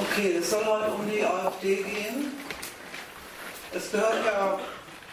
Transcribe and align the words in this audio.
Okay, 0.00 0.36
es 0.38 0.50
soll 0.50 0.64
heute 0.64 0.92
um 0.92 1.10
die 1.10 1.24
AfD 1.24 1.76
gehen. 1.76 2.32
Es 3.72 3.90
gehört 3.90 4.24
ja 4.24 4.58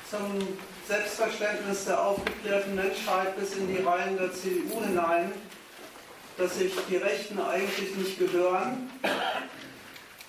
zum 0.10 0.48
Selbstverständnis 0.88 1.86
der 1.86 2.02
aufgeklärten 2.02 2.76
Menschheit 2.76 3.38
bis 3.38 3.56
in 3.56 3.68
die 3.68 3.82
Reihen 3.82 4.18
der 4.18 4.32
CDU 4.34 4.84
hinein, 4.84 5.32
dass 6.38 6.58
sich 6.58 6.74
die 6.90 6.98
Rechten 6.98 7.40
eigentlich 7.40 7.96
nicht 7.96 8.20
gehören, 8.20 8.90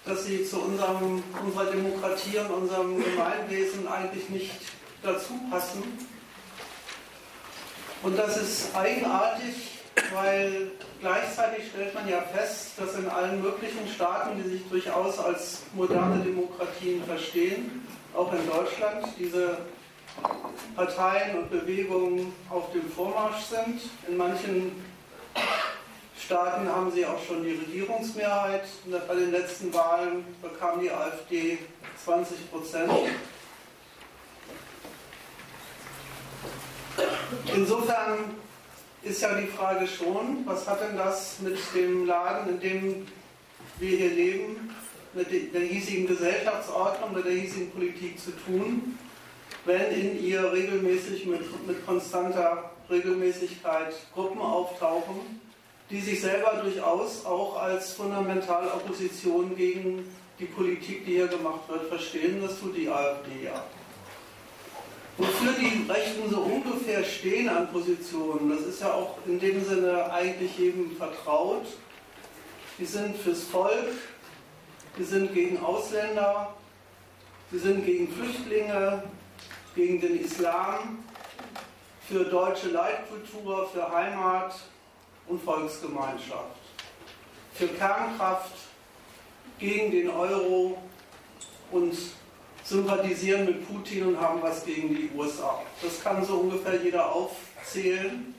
dass 0.05 0.25
sie 0.25 0.45
zu 0.45 0.61
unserem, 0.61 1.23
unserer 1.45 1.66
Demokratie 1.66 2.39
und 2.39 2.50
unserem 2.50 3.03
Gemeinwesen 3.03 3.87
eigentlich 3.87 4.29
nicht 4.30 4.61
dazu 5.03 5.34
passen. 5.50 5.82
Und 8.03 8.18
das 8.18 8.37
ist 8.37 8.75
eigenartig, 8.75 9.80
weil 10.12 10.71
gleichzeitig 11.01 11.69
stellt 11.69 11.95
man 11.95 12.09
ja 12.09 12.21
fest, 12.21 12.73
dass 12.77 12.95
in 12.95 13.09
allen 13.09 13.43
möglichen 13.43 13.87
Staaten, 13.89 14.43
die 14.43 14.48
sich 14.48 14.69
durchaus 14.69 15.19
als 15.19 15.62
moderne 15.75 16.23
Demokratien 16.23 17.03
verstehen, 17.05 17.87
auch 18.15 18.33
in 18.33 18.47
Deutschland, 18.47 19.06
diese 19.19 19.59
Parteien 20.75 21.39
und 21.39 21.51
Bewegungen 21.51 22.33
auf 22.51 22.73
dem 22.73 22.91
Vormarsch 22.91 23.43
sind. 23.45 23.80
In 24.09 24.17
manchen 24.17 24.84
Staaten 26.19 26.69
haben 26.69 26.91
sie 26.91 27.05
auch 27.05 27.23
schon 27.27 27.42
die 27.42 27.53
Regierungsmehrheit. 27.53 28.65
Bei 29.06 29.15
den 29.15 29.31
letzten 29.31 29.73
Wahlen 29.73 30.25
bekam 30.42 30.81
die 30.81 30.91
AfD 30.91 31.59
20 32.05 32.51
Prozent. 32.51 32.91
Insofern 37.55 38.34
ist 39.06 39.23
ja 39.23 39.34
die 39.34 39.46
Frage 39.46 39.87
schon, 39.87 40.45
was 40.45 40.66
hat 40.66 40.80
denn 40.80 40.96
das 40.96 41.38
mit 41.41 41.56
dem 41.74 42.06
Laden, 42.06 42.55
in 42.55 42.60
dem 42.60 43.06
wir 43.78 43.97
hier 43.97 44.10
leben, 44.10 44.70
mit 45.14 45.31
der 45.55 45.62
hiesigen 45.62 46.06
Gesellschaftsordnung, 46.06 47.14
mit 47.14 47.25
der 47.25 47.33
hiesigen 47.33 47.70
Politik 47.70 48.19
zu 48.19 48.33
tun, 48.33 48.98
wenn 49.64 49.91
in 49.92 50.22
ihr 50.22 50.53
regelmäßig 50.53 51.27
mit, 51.27 51.66
mit 51.66 51.86
konstanter 51.86 52.70
Regelmäßigkeit 52.91 53.94
Gruppen 54.14 54.41
auftauchen, 54.41 55.41
die 55.91 56.00
sich 56.00 56.20
selber 56.20 56.61
durchaus 56.62 57.25
auch 57.25 57.56
als 57.61 57.92
fundamentale 57.92 58.72
Opposition 58.72 59.56
gegen 59.56 60.05
die 60.38 60.47
Politik, 60.47 61.06
die 61.06 61.14
hier 61.14 61.28
gemacht 61.28 61.69
wird, 61.69 61.88
verstehen. 61.88 62.42
Das 62.42 62.59
tut 62.59 62.77
die 62.77 62.88
AfD 62.88 63.44
ja. 63.44 63.64
Wofür 65.19 65.53
die 65.53 65.91
Rechten 65.91 66.31
so 66.31 66.41
ungefähr 66.41 67.03
stehen 67.03 67.48
an 67.48 67.72
Positionen, 67.72 68.50
das 68.50 68.67
ist 68.67 68.83
ja 68.83 68.92
auch 68.92 69.17
in 69.27 69.41
dem 69.41 69.64
Sinne 69.64 70.12
eigentlich 70.12 70.59
jedem 70.59 70.95
vertraut. 70.95 71.67
Die 72.78 72.84
sind 72.84 73.17
fürs 73.17 73.44
Volk, 73.44 73.92
die 74.98 75.05
sind 75.05 75.33
gegen 75.33 75.59
Ausländer, 75.64 76.55
die 77.50 77.59
sind 77.59 77.87
gegen 77.87 78.12
Flüchtlinge, 78.12 79.05
gegen 79.75 80.00
den 80.03 80.20
Islam, 80.20 81.03
für 82.06 82.25
deutsche 82.25 82.69
Leitkultur, 82.69 83.69
für 83.72 83.91
Heimat 83.91 84.55
und 85.28 85.42
Volksgemeinschaft, 85.42 86.56
für 87.55 87.69
Kernkraft, 87.69 88.53
gegen 89.59 89.91
den 89.91 90.11
Euro 90.11 90.77
und 91.72 91.97
sympathisieren 92.69 93.47
mit 93.47 93.67
Putin 93.67 94.06
und 94.09 94.20
haben 94.20 94.42
was 94.42 94.64
gegen 94.64 94.89
die 94.89 95.11
USA. 95.17 95.62
Das 95.83 96.03
kann 96.03 96.25
so 96.25 96.34
ungefähr 96.39 96.83
jeder 96.83 97.12
aufzählen. 97.12 98.34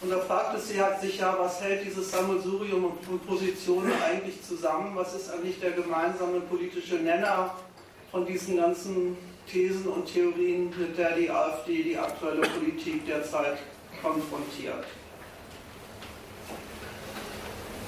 Und 0.00 0.10
da 0.10 0.18
fragt 0.18 0.56
es 0.56 0.68
sich 0.68 1.18
ja, 1.18 1.36
was 1.38 1.62
hält 1.62 1.86
dieses 1.86 2.10
Sammelsurium 2.10 2.98
von 3.00 3.20
Positionen 3.20 3.92
eigentlich 4.04 4.42
zusammen? 4.42 4.94
Was 4.94 5.14
ist 5.14 5.32
eigentlich 5.32 5.60
der 5.60 5.70
gemeinsame 5.70 6.40
politische 6.40 6.96
Nenner 6.96 7.54
von 8.10 8.26
diesen 8.26 8.56
ganzen 8.56 9.16
Thesen 9.50 9.86
und 9.86 10.12
Theorien, 10.12 10.72
mit 10.76 10.98
der 10.98 11.12
die 11.12 11.30
AfD 11.30 11.82
die 11.84 11.96
aktuelle 11.96 12.42
Politik 12.42 13.06
derzeit 13.06 13.58
konfrontiert? 14.02 14.84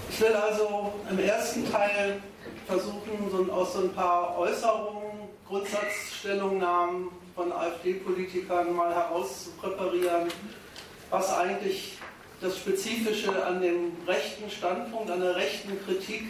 Ich 0.09 0.21
will 0.21 0.33
also 0.33 0.95
im 1.11 1.19
ersten 1.19 1.71
Teil 1.71 2.23
versuchen, 2.67 3.51
aus 3.51 3.75
so 3.75 3.81
ein 3.81 3.93
paar 3.93 4.39
Äußerungen, 4.39 5.16
Grundsatzstellungnahmen 5.49 7.11
von 7.35 7.53
AfD-Politikern 7.53 8.75
mal 8.75 8.93
herauszupräparieren, 8.93 10.29
was 11.11 11.33
eigentlich 11.33 11.99
das 12.41 12.57
Spezifische 12.59 13.45
an 13.45 13.61
dem 13.61 13.93
rechten 14.07 14.51
Standpunkt, 14.51 15.11
an 15.11 15.21
der 15.21 15.37
rechten 15.37 15.79
Kritik 15.85 16.25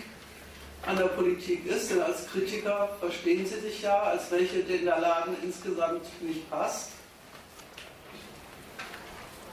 an 0.87 0.97
der 0.97 1.06
Politik 1.06 1.66
ist. 1.66 1.91
Denn 1.91 2.03
als 2.03 2.28
Kritiker 2.28 2.91
verstehen 3.00 3.47
sie 3.47 3.59
sich 3.60 3.82
ja 3.82 4.03
als 4.03 4.31
welche, 4.31 4.62
denen 4.62 4.84
der 4.84 5.00
Laden 5.00 5.34
insgesamt 5.43 6.04
nicht 6.22 6.48
passt. 6.50 6.91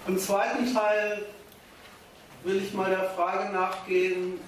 Im 0.08 0.20
zweiten 0.20 0.74
Teil 0.74 1.26
will 2.44 2.62
ich 2.62 2.74
mal 2.74 2.90
der 2.90 3.10
Frage 3.12 3.54
nachgehen, 3.54 4.40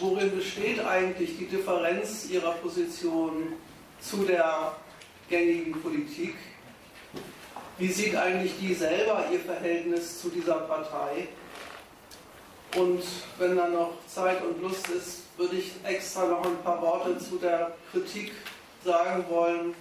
worin 0.00 0.36
besteht 0.36 0.84
eigentlich 0.84 1.38
die 1.38 1.46
Differenz 1.46 2.28
ihrer 2.28 2.52
Position 2.52 3.54
zu 4.00 4.24
der 4.24 4.76
gängigen 5.28 5.80
Politik? 5.80 6.34
Wie 7.78 7.88
sieht 7.88 8.14
eigentlich 8.14 8.58
die 8.60 8.74
selber 8.74 9.24
ihr 9.32 9.40
Verhältnis 9.40 10.20
zu 10.20 10.28
dieser 10.28 10.56
Partei? 10.56 11.28
Und 12.76 13.02
wenn 13.38 13.56
da 13.56 13.68
noch 13.68 13.92
Zeit 14.06 14.42
und 14.44 14.60
Lust 14.62 14.88
ist, 14.88 15.22
würde 15.36 15.56
ich 15.56 15.72
extra 15.82 16.26
noch 16.26 16.44
ein 16.44 16.62
paar 16.62 16.80
Worte 16.80 17.18
zu 17.18 17.36
der 17.38 17.72
Kritik 17.90 18.32
sagen 18.84 19.24
wollen, 19.28 19.74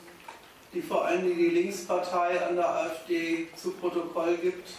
die 0.74 0.82
vor 0.82 1.06
allem 1.06 1.26
die 1.26 1.50
Linkspartei 1.50 2.46
an 2.46 2.56
der 2.56 2.68
AfD 2.68 3.48
zu 3.56 3.72
Protokoll 3.72 4.38
gibt. 4.38 4.70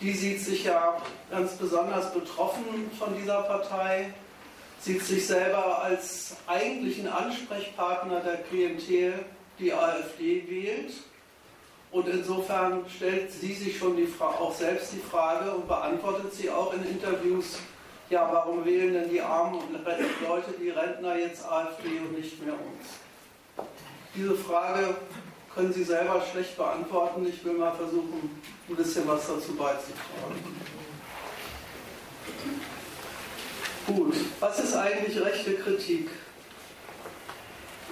Die 0.00 0.12
sieht 0.12 0.40
sich 0.40 0.64
ja 0.64 1.00
ganz 1.30 1.54
besonders 1.54 2.12
betroffen 2.12 2.90
von 2.98 3.16
dieser 3.16 3.42
Partei, 3.42 4.12
sieht 4.80 5.02
sich 5.02 5.26
selber 5.26 5.82
als 5.82 6.36
eigentlichen 6.46 7.08
Ansprechpartner 7.08 8.20
der 8.20 8.36
Klientel, 8.38 9.24
die 9.58 9.72
AfD 9.72 10.44
wählt. 10.48 10.92
Und 11.90 12.08
insofern 12.08 12.84
stellt 12.94 13.32
sie 13.32 13.54
sich 13.54 13.78
schon 13.78 13.96
die 13.96 14.08
auch 14.20 14.54
selbst 14.54 14.92
die 14.92 15.00
Frage 15.00 15.50
und 15.52 15.66
beantwortet 15.66 16.32
sie 16.34 16.50
auch 16.50 16.72
in 16.74 16.84
Interviews, 16.84 17.58
ja, 18.10 18.28
warum 18.30 18.64
wählen 18.64 18.94
denn 18.94 19.10
die 19.10 19.20
armen 19.20 19.60
Leute, 20.26 20.54
die 20.60 20.70
Rentner 20.70 21.16
jetzt 21.16 21.44
AfD 21.44 21.98
und 21.98 22.16
nicht 22.16 22.40
mehr 22.44 22.54
uns? 22.54 23.66
Diese 24.14 24.34
Frage 24.36 24.94
können 25.54 25.72
Sie 25.72 25.84
selber 25.84 26.22
schlecht 26.30 26.56
beantworten. 26.56 27.26
Ich 27.26 27.44
will 27.44 27.54
mal 27.54 27.74
versuchen, 27.74 28.42
ein 28.68 28.76
bisschen 28.76 29.08
was 29.08 29.26
dazu 29.26 29.54
beizutragen. 29.54 30.60
Gut, 33.86 34.16
was 34.40 34.58
ist 34.58 34.74
eigentlich 34.74 35.16
rechte 35.20 35.54
Kritik? 35.54 36.10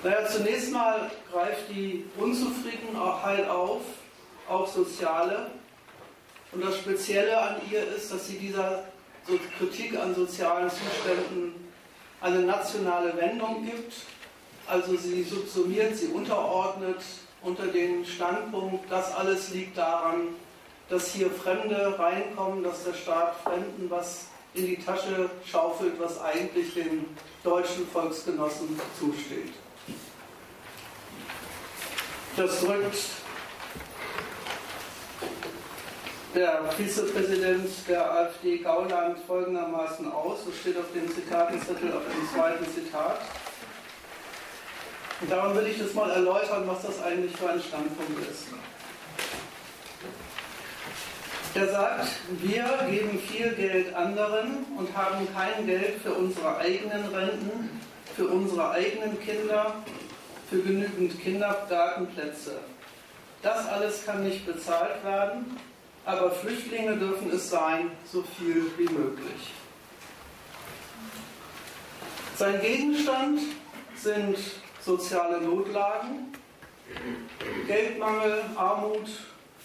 Naja, 0.03 0.27
zunächst 0.27 0.73
mal 0.73 1.09
greift 1.31 1.71
die 1.71 2.05
Unzufriedenheit 2.17 3.49
auf, 3.49 3.83
auch 4.49 4.67
soziale. 4.67 5.53
Und 6.51 6.65
das 6.65 6.79
Spezielle 6.79 7.41
an 7.41 7.57
ihr 7.71 7.87
ist, 7.97 8.13
dass 8.13 8.27
sie 8.27 8.39
dieser 8.39 8.85
Kritik 9.57 9.97
an 9.97 10.17
sozialen 10.17 10.69
Zuständen 10.69 11.55
eine 12.21 12.41
nationale 12.41 13.17
Wendung 13.17 13.65
gibt. 13.65 13.95
Also 14.67 14.97
sie 14.97 15.23
subsumiert, 15.23 15.97
sie 15.97 16.09
unterordnet 16.09 17.03
unter 17.41 17.69
den 17.69 18.05
Standpunkt, 18.05 18.91
das 18.91 19.15
alles 19.15 19.51
liegt 19.51 19.79
daran, 19.79 20.29
dass 20.89 21.13
hier 21.13 21.31
Fremde 21.31 21.97
reinkommen, 21.97 22.65
dass 22.65 22.83
der 22.83 22.95
Staat 22.95 23.37
Fremden 23.45 23.89
was 23.89 24.27
in 24.55 24.67
die 24.67 24.77
Tasche 24.77 25.29
schaufelt, 25.45 25.95
was 25.99 26.21
eigentlich 26.21 26.75
den 26.75 27.05
deutschen 27.43 27.87
Volksgenossen 27.89 28.81
zusteht. 28.99 29.53
Das 32.37 32.61
drückt 32.61 32.99
der 36.35 36.65
Vizepräsident 36.77 37.69
der 37.89 38.11
AfD 38.13 38.59
Gauland 38.59 39.19
folgendermaßen 39.27 40.11
aus. 40.11 40.41
Das 40.47 40.57
steht 40.57 40.77
auf 40.77 40.91
dem 40.93 41.09
Zitatenzettel, 41.13 41.93
auf 41.93 42.03
dem 42.03 42.29
zweiten 42.35 42.65
Zitat. 42.75 43.21
Und 45.21 45.31
darum 45.31 45.57
will 45.57 45.67
ich 45.69 45.79
das 45.79 45.95
mal 45.95 46.11
erläutern, 46.11 46.65
was 46.67 46.83
das 46.83 47.01
eigentlich 47.03 47.37
für 47.37 47.51
ein 47.51 47.61
Standpunkt 47.61 48.29
ist. 48.29 48.47
Er 51.55 51.69
sagt, 51.69 52.09
wir 52.43 52.65
geben 52.91 53.19
viel 53.19 53.51
Geld 53.55 53.95
anderen 53.95 54.67
und 54.77 54.97
haben 54.97 55.29
kein 55.35 55.67
Geld 55.67 56.03
für 56.03 56.13
unsere 56.13 56.57
eigenen 56.59 57.07
Renten, 57.15 57.81
für 58.17 58.27
unsere 58.27 58.71
eigenen 58.73 59.21
Kinder, 59.21 59.77
für 60.51 60.59
genügend 60.59 61.21
Kindergartenplätze. 61.23 62.59
Das 63.43 63.69
alles 63.69 64.05
kann 64.05 64.25
nicht 64.25 64.45
bezahlt 64.47 65.05
werden. 65.05 65.57
aber 66.07 66.31
Flüchtlinge 66.31 66.97
dürfen 66.97 67.31
es 67.31 67.49
sein, 67.49 67.91
so 68.11 68.23
viel 68.37 68.71
wie 68.77 68.93
möglich. 68.93 69.53
Sein 72.37 72.61
Gegenstand 72.61 73.41
sind 73.97 74.37
soziale 74.85 75.41
Notlagen, 75.41 76.35
Geldmangel, 77.67 78.43
Armut, 78.57 79.09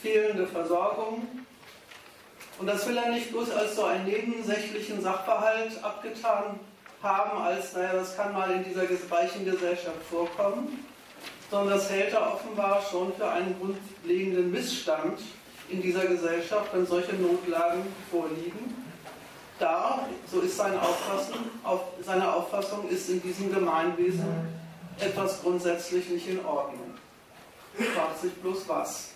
fehlende 0.02 0.48
Versorgung. 0.48 1.28
Und 2.60 2.68
das 2.68 2.86
will 2.88 2.98
er 2.98 3.10
nicht 3.10 3.32
bloß 3.32 3.52
als 3.52 3.78
so 3.78 3.86
einen 3.86 4.06
nebensächlichen 4.06 5.02
Sachverhalt 5.02 5.82
abgetan 5.82 6.60
haben, 7.02 7.42
als, 7.42 7.74
naja, 7.74 7.94
das 7.94 8.18
kann 8.18 8.34
mal 8.34 8.52
in 8.52 8.66
dieser 8.66 8.84
reichen 9.10 9.46
Gesellschaft 9.46 10.04
vorkommen, 10.10 10.86
sondern 11.50 11.78
das 11.78 11.90
hält 11.90 12.14
er 12.14 12.34
offenbar 12.34 12.82
schon 12.92 13.14
für 13.14 13.30
einen 13.30 13.56
grundlegenden 13.60 14.52
Missstand 14.52 15.22
in 15.70 15.82
dieser 15.82 16.06
Gesellschaft, 16.06 16.74
wenn 16.74 16.86
solche 16.86 17.16
Notlagen 17.16 17.84
vorliegen. 18.12 18.76
Da, 19.58 20.08
so 20.30 20.42
ist 20.42 20.58
seine 20.58 20.82
Auffassung, 20.82 21.40
auf, 21.64 21.82
seine 22.06 22.34
Auffassung, 22.34 22.90
ist 22.90 23.10
in 23.10 23.22
diesem 23.22 23.54
Gemeinwesen 23.54 24.26
etwas 25.00 25.42
grundsätzlich 25.42 26.10
nicht 26.10 26.28
in 26.28 26.46
Ordnung. 26.46 26.94
Fragt 27.96 28.22
sich 28.22 28.34
bloß 28.34 28.68
was. 28.68 29.12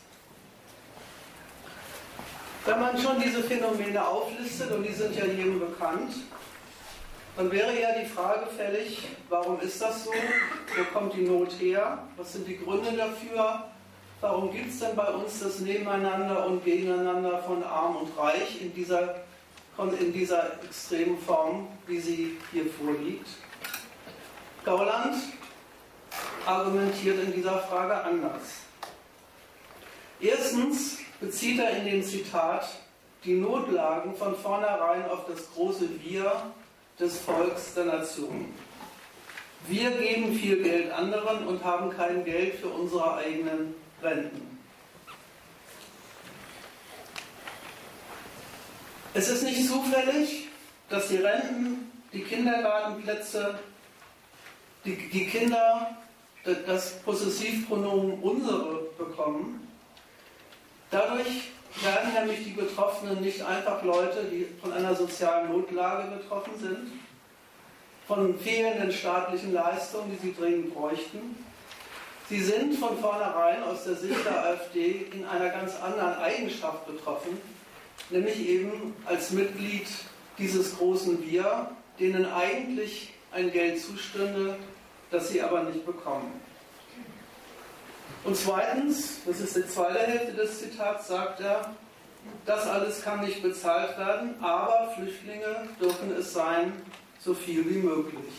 Wenn 2.66 2.80
man 2.80 2.98
schon 2.98 3.20
diese 3.22 3.44
Phänomene 3.44 4.08
auflistet, 4.08 4.72
und 4.72 4.84
die 4.84 4.94
sind 4.94 5.16
ja 5.16 5.26
jedem 5.26 5.60
bekannt, 5.60 6.14
dann 7.36 7.52
wäre 7.52 7.78
ja 7.80 7.90
die 8.00 8.06
Frage 8.06 8.46
fällig, 8.46 9.08
warum 9.28 9.60
ist 9.60 9.82
das 9.82 10.06
so? 10.06 10.12
Wo 10.12 10.98
kommt 10.98 11.14
die 11.14 11.24
Not 11.24 11.52
her? 11.60 11.98
Was 12.16 12.34
sind 12.34 12.48
die 12.48 12.58
Gründe 12.58 12.94
dafür? 12.94 13.66
Warum 14.22 14.54
gibt 14.54 14.70
es 14.70 14.80
denn 14.80 14.96
bei 14.96 15.08
uns 15.08 15.42
das 15.42 15.60
Nebeneinander 15.60 16.46
und 16.46 16.64
Gegeneinander 16.64 17.40
von 17.40 17.62
Arm 17.64 17.98
und 17.98 18.18
Reich 18.18 18.62
in 18.62 18.74
dieser, 18.74 19.16
in 20.00 20.14
dieser 20.14 20.54
extremen 20.64 21.18
Form, 21.18 21.68
wie 21.88 22.00
sie 22.00 22.38
hier 22.54 22.66
vorliegt? 22.68 23.28
Gauland 24.64 25.16
argumentiert 26.46 27.22
in 27.22 27.34
dieser 27.34 27.60
Frage 27.60 27.96
anders. 27.96 28.62
Erstens 30.22 31.03
bezieht 31.24 31.60
er 31.60 31.78
in 31.78 31.86
dem 31.86 32.04
Zitat 32.04 32.68
die 33.24 33.36
Notlagen 33.36 34.14
von 34.16 34.36
vornherein 34.36 35.10
auf 35.10 35.26
das 35.26 35.50
große 35.54 35.88
Wir 36.04 36.52
des 37.00 37.20
Volks 37.20 37.74
der 37.76 37.86
Nation. 37.86 38.54
Wir 39.68 39.92
geben 39.92 40.36
viel 40.36 40.62
Geld 40.62 40.92
anderen 40.92 41.48
und 41.48 41.64
haben 41.64 41.90
kein 41.92 42.26
Geld 42.26 42.56
für 42.56 42.68
unsere 42.68 43.16
eigenen 43.16 43.74
Renten. 44.02 44.60
Es 49.14 49.30
ist 49.30 49.44
nicht 49.44 49.66
zufällig, 49.66 50.50
dass 50.90 51.08
die 51.08 51.18
Renten, 51.18 51.92
die 52.12 52.24
Kindergartenplätze, 52.24 53.60
die, 54.84 54.98
die 55.10 55.28
Kinder 55.28 55.96
das 56.66 57.00
Possessivpronomen 57.04 58.20
unsere 58.20 58.82
bekommen. 58.98 59.63
Dadurch 60.94 61.50
werden 61.82 62.14
nämlich 62.14 62.44
die 62.44 62.52
Betroffenen 62.52 63.20
nicht 63.22 63.42
einfach 63.42 63.82
Leute, 63.82 64.26
die 64.32 64.46
von 64.62 64.72
einer 64.72 64.96
sozialen 64.96 65.52
Notlage 65.52 66.18
betroffen 66.18 66.54
sind, 66.60 66.92
von 68.08 68.38
fehlenden 68.38 68.92
staatlichen 68.92 69.54
Leistungen, 69.54 70.12
die 70.12 70.28
sie 70.28 70.36
dringend 70.36 70.76
bräuchten. 70.76 71.44
Sie 72.30 72.40
sind 72.44 72.76
von 72.76 72.96
vornherein 73.00 73.64
aus 73.64 73.86
der 73.86 73.96
Sicht 73.96 74.24
der 74.24 74.46
AfD 74.46 75.08
in 75.12 75.26
einer 75.26 75.50
ganz 75.50 75.74
anderen 75.82 76.14
Eigenschaft 76.20 76.86
betroffen, 76.86 77.42
nämlich 78.12 78.48
eben 78.48 78.94
als 79.06 79.32
Mitglied 79.32 79.88
dieses 80.38 80.78
großen 80.78 81.26
Wir, 81.26 81.72
denen 82.00 82.32
eigentlich 82.32 83.14
ein 83.32 83.52
Geld 83.52 83.82
zustünde, 83.82 84.58
das 85.10 85.30
sie 85.30 85.42
aber 85.42 85.64
nicht 85.64 85.88
bekommen. 85.88 86.43
Und 88.24 88.38
zweitens, 88.38 89.20
das 89.26 89.42
ist 89.42 89.56
die 89.56 89.68
zweite 89.68 90.00
Hälfte 90.00 90.34
des 90.34 90.60
Zitats, 90.60 91.08
sagt 91.08 91.42
er, 91.42 91.74
das 92.46 92.66
alles 92.68 93.02
kann 93.02 93.20
nicht 93.22 93.44
bezahlt 93.44 93.98
werden, 93.98 94.36
aber 94.42 94.94
Flüchtlinge 94.96 95.68
dürfen 95.80 96.16
es 96.18 96.34
sein, 96.34 96.72
so 97.20 97.34
viel 97.34 97.70
wie 97.70 97.80
möglich. 97.80 98.34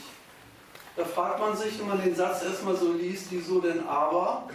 Da 0.96 1.04
fragt 1.04 1.40
man 1.40 1.56
sich, 1.56 1.78
wenn 1.78 1.88
man 1.88 2.02
den 2.02 2.14
Satz 2.14 2.44
erstmal 2.44 2.76
so 2.76 2.92
liest, 2.92 3.26
wieso 3.30 3.60
denn 3.60 3.86
aber? 3.86 4.48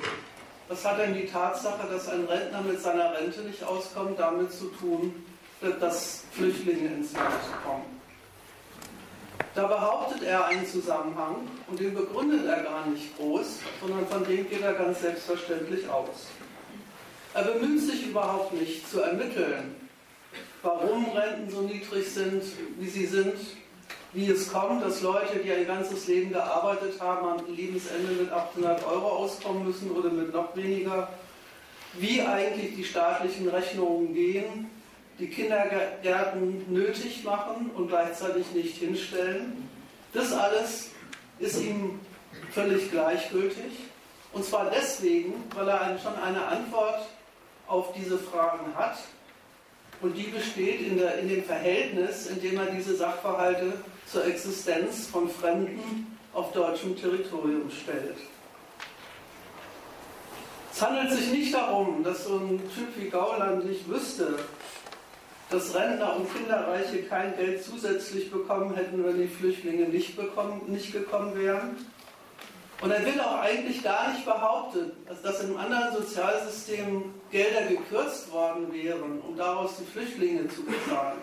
Was 0.68 0.86
hat 0.86 1.00
denn 1.00 1.14
die 1.14 1.28
Tatsache, 1.28 1.88
dass 1.92 2.08
ein 2.10 2.26
Rentner 2.26 2.62
mit 2.62 2.82
seiner 2.82 3.14
Rente 3.14 3.42
nicht 3.42 3.64
auskommt, 3.64 4.20
damit 4.20 4.52
zu 4.52 4.66
tun, 4.80 5.26
dass 5.80 6.24
Flüchtlinge 6.32 6.88
ins 6.88 7.14
Land 7.14 7.34
kommen? 7.64 7.99
Da 9.56 9.66
behauptet 9.66 10.24
er 10.24 10.46
einen 10.46 10.66
Zusammenhang 10.66 11.48
und 11.68 11.80
den 11.80 11.94
begründet 11.94 12.46
er 12.46 12.64
gar 12.64 12.86
nicht 12.88 13.18
groß, 13.18 13.60
sondern 13.82 14.08
von 14.08 14.24
dem 14.26 14.48
geht 14.50 14.62
er 14.62 14.74
ganz 14.74 15.02
selbstverständlich 15.02 15.90
aus. 15.90 16.28
Er 17.34 17.44
bemüht 17.44 17.82
sich 17.82 18.08
überhaupt 18.08 18.54
nicht 18.54 18.90
zu 18.90 19.02
ermitteln, 19.02 19.76
warum 20.62 21.06
Renten 21.12 21.50
so 21.50 21.62
niedrig 21.62 22.08
sind, 22.08 22.44
wie 22.78 22.90
sie 22.90 23.06
sind, 23.06 23.36
wie 24.14 24.30
es 24.30 24.52
kommt, 24.52 24.84
dass 24.84 25.02
Leute, 25.02 25.40
die 25.44 25.52
ein 25.52 25.68
ganzes 25.68 26.08
Leben 26.08 26.32
gearbeitet 26.32 27.00
haben, 27.00 27.28
am 27.28 27.56
Lebensende 27.56 28.24
mit 28.24 28.32
800 28.32 28.86
Euro 28.86 29.08
auskommen 29.08 29.66
müssen 29.66 29.92
oder 29.92 30.10
mit 30.10 30.34
noch 30.34 30.56
weniger, 30.56 31.10
wie 31.94 32.22
eigentlich 32.22 32.76
die 32.76 32.84
staatlichen 32.84 33.50
Rechnungen 33.50 34.14
gehen, 34.14 34.70
die 35.20 35.28
Kindergärten 35.28 36.66
nötig 36.72 37.24
machen 37.24 37.72
und 37.76 37.90
gleichzeitig 37.90 38.52
nicht 38.54 38.78
hinstellen. 38.78 39.70
Das 40.14 40.32
alles 40.32 40.92
ist 41.40 41.62
ihm 41.62 42.00
völlig 42.52 42.90
gleichgültig. 42.90 43.72
Und 44.32 44.46
zwar 44.46 44.70
deswegen, 44.70 45.34
weil 45.56 45.68
er 45.68 46.00
schon 46.02 46.16
eine 46.16 46.46
Antwort 46.46 47.08
auf 47.68 47.94
diese 47.94 48.18
Fragen 48.18 48.74
hat. 48.76 48.98
Und 50.02 50.16
die 50.16 50.24
besteht 50.24 50.82
in, 50.82 50.98
der, 50.98 51.20
in 51.20 51.28
dem 51.28 51.44
Verhältnis, 51.44 52.28
in 52.28 52.42
dem 52.42 52.58
er 52.58 52.68
diese 52.68 52.96
Sachverhalte 52.96 53.74
zur 54.06 54.26
Existenz 54.26 55.08
von 55.08 55.30
Fremden 55.30 56.18
auf 56.34 56.54
deutschem 56.54 56.96
Territorium 56.96 57.70
stellt. 57.70 58.18
Es 60.72 60.82
handelt 60.82 61.12
sich 61.12 61.32
nicht 61.32 61.54
darum, 61.54 62.04
dass 62.04 62.24
so 62.24 62.38
ein 62.38 62.62
Typ 62.74 62.88
wie 62.96 63.10
Gauland 63.10 63.66
nicht 63.66 63.90
wüsste, 63.90 64.40
dass 65.50 65.74
Rentner 65.74 66.16
und 66.16 66.32
Kinderreiche 66.32 67.04
kein 67.04 67.36
Geld 67.36 67.64
zusätzlich 67.64 68.30
bekommen 68.30 68.76
hätten, 68.76 69.04
wenn 69.04 69.20
die 69.20 69.28
Flüchtlinge 69.28 69.88
nicht, 69.88 70.16
bekommen, 70.16 70.62
nicht 70.68 70.94
gekommen 70.94 71.36
wären. 71.36 71.76
Und 72.82 72.92
er 72.92 73.06
will 73.06 73.20
auch 73.20 73.40
eigentlich 73.40 73.84
gar 73.84 74.14
nicht 74.14 74.24
behaupten, 74.26 74.92
dass, 75.22 75.42
in 75.42 75.58
anderen 75.58 75.94
Sozialsystemen 75.94 77.14
Gelder 77.32 77.64
gekürzt 77.64 78.32
worden 78.32 78.72
wären, 78.72 79.20
um 79.22 79.36
daraus 79.36 79.78
die 79.78 79.86
Flüchtlinge 79.86 80.48
zu 80.48 80.64
bezahlen. 80.64 81.20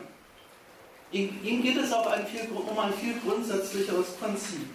Ihm, 1.13 1.39
ihm 1.43 1.63
geht 1.63 1.79
es 1.79 1.93
ein 1.93 2.27
viel, 2.27 2.49
um 2.51 2.79
ein 2.79 2.93
viel 2.95 3.15
grundsätzlicheres 3.25 4.09
Prinzip. 4.15 4.67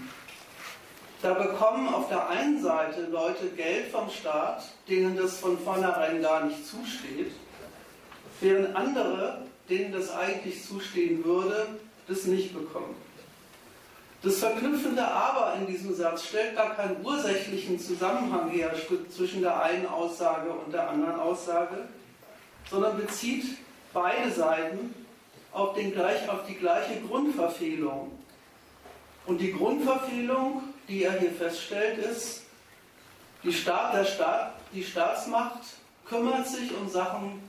Da 1.21 1.33
bekommen 1.33 1.93
auf 1.93 2.07
der 2.07 2.29
einen 2.29 2.63
Seite 2.63 3.01
Leute 3.11 3.47
Geld 3.49 3.91
vom 3.91 4.09
Staat, 4.09 4.63
denen 4.87 5.15
das 5.15 5.37
von 5.37 5.59
vornherein 5.59 6.21
gar 6.21 6.45
nicht 6.45 6.65
zusteht 6.65 7.31
während 8.41 8.75
andere, 8.75 9.43
denen 9.69 9.93
das 9.93 10.13
eigentlich 10.13 10.65
zustehen 10.65 11.23
würde, 11.23 11.67
das 12.07 12.25
nicht 12.25 12.53
bekommen. 12.53 12.95
Das 14.23 14.37
verknüpfende 14.37 15.03
Aber 15.03 15.55
in 15.55 15.65
diesem 15.65 15.95
Satz 15.95 16.25
stellt 16.25 16.55
gar 16.55 16.75
keinen 16.75 17.03
ursächlichen 17.03 17.79
Zusammenhang 17.79 18.49
her 18.51 18.71
zwischen 19.09 19.41
der 19.41 19.63
einen 19.63 19.87
Aussage 19.87 20.51
und 20.51 20.71
der 20.71 20.89
anderen 20.89 21.19
Aussage, 21.19 21.87
sondern 22.69 22.97
bezieht 22.97 23.57
beide 23.93 24.31
Seiten 24.31 24.93
auf, 25.51 25.73
den 25.73 25.91
gleich, 25.91 26.29
auf 26.29 26.45
die 26.47 26.55
gleiche 26.55 27.01
Grundverfehlung. 27.07 28.11
Und 29.25 29.39
die 29.39 29.53
Grundverfehlung, 29.53 30.63
die 30.87 31.03
er 31.03 31.19
hier 31.19 31.31
feststellt, 31.31 31.97
ist, 31.97 32.43
die, 33.43 33.53
Staat, 33.53 33.95
der 33.95 34.05
Staat, 34.05 34.53
die 34.73 34.83
Staatsmacht 34.83 35.61
kümmert 36.05 36.47
sich 36.47 36.75
um 36.75 36.87
Sachen, 36.87 37.41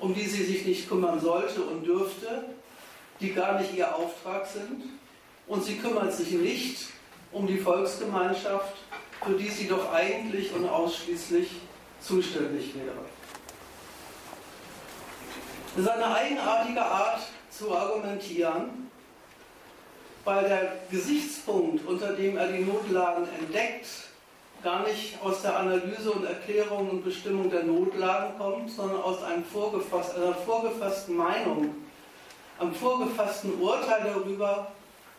um 0.00 0.14
die 0.14 0.26
sie 0.26 0.44
sich 0.44 0.64
nicht 0.64 0.88
kümmern 0.88 1.20
sollte 1.20 1.62
und 1.62 1.84
dürfte, 1.84 2.44
die 3.20 3.32
gar 3.32 3.60
nicht 3.60 3.74
ihr 3.74 3.94
Auftrag 3.94 4.46
sind. 4.46 4.84
Und 5.46 5.64
sie 5.64 5.76
kümmert 5.76 6.12
sich 6.12 6.30
nicht 6.32 6.88
um 7.32 7.46
die 7.46 7.58
Volksgemeinschaft, 7.58 8.76
für 9.24 9.34
die 9.34 9.48
sie 9.48 9.68
doch 9.68 9.92
eigentlich 9.92 10.52
und 10.54 10.68
ausschließlich 10.68 11.50
zuständig 12.00 12.74
wäre. 12.74 13.04
Das 15.76 15.84
ist 15.84 15.90
eine 15.90 16.14
eigenartige 16.14 16.82
Art 16.82 17.20
zu 17.50 17.76
argumentieren, 17.76 18.90
weil 20.24 20.48
der 20.48 20.72
Gesichtspunkt, 20.90 21.86
unter 21.86 22.12
dem 22.12 22.36
er 22.36 22.48
die 22.48 22.64
Notlagen 22.64 23.28
entdeckt, 23.38 23.86
gar 24.62 24.82
nicht 24.86 25.20
aus 25.22 25.42
der 25.42 25.56
Analyse 25.58 26.10
und 26.10 26.24
Erklärung 26.24 26.90
und 26.90 27.04
Bestimmung 27.04 27.50
der 27.50 27.64
Notlagen 27.64 28.38
kommt, 28.38 28.70
sondern 28.70 29.02
aus 29.02 29.22
einem 29.22 29.44
vorgefasst, 29.44 30.16
einer 30.16 30.34
vorgefassten 30.34 31.16
Meinung, 31.16 31.74
einem 32.58 32.74
vorgefassten 32.74 33.60
Urteil 33.60 34.12
darüber, 34.14 34.68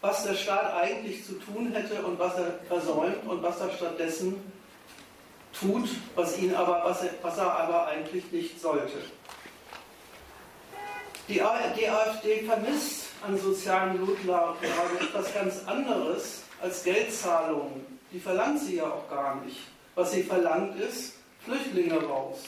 was 0.02 0.24
der 0.24 0.36
Staat 0.36 0.74
eigentlich 0.76 1.26
zu 1.26 1.34
tun 1.34 1.72
hätte 1.74 2.02
und 2.04 2.18
was 2.20 2.38
er 2.38 2.60
versäumt 2.68 3.26
und 3.28 3.42
was 3.44 3.60
er 3.60 3.72
stattdessen 3.72 4.36
tut, 5.60 5.90
was, 6.16 6.38
ihn 6.40 6.56
aber, 6.56 6.82
was, 6.84 7.04
er, 7.04 7.12
was 7.22 7.38
er 7.38 7.54
aber 7.54 7.88
eigentlich 7.88 8.32
nicht 8.32 8.60
sollte. 8.60 8.98
Die, 11.28 11.42
AfD 11.42 12.44
vermisst 12.46 13.06
an 13.26 13.38
sozialen 13.38 14.04
Notlagen 14.04 14.58
etwas 15.00 15.34
ganz 15.34 15.62
anderes 15.66 16.44
als 16.62 16.84
Geldzahlungen. 16.84 17.91
Die 18.12 18.20
verlangt 18.20 18.60
sie 18.60 18.78
ja 18.78 18.86
auch 18.86 19.10
gar 19.10 19.44
nicht. 19.44 19.60
Was 19.96 20.12
sie 20.12 20.24
verlangt 20.24 20.80
ist, 20.80 21.16
Flüchtlinge 21.44 22.02
raus. 22.04 22.40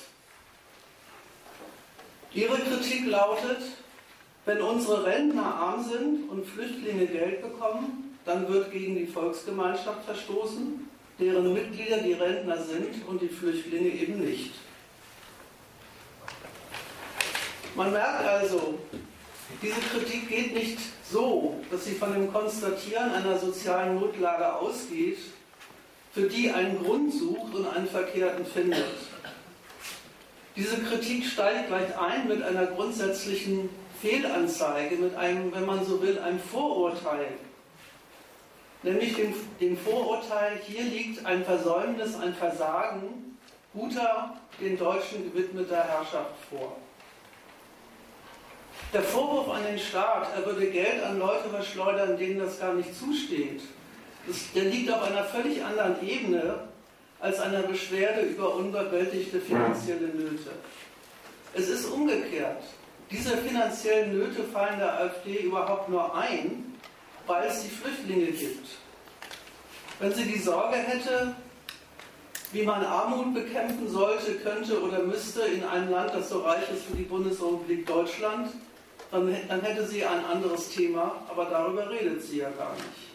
Ihre 2.33 2.57
Kritik 2.57 3.07
lautet, 3.07 3.61
wenn 4.45 4.61
unsere 4.61 5.05
Rentner 5.05 5.43
arm 5.43 5.83
sind 5.83 6.29
und 6.29 6.45
Flüchtlinge 6.45 7.05
Geld 7.05 7.41
bekommen, 7.41 8.17
dann 8.25 8.47
wird 8.51 8.71
gegen 8.71 8.95
die 8.95 9.07
Volksgemeinschaft 9.07 10.05
verstoßen, 10.05 10.89
deren 11.19 11.53
Mitglieder 11.53 11.97
die 11.97 12.13
Rentner 12.13 12.61
sind 12.61 13.05
und 13.07 13.21
die 13.21 13.29
Flüchtlinge 13.29 13.89
eben 13.89 14.19
nicht. 14.19 14.53
Man 17.75 17.91
merkt 17.91 18.25
also, 18.25 18.79
diese 19.61 19.79
Kritik 19.79 20.29
geht 20.29 20.53
nicht 20.53 20.79
so, 21.09 21.59
dass 21.71 21.85
sie 21.85 21.93
von 21.93 22.13
dem 22.13 22.31
Konstatieren 22.31 23.11
einer 23.11 23.37
sozialen 23.37 23.99
Notlage 23.99 24.55
ausgeht, 24.55 25.19
für 26.13 26.29
die 26.29 26.51
einen 26.51 26.83
Grund 26.83 27.11
sucht 27.11 27.55
und 27.55 27.67
einen 27.67 27.87
verkehrten 27.87 28.45
findet. 28.45 28.85
Diese 30.55 30.77
Kritik 30.77 31.25
steigt 31.25 31.67
gleich 31.67 31.97
ein 31.97 32.27
mit 32.27 32.43
einer 32.43 32.67
grundsätzlichen 32.67 33.69
Fehlanzeige, 33.99 34.97
mit 34.97 35.15
einem, 35.15 35.53
wenn 35.53 35.65
man 35.65 35.83
so 35.83 36.01
will, 36.01 36.19
einem 36.19 36.39
Vorurteil. 36.39 37.29
Nämlich 38.83 39.15
dem, 39.15 39.33
dem 39.59 39.77
Vorurteil, 39.77 40.59
hier 40.67 40.83
liegt 40.83 41.25
ein 41.25 41.43
Versäumnis, 41.43 42.15
ein 42.15 42.35
Versagen 42.35 43.37
guter, 43.73 44.37
den 44.61 44.77
Deutschen 44.77 45.31
gewidmeter 45.31 45.83
Herrschaft 45.83 46.35
vor. 46.49 46.77
Der 48.93 49.01
Vorwurf 49.01 49.49
an 49.49 49.63
den 49.63 49.79
Staat, 49.79 50.27
er 50.35 50.45
würde 50.45 50.69
Geld 50.69 51.01
an 51.01 51.17
Leute 51.17 51.49
verschleudern, 51.49 52.17
denen 52.17 52.39
das 52.39 52.59
gar 52.59 52.73
nicht 52.75 52.93
zusteht, 52.93 53.61
der 54.55 54.63
liegt 54.63 54.91
auf 54.91 55.03
einer 55.03 55.23
völlig 55.25 55.63
anderen 55.63 56.07
Ebene 56.07 56.55
als 57.19 57.39
einer 57.39 57.63
Beschwerde 57.63 58.21
über 58.21 58.55
unbewältigte 58.55 59.39
finanzielle 59.39 60.07
Nöte. 60.07 60.51
Es 61.53 61.69
ist 61.69 61.85
umgekehrt. 61.85 62.63
Diese 63.11 63.37
finanziellen 63.37 64.17
Nöte 64.17 64.43
fallen 64.43 64.79
der 64.79 64.99
AfD 64.99 65.41
überhaupt 65.41 65.89
nur 65.89 66.15
ein, 66.15 66.75
weil 67.27 67.47
es 67.47 67.63
die 67.63 67.69
Flüchtlinge 67.69 68.27
gibt. 68.27 68.67
Wenn 69.99 70.13
sie 70.13 70.25
die 70.25 70.39
Sorge 70.39 70.77
hätte, 70.77 71.35
wie 72.51 72.63
man 72.63 72.83
Armut 72.83 73.33
bekämpfen 73.33 73.89
sollte, 73.89 74.35
könnte 74.35 74.81
oder 74.81 74.99
müsste 74.99 75.41
in 75.41 75.63
einem 75.63 75.91
Land, 75.91 76.13
das 76.13 76.29
so 76.29 76.41
reich 76.41 76.63
ist 76.71 76.91
wie 76.91 76.97
die 76.97 77.03
Bundesrepublik 77.03 77.85
Deutschland, 77.85 78.49
dann, 79.11 79.35
dann 79.47 79.61
hätte 79.61 79.85
sie 79.85 80.03
ein 80.03 80.25
anderes 80.25 80.69
Thema, 80.69 81.23
aber 81.29 81.45
darüber 81.45 81.89
redet 81.89 82.21
sie 82.21 82.37
ja 82.37 82.49
gar 82.49 82.73
nicht. 82.73 83.12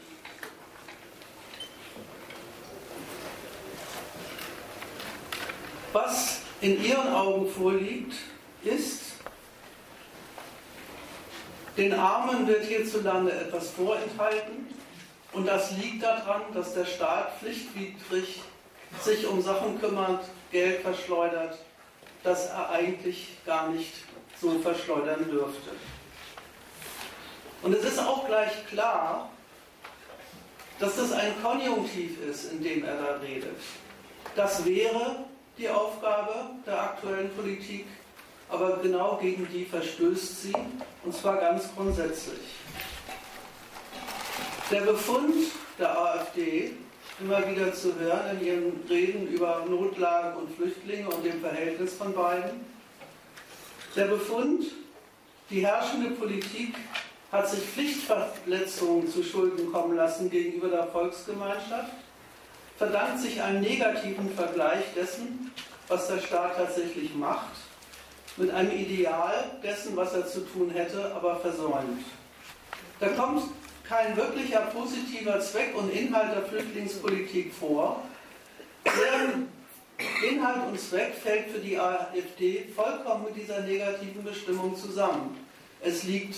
Was 5.92 6.40
in 6.61 6.83
ihren 6.85 7.09
Augen 7.14 7.49
vorliegt, 7.50 8.14
ist, 8.62 9.02
den 11.76 11.95
Armen 11.95 12.47
wird 12.47 12.64
hierzulande 12.64 13.33
etwas 13.33 13.71
vorenthalten 13.71 14.66
und 15.33 15.47
das 15.47 15.71
liegt 15.73 16.02
daran, 16.02 16.42
dass 16.52 16.75
der 16.75 16.85
Staat 16.85 17.38
pflichtwidrig 17.38 18.42
sich 19.00 19.26
um 19.26 19.40
Sachen 19.40 19.80
kümmert, 19.80 20.25
Geld 20.50 20.83
verschleudert, 20.83 21.57
das 22.25 22.47
er 22.47 22.71
eigentlich 22.71 23.37
gar 23.47 23.68
nicht 23.68 23.92
so 24.40 24.59
verschleudern 24.59 25.30
dürfte. 25.30 25.71
Und 27.62 27.75
es 27.75 27.85
ist 27.85 27.99
auch 27.99 28.26
gleich 28.26 28.66
klar, 28.66 29.30
dass 30.78 30.97
das 30.97 31.12
ein 31.12 31.40
Konjunktiv 31.42 32.21
ist, 32.28 32.52
in 32.52 32.62
dem 32.62 32.85
er 32.85 32.97
da 32.97 33.16
redet. 33.16 33.61
Das 34.37 34.64
wäre 34.64 35.25
die 35.58 35.68
Aufgabe 35.68 36.50
der 36.64 36.80
aktuellen 36.80 37.30
Politik, 37.34 37.86
aber 38.48 38.78
genau 38.82 39.18
gegen 39.20 39.46
die 39.52 39.64
verstößt 39.64 40.42
sie, 40.42 40.54
und 41.04 41.14
zwar 41.14 41.36
ganz 41.36 41.68
grundsätzlich. 41.74 42.38
Der 44.70 44.82
Befund 44.82 45.34
der 45.78 45.98
AfD, 45.98 46.72
immer 47.20 47.38
wieder 47.50 47.72
zu 47.74 47.98
hören 47.98 48.38
in 48.40 48.46
ihren 48.46 48.86
Reden 48.88 49.26
über 49.28 49.64
Notlagen 49.68 50.36
und 50.38 50.54
Flüchtlinge 50.54 51.08
und 51.08 51.24
dem 51.24 51.40
Verhältnis 51.40 51.94
von 51.94 52.14
beiden, 52.14 52.64
der 53.96 54.04
Befund, 54.04 54.64
die 55.50 55.66
herrschende 55.66 56.10
Politik 56.10 56.74
hat 57.32 57.48
sich 57.48 57.60
Pflichtverletzungen 57.60 59.08
zu 59.08 59.22
Schulden 59.22 59.72
kommen 59.72 59.96
lassen 59.96 60.30
gegenüber 60.30 60.68
der 60.68 60.86
Volksgemeinschaft, 60.86 61.92
verdankt 62.78 63.18
sich 63.20 63.42
einem 63.42 63.61
negativen 63.61 64.30
Vergleich 64.35 64.85
dessen, 64.94 65.50
was 65.88 66.06
der 66.06 66.20
Staat 66.20 66.56
tatsächlich 66.56 67.14
macht, 67.14 67.50
mit 68.37 68.50
einem 68.52 68.70
Ideal 68.70 69.50
dessen, 69.62 69.97
was 69.97 70.14
er 70.14 70.26
zu 70.26 70.40
tun 70.40 70.70
hätte, 70.70 71.12
aber 71.14 71.37
versäumt. 71.40 72.04
Da 73.00 73.08
kommt 73.08 73.42
kein 73.82 74.16
wirklicher 74.16 74.61
positiver 74.61 75.40
Zweck 75.40 75.75
und 75.75 75.90
Inhalt 75.92 76.37
der 76.37 76.42
Flüchtlingspolitik 76.42 77.52
vor, 77.52 78.02
deren 78.85 79.49
Inhalt 80.28 80.68
und 80.68 80.78
Zweck 80.78 81.14
fällt 81.14 81.50
für 81.50 81.58
die 81.58 81.76
AfD 81.76 82.68
vollkommen 82.76 83.25
mit 83.25 83.37
dieser 83.37 83.61
negativen 83.61 84.23
Bestimmung 84.23 84.76
zusammen. 84.76 85.37
Es 85.80 86.04
liegt 86.04 86.37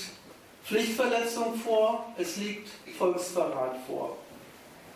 Pflichtverletzung 0.65 1.55
vor, 1.57 2.15
es 2.17 2.37
liegt 2.37 2.69
Volksverrat 2.97 3.77
vor. 3.87 4.17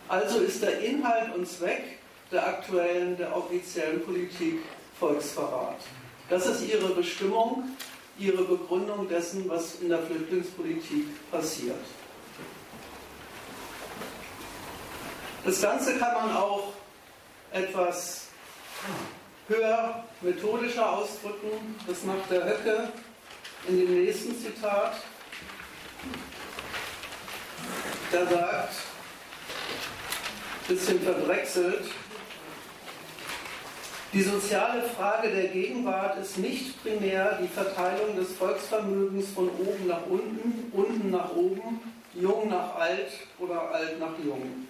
Also 0.08 0.40
ist 0.40 0.62
der 0.62 0.80
Inhalt 0.80 1.34
und 1.34 1.48
Zweck 1.48 1.98
der 2.30 2.46
aktuellen, 2.46 3.16
der 3.16 3.34
offiziellen 3.34 4.02
Politik 4.02 4.60
Volksverrat. 4.98 5.76
Das 6.28 6.46
ist 6.46 6.66
ihre 6.66 6.88
Bestimmung, 6.94 7.76
ihre 8.18 8.44
Begründung 8.44 9.08
dessen, 9.08 9.48
was 9.48 9.76
in 9.80 9.88
der 9.88 10.00
Flüchtlingspolitik 10.00 11.30
passiert. 11.30 11.84
Das 15.44 15.60
Ganze 15.60 15.98
kann 15.98 16.14
man 16.14 16.36
auch 16.36 16.72
etwas 17.52 18.28
höher 19.48 20.04
methodischer 20.22 20.90
ausdrücken. 20.90 21.76
Das 21.86 22.02
macht 22.04 22.30
der 22.30 22.44
Höcke 22.44 22.88
in 23.68 23.78
dem 23.78 24.04
nächsten 24.04 24.40
Zitat. 24.40 24.94
Der 28.12 28.26
sagt, 28.26 28.74
bisschen 30.68 31.00
verdrechselt, 31.00 31.84
die 34.12 34.22
soziale 34.22 34.82
Frage 34.82 35.28
der 35.28 35.48
Gegenwart 35.48 36.18
ist 36.18 36.38
nicht 36.38 36.80
primär 36.82 37.38
die 37.42 37.48
Verteilung 37.48 38.14
des 38.16 38.32
Volksvermögens 38.34 39.32
von 39.32 39.48
oben 39.48 39.88
nach 39.88 40.06
unten, 40.08 40.70
unten 40.72 41.10
nach 41.10 41.34
oben, 41.34 41.80
jung 42.14 42.48
nach 42.48 42.76
alt 42.76 43.10
oder 43.40 43.72
alt 43.72 43.98
nach 43.98 44.16
jung. 44.24 44.68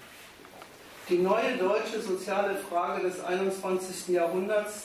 Die 1.11 1.19
neue 1.19 1.59
deutsche 1.59 2.01
soziale 2.01 2.57
Frage 2.57 3.03
des 3.03 3.23
21. 3.23 4.15
Jahrhunderts 4.15 4.85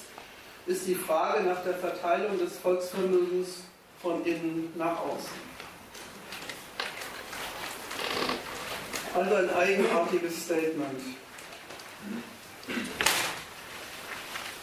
ist 0.66 0.86
die 0.86 0.96
Frage 0.96 1.42
nach 1.44 1.64
der 1.64 1.76
Verteilung 1.76 2.38
des 2.38 2.58
Volksvermögens 2.58 3.62
von 4.02 4.26
innen 4.26 4.74
nach 4.78 5.00
außen. 5.00 5.49
Also 9.14 9.36
ein 9.36 9.54
eigenartiges 9.56 10.46
Statement. 10.46 11.02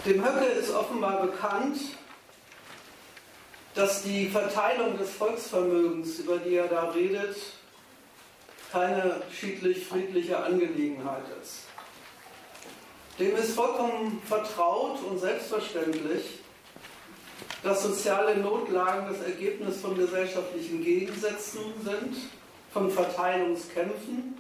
Dem 0.05 0.25
Höcke 0.25 0.45
ist 0.45 0.71
offenbar 0.71 1.27
bekannt, 1.27 1.79
dass 3.75 4.03
die 4.03 4.29
Verteilung 4.29 4.97
des 4.97 5.11
Volksvermögens, 5.11 6.21
über 6.21 6.39
die 6.39 6.55
er 6.55 6.69
da 6.69 6.91
redet, 6.91 7.37
keine 8.71 9.21
schiedlich-friedliche 9.33 10.39
Angelegenheit 10.39 11.25
ist. 11.43 11.65
Dem 13.19 13.35
ist 13.37 13.55
vollkommen 13.55 14.23
vertraut 14.27 15.03
und 15.03 15.19
selbstverständlich, 15.19 16.41
dass 17.63 17.83
soziale 17.83 18.37
Notlagen 18.37 19.09
das 19.09 19.23
Ergebnis 19.27 19.81
von 19.81 19.97
gesellschaftlichen 19.97 20.85
Gegensätzen 20.85 21.63
sind, 21.83 22.17
von 22.77 22.91
Verteilungskämpfen 22.91 24.37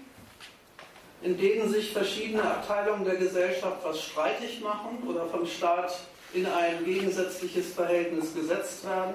in 1.23 1.39
denen 1.39 1.71
sich 1.71 1.95
verschiedene 1.95 2.43
Abteilungen 2.43 3.07
der 3.07 3.17
Gesellschaft 3.17 3.79
was 3.83 4.03
streitig 4.03 4.61
machen 4.61 4.99
oder 5.09 5.25
vom 5.25 5.47
Staat 5.47 5.99
in 6.35 6.45
ein 6.45 6.85
gegensätzliches 6.85 7.73
Verhältnis 7.73 8.35
gesetzt 8.35 8.85
werden, 8.85 9.15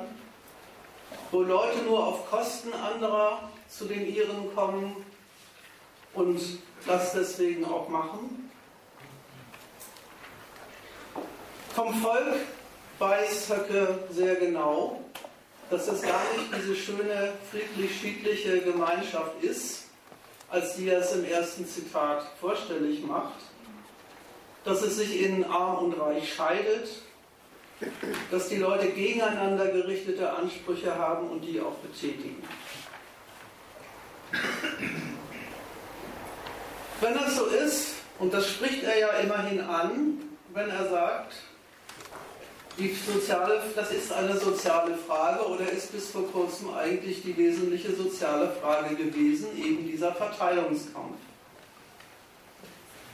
wo 1.30 1.44
Leute 1.44 1.84
nur 1.84 2.04
auf 2.04 2.30
Kosten 2.32 2.74
anderer 2.74 3.48
zu 3.70 3.86
den 3.86 4.12
ihren 4.12 4.56
kommen 4.56 5.06
und 6.16 6.42
das 6.88 7.14
deswegen 7.14 7.64
auch 7.66 7.88
machen. 7.90 8.50
Vom 11.76 11.94
Volk 12.02 12.38
weiß 12.98 13.50
Höcke 13.52 14.00
sehr 14.10 14.36
genau, 14.38 15.00
dass 15.72 15.88
es 15.88 16.02
gar 16.02 16.22
nicht 16.36 16.54
diese 16.54 16.76
schöne, 16.76 17.34
friedlich-schiedliche 17.50 18.60
Gemeinschaft 18.60 19.42
ist, 19.42 19.86
als 20.50 20.76
die 20.76 20.90
es 20.90 21.14
im 21.14 21.24
ersten 21.24 21.66
Zitat 21.66 22.26
vorstellig 22.42 23.04
macht, 23.06 23.40
dass 24.66 24.82
es 24.82 24.98
sich 24.98 25.22
in 25.22 25.46
arm 25.46 25.86
und 25.86 25.94
reich 25.94 26.34
scheidet, 26.34 26.90
dass 28.30 28.50
die 28.50 28.58
Leute 28.58 28.90
gegeneinander 28.90 29.68
gerichtete 29.68 30.32
Ansprüche 30.32 30.94
haben 30.94 31.30
und 31.30 31.42
die 31.42 31.62
auch 31.62 31.76
betätigen. 31.78 32.44
Wenn 37.00 37.14
das 37.14 37.38
so 37.38 37.46
ist, 37.46 37.94
und 38.20 38.34
das 38.34 38.50
spricht 38.50 38.84
er 38.84 39.00
ja 39.00 39.08
immerhin 39.20 39.62
an, 39.62 40.20
wenn 40.54 40.70
er 40.70 40.90
sagt, 40.90 41.34
die 42.78 42.96
soziale, 42.96 43.62
das 43.76 43.92
ist 43.92 44.12
eine 44.12 44.38
soziale 44.38 44.96
Frage 44.96 45.46
oder 45.46 45.70
ist 45.70 45.92
bis 45.92 46.10
vor 46.10 46.28
kurzem 46.32 46.74
eigentlich 46.74 47.22
die 47.22 47.36
wesentliche 47.36 47.94
soziale 47.94 48.52
Frage 48.62 48.96
gewesen, 48.96 49.48
eben 49.58 49.88
dieser 49.88 50.14
Verteilungskampf. 50.14 51.18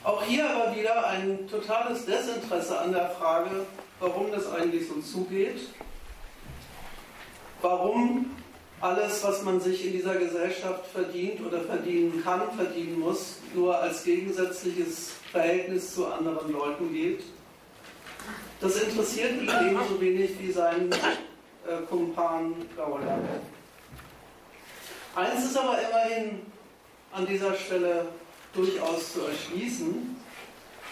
Auch 0.03 0.23
hier 0.23 0.49
aber 0.49 0.75
wieder 0.75 1.07
ein 1.07 1.47
totales 1.49 2.05
Desinteresse 2.05 2.79
an 2.79 2.93
der 2.93 3.09
Frage, 3.09 3.65
warum 3.99 4.31
das 4.31 4.49
eigentlich 4.51 4.87
so 4.87 5.01
zugeht, 5.01 5.59
warum 7.61 8.31
alles, 8.79 9.23
was 9.23 9.41
man 9.41 9.59
sich 9.59 9.85
in 9.87 9.93
dieser 9.93 10.15
Gesellschaft 10.15 10.85
verdient 10.93 11.45
oder 11.45 11.61
verdienen 11.61 12.21
kann, 12.23 12.43
verdienen 12.55 12.99
muss, 12.99 13.37
nur 13.55 13.77
als 13.77 14.03
gegensätzliches 14.03 15.13
Verhältnis 15.31 15.95
zu 15.95 16.05
anderen 16.05 16.53
Leuten 16.53 16.93
geht 16.93 17.23
das 18.59 18.81
interessiert 18.81 19.33
ihn 19.33 19.49
ebenso 19.49 19.99
wenig 19.99 20.31
wie 20.39 20.51
seinen 20.51 20.91
äh, 20.91 20.95
Kumpan 21.89 22.55
Gauland. 22.75 23.27
Eins 25.15 25.45
ist 25.45 25.57
aber 25.57 25.79
immerhin 25.79 26.41
an 27.11 27.25
dieser 27.25 27.55
Stelle 27.55 28.07
durchaus 28.53 29.13
zu 29.13 29.21
erschließen. 29.21 30.15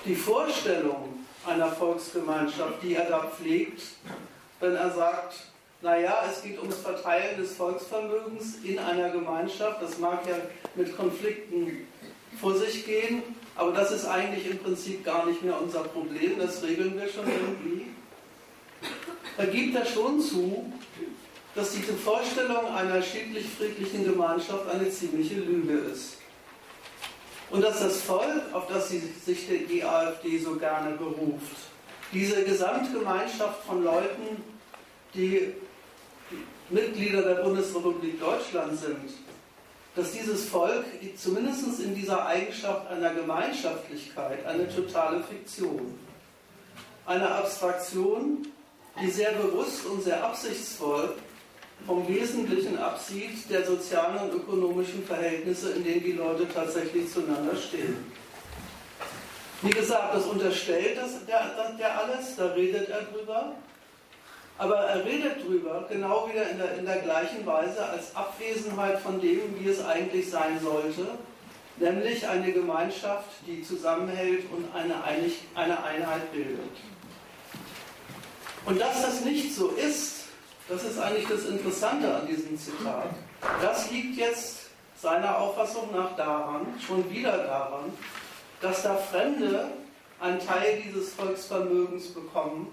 Die 0.06 0.16
Vorstellung 0.16 1.26
einer 1.46 1.72
Volksgemeinschaft, 1.72 2.82
die 2.82 2.96
er 2.96 3.06
da 3.06 3.28
pflegt, 3.28 3.82
wenn 4.60 4.76
er 4.76 4.92
sagt, 4.92 5.36
naja, 5.82 6.24
es 6.32 6.42
geht 6.42 6.60
ums 6.60 6.78
Verteilen 6.78 7.38
des 7.40 7.56
Volksvermögens 7.56 8.56
in 8.64 8.80
einer 8.80 9.10
Gemeinschaft, 9.10 9.82
das 9.82 10.00
mag 10.00 10.28
ja 10.28 10.36
mit 10.74 10.96
Konflikten 10.98 11.88
vor 12.40 12.56
sich 12.56 12.86
gehen, 12.86 13.22
aber 13.56 13.72
das 13.72 13.92
ist 13.92 14.06
eigentlich 14.06 14.50
im 14.50 14.58
Prinzip 14.60 15.04
gar 15.06 15.26
nicht 15.26 15.42
mehr 15.42 15.60
unser 15.60 15.84
Problem, 15.84 16.38
das 16.38 16.62
regeln 16.62 17.00
wir 17.00 17.08
schon 17.08 17.26
irgendwie. 17.28 17.88
Da 19.38 19.46
gibt 19.46 19.76
er 19.76 19.86
schon 19.86 20.20
zu, 20.20 20.72
dass 21.56 21.72
diese 21.72 21.94
Vorstellung 21.94 22.74
einer 22.74 23.02
schiedlich-friedlichen 23.02 24.04
Gemeinschaft 24.04 24.70
eine 24.70 24.90
ziemliche 24.90 25.36
Lüge 25.36 25.74
ist. 25.92 26.18
Und 27.50 27.62
dass 27.62 27.80
das 27.80 28.02
Volk, 28.02 28.54
auf 28.54 28.68
das 28.68 28.90
sich 28.90 29.48
die 29.70 29.84
AfD 29.84 30.38
so 30.38 30.56
gerne 30.56 30.98
beruft, 30.98 31.56
diese 32.12 32.44
Gesamtgemeinschaft 32.44 33.64
von 33.66 33.84
Leuten, 33.84 34.44
die 35.14 35.54
Mitglieder 36.70 37.22
der 37.22 37.36
Bundesrepublik 37.36 38.20
Deutschland 38.20 38.78
sind, 38.78 39.25
dass 39.96 40.12
dieses 40.12 40.46
Volk 40.50 40.86
zumindest 41.18 41.80
in 41.80 41.96
dieser 41.96 42.26
Eigenschaft 42.26 42.88
einer 42.88 43.14
Gemeinschaftlichkeit 43.14 44.46
eine 44.46 44.68
totale 44.68 45.24
Fiktion, 45.24 45.98
eine 47.06 47.30
Abstraktion, 47.30 48.48
die 49.02 49.10
sehr 49.10 49.32
bewusst 49.34 49.86
und 49.86 50.04
sehr 50.04 50.24
absichtsvoll 50.24 51.16
vom 51.86 52.08
Wesentlichen 52.08 52.78
absieht 52.78 53.50
der 53.50 53.66
sozialen 53.66 54.30
und 54.30 54.34
ökonomischen 54.34 55.04
Verhältnisse, 55.06 55.74
in 55.74 55.84
denen 55.84 56.04
die 56.04 56.14
Leute 56.14 56.48
tatsächlich 56.52 57.12
zueinander 57.12 57.56
stehen. 57.56 57.98
Wie 59.62 59.70
gesagt, 59.70 60.16
das 60.16 60.26
unterstellt 60.26 60.98
das, 60.98 61.26
der, 61.26 61.76
der 61.78 62.00
alles, 62.00 62.36
da 62.36 62.48
redet 62.48 62.90
er 62.90 63.02
drüber. 63.04 63.56
Aber 64.58 64.76
er 64.78 65.04
redet 65.04 65.46
drüber, 65.46 65.86
genau 65.90 66.30
wieder 66.30 66.50
in 66.50 66.58
der, 66.58 66.78
in 66.78 66.86
der 66.86 67.00
gleichen 67.00 67.46
Weise, 67.46 67.86
als 67.86 68.16
Abwesenheit 68.16 69.00
von 69.00 69.20
dem, 69.20 69.42
wie 69.60 69.70
es 69.70 69.84
eigentlich 69.84 70.30
sein 70.30 70.60
sollte, 70.62 71.08
nämlich 71.78 72.26
eine 72.26 72.52
Gemeinschaft, 72.54 73.30
die 73.46 73.64
zusammenhält 73.64 74.46
und 74.52 74.74
eine, 74.74 75.04
Einig, 75.04 75.40
eine 75.56 75.84
Einheit 75.84 76.32
bildet. 76.32 76.60
Und 78.66 78.80
dass 78.80 79.02
das 79.02 79.22
nicht 79.26 79.54
so 79.54 79.70
ist, 79.72 80.24
das 80.70 80.84
ist 80.84 81.00
eigentlich 81.00 81.28
das 81.28 81.46
Interessante 81.46 82.16
an 82.16 82.26
diesem 82.26 82.58
Zitat. 82.58 83.10
Das 83.62 83.92
liegt 83.92 84.18
jetzt 84.18 84.70
seiner 85.00 85.38
Auffassung 85.38 85.90
nach 85.94 86.16
daran, 86.16 86.66
schon 86.86 87.08
wieder 87.12 87.38
daran, 87.40 87.94
dass 88.62 88.82
da 88.82 88.96
Fremde 88.96 89.68
einen 90.20 90.40
Teil 90.40 90.82
dieses 90.84 91.14
Volksvermögens 91.14 92.08
bekommen, 92.08 92.68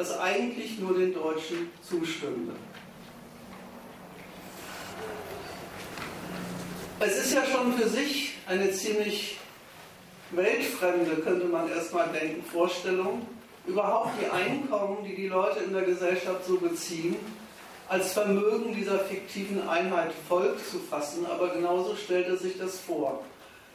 das 0.00 0.18
eigentlich 0.18 0.78
nur 0.78 0.94
den 0.94 1.12
Deutschen 1.12 1.70
zustünde. 1.82 2.54
Es 7.00 7.18
ist 7.18 7.34
ja 7.34 7.44
schon 7.44 7.74
für 7.74 7.86
sich 7.86 8.38
eine 8.46 8.72
ziemlich 8.72 9.36
weltfremde, 10.30 11.16
könnte 11.16 11.44
man 11.48 11.68
erstmal 11.68 12.08
denken, 12.08 12.42
Vorstellung, 12.50 13.26
überhaupt 13.66 14.12
die 14.22 14.30
Einkommen, 14.30 15.04
die 15.04 15.14
die 15.14 15.28
Leute 15.28 15.58
in 15.60 15.74
der 15.74 15.82
Gesellschaft 15.82 16.46
so 16.46 16.56
beziehen, 16.56 17.16
als 17.86 18.14
Vermögen 18.14 18.74
dieser 18.74 19.00
fiktiven 19.00 19.68
Einheit 19.68 20.12
Volk 20.26 20.66
zu 20.66 20.78
fassen, 20.78 21.26
aber 21.26 21.50
genauso 21.50 21.94
stellt 21.94 22.26
er 22.26 22.38
sich 22.38 22.56
das 22.56 22.78
vor. 22.78 23.22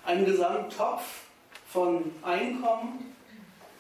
Ein 0.03 0.25
Gesamttopf 0.25 1.03
von 1.71 2.11
Einkommen, 2.23 3.13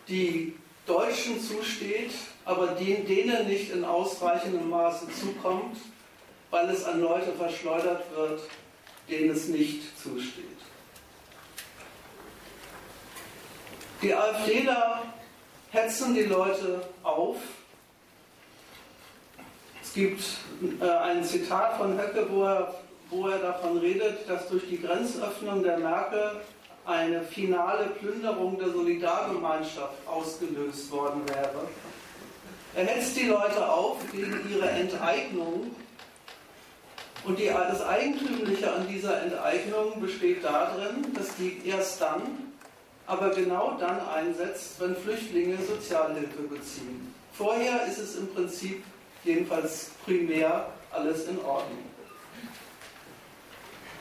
die 0.07 0.53
Deutschen 0.85 1.41
zusteht, 1.41 2.11
aber 2.45 2.67
denen 2.67 3.47
nicht 3.47 3.71
in 3.71 3.83
ausreichendem 3.83 4.69
Maße 4.69 5.07
zukommt, 5.19 5.77
weil 6.51 6.69
es 6.69 6.85
an 6.85 7.01
Leute 7.01 7.31
verschleudert 7.33 8.03
wird, 8.15 8.41
denen 9.09 9.31
es 9.31 9.47
nicht 9.47 9.99
zusteht. 9.99 10.45
Die 14.01 14.13
AfDler 14.13 15.01
hetzen 15.71 16.13
die 16.13 16.23
Leute 16.23 16.87
auf. 17.01 17.37
Es 19.81 19.93
gibt 19.93 20.21
äh, 20.79 20.87
ein 20.87 21.23
Zitat 21.23 21.77
von 21.77 21.97
Höcke, 21.97 22.27
wo 22.29 22.43
er, 22.43 22.75
wo 23.09 23.27
er 23.27 23.39
davon 23.39 23.77
redet, 23.79 24.29
dass 24.29 24.47
durch 24.49 24.67
die 24.69 24.81
Grenzöffnung 24.81 25.63
der 25.63 25.79
Merkel 25.79 26.41
eine 26.85 27.23
finale 27.23 27.87
Plünderung 27.87 28.59
der 28.59 28.69
Solidargemeinschaft 28.69 30.07
ausgelöst 30.07 30.91
worden 30.91 31.27
wäre. 31.27 31.67
Er 32.75 32.85
hetzt 32.85 33.15
die 33.15 33.27
Leute 33.27 33.69
auf 33.69 33.99
gegen 34.11 34.51
ihre 34.51 34.69
Enteignung. 34.69 35.73
Und 37.23 37.39
die, 37.39 37.45
das 37.45 37.81
Eigentümliche 37.81 38.71
an 38.71 38.87
dieser 38.87 39.21
Enteignung 39.21 39.99
besteht 40.01 40.43
darin, 40.43 41.13
dass 41.13 41.35
die 41.37 41.61
erst 41.65 42.01
dann, 42.01 42.53
aber 43.07 43.29
genau 43.29 43.77
dann 43.79 43.99
einsetzt, 44.09 44.73
wenn 44.79 44.95
Flüchtlinge 44.95 45.57
Sozialhilfe 45.57 46.43
beziehen. 46.43 47.15
Vorher 47.33 47.85
ist 47.87 47.97
es 47.97 48.17
im 48.17 48.27
Prinzip 48.33 48.83
jedenfalls 49.23 49.91
primär 50.03 50.67
alles 50.91 51.27
in 51.27 51.39
Ordnung. 51.39 51.85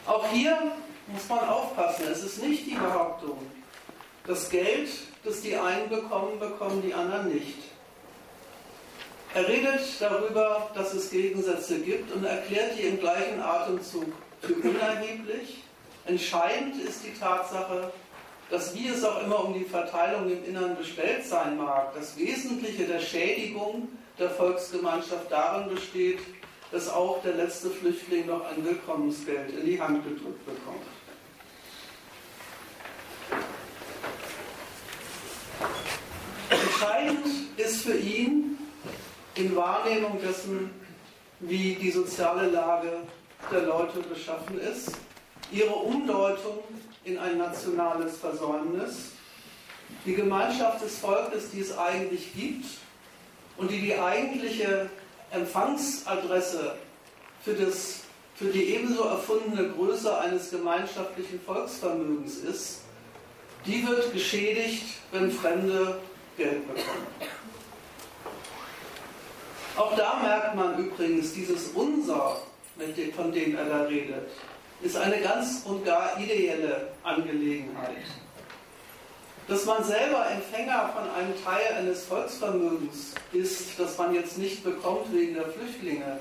Auch 0.06 0.26
hier 0.28 0.58
muss 1.06 1.28
man 1.28 1.48
aufpassen. 1.48 2.06
Es 2.10 2.22
ist 2.24 2.42
nicht 2.42 2.66
die 2.66 2.74
Behauptung, 2.74 3.38
das 4.26 4.50
Geld, 4.50 4.90
das 5.22 5.40
die 5.40 5.56
einen 5.56 5.88
bekommen, 5.88 6.38
bekommen 6.38 6.82
die 6.82 6.92
anderen 6.92 7.32
nicht. 7.32 7.73
Er 9.34 9.48
redet 9.48 9.80
darüber, 9.98 10.70
dass 10.74 10.94
es 10.94 11.10
Gegensätze 11.10 11.80
gibt 11.80 12.12
und 12.12 12.24
erklärt 12.24 12.78
die 12.78 12.82
im 12.82 13.00
gleichen 13.00 13.40
Atemzug 13.40 14.12
für 14.40 14.54
unerheblich. 14.54 15.64
Entscheidend 16.06 16.80
ist 16.80 17.04
die 17.04 17.18
Tatsache, 17.18 17.92
dass 18.48 18.76
wie 18.76 18.86
es 18.86 19.02
auch 19.02 19.24
immer 19.24 19.44
um 19.44 19.54
die 19.54 19.64
Verteilung 19.64 20.30
im 20.30 20.44
Innern 20.44 20.76
bestellt 20.76 21.26
sein 21.26 21.56
mag, 21.56 21.92
das 21.96 22.16
Wesentliche 22.16 22.84
der 22.84 23.00
Schädigung 23.00 23.88
der 24.20 24.30
Volksgemeinschaft 24.30 25.30
darin 25.30 25.68
besteht, 25.74 26.20
dass 26.70 26.88
auch 26.88 27.20
der 27.22 27.34
letzte 27.34 27.70
Flüchtling 27.70 28.26
noch 28.26 28.44
ein 28.46 28.64
Willkommensgeld 28.64 29.50
in 29.50 29.66
die 29.66 29.80
Hand 29.80 30.04
gedrückt 30.04 30.46
bekommt. 30.46 30.86
Entscheidend 36.50 37.26
ist 37.56 37.82
für 37.82 37.96
ihn, 37.96 38.58
in 39.34 39.54
Wahrnehmung 39.56 40.20
dessen, 40.20 40.70
wie 41.40 41.74
die 41.74 41.90
soziale 41.90 42.50
Lage 42.50 42.92
der 43.50 43.62
Leute 43.62 44.00
beschaffen 44.00 44.58
ist, 44.60 44.92
ihre 45.50 45.74
Umdeutung 45.74 46.58
in 47.04 47.18
ein 47.18 47.38
nationales 47.38 48.16
Versäumnis, 48.16 49.12
die 50.06 50.14
Gemeinschaft 50.14 50.82
des 50.82 50.98
Volkes, 50.98 51.50
die 51.50 51.60
es 51.60 51.76
eigentlich 51.76 52.32
gibt 52.34 52.66
und 53.56 53.70
die 53.70 53.80
die 53.80 53.98
eigentliche 53.98 54.88
Empfangsadresse 55.30 56.76
für, 57.42 57.54
das, 57.54 58.00
für 58.34 58.46
die 58.46 58.74
ebenso 58.74 59.04
erfundene 59.04 59.68
Größe 59.70 60.16
eines 60.18 60.50
gemeinschaftlichen 60.50 61.40
Volksvermögens 61.40 62.38
ist, 62.38 62.80
die 63.66 63.86
wird 63.86 64.12
geschädigt, 64.12 64.84
wenn 65.12 65.30
Fremde 65.30 66.00
Geld 66.36 66.66
bekommen. 66.66 67.06
Auch 69.76 69.96
da 69.96 70.20
merkt 70.22 70.54
man 70.54 70.78
übrigens, 70.78 71.32
dieses 71.32 71.70
Unser, 71.74 72.36
von 73.16 73.32
dem 73.32 73.56
er 73.56 73.64
da 73.64 73.82
redet, 73.82 74.28
ist 74.82 74.96
eine 74.96 75.20
ganz 75.20 75.62
und 75.64 75.84
gar 75.84 76.18
ideelle 76.20 76.92
Angelegenheit. 77.02 77.96
Dass 79.48 79.64
man 79.64 79.82
selber 79.82 80.30
Empfänger 80.30 80.90
von 80.94 81.10
einem 81.10 81.34
Teil 81.44 81.76
eines 81.78 82.04
Volksvermögens 82.06 83.14
ist, 83.32 83.78
das 83.78 83.98
man 83.98 84.14
jetzt 84.14 84.38
nicht 84.38 84.62
bekommt 84.62 85.12
wegen 85.12 85.34
der 85.34 85.48
Flüchtlinge, 85.48 86.20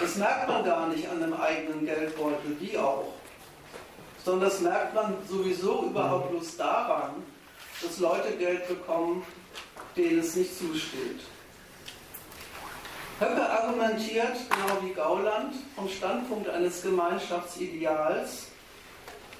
das 0.00 0.16
merkt 0.16 0.48
man 0.48 0.64
gar 0.64 0.88
nicht 0.88 1.08
an 1.08 1.22
einem 1.22 1.34
eigenen 1.34 1.84
Geldbeutel, 1.84 2.56
wie 2.58 2.76
auch. 2.78 3.12
Sondern 4.24 4.48
das 4.48 4.60
merkt 4.60 4.94
man 4.94 5.14
sowieso 5.28 5.84
überhaupt 5.84 6.30
bloß 6.30 6.56
daran, 6.56 7.22
dass 7.80 7.98
Leute 7.98 8.32
Geld 8.36 8.66
bekommen, 8.66 9.24
denen 9.96 10.18
es 10.18 10.34
nicht 10.34 10.58
zusteht. 10.58 11.20
Höcke 13.20 13.50
argumentiert, 13.50 14.36
genau 14.48 14.80
wie 14.82 14.92
Gauland, 14.92 15.54
vom 15.74 15.88
Standpunkt 15.88 16.48
eines 16.48 16.82
Gemeinschaftsideals 16.82 18.46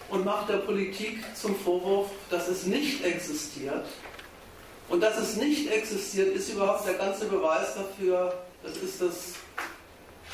und 0.08 0.24
macht 0.24 0.48
der 0.48 0.58
Politik 0.58 1.20
zum 1.36 1.54
Vorwurf, 1.54 2.10
dass 2.28 2.48
es 2.48 2.66
nicht 2.66 3.04
existiert. 3.04 3.86
Und 4.88 5.00
dass 5.00 5.18
es 5.18 5.36
nicht 5.36 5.70
existiert, 5.70 6.34
ist 6.34 6.48
überhaupt 6.50 6.86
der 6.86 6.94
ganze 6.94 7.26
Beweis 7.26 7.74
dafür, 7.74 8.34
das 8.62 8.76
ist 8.78 9.00
das 9.00 9.34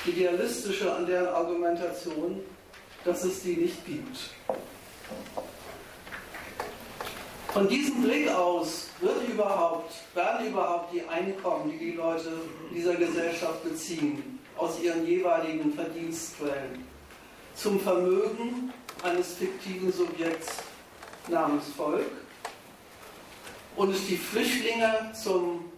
Idealistische 0.06 0.94
an 0.94 1.06
deren 1.06 1.28
Argumentation, 1.28 2.40
dass 3.04 3.24
es 3.24 3.42
die 3.42 3.56
nicht 3.56 3.84
gibt. 3.84 4.30
Von 7.52 7.68
diesem 7.68 8.02
Blick 8.02 8.28
aus 8.30 8.88
wird 9.04 9.28
überhaupt, 9.28 9.92
werden 10.14 10.46
überhaupt 10.46 10.92
die 10.92 11.02
Einkommen, 11.06 11.70
die 11.70 11.78
die 11.78 11.92
Leute 11.92 12.32
dieser 12.74 12.94
Gesellschaft 12.94 13.62
beziehen, 13.62 14.40
aus 14.56 14.80
ihren 14.80 15.06
jeweiligen 15.06 15.74
Verdienstquellen, 15.74 16.86
zum 17.54 17.78
Vermögen 17.80 18.72
eines 19.02 19.34
fiktiven 19.34 19.92
Subjekts 19.92 20.56
namens 21.28 21.64
Volk 21.76 22.10
und 23.76 23.94
die 24.08 24.16
Flüchtlinge 24.16 25.12
zum 25.12 25.70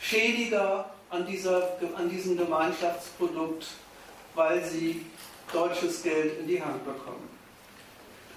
Schädiger 0.00 0.90
an, 1.10 1.26
dieser, 1.26 1.76
an 1.96 2.08
diesem 2.08 2.36
Gemeinschaftsprodukt, 2.36 3.66
weil 4.34 4.64
sie 4.64 5.06
deutsches 5.52 6.02
Geld 6.02 6.40
in 6.40 6.48
die 6.48 6.62
Hand 6.62 6.84
bekommen. 6.84 7.28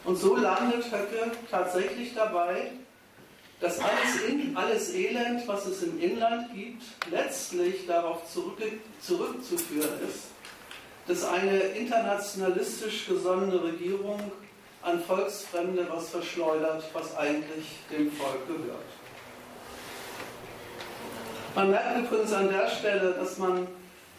Und 0.03 0.15
so 0.15 0.35
landet 0.35 0.85
Höcke 0.85 1.31
tatsächlich 1.49 2.13
dabei, 2.13 2.71
dass 3.61 3.79
alles, 3.79 4.21
in, 4.27 4.57
alles 4.57 4.93
Elend, 4.93 5.47
was 5.47 5.67
es 5.67 5.83
im 5.83 5.99
Inland 6.01 6.53
gibt, 6.53 6.81
letztlich 7.11 7.85
darauf 7.85 8.29
zurück, 8.31 8.57
zurückzuführen 8.99 9.99
ist, 10.09 10.29
dass 11.07 11.23
eine 11.23 11.59
internationalistisch 11.59 13.05
gesonnene 13.05 13.63
Regierung 13.63 14.19
an 14.81 14.99
Volksfremde 14.99 15.85
was 15.89 16.09
verschleudert, 16.09 16.83
was 16.93 17.15
eigentlich 17.15 17.67
dem 17.91 18.11
Volk 18.11 18.47
gehört. 18.47 18.81
Man 21.53 21.69
merkt 21.69 21.99
übrigens 21.99 22.33
an 22.33 22.49
der 22.49 22.67
Stelle, 22.67 23.11
dass 23.11 23.37
man 23.37 23.67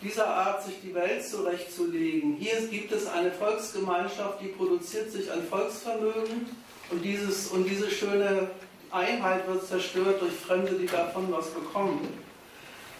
dieser 0.03 0.27
Art, 0.27 0.63
sich 0.63 0.81
die 0.83 0.95
Welt 0.95 1.25
zurechtzulegen. 1.25 2.37
Hier 2.37 2.61
gibt 2.69 2.93
es 2.93 3.07
eine 3.07 3.33
Volksgemeinschaft, 3.33 4.41
die 4.41 4.49
produziert 4.49 5.11
sich 5.11 5.31
ein 5.31 5.43
Volksvermögen 5.49 6.47
und, 6.91 7.05
dieses, 7.05 7.49
und 7.49 7.65
diese 7.65 7.91
schöne 7.91 8.51
Einheit 8.93 9.47
wird 9.49 9.67
zerstört 9.67 10.21
durch 10.21 10.33
Fremde, 10.33 10.73
die 10.75 10.87
davon 10.87 11.31
was 11.31 11.51
bekommen. 11.51 12.07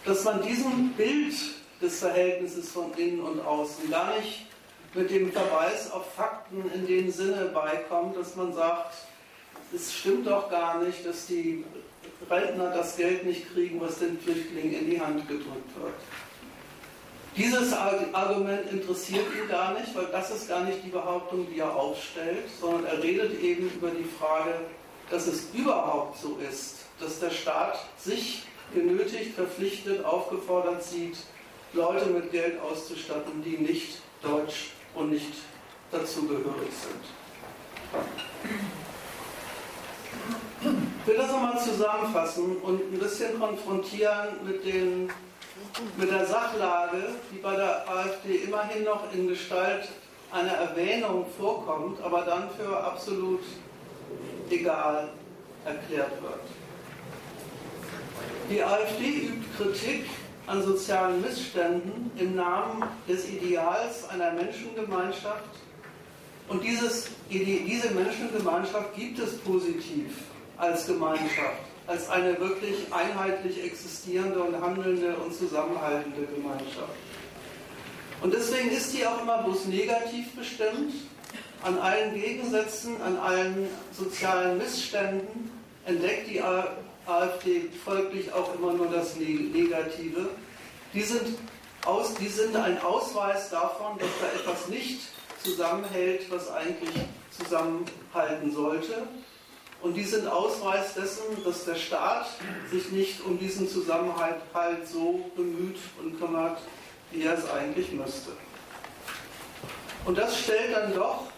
Dass 0.05 0.23
man 0.23 0.41
diesem 0.41 0.89
Bild 0.93 1.35
des 1.81 1.99
Verhältnisses 1.99 2.71
von 2.71 2.93
innen 2.95 3.21
und 3.21 3.45
außen 3.45 3.89
gar 3.89 4.15
nicht 4.17 4.45
mit 4.93 5.09
dem 5.09 5.31
Verweis 5.31 5.91
auf 5.91 6.13
Fakten 6.13 6.69
in 6.73 6.85
dem 6.87 7.11
Sinne 7.11 7.45
beikommt, 7.53 8.15
dass 8.17 8.35
man 8.35 8.53
sagt, 8.53 8.93
es 9.73 9.93
stimmt 9.93 10.27
doch 10.27 10.49
gar 10.49 10.83
nicht, 10.83 11.05
dass 11.05 11.25
die 11.25 11.63
Rentner 12.29 12.69
das 12.69 12.95
Geld 12.95 13.25
nicht 13.25 13.51
kriegen, 13.53 13.81
was 13.81 13.99
den 13.99 14.19
Flüchtlingen 14.19 14.73
in 14.73 14.89
die 14.89 15.01
Hand 15.01 15.27
gedrückt 15.27 15.75
wird. 15.81 15.93
Dieses 17.35 17.73
Argument 17.73 18.71
interessiert 18.71 19.25
ihn 19.35 19.49
gar 19.49 19.73
nicht, 19.73 19.95
weil 19.95 20.05
das 20.11 20.29
ist 20.29 20.47
gar 20.47 20.63
nicht 20.63 20.83
die 20.85 20.89
Behauptung, 20.89 21.47
die 21.51 21.59
er 21.59 21.75
aufstellt, 21.75 22.45
sondern 22.61 22.85
er 22.85 23.01
redet 23.01 23.41
eben 23.41 23.71
über 23.71 23.89
die 23.89 24.07
Frage, 24.19 24.53
dass 25.09 25.27
es 25.27 25.47
überhaupt 25.53 26.17
so 26.19 26.37
ist, 26.37 26.77
dass 26.99 27.19
der 27.19 27.31
Staat 27.31 27.77
sich 27.97 28.43
genötigt, 28.73 29.35
verpflichtet, 29.35 30.03
aufgefordert 30.03 30.83
sieht, 30.83 31.17
Leute 31.73 32.05
mit 32.07 32.31
Geld 32.31 32.59
auszustatten, 32.61 33.43
die 33.43 33.57
nicht 33.57 34.01
deutsch 34.21 34.71
und 34.95 35.11
nicht 35.11 35.33
dazugehörig 35.91 36.69
sind. 36.71 37.03
Ich 41.01 41.07
will 41.07 41.17
das 41.17 41.31
nochmal 41.31 41.59
zusammenfassen 41.59 42.57
und 42.57 42.93
ein 42.93 42.99
bisschen 42.99 43.39
konfrontieren 43.39 44.45
mit 44.45 44.65
den 44.65 45.09
mit 45.97 46.11
der 46.11 46.25
Sachlage, 46.25 47.15
die 47.31 47.37
bei 47.37 47.55
der 47.55 47.87
AfD 47.89 48.35
immerhin 48.37 48.83
noch 48.83 49.11
in 49.13 49.27
Gestalt 49.27 49.89
einer 50.31 50.53
Erwähnung 50.53 51.25
vorkommt, 51.37 52.01
aber 52.01 52.21
dann 52.21 52.49
für 52.51 52.75
absolut 52.75 53.41
egal 54.59 55.09
erklärt 55.65 56.21
wird. 56.21 56.39
Die 58.49 58.63
AfD 58.63 59.27
übt 59.27 59.45
Kritik 59.57 60.05
an 60.47 60.61
sozialen 60.61 61.21
Missständen 61.21 62.11
im 62.17 62.35
Namen 62.35 62.83
des 63.07 63.29
Ideals 63.29 64.09
einer 64.09 64.31
Menschengemeinschaft 64.33 65.49
und 66.49 66.63
dieses, 66.63 67.07
diese 67.29 67.91
Menschengemeinschaft 67.91 68.93
gibt 68.95 69.19
es 69.19 69.37
positiv 69.39 70.11
als 70.57 70.85
Gemeinschaft 70.85 71.73
als 71.87 72.09
eine 72.09 72.39
wirklich 72.39 72.75
einheitlich 72.91 73.63
existierende 73.63 74.41
und 74.41 74.59
handelnde 74.61 75.15
und 75.17 75.33
zusammenhaltende 75.33 76.25
Gemeinschaft. 76.33 76.95
Und 78.21 78.33
deswegen 78.33 78.69
ist 78.69 78.93
die 78.93 79.05
auch 79.05 79.21
immer 79.21 79.43
bloß 79.43 79.65
negativ 79.65 80.33
bestimmt. 80.33 80.93
An 81.63 81.79
allen 81.79 82.13
Gegensätzen, 82.13 83.01
an 83.01 83.17
allen 83.17 83.69
sozialen 83.93 84.57
Missständen 84.57 85.49
entdeckt 85.85 86.29
die 86.29 86.41
AfD 86.41 87.69
folglich 87.85 88.33
auch 88.33 88.53
immer 88.55 88.73
nur 88.73 88.87
das 88.87 89.15
Negative. 89.15 90.29
Die 90.93 91.01
sind, 91.01 91.37
aus, 91.85 92.15
die 92.15 92.27
sind 92.27 92.55
ein 92.57 92.81
Ausweis 92.81 93.49
davon, 93.49 93.97
dass 93.97 94.09
da 94.19 94.37
etwas 94.37 94.67
nicht 94.67 95.01
zusammenhält, 95.41 96.29
was 96.29 96.51
eigentlich 96.51 96.95
zusammenhalten 97.31 98.51
sollte. 98.53 99.07
Und 99.81 99.95
die 99.95 100.03
sind 100.03 100.27
Ausweis 100.27 100.93
dessen, 100.95 101.43
dass 101.45 101.63
der 101.63 101.75
Staat 101.75 102.27
sich 102.71 102.91
nicht 102.91 103.25
um 103.25 103.39
diesen 103.39 103.69
Zusammenhalt 103.69 104.41
halt 104.53 104.85
so 104.87 105.31
bemüht 105.35 105.77
und 106.01 106.19
kümmert, 106.19 106.59
wie 107.11 107.23
er 107.23 107.37
es 107.37 107.49
eigentlich 107.49 107.91
müsste. 107.93 108.31
Und 110.05 110.17
das 110.17 110.37
stellt 110.37 110.75
dann 110.75 110.93
doch 110.93 111.32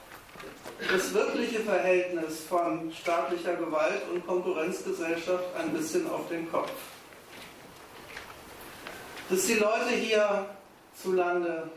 das 0.79 1.13
wirkliche 1.13 1.61
Verhältnis 1.61 2.41
von 2.41 2.91
staatlicher 2.91 3.55
Gewalt 3.55 4.01
und 4.11 4.25
Konkurrenzgesellschaft 4.25 5.55
ein 5.57 5.71
bisschen 5.71 6.09
auf 6.09 6.27
den 6.29 6.51
Kopf. 6.51 6.71
Dass 9.29 9.45
die 9.45 9.55
Leute 9.55 9.89
hier 9.89 10.45
zu 11.01 11.13
Lande 11.13 11.69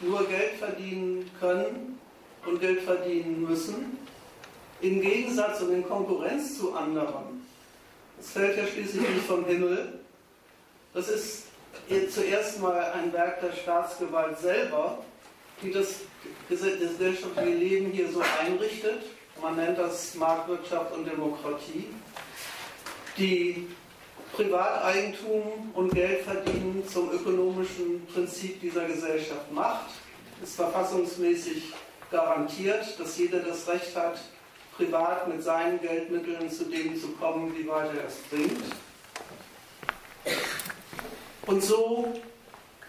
nur 0.00 0.26
Geld 0.26 0.54
verdienen 0.58 1.30
können 1.38 1.98
und 2.46 2.60
Geld 2.60 2.82
verdienen 2.82 3.42
müssen, 3.42 3.98
im 4.80 5.00
Gegensatz 5.00 5.60
und 5.60 5.72
in 5.72 5.86
Konkurrenz 5.86 6.56
zu 6.56 6.74
anderen. 6.74 7.46
Es 8.18 8.30
fällt 8.30 8.56
ja 8.56 8.66
schließlich 8.66 9.02
nicht 9.02 9.26
vom 9.26 9.44
Himmel. 9.44 10.00
Das 10.94 11.08
ist 11.08 11.44
zuerst 12.10 12.60
mal 12.60 12.92
ein 12.94 13.12
Werk 13.12 13.40
der 13.40 13.52
Staatsgewalt 13.52 14.38
selber, 14.38 14.98
die 15.62 15.72
das 15.72 16.00
gesellschaftliche 16.48 17.56
Leben 17.56 17.92
hier 17.92 18.10
so 18.10 18.22
einrichtet. 18.40 19.02
Man 19.40 19.56
nennt 19.56 19.78
das 19.78 20.14
Marktwirtschaft 20.14 20.92
und 20.94 21.06
Demokratie, 21.06 21.86
die 23.16 23.68
Privateigentum 24.32 25.70
und 25.74 25.94
Geldverdienen 25.94 26.86
zum 26.86 27.10
ökonomischen 27.10 28.06
Prinzip 28.06 28.60
dieser 28.60 28.84
Gesellschaft 28.86 29.50
macht, 29.52 29.90
ist 30.42 30.56
verfassungsmäßig 30.56 31.72
garantiert, 32.10 32.98
dass 32.98 33.18
jeder 33.18 33.40
das 33.40 33.66
Recht 33.68 33.94
hat, 33.96 34.20
privat 34.76 35.28
mit 35.28 35.42
seinen 35.42 35.80
Geldmitteln 35.80 36.50
zu 36.50 36.64
dem 36.64 36.98
zu 37.00 37.08
kommen, 37.12 37.54
wie 37.56 37.66
weit 37.68 37.90
er 37.94 38.06
es 38.06 38.16
bringt. 38.30 38.62
Und 41.46 41.62
so 41.62 42.12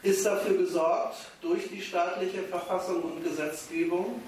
ist 0.03 0.25
dafür 0.25 0.57
gesorgt 0.57 1.17
durch 1.41 1.69
die 1.69 1.81
staatliche 1.81 2.43
Verfassung 2.43 3.01
und 3.03 3.23
Gesetzgebung, 3.23 4.21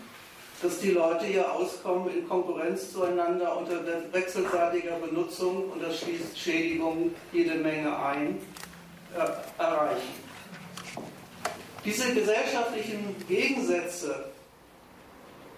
dass 0.62 0.80
die 0.80 0.92
Leute 0.92 1.26
ihr 1.26 1.52
Auskommen 1.52 2.16
in 2.16 2.28
Konkurrenz 2.28 2.94
zueinander 2.94 3.58
unter 3.58 3.82
wechselseitiger 4.12 4.98
Benutzung 4.98 5.70
und 5.72 5.82
das 5.82 6.00
schließt 6.00 6.38
Schädigung 6.38 7.14
jede 7.32 7.56
Menge 7.56 7.98
ein, 7.98 8.40
äh, 9.16 9.62
erreichen. 9.62 10.24
Diese 11.84 12.14
gesellschaftlichen 12.14 13.16
Gegensätze, 13.28 14.26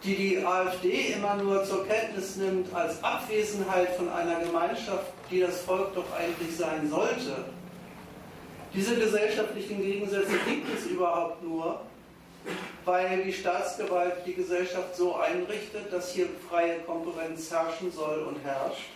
die 0.03 0.15
die 0.15 0.45
AfD 0.45 1.13
immer 1.13 1.35
nur 1.35 1.63
zur 1.65 1.85
Kenntnis 1.85 2.35
nimmt 2.37 2.73
als 2.73 3.03
Abwesenheit 3.03 3.95
von 3.95 4.09
einer 4.09 4.39
Gemeinschaft, 4.39 5.11
die 5.29 5.41
das 5.41 5.61
Volk 5.61 5.93
doch 5.93 6.11
eigentlich 6.17 6.55
sein 6.55 6.89
sollte, 6.89 7.45
diese 8.75 8.95
gesellschaftlichen 8.95 9.81
Gegensätze 9.81 10.37
gibt 10.47 10.77
es 10.77 10.87
überhaupt 10.87 11.41
nur, 11.43 11.81
weil 12.83 13.23
die 13.23 13.33
Staatsgewalt 13.33 14.25
die 14.25 14.33
Gesellschaft 14.33 14.95
so 14.95 15.15
einrichtet, 15.15 15.91
dass 15.91 16.11
hier 16.11 16.27
freie 16.49 16.79
Konkurrenz 16.79 17.49
herrschen 17.49 17.91
soll 17.91 18.23
und 18.23 18.43
herrscht. 18.43 18.89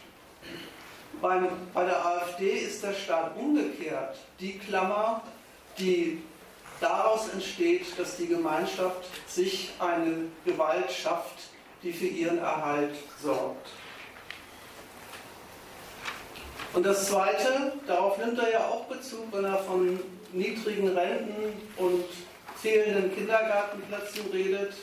Beim, 1.22 1.48
bei 1.74 1.86
der 1.86 2.06
AfD 2.06 2.60
ist 2.60 2.84
der 2.84 2.94
Staat 2.94 3.36
umgekehrt 3.36 4.18
die 4.40 4.58
Klammer, 4.58 5.24
die 5.78 6.22
daraus 6.80 7.30
entsteht, 7.30 7.88
dass 7.98 8.18
die 8.18 8.28
Gemeinschaft 8.28 9.08
sich 9.28 9.72
eine 9.80 10.26
Gewalt 10.46 10.92
schafft, 10.92 11.50
die 11.84 11.92
für 11.92 12.08
ihren 12.08 12.38
Erhalt 12.38 12.96
sorgt. 13.22 13.70
Und 16.74 16.86
das 16.86 17.08
Zweite, 17.08 17.74
darauf 17.88 18.18
nimmt 18.20 18.38
er 18.40 18.52
ja 18.52 18.68
auch 18.68 18.86
Bezug, 18.86 19.26
wenn 19.32 19.46
er 19.46 19.58
von 19.58 20.00
niedrigen 20.34 20.90
Renten 20.90 21.54
und 21.78 22.06
fehlenden 22.56 23.14
Kindergartenplätzen 23.16 24.30
redet. 24.32 24.74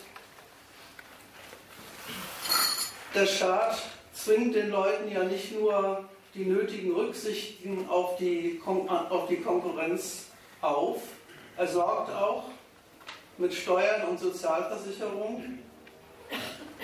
Der 3.15 3.27
Staat 3.27 3.83
zwingt 4.13 4.57
den 4.57 4.71
Leuten 4.71 5.11
ja 5.11 5.23
nicht 5.23 5.59
nur 5.59 6.09
die 6.35 6.45
nötigen 6.45 6.93
Rücksichten 6.93 7.89
auf 7.89 8.17
die, 8.17 8.61
auf 8.65 9.29
die 9.29 9.41
Konkurrenz 9.41 10.27
auf, 10.61 11.03
er 11.57 11.67
sorgt 11.67 12.13
auch 12.13 12.45
mit 13.39 13.55
Steuern 13.55 14.09
und 14.09 14.19
Sozialversicherung, 14.19 15.59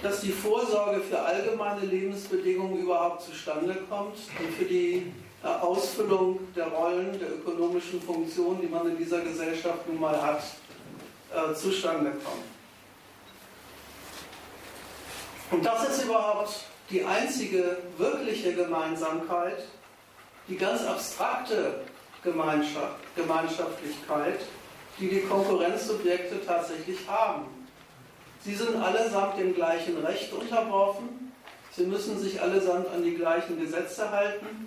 dass 0.00 0.20
die 0.20 0.32
Vorsorge 0.32 1.00
für 1.00 1.18
allgemeine 1.18 1.84
Lebensbedingungen 1.86 2.78
überhaupt 2.78 3.22
zustande 3.22 3.76
kommt 3.88 4.16
und 4.38 4.54
für 4.56 4.64
die 4.64 5.12
äh, 5.42 5.46
Ausfüllung 5.46 6.38
der 6.54 6.68
Rollen, 6.68 7.18
der 7.18 7.34
ökonomischen 7.34 8.00
Funktionen, 8.00 8.60
die 8.60 8.68
man 8.68 8.88
in 8.88 8.96
dieser 8.96 9.20
Gesellschaft 9.20 9.88
nun 9.88 10.00
mal 10.00 10.20
hat, 10.20 10.42
äh, 11.32 11.54
zustande 11.54 12.10
kommt. 12.10 12.44
Und 15.50 15.66
das 15.66 15.88
ist 15.88 16.04
überhaupt 16.04 16.64
die 16.90 17.04
einzige 17.04 17.78
wirkliche 17.98 18.54
Gemeinsamkeit, 18.54 19.64
die 20.48 20.56
ganz 20.56 20.84
abstrakte 20.84 21.80
Gemeinschaft, 22.22 22.96
Gemeinschaftlichkeit, 23.16 24.40
die 24.98 25.08
die 25.08 25.20
Konkurrenzsubjekte 25.20 26.44
tatsächlich 26.46 26.98
haben. 27.08 27.61
Sie 28.44 28.54
sind 28.54 28.76
allesamt 28.76 29.38
dem 29.38 29.54
gleichen 29.54 29.98
Recht 30.04 30.32
unterworfen, 30.32 31.32
sie 31.76 31.84
müssen 31.84 32.18
sich 32.18 32.40
allesamt 32.40 32.88
an 32.88 33.04
die 33.04 33.14
gleichen 33.14 33.60
Gesetze 33.60 34.10
halten 34.10 34.66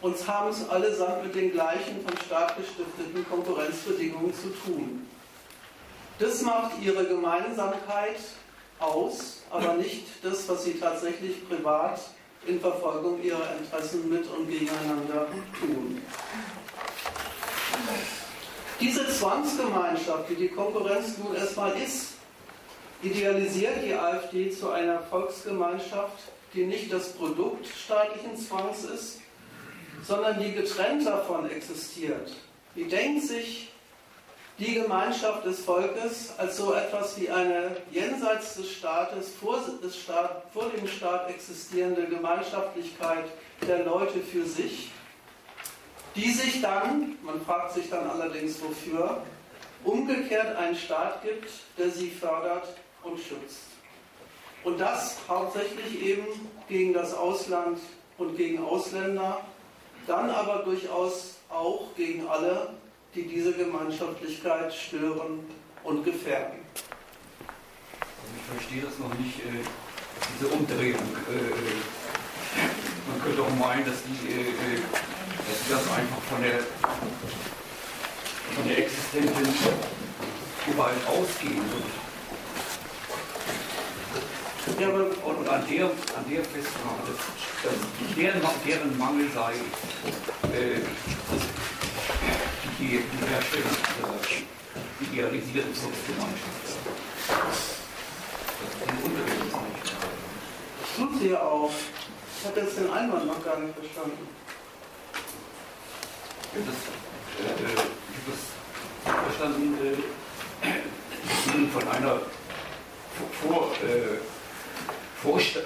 und 0.00 0.26
haben 0.26 0.50
es 0.50 0.68
allesamt 0.68 1.24
mit 1.24 1.34
den 1.34 1.52
gleichen 1.52 2.02
vom 2.02 2.16
Staat 2.24 2.56
gestifteten 2.56 3.26
Konkurrenzbedingungen 3.28 4.32
zu 4.34 4.48
tun. 4.64 5.06
Das 6.18 6.42
macht 6.42 6.80
ihre 6.80 7.04
Gemeinsamkeit 7.04 8.20
aus, 8.78 9.42
aber 9.50 9.74
nicht 9.74 10.06
das, 10.22 10.48
was 10.48 10.64
sie 10.64 10.74
tatsächlich 10.74 11.46
privat 11.48 12.00
in 12.46 12.60
Verfolgung 12.60 13.22
ihrer 13.22 13.56
Interessen 13.58 14.08
mit 14.08 14.26
und 14.28 14.48
gegeneinander 14.48 15.26
tun. 15.58 16.00
Diese 18.80 19.08
Zwangsgemeinschaft, 19.08 20.30
die 20.30 20.36
die 20.36 20.48
Konkurrenz 20.48 21.18
nun 21.18 21.34
erstmal 21.34 21.72
ist, 21.80 22.14
idealisiert 23.04 23.84
die 23.84 23.94
AfD 23.94 24.50
zu 24.50 24.70
einer 24.70 25.00
Volksgemeinschaft, 25.00 26.18
die 26.54 26.64
nicht 26.64 26.92
das 26.92 27.12
Produkt 27.12 27.66
staatlichen 27.66 28.36
Zwangs 28.36 28.84
ist, 28.84 29.20
sondern 30.02 30.40
die 30.40 30.52
getrennt 30.52 31.06
davon 31.06 31.50
existiert. 31.50 32.32
Die 32.74 32.88
denkt 32.88 33.24
sich 33.24 33.70
die 34.58 34.74
Gemeinschaft 34.74 35.44
des 35.44 35.60
Volkes 35.60 36.32
als 36.38 36.56
so 36.56 36.74
etwas 36.74 37.20
wie 37.20 37.28
eine 37.28 37.76
jenseits 37.90 38.54
des 38.54 38.70
Staates, 38.70 39.30
vor, 39.40 39.60
des 39.82 39.98
Staat, 39.98 40.44
vor 40.52 40.70
dem 40.70 40.86
Staat 40.86 41.28
existierende 41.28 42.06
Gemeinschaftlichkeit 42.06 43.24
der 43.66 43.84
Leute 43.84 44.20
für 44.20 44.44
sich, 44.44 44.90
die 46.14 46.30
sich 46.30 46.60
dann, 46.60 47.16
man 47.22 47.44
fragt 47.44 47.74
sich 47.74 47.90
dann 47.90 48.08
allerdings 48.08 48.62
wofür, 48.62 49.22
umgekehrt 49.82 50.56
einen 50.56 50.76
Staat 50.76 51.22
gibt, 51.22 51.50
der 51.76 51.90
sie 51.90 52.10
fördert 52.10 52.68
und 53.04 53.18
schützt. 53.18 53.74
Und 54.64 54.80
das 54.80 55.18
hauptsächlich 55.28 56.02
eben 56.02 56.26
gegen 56.68 56.94
das 56.94 57.14
Ausland 57.14 57.78
und 58.16 58.36
gegen 58.36 58.64
Ausländer, 58.64 59.42
dann 60.06 60.30
aber 60.30 60.62
durchaus 60.64 61.36
auch 61.50 61.94
gegen 61.96 62.26
alle, 62.26 62.70
die 63.14 63.24
diese 63.24 63.52
Gemeinschaftlichkeit 63.52 64.74
stören 64.74 65.40
und 65.84 66.04
gefährden. 66.04 66.58
Also 67.40 68.34
ich 68.36 68.42
verstehe 68.56 68.82
das 68.82 68.98
noch 68.98 69.14
nicht, 69.18 69.38
äh, 69.40 69.64
diese 70.34 70.48
Umdrehung. 70.48 71.00
Äh, 71.28 71.52
man 73.08 73.22
könnte 73.22 73.42
auch 73.42 73.54
meinen, 73.56 73.84
dass 73.84 74.02
die, 74.04 74.30
äh, 74.30 74.40
äh 74.40 74.80
dass 75.36 75.68
das 75.68 75.96
einfach 75.96 76.22
von 76.30 76.42
der, 76.42 76.60
von 78.54 78.68
der 78.68 78.78
existenten 78.78 79.54
Gewalt 80.66 81.06
ausgehen. 81.06 81.56
Ja, 81.56 82.03
aber 84.66 85.04
und 85.26 85.48
an 85.48 85.64
der, 85.68 85.84
an 85.84 86.24
der 86.28 86.40
dass 86.40 88.16
deren, 88.16 88.42
deren 88.66 88.98
Mangel 88.98 89.28
sei, 89.34 89.52
äh, 90.52 90.80
die, 92.78 92.86
die 92.86 93.26
Herstellung 93.28 93.76
dieser 95.00 95.12
idealisierten 95.12 95.74
Volksgemeinschaft. 95.74 96.64
Tut 100.96 101.20
sie 101.20 101.28
ja 101.28 101.40
auch. 101.40 101.70
Ich 102.40 102.46
habe 102.46 102.60
jetzt 102.60 102.78
den 102.78 102.90
Einwand 102.90 103.26
noch 103.26 103.44
gar 103.44 103.58
nicht 103.58 103.74
verstanden. 103.74 104.28
Ja, 106.54 106.60
das, 106.66 106.76
äh, 107.40 107.64
ich 107.64 108.18
habe 108.20 108.30
das 108.30 108.40
verstanden 109.24 109.78
äh, 109.82 109.96
von 111.72 111.88
einer 111.88 112.20
vor, 113.40 113.72
äh, 113.82 114.33
Vorst 115.24 115.56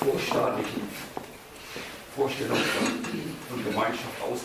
vorstaatlichen 0.00 0.88
Vorstellungen 2.16 2.64
von, 2.64 2.86
von 3.48 3.64
Gemeinschaft 3.70 4.20
aus, 4.20 4.40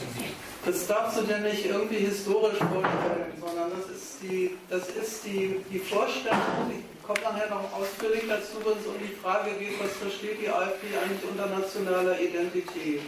das 0.63 0.85
darfst 0.85 1.17
du 1.17 1.23
dir 1.23 1.39
nicht 1.39 1.65
irgendwie 1.65 1.97
historisch 1.97 2.59
vorstellen, 2.59 3.33
sondern 3.39 3.71
das 3.71 3.89
ist 3.89 4.21
die, 4.21 4.55
das 4.69 4.89
ist 4.89 5.25
die, 5.25 5.65
die 5.71 5.79
Vorstellung, 5.79 6.39
ich 6.69 7.03
komme 7.03 7.21
nachher 7.21 7.49
noch 7.49 7.73
ausführlich 7.73 8.25
dazu, 8.29 8.57
wenn 8.63 8.77
es 8.77 8.85
um 8.85 8.99
die 9.01 9.15
Frage 9.15 9.49
geht, 9.57 9.81
was 9.81 9.93
versteht 9.93 10.41
die 10.41 10.49
AfD 10.49 10.95
eigentlich 10.95 11.23
unter 11.27 11.47
nationaler 11.47 12.19
Identität. 12.19 13.01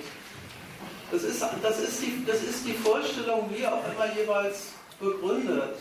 Das 1.11 1.21
ist, 1.21 1.43
das, 1.61 1.79
ist 1.79 2.01
die, 2.01 2.25
das 2.25 2.41
ist 2.41 2.65
die 2.65 2.73
Vorstellung, 2.73 3.47
wie 3.53 3.67
auch 3.67 3.83
immer 3.93 4.11
jeweils 4.15 4.69
begründet 4.99 5.77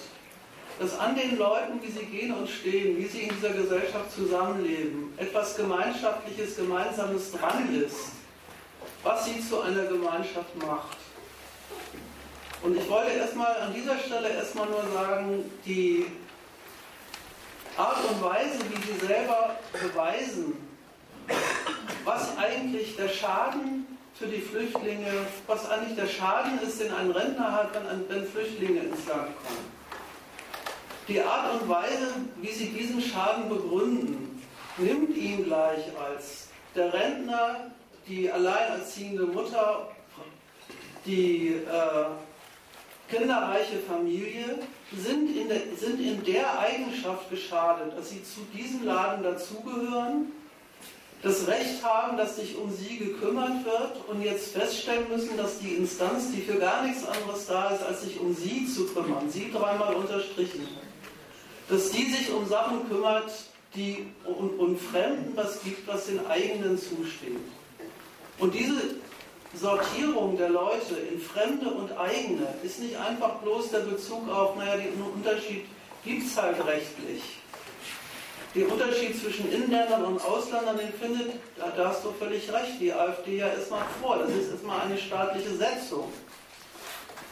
dass 0.78 0.98
an 0.98 1.16
den 1.16 1.38
Leuten, 1.38 1.80
wie 1.82 1.90
sie 1.90 2.04
gehen 2.04 2.34
und 2.34 2.48
stehen, 2.48 2.98
wie 2.98 3.06
sie 3.06 3.22
in 3.22 3.34
dieser 3.34 3.50
Gesellschaft 3.50 4.12
zusammenleben, 4.14 5.12
etwas 5.16 5.56
Gemeinschaftliches, 5.56 6.56
Gemeinsames 6.56 7.32
dran 7.32 7.74
ist, 7.74 8.12
was 9.02 9.24
sie 9.24 9.40
zu 9.40 9.60
einer 9.62 9.84
Gemeinschaft 9.84 10.54
macht. 10.56 10.98
Und 12.62 12.76
ich 12.76 12.88
wollte 12.88 13.12
erstmal 13.12 13.56
an 13.60 13.72
dieser 13.72 13.98
Stelle 13.98 14.28
erstmal 14.28 14.68
nur 14.68 14.84
sagen, 14.92 15.50
die 15.64 16.06
Art 17.76 17.98
und 18.10 18.22
Weise, 18.22 18.58
wie 18.70 18.92
sie 18.92 19.06
selber 19.06 19.56
beweisen, 19.72 20.56
was 22.04 22.36
eigentlich 22.38 22.96
der 22.96 23.08
Schaden 23.08 23.86
für 24.14 24.26
die 24.26 24.40
Flüchtlinge, 24.40 25.26
was 25.46 25.68
eigentlich 25.68 25.96
der 25.96 26.06
Schaden 26.06 26.58
ist, 26.60 26.80
den 26.80 26.92
ein 26.92 27.10
Rentner 27.10 27.52
hat, 27.52 27.70
wenn, 27.74 28.08
wenn 28.08 28.26
Flüchtlinge 28.26 28.80
ins 28.80 29.06
Land 29.06 29.28
kommen. 29.46 29.75
Die 31.08 31.22
Art 31.22 31.60
und 31.60 31.68
Weise, 31.68 32.14
wie 32.40 32.50
sie 32.50 32.70
diesen 32.70 33.00
Schaden 33.00 33.48
begründen, 33.48 34.42
nimmt 34.76 35.16
ihn 35.16 35.44
gleich 35.44 35.84
als 36.04 36.48
der 36.74 36.92
Rentner, 36.92 37.70
die 38.08 38.30
alleinerziehende 38.30 39.24
Mutter, 39.24 39.88
die 41.04 41.48
äh, 41.48 42.06
kinderreiche 43.08 43.78
Familie, 43.86 44.58
sind 44.96 45.36
in, 45.36 45.48
der, 45.48 45.60
sind 45.76 46.00
in 46.00 46.24
der 46.24 46.58
Eigenschaft 46.58 47.30
geschadet, 47.30 47.96
dass 47.96 48.10
sie 48.10 48.22
zu 48.24 48.40
diesem 48.52 48.84
Laden 48.84 49.22
dazugehören, 49.22 50.32
das 51.22 51.46
Recht 51.46 51.82
haben, 51.82 52.16
dass 52.16 52.36
sich 52.36 52.56
um 52.56 52.70
sie 52.70 52.98
gekümmert 52.98 53.64
wird 53.64 54.08
und 54.08 54.22
jetzt 54.22 54.56
feststellen 54.56 55.08
müssen, 55.08 55.36
dass 55.36 55.58
die 55.60 55.74
Instanz, 55.74 56.32
die 56.32 56.42
für 56.42 56.58
gar 56.58 56.82
nichts 56.82 57.06
anderes 57.06 57.46
da 57.46 57.70
ist, 57.70 57.82
als 57.82 58.02
sich 58.02 58.20
um 58.20 58.34
sie 58.34 58.66
zu 58.66 58.86
kümmern, 58.86 59.30
sie 59.30 59.50
dreimal 59.50 59.94
unterstrichen, 59.94 60.68
dass 61.68 61.90
die 61.90 62.04
sich 62.10 62.30
um 62.32 62.46
Sachen 62.48 62.88
kümmert, 62.88 63.30
die 63.74 64.06
und, 64.24 64.58
und 64.58 64.80
Fremden 64.80 65.36
was 65.36 65.62
gibt, 65.62 65.86
was 65.86 66.06
den 66.06 66.26
eigenen 66.26 66.78
zusteht. 66.78 67.38
Und 68.38 68.54
diese 68.54 68.96
Sortierung 69.54 70.36
der 70.36 70.50
Leute 70.50 70.96
in 71.10 71.20
Fremde 71.20 71.68
und 71.68 71.92
Eigene 71.98 72.46
ist 72.62 72.80
nicht 72.80 72.96
einfach 72.96 73.36
bloß 73.36 73.70
der 73.70 73.80
Bezug 73.80 74.28
auf, 74.28 74.56
naja, 74.56 74.76
den 74.76 75.00
Unterschied 75.02 75.64
gibt 76.04 76.26
es 76.26 76.36
halt 76.36 76.64
rechtlich. 76.66 77.22
Den 78.54 78.66
Unterschied 78.68 79.20
zwischen 79.20 79.52
Inländern 79.52 80.04
und 80.04 80.24
Ausländern, 80.24 80.78
den 80.78 80.92
findet, 80.92 81.34
da, 81.58 81.72
da 81.76 81.88
hast 81.88 82.04
du 82.04 82.12
völlig 82.12 82.50
recht, 82.50 82.80
die 82.80 82.92
AfD 82.92 83.38
ja 83.38 83.48
erstmal 83.48 83.82
vor. 84.00 84.18
Das 84.18 84.30
ist 84.30 84.50
erstmal 84.50 84.80
eine 84.80 84.96
staatliche 84.96 85.54
Setzung. 85.56 86.10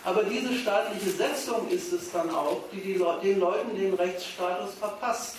Aber 0.05 0.23
diese 0.25 0.55
staatliche 0.55 1.11
Setzung 1.11 1.69
ist 1.69 1.93
es 1.93 2.13
dann 2.13 2.29
auch, 2.31 2.61
die, 2.71 2.81
die 2.81 3.03
den 3.23 3.41
Leuten 3.41 3.77
den 3.77 3.95
Rechtsstatus 3.95 4.75
verpasst. 4.75 5.37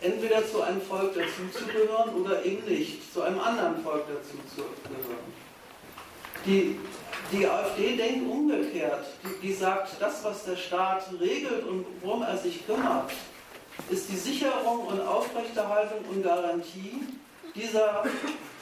Entweder 0.00 0.46
zu 0.46 0.62
einem 0.62 0.82
Volk 0.82 1.14
dazuzugehören 1.14 2.14
oder 2.14 2.44
eben 2.44 2.64
nicht, 2.66 3.12
zu 3.14 3.22
einem 3.22 3.38
anderen 3.38 3.82
Volk 3.82 4.02
dazuzugehören. 4.08 5.44
Die, 6.44 6.78
die 7.32 7.46
AfD 7.46 7.96
denkt 7.96 8.28
umgekehrt. 8.28 9.06
Die, 9.22 9.46
die 9.46 9.54
sagt, 9.54 9.92
das, 10.00 10.22
was 10.24 10.44
der 10.44 10.56
Staat 10.56 11.06
regelt 11.20 11.64
und 11.64 11.86
worum 12.02 12.22
er 12.22 12.36
sich 12.36 12.66
kümmert, 12.66 13.12
ist 13.88 14.10
die 14.10 14.16
Sicherung 14.16 14.86
und 14.88 15.00
Aufrechterhaltung 15.00 16.04
und 16.10 16.22
Garantie 16.22 17.00
dieser 17.54 18.04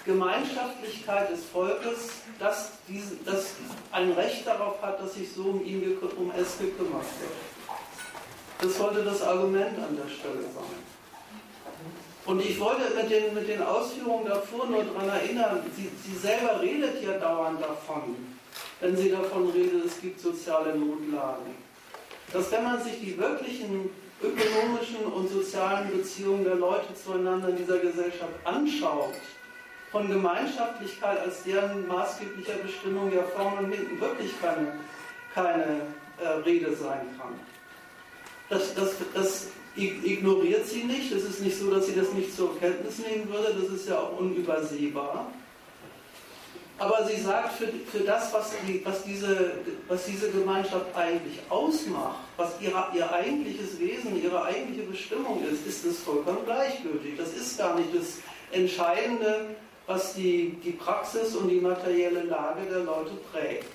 Gemeinschaftlichkeit 0.05 1.31
des 1.31 1.45
Volkes, 1.45 2.11
dass, 2.39 2.73
diese, 2.89 3.17
dass 3.25 3.55
ein 3.93 4.13
Recht 4.13 4.47
darauf 4.47 4.83
hat, 4.83 5.01
dass 5.01 5.15
sich 5.15 5.33
so 5.33 5.43
um, 5.43 5.65
ihn, 5.65 5.97
um 6.17 6.33
es 6.37 6.59
gekümmert 6.59 7.05
wird. 7.21 7.33
Das 8.61 8.77
sollte 8.77 9.05
das 9.05 9.23
Argument 9.23 9.79
an 9.79 9.97
der 9.97 10.09
Stelle 10.13 10.43
sein. 10.43 10.93
Und 12.25 12.41
ich 12.41 12.59
wollte 12.61 12.95
mit 12.95 13.11
den, 13.11 13.35
mit 13.35 13.49
den 13.49 13.63
Ausführungen 13.63 14.27
davor 14.27 14.67
nur 14.67 14.85
daran 14.85 15.09
erinnern, 15.09 15.61
sie, 15.77 15.91
sie 16.05 16.17
selber 16.17 16.61
redet 16.61 17.03
ja 17.03 17.19
dauernd 17.19 17.61
davon, 17.61 18.17
wenn 18.81 18.97
sie 18.97 19.11
davon 19.11 19.51
redet, 19.51 19.87
es 19.87 20.01
gibt 20.01 20.21
soziale 20.21 20.77
Notlagen. 20.77 21.57
Dass 22.33 22.51
wenn 22.53 22.63
man 22.63 22.83
sich 22.83 23.01
die 23.01 23.19
wirklichen 23.19 23.91
ökonomischen 24.23 25.05
und 25.13 25.29
sozialen 25.29 25.91
Beziehungen 25.91 26.45
der 26.45 26.55
Leute 26.55 26.95
zueinander 26.95 27.49
in 27.49 27.57
dieser 27.57 27.79
Gesellschaft 27.79 28.35
anschaut, 28.45 29.15
von 29.93 30.09
Gemeinschaftlichkeit 30.09 31.21
als 31.21 31.45
deren 31.45 31.87
maßgeblicher 31.87 32.55
Bestimmung 32.55 33.13
ja 33.13 33.23
vorne 33.23 33.67
und 33.67 33.73
hinten 33.73 34.01
wirklich 34.01 34.33
keine, 34.41 34.79
keine 35.35 35.83
äh, 36.21 36.29
Rede 36.45 36.75
sein 36.75 37.07
kann. 37.19 37.39
Das, 38.49 38.75
das, 38.75 38.95
das 39.15 39.49
ignoriert 39.77 40.67
sie 40.67 40.85
nicht. 40.85 41.13
Es 41.13 41.25
ist 41.25 41.41
nicht 41.41 41.59
so, 41.59 41.71
dass 41.71 41.87
sie 41.87 41.95
das 41.95 42.13
nicht 42.13 42.35
zur 42.35 42.59
Kenntnis 42.59 42.99
nehmen 42.99 43.29
würde. 43.29 43.55
Das 43.55 43.71
ist 43.71 43.89
ja 43.89 43.99
auch 43.99 44.19
unübersehbar. 44.19 45.31
Aber 46.79 47.07
sie 47.07 47.21
sagt, 47.21 47.53
für, 47.53 47.69
für 47.91 48.05
das, 48.05 48.33
was, 48.33 48.53
die, 48.67 48.85
was, 48.85 49.05
diese, 49.05 49.53
was 49.89 50.05
diese 50.05 50.31
Gemeinschaft 50.31 50.87
eigentlich 50.97 51.39
ausmacht, 51.49 52.17
was 52.37 52.61
ihre, 52.61 52.89
ihr 52.95 53.11
eigentliches 53.13 53.79
Wesen, 53.79 54.21
ihre 54.23 54.43
eigentliche 54.43 54.83
Bestimmung 54.83 55.45
ist, 55.45 55.67
ist 55.67 55.85
es 55.85 56.01
vollkommen 56.01 56.45
gleichgültig. 56.45 57.17
Das 57.17 57.33
ist 57.35 57.57
gar 57.57 57.77
nicht 57.77 57.95
das 57.95 58.19
Entscheidende, 58.51 59.55
was 59.87 60.15
die, 60.15 60.59
die 60.65 60.73
Praxis 60.73 61.35
und 61.35 61.49
die 61.49 61.61
materielle 61.61 62.23
Lage 62.23 62.63
der 62.71 62.81
Leute 62.81 63.13
prägt. 63.33 63.73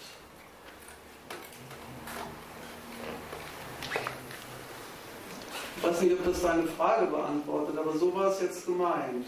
Ich 5.78 5.84
weiß 5.84 6.02
nicht, 6.02 6.14
ob 6.14 6.26
das 6.26 6.42
deine 6.42 6.64
Frage 6.64 7.06
beantwortet, 7.06 7.78
aber 7.78 7.98
so 7.98 8.14
war 8.16 8.32
es 8.32 8.42
jetzt 8.42 8.66
gemeint. 8.66 9.26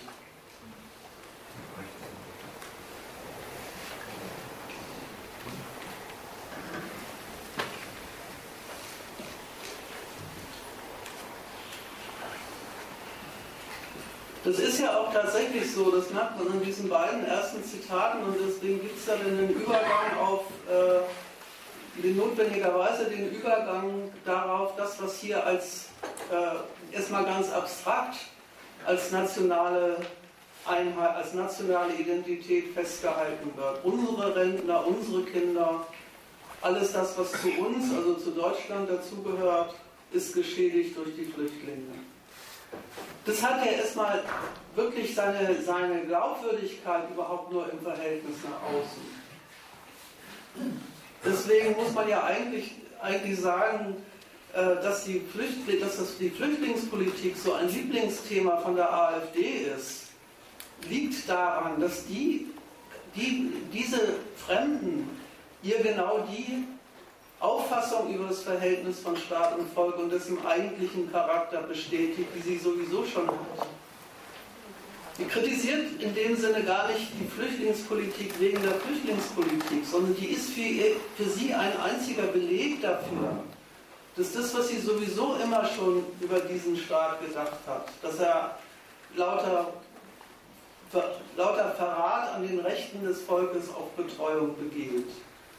Das 14.50 14.58
ist 14.58 14.80
ja 14.80 14.98
auch 14.98 15.14
tatsächlich 15.14 15.72
so, 15.72 15.92
das 15.92 16.10
merkt 16.10 16.44
man 16.44 16.60
in 16.60 16.66
diesen 16.66 16.90
beiden 16.90 17.24
ersten 17.24 17.64
Zitaten 17.64 18.24
und 18.24 18.36
deswegen 18.44 18.82
gibt 18.82 18.98
es 18.98 19.06
dann 19.06 19.24
den 19.24 19.48
Übergang 19.52 20.18
auf 20.20 20.46
äh, 20.68 22.02
den 22.02 22.18
notwendigerweise 22.18 23.06
den 23.06 23.30
Übergang 23.30 24.12
darauf, 24.26 24.76
das, 24.76 25.00
was 25.00 25.20
hier 25.20 25.46
als 25.46 25.90
äh, 26.32 26.96
erstmal 26.96 27.26
ganz 27.26 27.52
abstrakt 27.52 28.18
als 28.88 29.12
nationale 29.12 29.98
Einheit, 30.66 31.16
als 31.16 31.36
nationale 31.36 31.94
Identität 31.94 32.74
festgehalten 32.74 33.52
wird. 33.56 33.86
Unsere 33.86 34.36
Rentner, 34.36 34.84
unsere 34.88 35.26
Kinder, 35.26 35.86
alles 36.64 36.92
das, 36.92 37.16
was 37.20 37.34
zu 37.34 37.50
uns, 37.50 37.94
also 37.96 38.16
zu 38.16 38.32
Deutschland 38.32 38.90
dazugehört, 38.90 39.76
ist 40.12 40.34
geschädigt 40.34 40.98
durch 40.98 41.16
die 41.16 41.26
Flüchtlinge. 41.26 42.09
Das 43.26 43.44
hat 43.44 43.64
ja 43.66 43.72
erstmal 43.74 44.24
wirklich 44.76 45.14
seine, 45.14 45.62
seine 45.62 46.02
Glaubwürdigkeit 46.06 47.10
überhaupt 47.12 47.52
nur 47.52 47.72
im 47.72 47.80
Verhältnis 47.80 48.38
nach 48.44 48.70
außen. 48.70 49.20
Deswegen 51.24 51.76
muss 51.76 51.94
man 51.94 52.08
ja 52.08 52.24
eigentlich, 52.24 52.76
eigentlich 53.02 53.40
sagen, 53.40 53.98
äh, 54.54 54.76
dass 54.82 55.04
die, 55.04 55.20
Flüchtling, 55.20 55.80
dass 55.80 55.98
das 55.98 56.18
die 56.18 56.30
Flüchtlingspolitik 56.30 57.36
so 57.38 57.54
ein 57.54 57.70
Lieblingsthema 57.70 58.58
von 58.58 58.76
der 58.76 58.92
AfD 58.92 59.68
ist, 59.78 60.08
liegt 60.90 61.30
daran, 61.30 61.80
dass 61.80 62.06
die, 62.08 62.48
die, 63.16 63.52
diese 63.74 64.00
Fremden 64.38 65.10
ihr 65.62 65.80
genau 65.80 66.26
die 66.32 66.66
Auffassung 67.40 68.14
über 68.14 68.28
das 68.28 68.42
Verhältnis 68.42 69.00
von 69.00 69.16
Staat 69.16 69.58
und 69.58 69.72
Volk 69.74 69.98
und 69.98 70.12
dessen 70.12 70.46
eigentlichen 70.46 71.10
Charakter 71.12 71.62
bestätigt, 71.62 72.28
die 72.36 72.42
sie 72.42 72.58
sowieso 72.58 73.06
schon 73.06 73.28
hat. 73.28 73.68
Sie 75.18 75.26
kritisiert 75.26 76.02
in 76.02 76.14
dem 76.16 76.36
Sinne 76.36 76.64
gar 76.64 76.88
nicht 76.88 77.12
die 77.20 77.28
Flüchtlingspolitik 77.28 78.40
wegen 78.40 78.62
der 78.62 78.76
Flüchtlingspolitik, 78.76 79.86
sondern 79.86 80.16
die 80.16 80.28
ist 80.28 80.52
für, 80.52 80.62
ihr, 80.62 80.96
für 81.18 81.26
sie 81.26 81.54
ein 81.54 81.74
einziger 81.82 82.24
Beleg 82.24 82.82
dafür, 82.82 83.44
dass 84.16 84.34
das, 84.34 84.54
was 84.56 84.70
sie 84.70 84.80
sowieso 84.80 85.36
immer 85.36 85.66
schon 85.66 86.04
über 86.22 86.40
diesen 86.40 86.78
Staat 86.78 87.22
gedacht 87.22 87.60
hat, 87.68 87.90
dass 88.02 88.20
er 88.20 88.58
lauter, 89.16 89.74
lauter 91.36 91.72
Verrat 91.72 92.36
an 92.36 92.48
den 92.48 92.60
Rechten 92.60 93.06
des 93.06 93.22
Volkes 93.22 93.70
auf 93.70 93.90
Betreuung 93.98 94.56
begeht, 94.58 95.08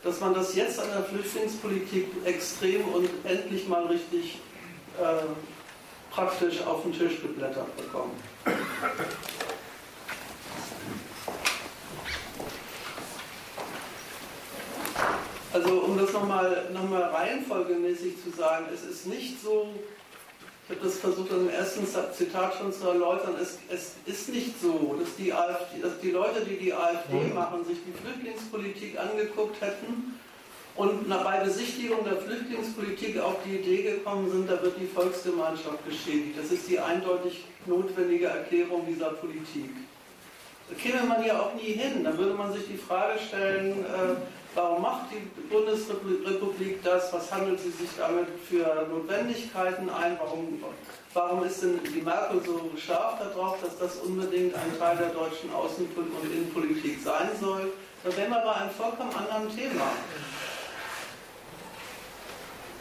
dass 0.02 0.20
man 0.20 0.34
das 0.34 0.54
jetzt 0.54 0.78
an 0.78 0.88
der 0.94 1.04
Flüchtlingspolitik 1.04 2.08
extrem 2.24 2.84
und 2.86 3.08
endlich 3.24 3.68
mal 3.68 3.86
richtig 3.86 4.38
äh, 4.98 5.24
praktisch 6.10 6.62
auf 6.62 6.82
den 6.82 6.92
Tisch 6.92 7.20
geblättert 7.20 7.76
bekommt. 7.76 8.14
Also 15.52 15.80
um 15.80 15.98
das 15.98 16.12
nochmal 16.12 16.70
noch 16.72 16.88
mal 16.88 17.02
reihenfolgemäßig 17.02 18.22
zu 18.22 18.30
sagen, 18.30 18.66
es 18.72 18.84
ist 18.84 19.06
nicht 19.06 19.42
so, 19.42 19.68
ich 20.70 20.76
habe 20.76 20.88
das 20.88 20.98
versucht 20.98 21.30
im 21.32 21.48
ersten 21.48 21.84
Zitat 22.12 22.54
schon 22.54 22.72
zu 22.72 22.86
erläutern, 22.86 23.34
es, 23.40 23.58
es 23.68 23.94
ist 24.06 24.28
nicht 24.28 24.60
so, 24.60 24.96
dass 25.00 25.16
die, 25.16 25.32
AfD, 25.32 25.80
dass 25.82 25.98
die 26.00 26.12
Leute, 26.12 26.44
die 26.44 26.56
die 26.56 26.72
AfD 26.72 27.16
mhm. 27.16 27.34
machen, 27.34 27.64
sich 27.64 27.78
die 27.84 27.92
Flüchtlingspolitik 27.92 28.96
angeguckt 28.98 29.60
hätten 29.60 30.16
und 30.76 31.08
bei 31.08 31.40
Besichtigung 31.40 32.04
der 32.04 32.18
Flüchtlingspolitik 32.18 33.18
auf 33.18 33.36
die 33.44 33.56
Idee 33.56 33.82
gekommen 33.82 34.30
sind, 34.30 34.48
da 34.48 34.62
wird 34.62 34.74
die 34.80 34.86
Volksgemeinschaft 34.86 35.84
geschädigt. 35.84 36.38
Das 36.38 36.52
ist 36.52 36.68
die 36.68 36.78
eindeutig 36.78 37.44
notwendige 37.66 38.26
Erklärung 38.26 38.86
dieser 38.86 39.10
Politik. 39.10 39.70
Da 40.68 40.76
käme 40.76 41.04
man 41.04 41.24
ja 41.24 41.40
auch 41.40 41.54
nie 41.54 41.72
hin. 41.72 42.04
Da 42.04 42.16
würde 42.16 42.34
man 42.34 42.52
sich 42.52 42.62
die 42.68 42.76
Frage 42.76 43.18
stellen, 43.18 43.84
äh, 43.84 44.14
warum 44.54 44.82
macht 44.82 45.06
die 45.12 45.42
Bundesrepublik 45.52 46.82
das? 46.82 47.12
Was 47.12 47.32
handelt 47.32 47.60
sie 47.60 47.70
sich 47.70 47.90
damit 47.98 48.28
für 48.48 48.86
Notwendigkeiten 48.90 49.88
ein? 49.90 50.18
Warum, 50.18 50.62
warum 51.14 51.44
ist 51.44 51.62
denn 51.62 51.80
die 51.94 52.02
Merkel 52.02 52.40
so 52.44 52.70
scharf 52.76 53.18
darauf, 53.18 53.60
dass 53.60 53.78
das 53.78 53.96
unbedingt 53.96 54.54
ein 54.54 54.78
Teil 54.78 54.96
der 54.96 55.10
deutschen 55.10 55.50
Außen- 55.50 55.88
und 55.96 56.32
Innenpolitik 56.32 56.98
sein 57.02 57.28
soll? 57.40 57.72
Da 58.02 58.16
wären 58.16 58.30
wir 58.30 58.40
bei 58.40 58.52
einem 58.52 58.70
vollkommen 58.70 59.14
anderen 59.14 59.54
Thema 59.54 59.92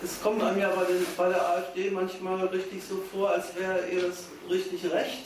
es 0.04 0.22
kommt 0.22 0.42
einem 0.42 0.60
ja 0.60 0.70
bei, 0.70 0.86
den, 0.86 1.06
bei, 1.18 1.30
der 1.30 1.50
AfD 1.50 1.92
manchmal 1.92 2.46
richtig 2.48 2.82
so 2.84 3.04
vor, 3.12 3.32
als 3.32 3.56
wäre 3.56 3.88
ihr 3.90 4.08
das 4.08 4.26
richtig 4.50 4.90
recht, 4.92 5.26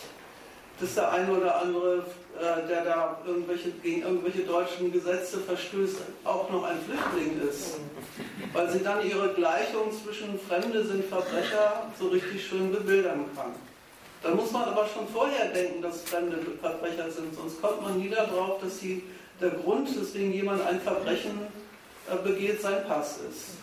dass 0.79 0.95
der 0.95 1.11
eine 1.11 1.31
oder 1.31 1.61
andere, 1.61 2.05
äh, 2.39 2.67
der 2.67 2.83
da 2.83 3.17
irgendwelche, 3.25 3.71
gegen 3.71 4.01
irgendwelche 4.01 4.41
deutschen 4.41 4.91
Gesetze 4.91 5.39
verstößt, 5.39 5.97
auch 6.23 6.49
noch 6.49 6.63
ein 6.63 6.77
Flüchtling 6.81 7.41
ist. 7.47 7.75
Weil 8.53 8.69
sie 8.71 8.83
dann 8.83 9.07
ihre 9.07 9.33
Gleichung 9.33 9.91
zwischen 9.91 10.39
Fremde 10.39 10.83
sind 10.83 11.05
Verbrecher 11.05 11.91
so 11.99 12.07
richtig 12.07 12.45
schön 12.45 12.71
bebildern 12.71 13.25
kann. 13.35 13.53
Da 14.21 14.33
muss 14.33 14.51
man 14.51 14.63
aber 14.63 14.87
schon 14.87 15.07
vorher 15.07 15.49
denken, 15.49 15.81
dass 15.81 16.03
Fremde 16.03 16.37
Verbrecher 16.61 17.11
sind, 17.11 17.35
sonst 17.35 17.61
kommt 17.61 17.81
man 17.81 17.99
nie 17.99 18.09
darauf, 18.09 18.61
dass 18.61 18.79
sie 18.79 19.03
der 19.41 19.51
Grund, 19.51 19.89
weswegen 19.99 20.31
jemand 20.31 20.65
ein 20.65 20.79
Verbrechen 20.79 21.39
äh, 22.09 22.15
begeht, 22.15 22.61
sein 22.61 22.85
Pass 22.87 23.19
ist. 23.29 23.57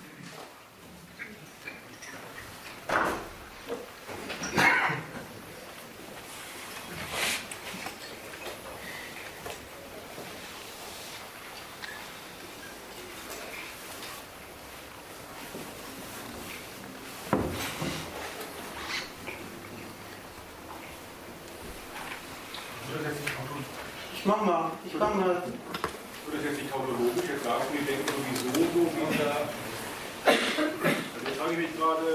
Ich 24.20 24.26
mach 24.40 24.46
mal, 24.46 24.70
ich 24.86 24.94
mach 24.94 25.14
mal. 25.14 25.42
Würde 26.24 26.36
das 26.36 26.44
jetzt 26.44 26.62
nicht 26.62 26.72
tautologisch 26.72 27.28
jetzt 27.28 27.44
sagen, 27.44 27.64
wir 27.72 27.84
denken 27.84 28.08
sowieso 28.08 28.64
so 28.72 28.80
wie 28.88 29.18
da. 29.20 29.36
Also 30.24 31.24
jetzt 31.26 31.36
frage 31.36 31.52
ich 31.52 31.60
mich 31.60 31.74
gerade, 31.76 32.08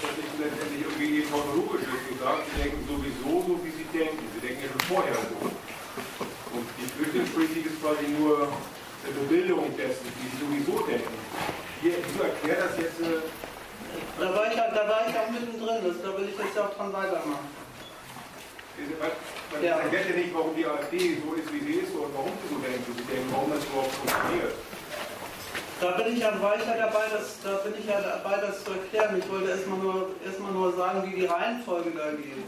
das 0.00 0.14
nicht 0.16 0.36
letztendlich 0.40 0.80
irgendwie 0.86 1.28
tautologisch 1.28 1.84
ist. 1.84 2.04
Du 2.08 2.14
sagst, 2.16 2.44
sie 2.48 2.56
denken 2.62 2.80
sowieso 2.88 3.32
so, 3.44 3.52
wie 3.64 3.72
sie 3.72 3.88
denken. 3.92 4.24
Sie 4.32 4.40
denken 4.40 4.60
ja 4.64 4.68
schon 4.72 4.84
vorher 4.88 5.16
so. 5.16 5.36
Und 6.56 6.66
die 6.80 6.88
Flüchtlingspolitik 6.88 7.64
ist 7.66 7.78
quasi 7.84 8.06
nur 8.16 8.48
eine 8.48 9.12
Bebildung 9.12 9.76
dessen, 9.76 10.08
wie 10.16 10.28
sie 10.32 10.38
sowieso 10.40 10.88
denken. 10.88 11.16
Hier, 11.82 12.00
du 12.00 12.16
erklär 12.22 12.64
das 12.64 12.80
jetzt. 12.80 13.00
Äh, 13.00 13.20
da 14.20 14.32
war, 14.32 14.48
ich, 14.48 14.56
da 14.56 14.82
war 14.88 15.04
ich 15.04 15.12
auch 15.12 15.28
mittendrin, 15.28 15.84
das, 15.84 16.00
da 16.00 16.16
will 16.16 16.28
ich 16.32 16.36
jetzt 16.38 16.56
auch 16.56 16.72
dran 16.76 16.92
weitermachen. 16.92 17.65
Man, 18.76 19.64
ja. 19.64 19.78
erkennt 19.78 20.10
ja 20.10 20.16
nicht, 20.16 20.34
warum 20.34 20.54
die 20.54 20.66
AfD 20.66 21.16
so 21.16 21.32
ist, 21.34 21.52
wie 21.52 21.60
sie 21.60 21.80
ist 21.80 21.94
und 21.94 22.12
warum 22.12 22.32
sie 22.42 22.54
so 22.54 22.60
denken, 22.60 22.84
wie 22.86 23.02
sie 23.02 23.08
denken, 23.08 23.28
warum 23.32 23.50
das 23.50 23.64
überhaupt 23.64 23.94
funktioniert. 23.94 24.52
Da 25.80 25.90
bin 25.92 26.12
ich 26.12 26.20
ja 26.20 26.42
weiter 26.42 26.76
dabei, 26.76 27.04
das, 27.12 27.40
da 27.42 27.56
bin 27.64 27.74
ich 27.78 27.86
ja 27.86 28.00
dabei, 28.00 28.36
das 28.40 28.64
zu 28.64 28.72
erklären. 28.72 29.18
Ich 29.18 29.30
wollte 29.30 29.50
erstmal 29.50 29.78
nur, 29.78 30.10
erstmal 30.24 30.52
nur 30.52 30.72
sagen, 30.72 31.10
wie 31.10 31.20
die 31.20 31.26
Reihenfolge 31.26 31.90
da 31.90 32.10
geht. 32.12 32.44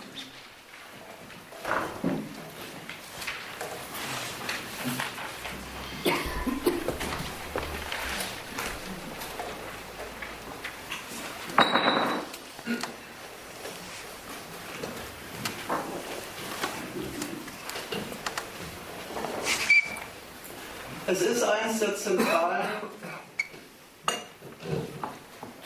Es 21.10 21.22
ist 21.22 21.42
eines 21.42 21.78
der 21.78 21.96
zentralen 21.96 22.68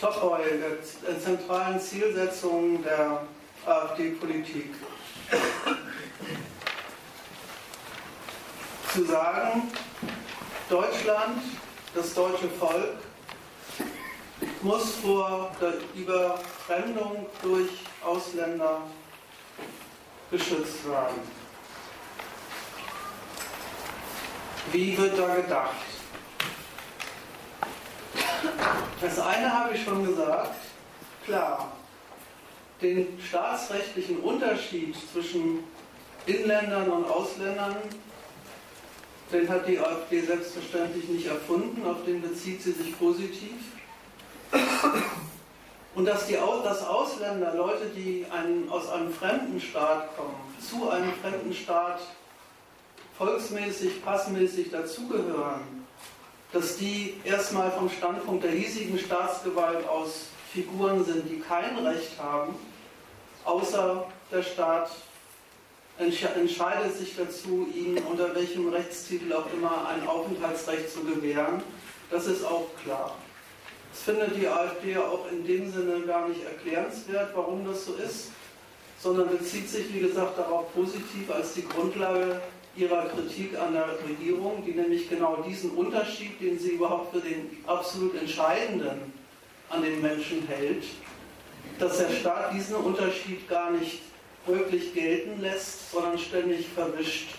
Topoi, 0.00 0.38
der 1.04 1.20
zentralen 1.52 1.80
Zielsetzungen 1.80 2.82
der 2.82 3.26
AfD-Politik. 3.66 4.74
Zu 8.92 9.04
sagen, 9.04 9.70
Deutschland, 10.70 11.42
das 11.94 12.14
deutsche 12.14 12.48
Volk, 12.48 12.96
muss 14.62 14.94
vor 14.96 15.50
der 15.60 15.74
Überfremdung 15.94 17.26
durch 17.42 17.70
Ausländer 18.02 18.82
geschützt 20.30 20.88
werden. 20.88 21.20
Wie 24.70 24.96
wird 24.96 25.18
da 25.18 25.34
gedacht? 25.34 25.74
Das 29.00 29.18
eine 29.18 29.52
habe 29.52 29.74
ich 29.74 29.84
schon 29.84 30.06
gesagt, 30.06 30.71
klar, 31.24 31.72
den 32.80 33.18
staatsrechtlichen 33.20 34.18
Unterschied 34.18 34.94
zwischen 35.12 35.60
Inländern 36.26 36.90
und 36.90 37.08
Ausländern, 37.08 37.76
den 39.32 39.48
hat 39.48 39.66
die 39.66 39.78
AfD 39.78 40.20
selbstverständlich 40.20 41.08
nicht 41.08 41.26
erfunden, 41.26 41.86
auf 41.86 42.04
den 42.04 42.20
bezieht 42.20 42.62
sie 42.62 42.72
sich 42.72 42.98
positiv. 42.98 43.52
Und 45.94 46.06
dass, 46.06 46.26
die, 46.26 46.34
dass 46.64 46.86
Ausländer, 46.86 47.54
Leute, 47.54 47.86
die 47.94 48.26
einen, 48.30 48.68
aus 48.70 48.88
einem 48.88 49.12
fremden 49.12 49.60
Staat 49.60 50.16
kommen, 50.16 50.34
zu 50.58 50.88
einem 50.88 51.12
fremden 51.20 51.52
Staat 51.52 52.00
volksmäßig, 53.18 54.04
passmäßig 54.04 54.70
dazugehören, 54.70 55.86
dass 56.52 56.76
die 56.76 57.14
erstmal 57.24 57.70
vom 57.70 57.88
Standpunkt 57.88 58.44
der 58.44 58.52
hiesigen 58.52 58.98
Staatsgewalt 58.98 59.86
aus 59.88 60.26
Figuren 60.52 61.04
sind, 61.04 61.30
die 61.30 61.40
kein 61.40 61.78
Recht 61.78 62.18
haben, 62.20 62.54
außer 63.44 64.06
der 64.30 64.42
Staat 64.42 64.90
entscheidet 65.98 66.96
sich 66.96 67.16
dazu, 67.16 67.66
ihnen 67.74 67.98
unter 67.98 68.34
welchem 68.34 68.68
Rechtstitel 68.68 69.32
auch 69.32 69.46
immer 69.52 69.88
ein 69.88 70.06
Aufenthaltsrecht 70.06 70.90
zu 70.90 71.04
gewähren. 71.04 71.62
Das 72.10 72.26
ist 72.26 72.44
auch 72.44 72.66
klar. 72.82 73.16
Das 73.92 74.02
findet 74.02 74.36
die 74.36 74.48
AfD 74.48 74.96
auch 74.96 75.30
in 75.30 75.46
dem 75.46 75.70
Sinne 75.70 76.00
gar 76.06 76.28
nicht 76.28 76.44
erklärenswert, 76.44 77.30
warum 77.34 77.66
das 77.66 77.86
so 77.86 77.94
ist, 77.94 78.30
sondern 78.98 79.28
bezieht 79.28 79.68
sich, 79.68 79.92
wie 79.92 80.00
gesagt, 80.00 80.38
darauf 80.38 80.72
positiv 80.74 81.30
als 81.30 81.54
die 81.54 81.66
Grundlage 81.66 82.40
ihrer 82.74 83.06
Kritik 83.06 83.58
an 83.58 83.74
der 83.74 83.88
Regierung, 84.06 84.64
die 84.66 84.72
nämlich 84.72 85.08
genau 85.08 85.44
diesen 85.46 85.72
Unterschied, 85.72 86.40
den 86.40 86.58
sie 86.58 86.72
überhaupt 86.72 87.14
für 87.14 87.20
den 87.20 87.62
absolut 87.66 88.14
Entscheidenden 88.18 89.21
an 89.72 89.82
den 89.82 90.00
Menschen 90.02 90.46
hält, 90.46 90.84
dass 91.78 91.98
der 91.98 92.10
Staat 92.10 92.52
diesen 92.52 92.76
Unterschied 92.76 93.48
gar 93.48 93.70
nicht 93.70 94.02
wirklich 94.46 94.92
gelten 94.92 95.40
lässt, 95.40 95.90
sondern 95.90 96.18
ständig 96.18 96.68
verwischt 96.68 97.30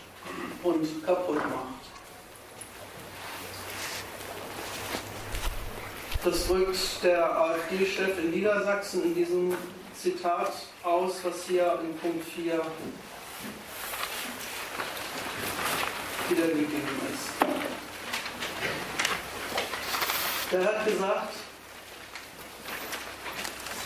und 0.63 1.05
kaputt 1.05 1.35
macht. 1.35 1.83
Das 6.23 6.47
drückt 6.47 7.03
der 7.03 7.37
AfD-Chef 7.37 8.17
in 8.17 8.31
Niedersachsen 8.31 9.03
in 9.03 9.13
diesem 9.13 9.57
Zitat 9.93 10.53
aus, 10.81 11.15
was 11.23 11.45
hier 11.47 11.79
in 11.83 11.95
Punkt 11.97 12.25
4 12.33 12.61
wiedergegeben 16.29 16.71
ist. 17.13 17.29
Der 20.51 20.63
hat 20.63 20.85
gesagt, 20.85 21.42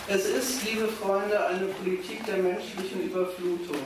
es 0.08 0.24
ist, 0.24 0.64
liebe 0.64 0.88
Freunde, 0.88 1.46
eine 1.46 1.66
Politik 1.66 2.24
der 2.24 2.38
menschlichen 2.38 3.02
Überflutung. 3.02 3.82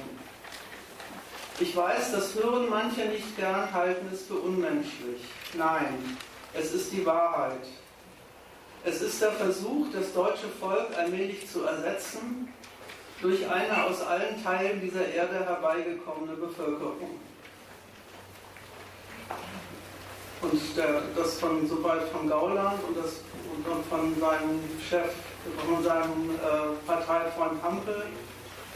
Ich 1.58 1.76
weiß, 1.76 2.12
das 2.12 2.34
hören 2.34 2.68
manche 2.70 3.02
nicht 3.06 3.36
gern, 3.36 3.72
halten 3.72 4.06
es 4.12 4.22
für 4.22 4.34
unmenschlich. 4.34 5.20
Nein, 5.54 6.16
es 6.54 6.72
ist 6.72 6.92
die 6.92 7.04
Wahrheit. 7.04 7.66
Es 8.84 9.00
ist 9.02 9.20
der 9.20 9.32
Versuch, 9.32 9.86
das 9.92 10.12
deutsche 10.12 10.48
Volk 10.60 10.88
allmählich 10.96 11.48
zu 11.50 11.64
ersetzen 11.64 12.52
durch 13.20 13.48
eine 13.48 13.84
aus 13.84 14.00
allen 14.02 14.42
Teilen 14.42 14.80
dieser 14.80 15.06
Erde 15.06 15.44
herbeigekommene 15.44 16.34
Bevölkerung. 16.34 17.20
Und 20.40 20.76
der, 20.76 21.02
das 21.14 21.38
von 21.38 21.68
sobald 21.68 22.08
von 22.08 22.28
Gauland 22.28 22.82
und, 22.88 22.96
das, 22.96 23.20
und 23.54 23.86
von 23.86 24.20
seinem 24.20 24.60
Chef, 24.88 25.12
von 25.66 25.82
seinem 25.82 26.30
äh, 26.30 26.86
Parteifreund 26.86 27.62
Hampel. 27.62 28.06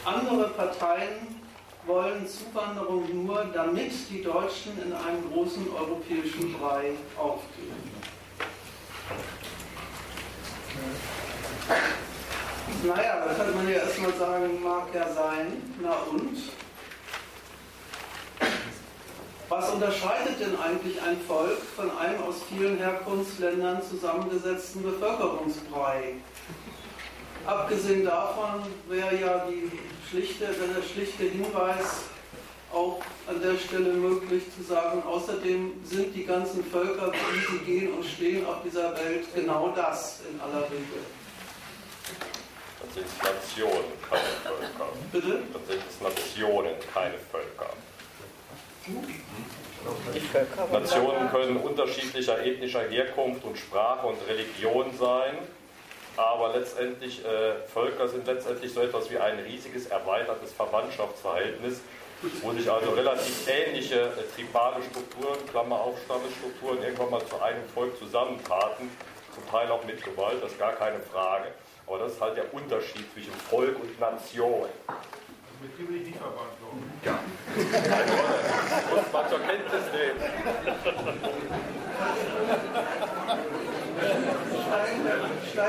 Andere 0.05 0.49
Parteien 0.49 1.35
wollen 1.85 2.27
Zuwanderung 2.27 3.25
nur, 3.25 3.45
damit 3.53 3.91
die 4.09 4.21
Deutschen 4.21 4.73
in 4.83 4.93
einem 4.93 5.31
großen 5.31 5.65
europäischen 5.73 6.53
Brei 6.53 6.91
aufgehen. 7.17 7.97
Naja, 12.83 13.25
da 13.25 13.33
könnte 13.33 13.53
man 13.53 13.67
ja 13.67 13.79
erstmal 13.79 14.13
sagen, 14.13 14.61
mag 14.61 14.87
ja 14.93 15.11
sein. 15.11 15.75
Na 15.81 15.93
und? 16.11 16.37
Was 19.49 19.69
unterscheidet 19.71 20.39
denn 20.41 20.59
eigentlich 20.59 21.01
ein 21.01 21.19
Volk 21.21 21.57
von 21.75 21.89
einem 21.97 22.21
aus 22.23 22.43
vielen 22.49 22.77
Herkunftsländern 22.77 23.81
zusammengesetzten 23.81 24.83
Bevölkerungsbrei? 24.83 26.15
Abgesehen 27.47 28.03
davon 28.03 28.63
wäre 28.89 29.15
ja 29.15 29.47
die 29.49 29.71
schlichte, 30.09 30.47
der 30.47 30.83
schlichte 30.83 31.23
Hinweis 31.23 32.03
auch 32.73 33.01
an 33.25 33.41
der 33.41 33.57
Stelle 33.57 33.93
möglich 33.93 34.43
zu 34.53 34.61
sagen, 34.63 35.01
außerdem 35.03 35.71
sind 35.85 36.13
die 36.13 36.25
ganzen 36.25 36.61
Völker, 36.65 37.13
wie 37.13 37.57
sie 37.57 37.63
gehen 37.63 37.93
und 37.93 38.03
stehen 38.05 38.45
auf 38.45 38.57
dieser 38.65 38.93
Welt, 38.97 39.25
genau 39.33 39.71
das 39.73 40.21
in 40.29 40.39
aller 40.41 40.65
Regel. 40.65 41.05
Dann 42.81 42.91
sind 42.93 43.05
es 43.05 43.17
Nationen, 43.23 43.93
keine 44.09 44.21
Völker. 44.43 44.89
Bitte? 45.13 45.39
Dann 45.53 45.65
sind 45.67 45.81
es 45.89 46.01
Nationen, 46.01 46.75
keine 46.93 47.15
Völker. 47.31 47.69
Nationen 50.73 51.29
können 51.31 51.57
unterschiedlicher 51.57 52.45
ethnischer 52.45 52.83
Herkunft 52.89 53.45
und 53.45 53.57
Sprache 53.57 54.05
und 54.07 54.17
Religion 54.27 54.91
sein, 54.97 55.37
aber 56.17 56.53
letztendlich 56.57 57.23
äh, 57.23 57.55
Völker 57.71 58.07
sind 58.07 58.25
letztendlich 58.25 58.73
so 58.73 58.81
etwas 58.81 59.09
wie 59.11 59.17
ein 59.17 59.39
riesiges 59.39 59.85
erweitertes 59.87 60.51
Verwandtschaftsverhältnis, 60.53 61.81
wo 62.41 62.51
sich 62.51 62.69
also 62.69 62.91
relativ 62.91 63.47
ähnliche 63.47 64.01
äh, 64.01 64.35
tribale 64.35 64.83
Strukturen, 64.89 65.37
Klammer 65.49 65.79
auf 65.79 65.95
Stammesstrukturen, 66.05 66.81
irgendwann 66.81 67.11
mal 67.11 67.25
zu 67.25 67.39
einem 67.41 67.63
Volk 67.73 67.97
zusammentaten, 67.99 68.89
zum 69.33 69.47
Teil 69.49 69.69
auch 69.69 69.83
mit 69.85 70.03
Gewalt, 70.03 70.41
das 70.41 70.51
ist 70.51 70.59
gar 70.59 70.73
keine 70.73 70.99
Frage. 70.99 71.51
Aber 71.85 71.99
das 71.99 72.13
ist 72.13 72.21
halt 72.21 72.35
der 72.35 72.53
Unterschied 72.53 73.05
zwischen 73.13 73.33
Volk 73.33 73.79
und 73.79 73.99
Nation. 73.99 74.67
Mit 75.61 75.77
dem 75.77 75.87
bin 75.87 76.01
ich 76.01 76.07
nicht 76.07 76.17
verwandt. 76.17 76.57
Ja. 77.03 77.19
Muss 78.93 79.13
man 79.13 79.29
zur 79.29 79.39
Kenntnis 79.39 79.83
nehmen. 79.93 80.19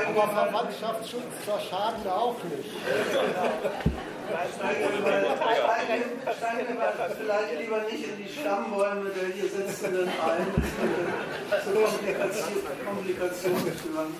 Aber 0.07 0.27
Verwandtschaftsschutz 0.27 1.33
verschaden 1.45 2.07
auch 2.09 2.35
nicht. 2.43 2.69
steigen 6.37 6.77
wir 6.77 6.93
vielleicht 7.17 7.59
lieber 7.59 7.81
nicht 7.91 8.03
in 8.07 8.17
die 8.17 8.29
Stammbäume 8.31 9.09
der 9.09 9.27
hier 9.33 9.49
Sitzenden 9.49 10.07
ein. 10.07 10.47
Das 11.49 11.63
Komplikationen 12.85 13.73
führen. 13.73 14.13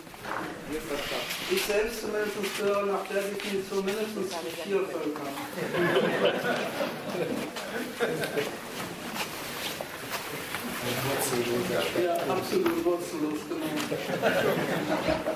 Ich 1.52 1.66
selbst 1.66 2.02
zumindest 2.02 2.58
gehöre 2.58 2.86
nach 2.86 3.06
der 3.08 3.22
Definition 3.22 3.86
mindestens 3.86 4.36
vier 4.64 4.80
Völkern. 4.80 5.28
Ja, 12.04 12.14
absolut 12.14 12.86
wurzellos, 12.86 13.40
genau. 13.48 13.66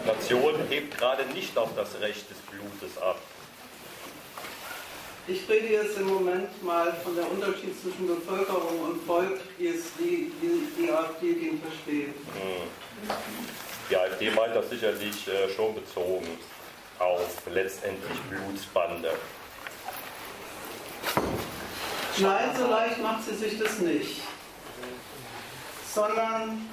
Nation 0.05 0.55
hebt 0.69 0.97
gerade 0.97 1.25
nicht 1.33 1.57
auf 1.57 1.69
das 1.75 1.99
Recht 2.01 2.29
des 2.29 2.37
Blutes 2.37 2.97
ab. 3.01 3.19
Ich 5.25 5.47
rede 5.47 5.67
jetzt 5.67 5.97
im 5.97 6.07
Moment 6.07 6.61
mal 6.63 6.93
von 7.01 7.15
der 7.15 7.29
Unterschied 7.31 7.73
zwischen 7.81 8.07
Bevölkerung 8.07 8.81
und 8.81 9.05
Volk, 9.05 9.39
wie 9.57 9.67
es 9.67 9.85
die, 9.97 10.31
die, 10.41 10.67
die 10.77 10.91
AfD 10.91 11.33
den 11.33 11.61
versteht. 11.61 12.07
Hm. 12.07 12.69
Die 13.89 13.95
AfD 13.95 14.29
meint 14.31 14.55
das 14.55 14.69
sicherlich 14.69 15.27
äh, 15.27 15.49
schon 15.55 15.75
bezogen 15.75 16.27
auf 16.99 17.41
letztendlich 17.49 18.19
Blutsbande. 18.29 19.11
Nein, 22.17 22.49
so 22.57 22.67
leicht 22.67 23.01
macht 23.01 23.23
sie 23.23 23.35
sich 23.35 23.57
das 23.57 23.79
nicht. 23.79 24.21
Sondern 25.93 26.69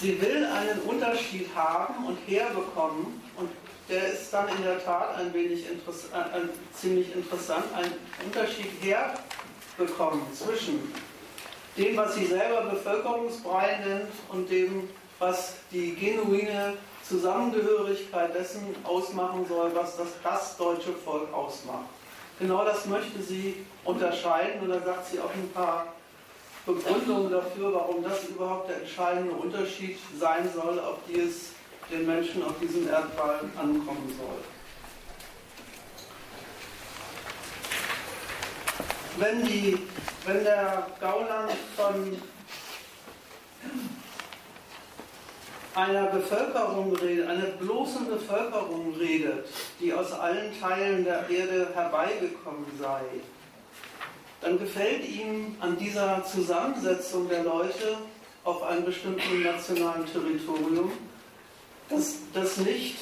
sie 0.00 0.20
will 0.20 0.44
einen 0.44 0.80
Unterschied 0.80 1.48
haben 1.54 2.06
und 2.06 2.18
herbekommen 2.26 3.20
und 3.36 3.50
der 3.88 4.08
ist 4.12 4.32
dann 4.32 4.48
in 4.48 4.62
der 4.62 4.84
Tat 4.84 5.16
ein 5.16 5.32
wenig 5.32 5.70
interess 5.70 6.06
äh, 6.06 6.48
ziemlich 6.74 7.14
interessant, 7.14 7.64
einen 7.74 7.94
Unterschied 8.24 8.70
herbekommen 8.82 10.22
zwischen 10.34 10.92
dem, 11.76 11.96
was 11.96 12.14
sie 12.14 12.26
selber 12.26 12.62
Bevölkerungsbrei 12.62 13.78
nennt 13.86 14.12
und 14.30 14.50
dem, 14.50 14.88
was 15.18 15.54
die 15.70 15.94
genuine 15.94 16.74
Zusammengehörigkeit 17.08 18.34
dessen 18.34 18.74
ausmachen 18.84 19.46
soll, 19.48 19.74
was 19.74 19.96
das, 19.96 20.08
das 20.22 20.56
deutsche 20.56 20.92
Volk 20.92 21.32
ausmacht. 21.32 21.86
Genau 22.38 22.64
das 22.64 22.84
möchte 22.86 23.22
sie 23.22 23.64
unterscheiden 23.84 24.60
und 24.60 24.68
da 24.68 24.80
sagt 24.80 25.08
sie 25.08 25.18
auch 25.18 25.32
ein 25.32 25.50
paar 25.52 25.94
Begründungen 26.68 27.30
dafür, 27.30 27.72
warum 27.72 28.04
das 28.04 28.28
überhaupt 28.28 28.68
der 28.68 28.82
entscheidende 28.82 29.32
Unterschied 29.32 29.98
sein 30.20 30.48
soll, 30.54 30.78
auf 30.78 30.98
die 31.08 31.20
es 31.20 31.52
den 31.90 32.06
Menschen 32.06 32.44
auf 32.44 32.58
diesem 32.60 32.86
Erdball 32.86 33.40
ankommen 33.56 34.14
soll. 34.18 34.44
Wenn, 39.16 39.44
die, 39.46 39.78
wenn 40.26 40.44
der 40.44 40.86
Gauland 41.00 41.52
von 41.74 42.20
einer 45.74 46.06
Bevölkerung 46.08 46.94
redet, 46.96 47.28
einer 47.28 47.46
bloßen 47.46 48.06
Bevölkerung 48.06 48.94
redet, 48.98 49.48
die 49.80 49.94
aus 49.94 50.12
allen 50.12 50.52
Teilen 50.60 51.04
der 51.04 51.28
Erde 51.30 51.68
herbeigekommen 51.74 52.66
sei, 52.78 53.00
dann 54.40 54.58
gefällt 54.58 55.08
ihm 55.08 55.56
an 55.60 55.76
dieser 55.76 56.24
Zusammensetzung 56.24 57.28
der 57.28 57.42
Leute 57.42 57.98
auf 58.44 58.62
einem 58.62 58.84
bestimmten 58.84 59.42
nationalen 59.42 60.06
Territorium, 60.06 60.92
dass 61.88 62.14
das 62.32 62.56
nicht, 62.58 62.96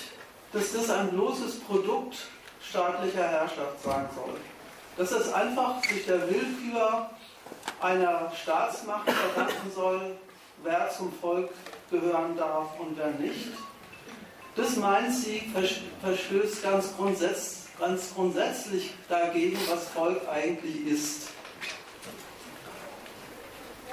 dass 0.53 0.73
das 0.73 0.91
ein 0.91 1.11
bloßes 1.11 1.61
Produkt 1.61 2.17
staatlicher 2.63 3.29
Herrschaft 3.29 3.83
sein 3.85 4.09
soll. 4.15 4.35
Dass 4.97 5.13
es 5.13 5.33
einfach 5.33 5.83
sich 5.85 6.07
der 6.07 6.23
Willkür 6.29 7.11
einer 7.81 8.33
Staatsmacht 8.43 9.11
verdanken 9.11 9.71
soll, 9.75 10.17
wer 10.63 10.91
zum 10.91 11.13
Volk 11.21 11.51
gehören 11.91 12.37
darf 12.37 12.69
und 12.81 12.97
wer 12.97 13.11
nicht. 13.11 13.51
Das 14.57 14.77
meint 14.77 15.15
sie, 15.15 15.53
verstößt 16.03 16.63
ganz, 16.63 16.97
grundsätz, 16.97 17.66
ganz 17.79 18.15
grundsätzlich 18.15 18.93
dagegen, 19.09 19.59
was 19.69 19.89
Volk 19.89 20.21
eigentlich 20.29 20.87
ist. 20.87 21.29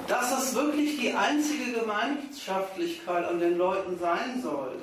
Dass 0.08 0.38
es 0.38 0.54
wirklich 0.54 0.98
die 0.98 1.12
einzige 1.12 1.72
Gemeinschaftlichkeit 1.80 3.24
an 3.26 3.40
den 3.40 3.56
Leuten 3.56 3.98
sein 3.98 4.42
soll, 4.42 4.76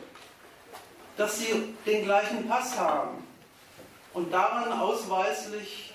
dass 1.17 1.39
sie 1.39 1.75
den 1.85 2.03
gleichen 2.05 2.47
Pass 2.47 2.77
haben 2.77 3.23
und 4.13 4.33
daran 4.33 4.71
ausweislich 4.71 5.93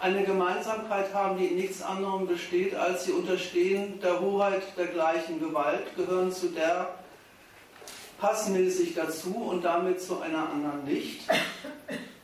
eine 0.00 0.24
Gemeinsamkeit 0.24 1.14
haben, 1.14 1.38
die 1.38 1.46
in 1.46 1.56
nichts 1.56 1.80
anderem 1.82 2.26
besteht, 2.26 2.74
als 2.74 3.04
sie 3.04 3.12
unterstehen 3.12 4.00
der 4.00 4.20
Hoheit 4.20 4.62
der 4.76 4.88
gleichen 4.88 5.38
Gewalt, 5.38 5.94
gehören 5.96 6.32
zu 6.32 6.48
der 6.48 6.94
passmäßig 8.18 8.94
dazu 8.94 9.34
und 9.34 9.64
damit 9.64 10.00
zu 10.00 10.20
einer 10.20 10.48
anderen 10.50 10.84
nicht. 10.84 11.22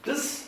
Das 0.05 0.45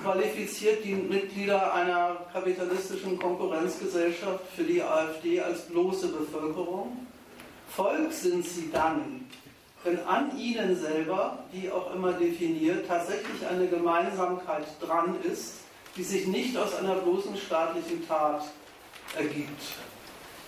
qualifiziert 0.00 0.84
die 0.84 0.94
Mitglieder 0.94 1.74
einer 1.74 2.16
kapitalistischen 2.32 3.18
Konkurrenzgesellschaft 3.18 4.44
für 4.54 4.64
die 4.64 4.82
AfD 4.82 5.40
als 5.40 5.62
bloße 5.62 6.08
Bevölkerung. 6.08 7.06
Volk 7.68 8.12
sind 8.12 8.46
sie 8.46 8.70
dann, 8.70 9.26
wenn 9.82 9.98
an 10.06 10.38
ihnen 10.38 10.76
selber, 10.76 11.38
wie 11.52 11.70
auch 11.70 11.92
immer 11.94 12.12
definiert, 12.12 12.86
tatsächlich 12.86 13.44
eine 13.48 13.66
Gemeinsamkeit 13.66 14.64
dran 14.80 15.16
ist, 15.24 15.54
die 15.96 16.04
sich 16.04 16.26
nicht 16.26 16.56
aus 16.56 16.74
einer 16.76 16.96
bloßen 16.96 17.36
staatlichen 17.36 18.06
Tat 18.06 18.44
ergibt. 19.16 19.62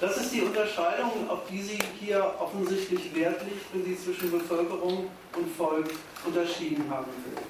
Das 0.01 0.17
ist 0.19 0.33
die 0.33 0.43
Unterscheidung, 0.43 1.29
auf 1.29 1.41
die 1.51 1.63
sie 1.63 1.79
hier 1.99 2.35
offensichtlich 2.39 3.15
Wert 3.15 3.43
legt, 3.43 3.65
wenn 3.73 3.85
sie 3.85 3.99
zwischen 3.99 4.31
Bevölkerung 4.31 5.09
und 5.37 5.57
Volk 5.57 5.91
unterschieden 6.25 6.85
haben 6.91 7.07
will. 7.25 7.43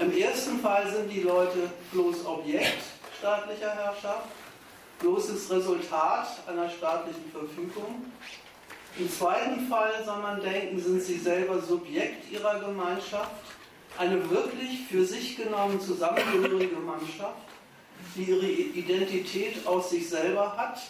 Im 0.00 0.16
ersten 0.16 0.60
Fall 0.60 0.90
sind 0.90 1.10
die 1.10 1.20
Leute 1.20 1.70
bloß 1.92 2.24
Objekt 2.24 2.82
staatlicher 3.18 3.74
Herrschaft, 3.74 4.30
bloßes 4.98 5.50
Resultat 5.50 6.26
einer 6.46 6.70
staatlichen 6.70 7.30
Verfügung. 7.30 8.06
Im 8.98 9.10
zweiten 9.10 9.68
Fall 9.68 9.92
soll 10.02 10.22
man 10.22 10.40
denken, 10.40 10.80
sind 10.80 11.02
sie 11.02 11.18
selber 11.18 11.60
Subjekt 11.60 12.32
ihrer 12.32 12.60
Gemeinschaft, 12.60 13.30
eine 13.98 14.30
wirklich 14.30 14.86
für 14.90 15.04
sich 15.04 15.36
genommen 15.36 15.78
zusammengehörige 15.78 16.76
Mannschaft, 16.76 17.36
die 18.16 18.22
ihre 18.22 18.46
Identität 18.46 19.66
aus 19.66 19.90
sich 19.90 20.08
selber 20.08 20.56
hat 20.56 20.80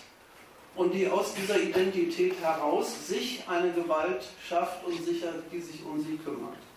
und 0.77 0.95
die 0.95 1.09
aus 1.09 1.35
dieser 1.35 1.61
Identität 1.61 2.35
heraus 2.41 3.09
sich 3.09 3.43
eine 3.49 3.73
Gewalt 3.73 4.23
schafft 4.49 4.85
und 4.87 5.05
sicher, 5.05 5.33
die 5.51 5.61
sich 5.61 5.85
um 5.85 6.01
sie 6.01 6.17
kümmert. 6.17 6.70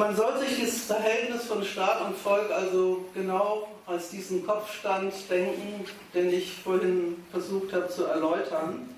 Man 0.00 0.16
soll 0.16 0.38
sich 0.38 0.64
das 0.64 0.84
Verhältnis 0.84 1.44
von 1.44 1.62
Staat 1.62 2.00
und 2.00 2.16
Volk 2.16 2.50
also 2.50 3.04
genau 3.12 3.68
als 3.84 4.08
diesen 4.08 4.46
Kopfstand 4.46 5.12
denken, 5.28 5.84
den 6.14 6.32
ich 6.32 6.54
vorhin 6.64 7.22
versucht 7.30 7.74
habe 7.74 7.86
zu 7.90 8.04
erläutern. 8.04 8.88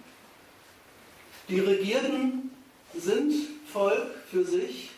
Die 1.49 1.59
Regierten 1.59 2.53
sind 2.95 3.35
Volk 3.73 4.15
für 4.31 4.45
sich 4.45 4.91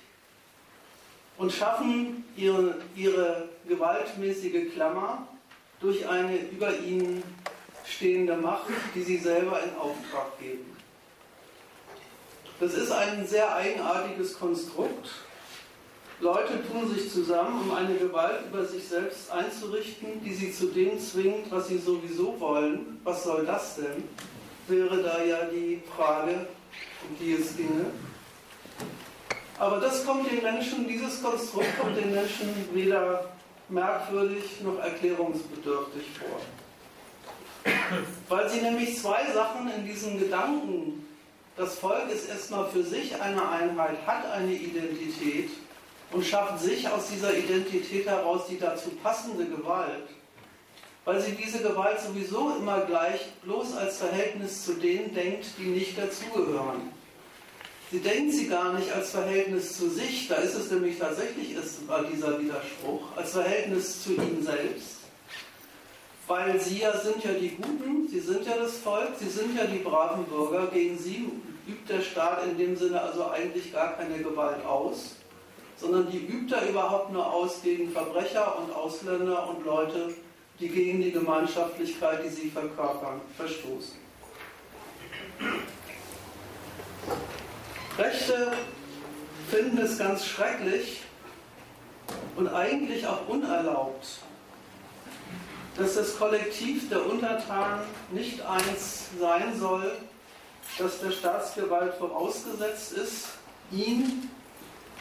und 1.39 1.51
schaffen 1.51 2.27
ihre, 2.37 2.75
ihre 2.95 3.49
gewaltmäßige 3.67 4.75
Klammer 4.75 5.27
durch 5.81 6.07
eine 6.07 6.37
über 6.37 6.79
ihnen 6.81 7.23
stehende 7.87 8.37
Macht, 8.37 8.69
die 8.95 9.03
sie 9.03 9.17
selber 9.17 9.59
in 9.63 9.75
Auftrag 9.77 10.39
geben. 10.39 10.77
Das 12.61 12.75
ist 12.75 12.93
ein 12.93 13.27
sehr 13.27 13.57
eigenartiges 13.57 14.39
Konstrukt. 14.39 15.24
Leute 16.21 16.63
tun 16.71 16.89
sich 16.95 17.11
zusammen, 17.11 17.63
um 17.63 17.75
eine 17.75 17.95
Gewalt 17.97 18.47
über 18.47 18.65
sich 18.65 18.87
selbst 18.87 19.31
einzurichten, 19.31 20.23
die 20.25 20.33
sie 20.33 20.53
zu 20.53 20.67
dem 20.67 20.99
zwingt, 20.99 21.51
was 21.51 21.69
sie 21.69 21.79
sowieso 21.79 22.39
wollen. 22.39 23.01
Was 23.03 23.25
soll 23.25 23.45
das 23.45 23.77
denn? 23.77 24.05
Wäre 24.69 25.03
da 25.03 25.23
ja 25.23 25.45
die 25.47 25.83
Frage, 25.95 26.47
um 27.09 27.19
die 27.19 27.33
es 27.35 27.57
ginge. 27.57 27.87
Aber 29.59 29.81
das 29.81 30.05
kommt 30.07 30.31
den 30.31 30.43
Menschen, 30.43 30.87
dieses 30.89 31.23
Konstrukt 31.23 31.79
kommt 31.81 31.97
den 31.97 32.13
Menschen 32.13 32.49
weder 32.73 33.29
merkwürdig 33.69 34.61
noch 34.63 34.79
erklärungsbedürftig 34.79 36.05
vor. 36.19 36.41
Weil 38.29 38.49
sie 38.49 38.61
nämlich 38.61 38.99
zwei 38.99 39.25
Sachen 39.33 39.71
in 39.71 39.87
diesem 39.87 40.19
Gedanken, 40.19 41.07
das 41.57 41.79
Volk 41.79 42.11
ist 42.13 42.29
erstmal 42.29 42.69
für 42.69 42.83
sich 42.83 43.21
eine 43.21 43.49
Einheit, 43.49 43.97
hat 44.07 44.31
eine 44.33 44.53
Identität 44.53 45.51
und 46.15 46.25
schafft 46.25 46.61
sich 46.61 46.89
aus 46.89 47.09
dieser 47.09 47.37
Identität 47.37 48.07
heraus 48.07 48.43
die 48.49 48.59
dazu 48.59 48.91
passende 49.03 49.47
Gewalt, 49.47 50.07
weil 51.05 51.21
sie 51.21 51.33
diese 51.33 51.59
Gewalt 51.59 52.01
sowieso 52.01 52.55
immer 52.57 52.83
gleich 52.83 53.33
bloß 53.43 53.77
als 53.77 53.99
Verhältnis 53.99 54.65
zu 54.65 54.75
denen 54.75 55.13
denkt, 55.13 55.47
die 55.59 55.67
nicht 55.67 55.99
dazugehören. 55.99 56.93
Sie 57.91 57.99
denkt 57.99 58.33
sie 58.33 58.49
gar 58.49 58.73
nicht 58.75 58.93
als 58.93 59.11
Verhältnis 59.11 59.77
zu 59.77 59.91
sich, 59.91 60.29
da 60.29 60.37
ist 60.37 60.55
es 60.55 60.71
nämlich 60.71 60.99
tatsächlich 60.99 61.53
ist, 61.53 61.81
dieser 62.13 62.41
Widerspruch, 62.41 63.03
als 63.17 63.33
Verhältnis 63.33 64.03
zu 64.03 64.15
ihnen 64.15 64.43
selbst. 64.43 65.01
Weil 66.27 66.59
sie 66.61 66.79
ja 66.79 66.97
sind 66.97 67.23
ja 67.23 67.33
die 67.33 67.51
Guten, 67.51 68.09
sie 68.09 68.21
sind 68.21 68.47
ja 68.47 68.57
das 68.57 68.79
Volk, 68.79 69.11
sie 69.19 69.29
sind 69.29 69.59
ja 69.59 69.65
die 69.65 69.79
braven 69.79 70.25
Bürger, 70.25 70.69
gegen 70.69 70.97
sie 70.97 71.29
übt 71.67 71.93
der 71.93 72.03
Staat 72.03 72.45
in 72.47 72.57
dem 72.57 72.77
Sinne 72.77 73.01
also 73.01 73.31
eigentlich 73.31 73.73
gar 73.73 73.97
keine 73.97 74.19
Gewalt 74.19 74.65
aus 74.65 75.17
sondern 75.77 76.11
die 76.11 76.27
übt 76.27 76.55
er 76.55 76.69
überhaupt 76.69 77.13
nur 77.13 77.27
aus 77.33 77.63
gegen 77.63 77.91
Verbrecher 77.91 78.59
und 78.59 78.75
Ausländer 78.75 79.49
und 79.49 79.65
Leute, 79.65 80.15
die 80.61 80.69
gegen 80.69 81.03
die 81.03 81.11
Gemeinschaftlichkeit, 81.11 82.25
die 82.25 82.29
sie 82.29 82.51
verkörpern, 82.51 83.21
verstoßen. 83.37 83.99
Rechte 87.99 88.53
finden 89.51 89.79
es 89.79 89.99
ganz 89.99 90.27
schrecklich 90.27 91.03
und 92.37 92.49
eigentlich 92.49 93.07
auch 93.07 93.29
unerlaubt, 93.29 94.19
dass 95.77 95.95
das 95.95 96.17
Kollektiv 96.19 96.89
der 96.89 97.05
Untertanen 97.07 97.83
nicht 98.11 98.41
eins 98.43 99.07
sein 99.19 99.59
soll, 99.59 99.93
das 100.79 101.01
der 101.01 101.11
Staatsgewalt 101.11 101.95
vorausgesetzt 101.95 102.93
ist, 102.93 103.29
ihn 103.71 104.31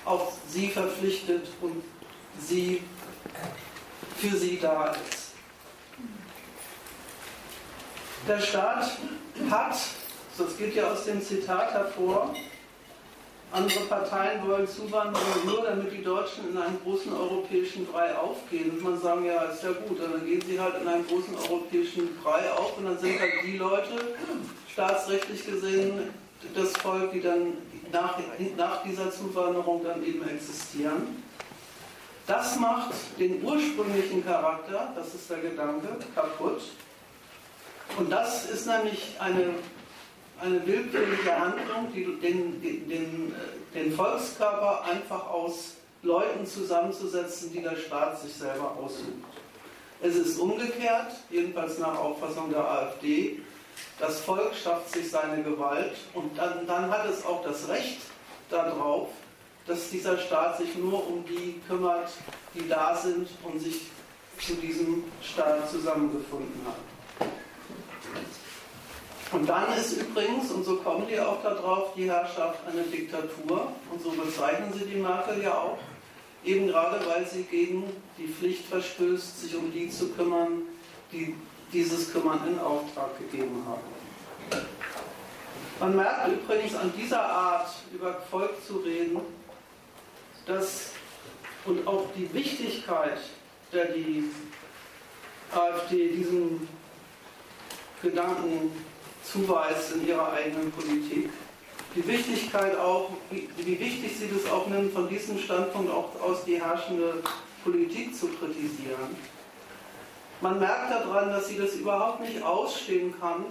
auf 0.05 0.33
sie 0.47 0.69
verpflichtet 0.69 1.47
und 1.61 1.83
sie 2.39 2.81
für 4.17 4.35
sie 4.35 4.59
da 4.59 4.87
ist. 4.87 5.31
Der 8.27 8.39
Staat 8.39 8.91
hat, 9.49 9.77
das 10.37 10.57
geht 10.57 10.75
ja 10.75 10.91
aus 10.91 11.05
dem 11.05 11.21
Zitat 11.21 11.73
hervor, 11.73 12.33
andere 13.53 13.81
Parteien 13.81 14.47
wollen 14.47 14.67
Zuwanderung 14.67 15.45
nur, 15.45 15.61
damit 15.61 15.91
die 15.91 16.03
Deutschen 16.03 16.49
in 16.49 16.57
einem 16.57 16.79
großen 16.81 17.13
europäischen 17.13 17.85
Brei 17.85 18.15
aufgehen. 18.15 18.71
Und 18.71 18.81
man 18.81 18.99
sagen, 18.99 19.25
ja, 19.25 19.43
ist 19.43 19.61
ja 19.61 19.71
gut, 19.73 19.99
dann 20.01 20.25
gehen 20.25 20.41
sie 20.41 20.59
halt 20.59 20.81
in 20.81 20.87
einem 20.87 21.05
großen 21.05 21.35
europäischen 21.35 22.17
Brei 22.23 22.49
auf 22.51 22.75
und 22.79 22.85
dann 22.85 22.97
sind 22.97 23.19
halt 23.19 23.31
die 23.45 23.57
Leute, 23.57 24.15
staatsrechtlich 24.71 25.45
gesehen, 25.45 26.09
das 26.55 26.71
Volk, 26.77 27.11
die 27.11 27.21
dann 27.21 27.53
nach, 27.93 28.17
nach 28.57 28.83
dieser 28.83 29.11
Zuwanderung 29.11 29.83
dann 29.83 30.03
eben 30.03 30.27
existieren. 30.27 31.23
Das 32.25 32.57
macht 32.57 32.93
den 33.19 33.43
ursprünglichen 33.43 34.25
Charakter, 34.25 34.93
das 34.95 35.13
ist 35.13 35.29
der 35.29 35.39
Gedanke, 35.39 35.87
kaputt. 36.15 36.61
Und 37.97 38.11
das 38.11 38.49
ist 38.49 38.65
nämlich 38.65 39.15
eine, 39.19 39.55
eine 40.41 40.65
willkürliche 40.65 41.37
Handlung, 41.37 41.91
die 41.93 42.05
den, 42.21 42.61
den, 42.61 43.35
den 43.73 43.93
Volkskörper 43.93 44.85
einfach 44.85 45.27
aus 45.29 45.75
Leuten 46.01 46.45
zusammenzusetzen, 46.45 47.51
die 47.51 47.61
der 47.61 47.75
Staat 47.75 48.19
sich 48.21 48.33
selber 48.33 48.75
aussucht. 48.81 49.07
Es 50.01 50.15
ist 50.15 50.37
umgekehrt, 50.39 51.13
jedenfalls 51.29 51.77
nach 51.79 51.97
Auffassung 51.97 52.49
der 52.49 52.69
AfD, 52.69 53.39
das 53.99 54.21
Volk 54.21 54.53
schafft 54.55 54.91
sich 54.91 55.09
seine 55.09 55.43
Gewalt 55.43 55.95
und 56.13 56.37
dann, 56.37 56.65
dann 56.67 56.89
hat 56.89 57.05
es 57.05 57.25
auch 57.25 57.43
das 57.43 57.67
Recht 57.67 57.99
darauf, 58.49 59.09
dass 59.65 59.89
dieser 59.89 60.17
Staat 60.17 60.57
sich 60.57 60.75
nur 60.75 61.07
um 61.07 61.23
die 61.25 61.61
kümmert, 61.67 62.09
die 62.53 62.67
da 62.67 62.95
sind 62.95 63.29
und 63.43 63.59
sich 63.59 63.81
zu 64.39 64.55
diesem 64.55 65.03
Staat 65.21 65.69
zusammengefunden 65.69 66.61
hat. 66.65 67.29
Und 69.31 69.49
dann 69.49 69.73
ist 69.75 69.93
übrigens, 69.93 70.51
und 70.51 70.63
so 70.63 70.75
kommen 70.77 71.07
die 71.07 71.19
auch 71.19 71.41
darauf, 71.41 71.93
die 71.95 72.09
Herrschaft 72.09 72.59
eine 72.67 72.83
Diktatur, 72.83 73.71
und 73.91 74.01
so 74.01 74.11
bezeichnen 74.11 74.71
sie 74.73 74.85
die 74.85 74.99
Merkel 74.99 75.41
ja 75.41 75.57
auch, 75.57 75.79
eben 76.43 76.67
gerade 76.67 77.03
weil 77.07 77.25
sie 77.25 77.43
gegen 77.43 77.83
die 78.17 78.27
Pflicht 78.27 78.65
verstößt, 78.67 79.41
sich 79.41 79.55
um 79.55 79.71
die 79.71 79.89
zu 79.89 80.09
kümmern, 80.09 80.63
die 81.11 81.35
dieses 81.73 82.11
Kümmern 82.13 82.39
in 82.47 82.59
Auftrag 82.59 83.17
gegeben 83.17 83.65
haben. 83.67 84.63
Man 85.79 85.95
merkt 85.95 86.27
übrigens 86.27 86.75
an 86.75 86.93
dieser 86.95 87.21
Art, 87.21 87.69
über 87.93 88.21
Volk 88.29 88.53
zu 88.65 88.77
reden, 88.77 89.19
dass 90.45 90.91
und 91.65 91.87
auch 91.87 92.05
die 92.15 92.31
Wichtigkeit, 92.33 93.17
der 93.71 93.85
die 93.85 94.25
AfD 95.53 96.09
diesem 96.09 96.67
Gedanken 98.01 98.71
zuweist 99.23 99.95
in 99.95 100.07
ihrer 100.07 100.33
eigenen 100.33 100.71
Politik, 100.71 101.29
die 101.95 102.07
Wichtigkeit 102.07 102.77
auch, 102.77 103.11
wie, 103.29 103.47
wichtig 103.79 104.11
sie 104.19 104.27
das 104.27 104.51
auch 104.51 104.67
nimmt, 104.67 104.93
von 104.93 105.07
diesem 105.07 105.37
Standpunkt 105.37 105.89
auch 105.91 106.19
aus 106.21 106.43
die 106.43 106.61
herrschende 106.61 107.23
Politik 107.63 108.15
zu 108.15 108.27
kritisieren 108.27 109.15
man 110.43 110.59
merkt 110.59 110.91
daran, 110.91 111.29
dass 111.29 111.47
sie 111.47 111.57
das 111.57 111.73
überhaupt 111.73 112.19
nicht 112.19 112.43
ausstehen 112.43 113.15
kann, 113.19 113.45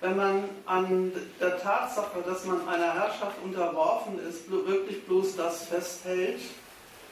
wenn 0.00 0.16
man 0.16 0.44
an 0.64 1.12
der 1.38 1.60
Tatsache, 1.60 2.22
dass 2.26 2.44
man 2.46 2.66
einer 2.66 2.94
Herrschaft 2.94 3.36
unterworfen 3.44 4.18
ist, 4.26 4.50
wirklich 4.50 5.04
bloß 5.04 5.36
das 5.36 5.66
festhält, 5.66 6.40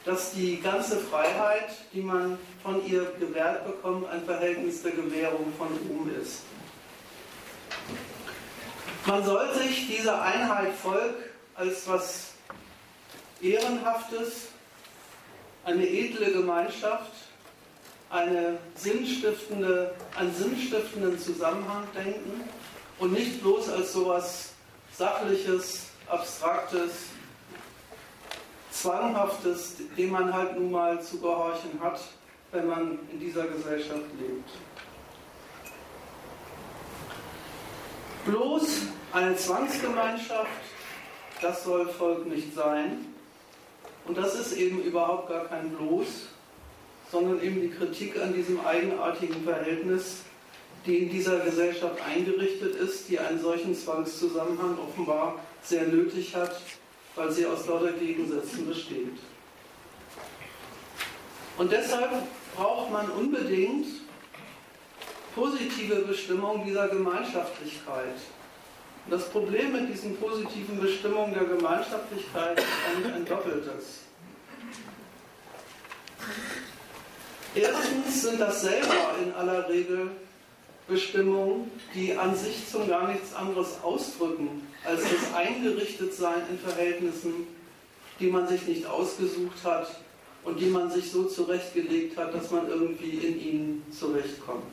dass 0.07 0.33
die 0.33 0.61
ganze 0.61 0.97
Freiheit, 0.97 1.69
die 1.93 2.01
man 2.01 2.39
von 2.63 2.85
ihr 2.87 3.13
gewährt 3.21 3.67
bekommt, 3.67 4.09
ein 4.09 4.25
Verhältnis 4.25 4.83
der 4.83 4.93
Gewährung 4.93 5.53
von 5.59 5.69
Ruhm 5.89 6.11
ist. 6.21 6.41
Man 9.05 9.23
soll 9.25 9.53
sich 9.55 9.89
diese 9.89 10.21
Einheit 10.21 10.73
Volk 10.73 11.17
als 11.55 11.87
was 11.87 12.33
Ehrenhaftes, 13.43 14.49
eine 15.65 15.87
edle 15.87 16.33
Gemeinschaft, 16.33 17.30
eine 18.11 18.59
sinnstiftende, 18.75 19.95
einen 20.17 20.35
sinnstiftenden 20.35 21.19
Zusammenhang 21.19 21.85
denken 21.95 22.43
und 22.99 23.13
nicht 23.13 23.41
bloß 23.41 23.71
als 23.71 23.93
sowas 23.93 24.53
Sachliches, 24.93 25.87
Abstraktes, 26.09 26.93
Zwanghaftes, 28.73 29.77
dem 29.97 30.11
man 30.11 30.33
halt 30.33 30.59
nun 30.59 30.73
mal 30.73 31.01
zu 31.01 31.21
gehorchen 31.21 31.79
hat, 31.81 32.01
wenn 32.51 32.67
man 32.67 32.99
in 33.13 33.21
dieser 33.21 33.47
Gesellschaft 33.47 34.05
lebt. 34.19 34.51
Bloß 38.27 38.83
eine 39.13 39.37
Zwangsgemeinschaft, 39.37 40.49
das 41.41 41.65
soll 41.65 41.89
Volk 41.89 42.27
nicht 42.27 42.55
sein. 42.55 43.07
Und 44.07 44.19
das 44.19 44.35
ist 44.35 44.53
eben 44.53 44.83
überhaupt 44.83 45.29
gar 45.29 45.45
kein 45.45 45.71
Bloß, 45.71 46.29
sondern 47.11 47.43
eben 47.43 47.61
die 47.61 47.71
Kritik 47.71 48.21
an 48.21 48.33
diesem 48.33 48.65
eigenartigen 48.65 49.43
Verhältnis, 49.45 50.19
die 50.87 50.99
in 50.99 51.11
dieser 51.11 51.41
Gesellschaft 51.41 52.01
eingerichtet 52.07 52.77
ist, 52.77 53.09
die 53.09 53.19
einen 53.19 53.41
solchen 53.41 53.75
Zwangszusammenhang 53.75 54.79
offenbar 54.79 55.39
sehr 55.63 55.87
nötig 55.87 56.35
hat, 56.35 56.61
weil 57.17 57.31
sie 57.31 57.47
aus 57.47 57.67
lauter 57.67 57.93
Gegensätzen 57.93 58.67
besteht. 58.67 59.19
Und 61.59 61.71
deshalb 61.71 62.11
braucht 62.57 62.91
man 62.91 63.11
unbedingt 63.11 63.87
positive 65.35 65.97
Bestimmung 65.97 66.65
dieser 66.65 66.89
Gemeinschaftlichkeit. 66.89 68.17
Und 69.05 69.13
das 69.13 69.29
Problem 69.29 69.73
mit 69.73 69.93
diesen 69.93 70.17
positiven 70.17 70.81
Bestimmungen 70.81 71.35
der 71.35 71.45
Gemeinschaftlichkeit 71.45 72.59
ist 72.59 72.67
eigentlich 72.89 73.15
ein 73.15 73.25
doppeltes. 73.25 74.01
Erstens 77.55 78.23
sind 78.23 78.41
das 78.41 78.63
selber 78.63 79.15
in 79.23 79.33
aller 79.35 79.69
Regel 79.69 80.11
Bestimmungen, 80.87 81.71
die 81.95 82.17
an 82.17 82.35
sich 82.37 82.69
zum 82.69 82.89
gar 82.89 83.09
nichts 83.09 83.35
anderes 83.35 83.83
ausdrücken, 83.83 84.67
als 84.85 85.03
das 85.03 85.35
Eingerichtetsein 85.35 86.43
in 86.51 86.59
Verhältnissen, 86.59 87.47
die 88.19 88.27
man 88.27 88.47
sich 88.47 88.67
nicht 88.67 88.87
ausgesucht 88.87 89.65
hat 89.65 89.89
und 90.45 90.61
die 90.61 90.67
man 90.67 90.91
sich 90.91 91.11
so 91.11 91.25
zurechtgelegt 91.25 92.17
hat, 92.17 92.35
dass 92.35 92.51
man 92.51 92.69
irgendwie 92.69 93.19
in 93.19 93.41
ihnen 93.41 93.87
zurechtkommt. 93.91 94.65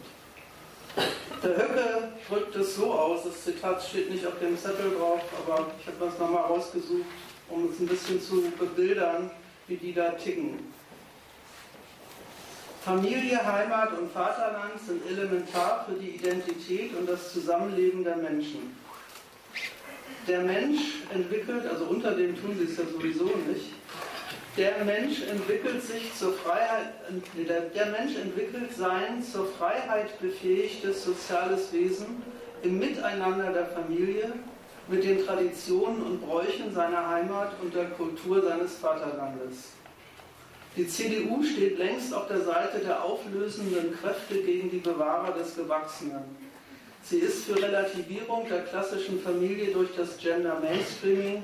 Der 1.43 1.55
Höcke 1.55 2.11
drückt 2.27 2.55
es 2.55 2.75
so 2.75 2.91
aus, 2.91 3.23
das 3.23 3.43
Zitat 3.43 3.83
steht 3.83 4.09
nicht 4.09 4.25
auf 4.25 4.39
dem 4.39 4.57
Zettel 4.57 4.95
drauf, 4.97 5.21
aber 5.45 5.67
ich 5.79 5.87
habe 5.87 5.97
das 5.99 6.17
nochmal 6.17 6.43
rausgesucht, 6.43 7.05
um 7.49 7.69
es 7.71 7.79
ein 7.79 7.87
bisschen 7.87 8.21
zu 8.21 8.41
bebildern, 8.57 9.29
wie 9.67 9.77
die 9.77 9.93
da 9.93 10.11
ticken. 10.11 10.59
Familie, 12.83 13.45
Heimat 13.45 13.97
und 13.97 14.11
Vaterland 14.11 14.79
sind 14.85 15.05
elementar 15.09 15.85
für 15.87 15.95
die 15.95 16.11
Identität 16.11 16.95
und 16.95 17.09
das 17.09 17.33
Zusammenleben 17.33 18.03
der 18.03 18.17
Menschen. 18.17 18.75
Der 20.27 20.41
Mensch 20.41 21.03
entwickelt, 21.13 21.65
also 21.65 21.85
unter 21.85 22.11
dem 22.15 22.39
tun 22.39 22.55
sie 22.57 22.65
es 22.65 22.77
ja 22.77 22.83
sowieso 22.85 23.25
nicht, 23.25 23.73
der 24.57 24.83
Mensch 24.83 25.21
entwickelt 25.21 25.83
sich 25.83 26.13
zur 26.15 26.33
Freiheit, 26.33 26.93
der 27.35 27.85
Mensch 27.85 28.15
entwickelt 28.15 28.75
sein 28.75 29.23
zur 29.23 29.45
Freiheit 29.53 30.19
befähigtes 30.19 31.03
soziales 31.03 31.71
Wesen 31.71 32.23
im 32.63 32.79
Miteinander 32.79 33.53
der 33.53 33.67
Familie 33.67 34.33
mit 34.87 35.03
den 35.03 35.23
Traditionen 35.25 36.01
und 36.01 36.21
Bräuchen 36.25 36.73
seiner 36.73 37.07
Heimat 37.07 37.51
und 37.61 37.75
der 37.75 37.89
Kultur 37.91 38.41
seines 38.41 38.77
Vaterlandes. 38.77 39.76
Die 40.77 40.87
CDU 40.87 41.43
steht 41.43 41.79
längst 41.79 42.13
auf 42.13 42.27
der 42.27 42.41
Seite 42.41 42.77
der 42.77 43.03
auflösenden 43.03 43.97
Kräfte 43.99 44.35
gegen 44.43 44.69
die 44.69 44.77
Bewahrer 44.77 45.33
des 45.33 45.55
Gewachsenen. 45.55 46.23
Sie 47.01 47.17
ist 47.17 47.45
für 47.45 47.55
Relativierung 47.55 48.47
der 48.47 48.63
klassischen 48.63 49.19
Familie 49.19 49.73
durch 49.73 49.89
das 49.97 50.17
Gender 50.17 50.59
Mainstreaming 50.59 51.43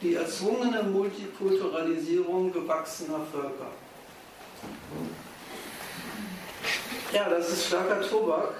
die 0.00 0.14
erzwungene 0.14 0.82
Multikulturalisierung 0.84 2.50
gewachsener 2.52 3.20
Völker. 3.30 3.70
Ja, 7.12 7.28
das 7.28 7.50
ist 7.50 7.66
starker 7.66 8.00
Tobak. 8.00 8.54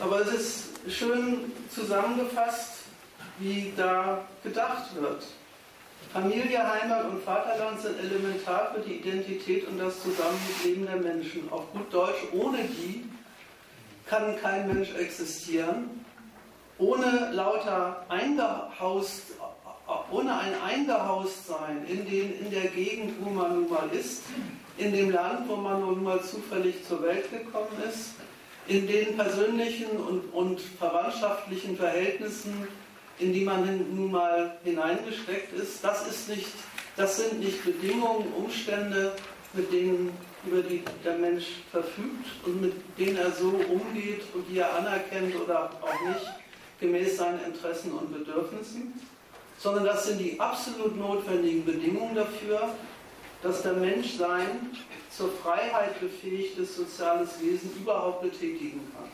Aber 0.00 0.22
es 0.22 0.32
ist 0.32 0.92
schön 0.92 1.52
zusammengefasst, 1.72 2.78
wie 3.38 3.72
da 3.76 4.24
gedacht 4.42 5.00
wird. 5.00 5.22
Familie, 6.12 6.58
Heimat 6.58 7.04
und 7.04 7.22
Vaterland 7.22 7.80
sind 7.80 7.98
elementar 8.00 8.72
für 8.74 8.80
die 8.80 8.96
Identität 8.96 9.68
und 9.68 9.78
das 9.78 10.02
Zusammenleben 10.02 10.86
der 10.86 10.96
Menschen. 10.96 11.50
Auf 11.52 11.70
gut 11.72 11.92
Deutsch, 11.92 12.24
ohne 12.32 12.58
die 12.58 13.08
kann 14.06 14.36
kein 14.40 14.66
Mensch 14.66 14.92
existieren. 14.94 16.04
Ohne 16.78 17.30
lauter 17.32 18.04
eingehaust 18.08 19.34
ohne 20.10 20.38
ein 20.38 20.54
Eingehaustsein 20.62 21.84
in, 21.88 22.08
den, 22.08 22.38
in 22.38 22.50
der 22.50 22.68
Gegend, 22.70 23.14
wo 23.20 23.30
man 23.30 23.60
nun 23.60 23.70
mal 23.70 23.88
ist, 23.92 24.22
in 24.78 24.92
dem 24.92 25.10
Land, 25.10 25.48
wo 25.48 25.56
man 25.56 25.80
nun 25.80 26.02
mal 26.02 26.22
zufällig 26.22 26.86
zur 26.86 27.02
Welt 27.02 27.30
gekommen 27.30 27.76
ist, 27.88 28.14
in 28.66 28.86
den 28.86 29.16
persönlichen 29.16 29.90
und, 29.90 30.32
und 30.32 30.60
verwandtschaftlichen 30.60 31.76
Verhältnissen, 31.76 32.68
in 33.20 33.32
die 33.32 33.44
man 33.44 33.94
nun 33.94 34.10
mal 34.10 34.56
hineingesteckt 34.64 35.52
ist, 35.54 35.82
das, 35.82 36.06
ist 36.06 36.28
nicht, 36.28 36.48
das 36.96 37.16
sind 37.16 37.40
nicht 37.40 37.64
Bedingungen, 37.64 38.32
Umstände, 38.36 39.12
mit 39.52 39.72
denen 39.72 40.12
über 40.46 40.62
die 40.62 40.82
der 41.04 41.18
Mensch 41.18 41.46
verfügt 41.70 42.26
und 42.46 42.62
mit 42.62 42.72
denen 42.98 43.18
er 43.18 43.30
so 43.30 43.48
umgeht 43.48 44.22
und 44.34 44.48
die 44.48 44.58
er 44.58 44.74
anerkennt 44.74 45.36
oder 45.36 45.70
auch 45.82 46.08
nicht, 46.08 46.26
gemäß 46.80 47.18
seinen 47.18 47.44
Interessen 47.44 47.92
und 47.92 48.12
Bedürfnissen 48.12 48.94
sondern 49.62 49.84
das 49.84 50.06
sind 50.06 50.18
die 50.18 50.40
absolut 50.40 50.96
notwendigen 50.96 51.64
Bedingungen 51.64 52.14
dafür, 52.14 52.74
dass 53.42 53.62
der 53.62 53.74
Mensch 53.74 54.14
sein 54.14 54.70
zur 55.10 55.30
Freiheit 55.32 56.00
befähigtes 56.00 56.76
soziales 56.76 57.40
Wesen 57.40 57.70
überhaupt 57.78 58.22
betätigen 58.22 58.80
kann. 58.94 59.10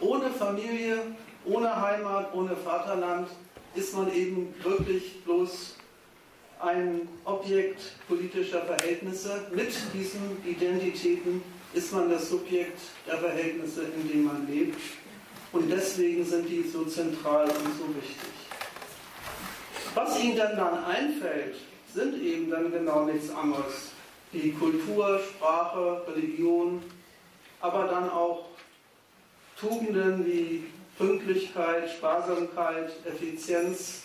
Ohne 0.00 0.30
Familie, 0.30 0.98
ohne 1.46 1.80
Heimat, 1.80 2.34
ohne 2.34 2.56
Vaterland 2.56 3.28
ist 3.74 3.94
man 3.94 4.12
eben 4.12 4.54
wirklich 4.62 5.22
bloß 5.24 5.76
ein 6.60 7.08
Objekt 7.24 7.92
politischer 8.08 8.62
Verhältnisse. 8.62 9.46
Mit 9.54 9.72
diesen 9.92 10.42
Identitäten 10.44 11.42
ist 11.72 11.92
man 11.92 12.10
das 12.10 12.30
Subjekt 12.30 12.78
der 13.06 13.18
Verhältnisse, 13.18 13.82
in 13.82 14.08
denen 14.08 14.24
man 14.24 14.46
lebt. 14.48 14.80
Und 15.52 15.70
deswegen 15.70 16.24
sind 16.24 16.48
die 16.48 16.62
so 16.62 16.84
zentral 16.84 17.44
und 17.44 17.78
so 17.78 17.94
wichtig. 17.94 18.32
Was 19.94 20.20
ihnen 20.20 20.36
dann, 20.36 20.56
dann 20.56 20.84
einfällt, 20.84 21.56
sind 21.94 22.20
eben 22.22 22.50
dann 22.50 22.70
genau 22.72 23.04
nichts 23.04 23.30
anderes. 23.30 23.92
Die 24.32 24.52
Kultur, 24.52 25.20
Sprache, 25.20 26.02
Religion, 26.08 26.82
aber 27.60 27.86
dann 27.86 28.10
auch 28.10 28.46
Tugenden 29.58 30.26
wie 30.26 30.64
Pünktlichkeit, 30.98 31.90
Sparsamkeit, 31.90 32.90
Effizienz. 33.04 34.02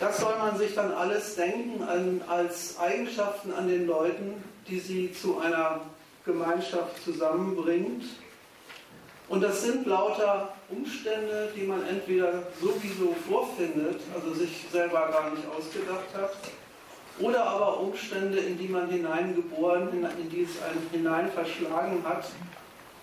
Das 0.00 0.18
soll 0.18 0.36
man 0.38 0.58
sich 0.58 0.74
dann 0.74 0.92
alles 0.92 1.36
denken 1.36 2.20
als 2.28 2.78
Eigenschaften 2.78 3.52
an 3.52 3.68
den 3.68 3.86
Leuten, 3.86 4.42
die 4.68 4.80
sie 4.80 5.12
zu 5.12 5.38
einer 5.38 5.80
Gemeinschaft 6.24 7.02
zusammenbringt 7.04 8.04
und 9.28 9.42
das 9.42 9.62
sind 9.62 9.86
lauter 9.86 10.54
Umstände, 10.68 11.50
die 11.56 11.62
man 11.62 11.86
entweder 11.88 12.42
sowieso 12.60 13.14
vorfindet, 13.26 14.00
also 14.14 14.34
sich 14.34 14.66
selber 14.70 15.08
gar 15.10 15.30
nicht 15.30 15.44
ausgedacht 15.48 16.14
hat, 16.14 16.32
oder 17.20 17.44
aber 17.46 17.80
Umstände, 17.80 18.38
in 18.38 18.58
die 18.58 18.68
man 18.68 18.90
hineingeboren, 18.90 19.88
in 19.92 20.28
die 20.28 20.42
es 20.42 20.62
einen 20.62 20.88
hinein 20.92 21.30
hat 22.04 22.24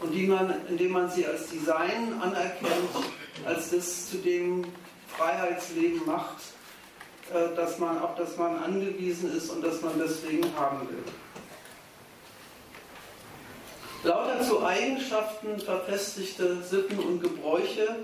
und 0.02 0.12
die 0.12 0.28
man, 0.28 0.54
indem 0.68 0.92
man 0.92 1.10
sie 1.10 1.26
als 1.26 1.50
Design 1.50 2.20
anerkennt, 2.22 2.90
als 3.46 3.70
das 3.70 4.10
zu 4.10 4.18
dem 4.18 4.66
Freiheitsleben 5.16 6.06
macht, 6.06 6.38
äh, 7.34 7.56
dass 7.56 7.78
man, 7.80 8.00
auf 8.00 8.16
das 8.16 8.38
man 8.38 8.58
angewiesen 8.64 9.36
ist 9.36 9.50
und 9.50 9.64
das 9.64 9.82
man 9.82 9.94
deswegen 10.00 10.46
haben 10.56 10.88
will. 10.90 11.04
Lauter 14.04 14.42
zu 14.42 14.66
Eigenschaften 14.66 15.60
verfestigte 15.60 16.64
Sitten 16.64 16.98
und 16.98 17.22
Gebräuche, 17.22 17.98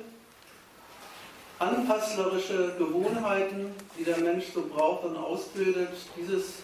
anpasslerische 1.57 2.75
Gewohnheiten, 2.77 3.73
die 3.97 4.03
der 4.03 4.19
Mensch 4.19 4.45
so 4.53 4.67
braucht 4.67 5.05
und 5.05 5.17
ausbildet, 5.17 5.89
dieses 6.15 6.59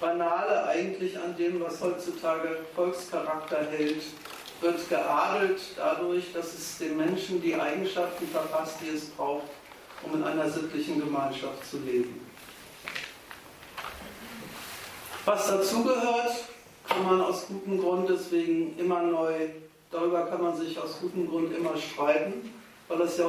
Banale 0.00 0.64
eigentlich 0.64 1.18
an 1.18 1.36
dem, 1.36 1.60
was 1.60 1.80
heutzutage 1.80 2.58
Volkscharakter 2.76 3.66
hält, 3.70 4.02
wird 4.62 4.88
geadelt 4.88 5.60
dadurch, 5.76 6.32
dass 6.32 6.54
es 6.54 6.78
dem 6.78 6.96
Menschen 6.96 7.42
die 7.42 7.54
Eigenschaften 7.54 8.26
verpasst, 8.28 8.76
die 8.80 8.96
es 8.96 9.06
braucht, 9.06 9.48
um 10.02 10.14
in 10.14 10.24
einer 10.24 10.48
sittlichen 10.48 11.00
Gemeinschaft 11.00 11.68
zu 11.68 11.78
leben. 11.78 12.26
Was 15.24 15.46
dazugehört, 15.46 16.32
kann 16.88 17.04
man 17.04 17.20
aus 17.20 17.46
gutem 17.46 17.80
Grund 17.80 18.08
deswegen 18.08 18.78
immer 18.78 19.02
neu, 19.02 19.34
darüber 19.90 20.26
kann 20.26 20.42
man 20.42 20.56
sich 20.56 20.78
aus 20.78 20.98
gutem 21.00 21.28
Grund 21.28 21.56
immer 21.56 21.76
streiten, 21.76 22.52
weil 22.88 23.02
es 23.02 23.16
ja, 23.16 23.28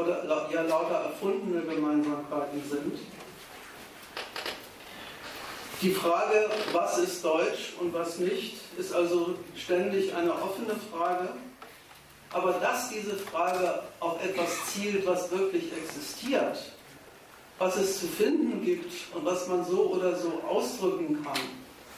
ja 0.52 0.62
lauter 0.64 0.96
erfundene 0.96 1.62
Gemeinsamkeiten 1.62 2.64
sind. 2.68 3.00
Die 5.82 5.92
Frage, 5.92 6.50
was 6.72 6.98
ist 6.98 7.24
Deutsch 7.24 7.74
und 7.80 7.94
was 7.94 8.18
nicht, 8.18 8.63
ist 8.78 8.94
also 8.94 9.36
ständig 9.56 10.14
eine 10.16 10.32
offene 10.32 10.76
Frage. 10.92 11.30
Aber 12.32 12.54
dass 12.54 12.90
diese 12.90 13.16
Frage 13.16 13.84
auf 14.00 14.24
etwas 14.24 14.50
zielt, 14.74 15.06
was 15.06 15.30
wirklich 15.32 15.72
existiert, 15.72 16.58
was 17.60 17.76
es 17.76 18.00
zu 18.00 18.08
finden 18.08 18.64
gibt 18.64 18.92
und 19.14 19.24
was 19.24 19.48
man 19.48 19.64
so 19.64 19.92
oder 19.92 20.16
so 20.16 20.42
ausdrücken 20.48 21.24
kann, 21.24 21.40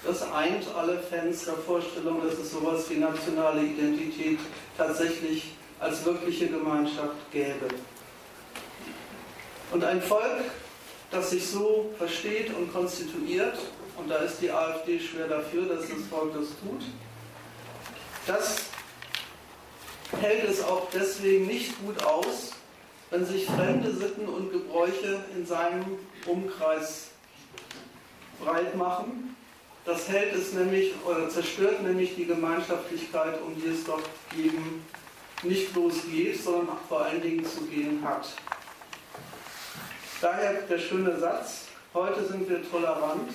das 0.05 0.21
eint 0.33 0.65
alle 0.75 0.99
Fans 0.99 1.45
der 1.45 1.55
Vorstellung, 1.55 2.21
dass 2.21 2.37
es 2.37 2.51
sowas 2.51 2.89
wie 2.89 2.95
nationale 2.95 3.63
Identität 3.63 4.39
tatsächlich 4.77 5.55
als 5.79 6.05
wirkliche 6.05 6.47
Gemeinschaft 6.47 7.31
gäbe. 7.31 7.67
Und 9.71 9.83
ein 9.83 10.01
Volk, 10.01 10.43
das 11.11 11.31
sich 11.31 11.47
so 11.47 11.89
versteht 11.97 12.53
und 12.55 12.71
konstituiert, 12.71 13.57
und 13.97 14.09
da 14.09 14.17
ist 14.17 14.41
die 14.41 14.51
AfD 14.51 14.99
schwer 14.99 15.27
dafür, 15.27 15.65
dass 15.67 15.89
das 15.89 16.05
Volk 16.09 16.33
das 16.33 16.47
tut, 16.59 16.83
das 18.27 18.65
hält 20.19 20.43
es 20.49 20.63
auch 20.63 20.87
deswegen 20.93 21.47
nicht 21.47 21.79
gut 21.79 22.03
aus, 22.03 22.51
wenn 23.09 23.25
sich 23.25 23.45
fremde 23.45 23.91
Sitten 23.91 24.27
und 24.27 24.51
Gebräuche 24.51 25.23
in 25.35 25.45
seinem 25.45 25.99
Umkreis 26.25 27.09
breit 28.43 28.75
machen. 28.75 29.35
Das 29.85 30.09
hält 30.09 30.33
es 30.33 30.53
nämlich 30.53 30.93
oder 31.05 31.29
zerstört 31.29 31.83
nämlich 31.83 32.15
die 32.15 32.25
Gemeinschaftlichkeit, 32.25 33.39
um 33.41 33.55
die 33.55 33.67
es 33.67 33.83
doch 33.83 34.01
eben 34.35 34.83
nicht 35.43 35.73
bloß 35.73 35.93
geht, 36.11 36.43
sondern 36.43 36.77
vor 36.89 37.05
allen 37.05 37.21
Dingen 37.21 37.45
zu 37.45 37.61
gehen 37.65 38.03
hat. 38.03 38.27
Daher 40.21 40.61
der 40.63 40.79
schöne 40.79 41.19
Satz, 41.19 41.65
heute 41.93 42.25
sind 42.25 42.49
wir 42.49 42.67
tolerant, 42.69 43.29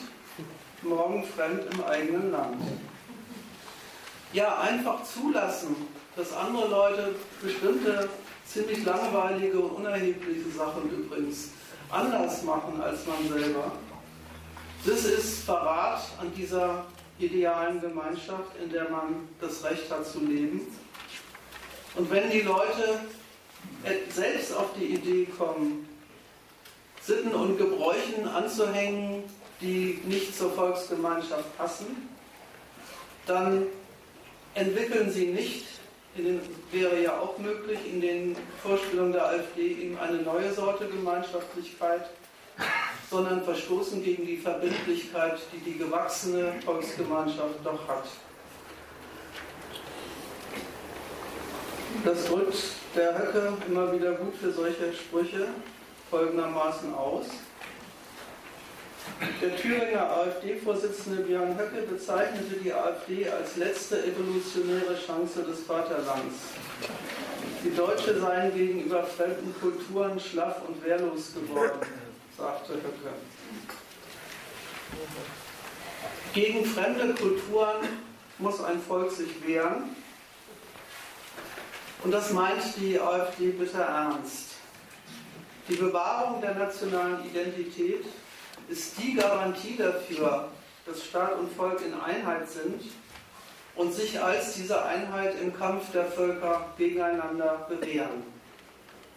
morgen 0.83 1.24
fremd 1.24 1.62
im 1.72 1.85
eigenen 1.85 2.31
Land. 2.31 2.62
Ja, 4.33 4.61
einfach 4.61 5.05
zulassen, 5.05 5.76
dass 6.16 6.33
andere 6.33 6.68
Leute 6.68 7.14
bestimmte 7.43 8.09
ziemlich 8.47 8.85
langweilige 8.85 9.59
und 9.59 9.70
unerhebliche 9.70 10.51
Sachen 10.51 10.91
übrigens 10.91 11.51
anders 11.91 12.43
machen 12.43 12.81
als 12.81 13.01
man 13.07 13.28
selber. 13.28 13.72
Das 14.85 15.05
ist 15.05 15.45
Verrat 15.45 16.01
an 16.18 16.33
dieser 16.35 16.85
idealen 17.18 17.81
Gemeinschaft, 17.81 18.57
in 18.62 18.70
der 18.70 18.89
man 18.89 19.28
das 19.41 19.62
Recht 19.64 19.91
hat 19.91 20.07
zu 20.07 20.20
leben. 20.20 20.62
Und 21.97 22.11
wenn 22.11 22.31
die 22.31 22.43
Leute 22.43 23.01
selbst 24.09 24.55
auf 24.55 24.70
die 24.78 24.95
Idee 24.95 25.26
kommen, 25.26 25.89
Sitten 27.03 27.35
und 27.35 27.59
Gebräuchen 27.59 28.28
anzuhängen, 28.28 29.24
die 29.61 30.01
nicht 30.05 30.37
zur 30.37 30.53
Volksgemeinschaft 30.53 31.57
passen, 31.57 32.09
dann 33.27 33.67
entwickeln 34.55 35.11
sie 35.11 35.27
nicht 35.27 35.67
den, 36.17 36.41
wäre 36.73 37.01
ja 37.01 37.19
auch 37.19 37.39
möglich, 37.39 37.79
in 37.87 38.01
den 38.01 38.37
Vorstellungen 38.63 39.13
der 39.13 39.27
AfD 39.27 39.69
eben 39.69 39.99
eine 39.99 40.19
neue 40.19 40.53
Sorte 40.53 40.87
Gemeinschaftlichkeit, 40.87 42.11
sondern 43.09 43.43
verstoßen 43.45 44.03
gegen 44.03 44.27
die 44.27 44.37
Verbindlichkeit, 44.37 45.39
die 45.53 45.71
die 45.71 45.79
gewachsene 45.79 46.53
Volksgemeinschaft 46.65 47.55
doch 47.65 47.87
hat. 47.89 48.05
Das 52.05 52.25
drückt 52.27 52.57
der 52.95 53.19
Höcke 53.19 53.53
immer 53.69 53.93
wieder 53.93 54.13
gut 54.13 54.35
für 54.37 54.53
solche 54.53 54.93
Sprüche 54.93 55.49
folgendermaßen 56.11 56.95
aus. 56.95 57.27
Der 59.41 59.57
Thüringer 59.57 60.11
AfD-Vorsitzende 60.11 61.23
Björn 61.23 61.59
Höcke 61.59 61.83
bezeichnete 61.83 62.57
die 62.63 62.73
AfD 62.73 63.29
als 63.29 63.57
letzte 63.57 64.05
evolutionäre 64.05 64.99
Chance 64.99 65.43
des 65.43 65.61
Vaterlands. 65.61 66.37
Die 67.65 67.75
Deutsche 67.75 68.19
seien 68.19 68.55
gegenüber 68.55 69.05
fremden 69.05 69.55
Kulturen 69.61 70.19
schlaff 70.19 70.63
und 70.67 70.83
wehrlos 70.85 71.35
geworden, 71.35 71.81
sagte 72.37 72.75
Höcke. 72.75 73.13
Gegen 76.33 76.65
fremde 76.65 77.15
Kulturen 77.15 77.87
muss 78.39 78.63
ein 78.63 78.81
Volk 78.81 79.11
sich 79.11 79.47
wehren. 79.47 79.97
Und 82.03 82.13
das 82.13 82.33
meint 82.33 82.63
die 82.77 82.99
AfD 82.99 83.51
bitter 83.51 83.83
ernst. 83.83 84.51
Die 85.69 85.75
Bewahrung 85.75 86.41
der 86.41 86.55
nationalen 86.55 87.25
Identität 87.27 88.05
ist 88.71 88.95
die 88.99 89.14
Garantie 89.14 89.77
dafür, 89.77 90.49
dass 90.87 91.05
Staat 91.05 91.39
und 91.39 91.53
Volk 91.55 91.85
in 91.85 91.95
Einheit 91.95 92.49
sind 92.49 92.83
und 93.75 93.93
sich 93.93 94.21
als 94.21 94.55
diese 94.55 94.83
Einheit 94.85 95.35
im 95.41 95.57
Kampf 95.57 95.91
der 95.93 96.07
Völker 96.07 96.73
gegeneinander 96.79 97.66
bewähren. 97.68 98.23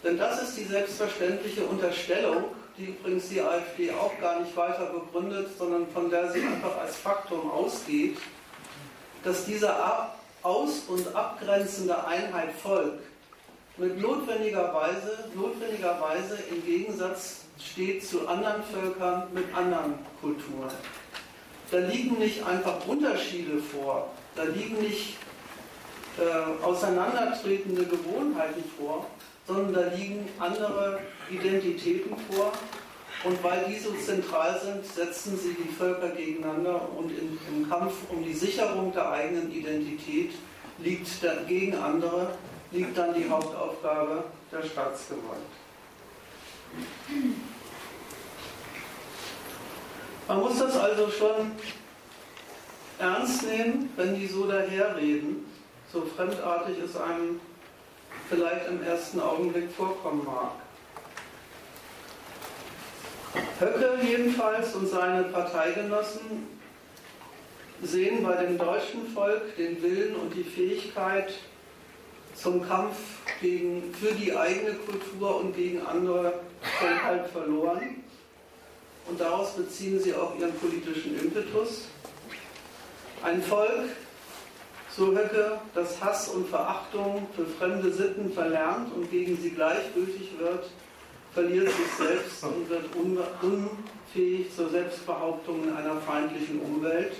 Denn 0.04 0.18
das 0.18 0.42
ist 0.42 0.58
die 0.58 0.66
selbstverständliche 0.66 1.64
Unterstellung, 1.64 2.46
die 2.78 2.86
übrigens 2.86 3.30
die 3.30 3.42
AfD 3.42 3.92
auch 3.92 4.20
gar 4.20 4.42
nicht 4.42 4.56
weiter 4.58 4.88
begründet, 4.88 5.50
sondern 5.58 5.88
von 5.90 6.10
der 6.10 6.32
sie 6.32 6.42
einfach 6.42 6.78
als 6.80 6.98
Faktum 6.98 7.50
ausgeht, 7.52 8.18
dass 9.24 9.46
diese 9.46 9.72
aus- 10.42 10.84
und 10.88 11.16
abgrenzende 11.16 12.06
Einheit 12.06 12.52
Volk 12.62 13.00
mit 13.78 14.00
notwendigerweise, 14.00 15.30
notwendigerweise 15.36 16.38
im 16.50 16.66
Gegensatz 16.66 17.43
steht 17.60 18.06
zu 18.06 18.28
anderen 18.28 18.64
Völkern 18.64 19.28
mit 19.34 19.46
anderen 19.56 19.96
Kulturen. 20.22 20.72
Da 21.72 21.80
liegen 21.80 22.20
nicht 22.20 22.46
einfach 22.46 22.86
Unterschiede 22.88 23.58
vor, 23.58 24.10
da 24.36 24.44
liegen 24.44 24.80
nicht 24.80 25.18
äh, 26.20 26.64
auseinandertretende 26.64 27.86
Gewohnheiten 27.86 28.64
vor, 28.78 29.08
sondern 29.48 29.74
da 29.74 29.96
liegen 29.96 30.28
andere 30.40 31.00
Identitäten 31.30 32.16
vor. 32.30 32.52
Und 33.24 33.42
weil 33.42 33.66
die 33.70 33.80
so 33.80 33.92
zentral 33.94 34.60
sind, 34.60 34.86
setzen 34.86 35.38
sie 35.38 35.56
die 35.56 35.74
Völker 35.74 36.10
gegeneinander 36.10 36.90
und 36.98 37.10
in, 37.10 37.40
im 37.56 37.70
Kampf 37.70 37.94
um 38.10 38.24
die 38.24 38.34
Sicherung 38.34 38.92
der 38.92 39.12
eigenen 39.12 39.52
Identität 39.52 40.32
liegt 40.80 41.24
der, 41.24 41.38
gegen 41.48 41.76
andere, 41.76 42.32
liegt 42.72 42.98
dann 42.98 43.14
die 43.14 43.30
Hauptaufgabe 43.30 44.26
der 44.52 44.64
Staatsgewalt. 44.64 45.40
Man 50.28 50.40
muss 50.40 50.58
das 50.58 50.78
also 50.78 51.10
schon 51.10 51.52
ernst 52.98 53.44
nehmen, 53.44 53.90
wenn 53.96 54.16
die 54.16 54.28
so 54.28 54.48
daherreden, 54.48 55.46
so 55.92 56.02
fremdartig 56.02 56.78
es 56.84 56.96
einem 56.96 57.40
vielleicht 58.30 58.68
im 58.68 58.82
ersten 58.84 59.20
Augenblick 59.20 59.70
vorkommen 59.72 60.26
mag. 60.26 60.52
Höcke 63.60 64.00
jedenfalls 64.04 64.74
und 64.76 64.88
seine 64.88 65.24
Parteigenossen 65.24 66.48
sehen 67.82 68.24
bei 68.24 68.36
dem 68.36 68.58
deutschen 68.58 69.08
Volk 69.14 69.56
den 69.58 69.82
Willen 69.82 70.16
und 70.16 70.34
die 70.34 70.44
Fähigkeit 70.44 71.34
zum 72.36 72.68
Kampf 72.68 72.98
gegen, 73.42 73.94
für 73.94 74.14
die 74.14 74.36
eigene 74.36 74.74
Kultur 74.74 75.42
und 75.42 75.56
gegen 75.56 75.86
andere 75.86 76.34
schon 76.80 77.04
halb 77.04 77.32
verloren 77.32 78.04
und 79.08 79.20
daraus 79.20 79.54
beziehen 79.54 80.00
sie 80.00 80.14
auch 80.14 80.38
ihren 80.40 80.54
politischen 80.54 81.20
Impetus. 81.20 81.88
Ein 83.22 83.42
Volk, 83.42 83.90
so 84.96 85.08
Höcke, 85.08 85.60
das 85.74 86.02
Hass 86.02 86.30
und 86.30 86.48
Verachtung 86.48 87.28
für 87.36 87.46
fremde 87.46 87.92
Sitten 87.92 88.32
verlernt 88.32 88.94
und 88.94 89.10
gegen 89.10 89.38
sie 89.38 89.52
gleichgültig 89.52 90.32
wird, 90.40 90.70
verliert 91.34 91.68
sich 91.68 91.88
selbst 91.98 92.44
und 92.44 92.70
wird 92.70 92.86
unfähig 92.96 94.56
zur 94.56 94.70
Selbstbehauptung 94.70 95.64
in 95.64 95.76
einer 95.76 96.00
feindlichen 96.02 96.62
Umwelt. 96.62 97.14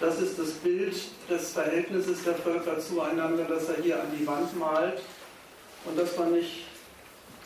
Das 0.00 0.20
ist 0.20 0.38
das 0.38 0.52
Bild 0.52 0.94
des 1.28 1.50
Verhältnisses 1.50 2.22
der 2.22 2.34
Völker 2.34 2.78
zueinander, 2.78 3.44
das 3.48 3.68
er 3.68 3.82
hier 3.82 4.00
an 4.00 4.06
die 4.16 4.24
Wand 4.26 4.56
malt 4.56 5.00
und 5.84 5.98
das 5.98 6.16
man 6.16 6.32
nicht 6.32 6.66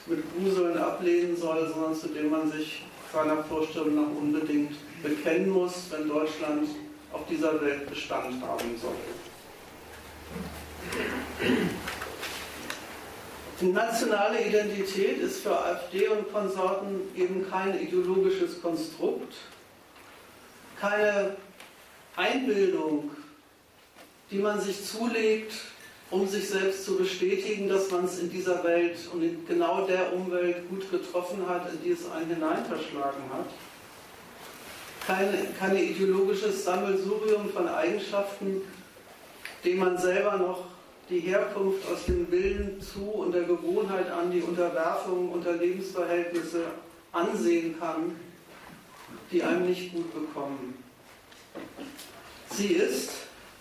mit 0.06 0.22
Gruseln 0.34 0.76
ablehnen 0.76 1.36
soll, 1.36 1.70
sondern 1.72 1.94
zu 1.94 2.08
dem 2.08 2.30
man 2.30 2.50
sich 2.50 2.84
seiner 3.12 3.42
Vorstellung 3.44 3.94
nach 3.94 4.20
unbedingt 4.20 4.74
bekennen 5.02 5.50
muss, 5.50 5.86
wenn 5.90 6.08
Deutschland 6.08 6.68
auf 7.12 7.26
dieser 7.28 7.60
Welt 7.62 7.88
Bestand 7.88 8.42
haben 8.42 8.78
soll. 8.80 8.92
Die 13.60 13.66
nationale 13.66 14.44
Identität 14.44 15.18
ist 15.18 15.42
für 15.42 15.56
AfD 15.56 16.08
und 16.08 16.32
Konsorten 16.32 17.00
eben 17.14 17.48
kein 17.48 17.80
ideologisches 17.80 18.60
Konstrukt, 18.60 19.34
keine 20.80 21.36
Einbildung, 22.16 23.10
die 24.30 24.38
man 24.38 24.60
sich 24.60 24.84
zulegt, 24.84 25.52
um 26.10 26.28
sich 26.28 26.48
selbst 26.48 26.84
zu 26.84 26.96
bestätigen, 26.96 27.68
dass 27.68 27.90
man 27.90 28.04
es 28.04 28.18
in 28.18 28.30
dieser 28.30 28.62
Welt 28.64 28.98
und 29.12 29.22
in 29.22 29.46
genau 29.46 29.86
der 29.86 30.12
Umwelt 30.12 30.68
gut 30.68 30.90
getroffen 30.90 31.46
hat, 31.48 31.72
in 31.72 31.82
die 31.82 31.90
es 31.92 32.10
einen 32.10 32.34
hineinverschlagen 32.34 33.22
hat. 33.32 33.46
Keine, 35.06 35.38
keine 35.58 35.82
ideologisches 35.82 36.64
Sammelsurium 36.64 37.50
von 37.50 37.66
Eigenschaften, 37.66 38.60
dem 39.64 39.78
man 39.78 39.96
selber 39.96 40.36
noch 40.36 40.64
die 41.08 41.20
Herkunft 41.20 41.80
aus 41.90 42.04
dem 42.04 42.30
Willen 42.30 42.80
zu 42.80 43.00
und 43.00 43.32
der 43.32 43.42
Gewohnheit 43.42 44.10
an 44.10 44.30
die 44.30 44.42
Unterwerfung 44.42 45.30
unter 45.30 45.54
Lebensverhältnisse 45.54 46.66
ansehen 47.10 47.78
kann, 47.78 48.16
die 49.30 49.42
einem 49.42 49.66
nicht 49.66 49.92
gut 49.92 50.12
bekommen. 50.14 50.82
Sie 52.56 52.74
ist, 52.74 53.10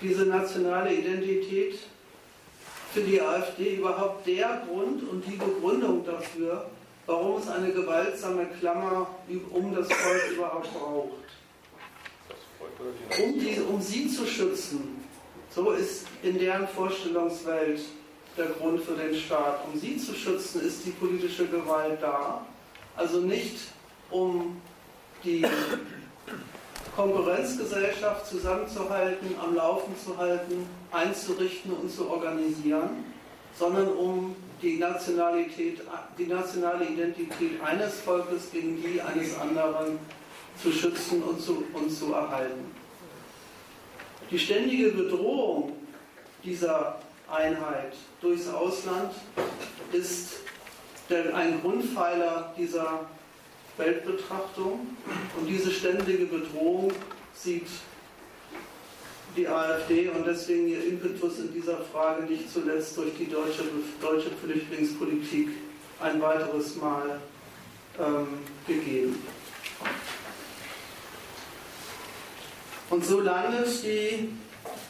diese 0.02 0.26
nationale 0.26 0.94
Identität, 0.94 1.80
für 2.94 3.02
die 3.02 3.22
AfD 3.22 3.76
überhaupt 3.76 4.28
der 4.28 4.64
Grund 4.68 5.08
und 5.10 5.26
die 5.26 5.38
Begründung 5.38 6.06
dafür, 6.06 6.70
warum 7.06 7.40
es 7.40 7.48
eine 7.48 7.72
gewaltsame 7.72 8.48
Klammer 8.60 9.08
um 9.52 9.74
das 9.74 9.88
Volk 9.88 10.32
überhaupt 10.36 10.74
braucht. 10.74 11.12
Um, 13.24 13.40
die, 13.40 13.62
um 13.62 13.82
sie 13.82 14.08
zu 14.10 14.26
schützen, 14.26 15.02
so 15.54 15.72
ist 15.72 16.06
in 16.24 16.38
deren 16.38 16.68
Vorstellungswelt 16.68 17.82
der 18.38 18.48
Grund 18.48 18.82
für 18.84 18.96
den 18.96 19.16
Staat. 19.16 19.66
Um 19.72 19.80
sie 19.80 19.98
zu 19.98 20.14
schützen, 20.14 20.62
ist 20.62 20.86
die 20.86 20.92
politische 20.92 21.48
Gewalt 21.48 22.02
da. 22.02 22.46
Also 22.96 23.20
nicht 23.22 23.58
um 24.10 24.62
die 25.24 25.46
Konkurrenzgesellschaft 26.96 28.28
zusammenzuhalten, 28.28 29.36
am 29.42 29.56
Laufen 29.56 29.94
zu 29.98 30.18
halten, 30.18 30.68
einzurichten 30.92 31.72
und 31.74 31.90
zu 31.90 32.10
organisieren, 32.10 33.06
sondern 33.58 33.88
um 33.90 34.36
die 34.62 34.78
Nationalität, 34.78 35.82
die 36.18 36.28
nationale 36.28 36.86
Identität 36.86 37.62
eines 37.64 38.00
Volkes 38.02 38.52
gegen 38.52 38.82
die 38.82 39.02
eines 39.02 39.38
anderen 39.40 39.98
zu 40.62 40.72
schützen 40.72 41.24
und 41.24 41.42
zu, 41.42 41.64
und 41.74 41.90
zu 41.90 42.14
erhalten. 42.14 42.66
Die 44.30 44.40
ständige 44.40 44.90
Bedrohung 44.92 45.74
dieser 46.44 47.00
Einheit 47.30 47.94
durchs 48.22 48.48
Ausland 48.48 49.14
ist 49.92 50.34
ein 51.34 51.62
Grundpfeiler 51.62 52.54
dieser 52.58 53.06
Weltbetrachtung 53.78 54.96
und 55.38 55.48
diese 55.48 55.72
ständige 55.72 56.26
Bedrohung 56.26 56.92
sieht 57.34 57.68
die 59.36 59.48
AfD 59.48 60.10
und 60.10 60.26
deswegen 60.26 60.68
ihr 60.68 60.86
Impetus 60.86 61.40
in 61.40 61.54
dieser 61.54 61.78
Frage 61.78 62.24
nicht 62.24 62.52
zuletzt 62.52 62.98
durch 62.98 63.16
die 63.18 63.30
deutsche, 63.30 63.64
deutsche 64.02 64.30
Flüchtlingspolitik 64.44 65.50
ein 66.02 66.22
weiteres 66.22 66.76
Mal 66.76 67.22
ähm, 68.00 68.28
gegeben. 68.68 69.16
Und 72.90 73.06
so 73.06 73.22
landet 73.22 73.70
die 73.84 74.30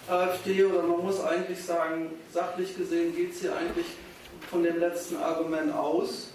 AfD, 0.08 0.66
oder 0.66 0.82
man 0.82 1.02
muss 1.02 1.24
eigentlich 1.24 1.64
sagen, 1.64 2.12
sachlich 2.34 2.76
gesehen 2.76 3.16
geht 3.16 3.36
sie 3.36 3.50
eigentlich 3.50 3.86
von 4.50 4.64
dem 4.64 4.80
letzten 4.80 5.18
Argument 5.18 5.72
aus, 5.72 6.31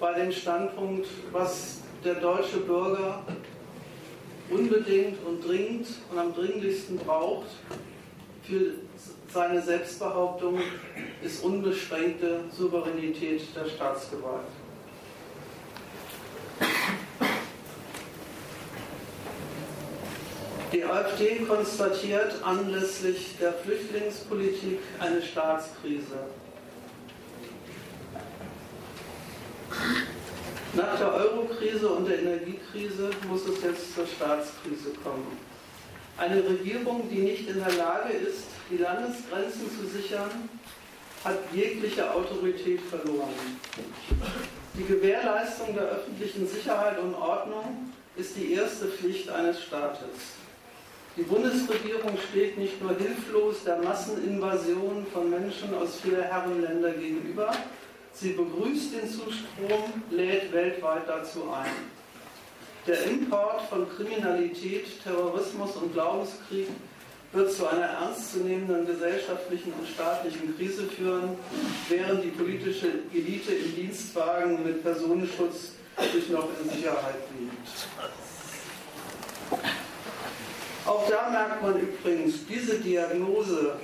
bei 0.00 0.12
dem 0.14 0.32
Standpunkt, 0.32 1.06
was 1.32 1.80
der 2.04 2.14
deutsche 2.14 2.58
Bürger 2.58 3.22
unbedingt 4.50 5.24
und 5.26 5.46
dringend 5.46 5.88
und 6.10 6.18
am 6.18 6.34
dringlichsten 6.34 6.98
braucht 6.98 7.46
für 8.42 8.72
seine 9.32 9.62
Selbstbehauptung, 9.62 10.60
ist 11.22 11.42
unbeschränkte 11.42 12.40
Souveränität 12.56 13.42
der 13.56 13.68
Staatsgewalt. 13.68 14.46
Die 20.72 20.84
AfD 20.84 21.36
konstatiert 21.46 22.34
anlässlich 22.42 23.36
der 23.40 23.52
Flüchtlingspolitik 23.52 24.80
eine 24.98 25.22
Staatskrise. 25.22 26.18
Nach 30.74 30.98
der 30.98 31.14
Euro-Krise 31.14 31.88
und 31.88 32.08
der 32.08 32.18
Energiekrise 32.18 33.10
muss 33.28 33.46
es 33.46 33.62
jetzt 33.62 33.94
zur 33.94 34.06
Staatskrise 34.06 34.90
kommen. 35.02 35.38
Eine 36.16 36.44
Regierung, 36.44 37.08
die 37.10 37.20
nicht 37.20 37.48
in 37.48 37.58
der 37.58 37.72
Lage 37.72 38.12
ist, 38.12 38.44
die 38.70 38.78
Landesgrenzen 38.78 39.70
zu 39.78 39.86
sichern, 39.86 40.48
hat 41.24 41.38
jegliche 41.52 42.12
Autorität 42.12 42.80
verloren. 42.82 43.34
Die 44.74 44.84
Gewährleistung 44.84 45.74
der 45.74 45.84
öffentlichen 45.84 46.46
Sicherheit 46.46 46.98
und 46.98 47.14
Ordnung 47.14 47.92
ist 48.16 48.36
die 48.36 48.52
erste 48.52 48.86
Pflicht 48.86 49.28
eines 49.30 49.62
Staates. 49.62 50.34
Die 51.16 51.22
Bundesregierung 51.22 52.18
steht 52.30 52.58
nicht 52.58 52.82
nur 52.82 52.96
hilflos 52.96 53.62
der 53.64 53.78
Masseninvasion 53.78 55.06
von 55.12 55.30
Menschen 55.30 55.72
aus 55.74 56.00
vier 56.00 56.22
Herrenländern 56.22 56.98
gegenüber, 56.98 57.52
Sie 58.14 58.30
begrüßt 58.30 58.94
den 58.94 59.08
Zustrom, 59.10 60.02
lädt 60.10 60.52
weltweit 60.52 61.08
dazu 61.08 61.50
ein. 61.52 61.72
Der 62.86 63.02
Import 63.04 63.62
von 63.62 63.88
Kriminalität, 63.88 65.02
Terrorismus 65.02 65.74
und 65.76 65.92
Glaubenskrieg 65.94 66.68
wird 67.32 67.52
zu 67.52 67.66
einer 67.66 67.86
ernstzunehmenden 67.86 68.86
gesellschaftlichen 68.86 69.72
und 69.72 69.88
staatlichen 69.88 70.56
Krise 70.56 70.84
führen, 70.84 71.30
während 71.88 72.22
die 72.22 72.28
politische 72.28 72.86
Elite 73.12 73.52
im 73.52 73.74
Dienstwagen 73.74 74.62
mit 74.62 74.84
Personenschutz 74.84 75.72
sich 76.12 76.28
noch 76.30 76.48
in 76.62 76.70
Sicherheit 76.70 77.16
wiegt. 77.36 77.88
Auch 80.86 81.08
da 81.08 81.30
merkt 81.30 81.62
man 81.62 81.80
übrigens, 81.80 82.46
diese 82.46 82.78
Diagnose 82.78 83.76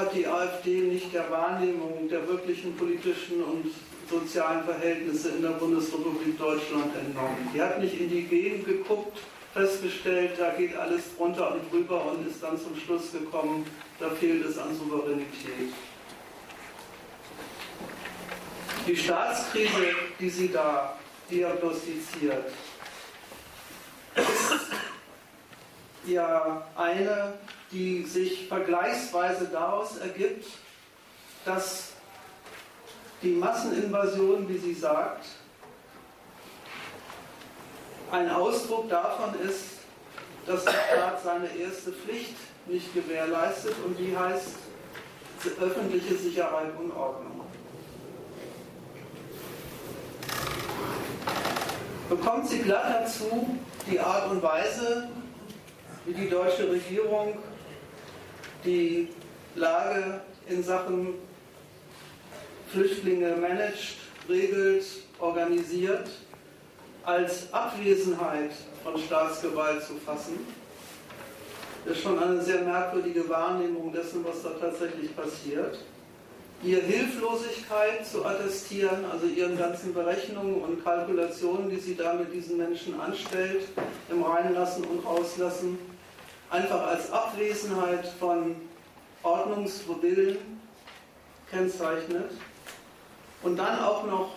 hat 0.00 0.14
die 0.14 0.26
AfD 0.26 0.80
nicht 0.80 1.12
der 1.12 1.30
Wahrnehmung 1.30 2.08
der 2.08 2.26
wirklichen 2.26 2.74
politischen 2.74 3.44
und 3.44 3.66
sozialen 4.08 4.64
Verhältnisse 4.64 5.28
in 5.30 5.42
der 5.42 5.50
Bundesrepublik 5.50 6.38
Deutschland 6.38 6.96
entnommen. 6.96 7.50
Die 7.54 7.60
hat 7.60 7.78
nicht 7.80 8.00
in 8.00 8.08
die 8.08 8.22
Gegend 8.22 8.64
geguckt, 8.64 9.18
festgestellt, 9.52 10.32
da 10.38 10.50
geht 10.50 10.74
alles 10.74 11.02
drunter 11.16 11.52
und 11.52 11.70
drüber 11.70 12.06
und 12.06 12.26
ist 12.26 12.42
dann 12.42 12.58
zum 12.58 12.74
Schluss 12.76 13.12
gekommen, 13.12 13.66
da 13.98 14.08
fehlt 14.08 14.46
es 14.46 14.56
an 14.58 14.74
Souveränität. 14.74 15.72
Die 18.86 18.96
Staatskrise, 18.96 19.94
die 20.18 20.30
sie 20.30 20.48
da 20.48 20.98
diagnostiziert, 21.30 22.46
ist 24.16 24.66
ja 26.06 26.66
eine, 26.74 27.34
die 27.72 28.04
sich 28.04 28.48
vergleichsweise 28.48 29.48
daraus 29.52 29.96
ergibt, 29.98 30.46
dass 31.44 31.92
die 33.22 33.32
Masseninvasion, 33.32 34.48
wie 34.48 34.58
sie 34.58 34.74
sagt, 34.74 35.26
ein 38.10 38.28
Ausdruck 38.30 38.88
davon 38.88 39.34
ist, 39.40 39.64
dass 40.46 40.64
der 40.64 40.72
Staat 40.72 41.22
seine 41.22 41.54
erste 41.56 41.92
Pflicht 41.92 42.34
nicht 42.66 42.92
gewährleistet 42.94 43.74
und 43.84 43.96
die 43.98 44.16
heißt 44.16 44.54
öffentliche 45.60 46.16
Sicherheit 46.16 46.72
und 46.78 46.90
Ordnung. 46.92 47.40
Bekommt 52.08 52.48
sie 52.48 52.58
glatt 52.58 53.04
dazu 53.04 53.58
die 53.88 54.00
Art 54.00 54.30
und 54.30 54.42
Weise, 54.42 55.08
wie 56.04 56.12
die 56.12 56.28
deutsche 56.28 56.70
Regierung 56.70 57.38
die 58.64 59.08
Lage 59.54 60.20
in 60.48 60.62
Sachen 60.62 61.14
Flüchtlinge 62.68 63.36
managt, 63.36 63.96
regelt, 64.28 64.84
organisiert, 65.18 66.08
als 67.04 67.52
Abwesenheit 67.52 68.52
von 68.84 68.98
Staatsgewalt 68.98 69.82
zu 69.82 69.94
fassen. 69.94 70.38
Ist 71.84 72.02
schon 72.02 72.18
eine 72.22 72.40
sehr 72.42 72.62
merkwürdige 72.62 73.28
Wahrnehmung 73.28 73.92
dessen, 73.92 74.24
was 74.24 74.42
da 74.42 74.50
tatsächlich 74.50 75.16
passiert. 75.16 75.78
Ihre 76.62 76.82
Hilflosigkeit 76.82 78.06
zu 78.06 78.24
attestieren, 78.24 79.06
also 79.10 79.26
ihren 79.26 79.56
ganzen 79.56 79.94
Berechnungen 79.94 80.60
und 80.60 80.84
Kalkulationen, 80.84 81.70
die 81.70 81.78
sie 81.78 81.96
da 81.96 82.12
mit 82.12 82.32
diesen 82.34 82.58
Menschen 82.58 83.00
anstellt, 83.00 83.64
im 84.10 84.22
Reinlassen 84.22 84.84
und 84.84 85.04
Rauslassen, 85.06 85.78
einfach 86.50 86.88
als 86.88 87.10
Abwesenheit 87.12 88.06
von 88.18 88.56
Ordnungswillen 89.22 90.38
kennzeichnet 91.50 92.32
und 93.42 93.56
dann 93.56 93.80
auch 93.80 94.04
noch 94.04 94.32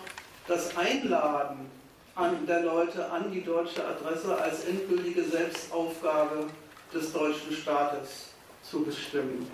das 0.46 0.76
Einladen 0.76 1.70
an 2.14 2.46
der 2.46 2.60
Leute 2.62 3.10
an 3.10 3.32
die 3.32 3.42
deutsche 3.42 3.84
Adresse 3.84 4.36
als 4.36 4.64
endgültige 4.64 5.24
Selbstaufgabe 5.24 6.46
des 6.92 7.12
deutschen 7.12 7.52
Staates 7.52 8.28
zu 8.62 8.84
bestimmen. 8.84 9.50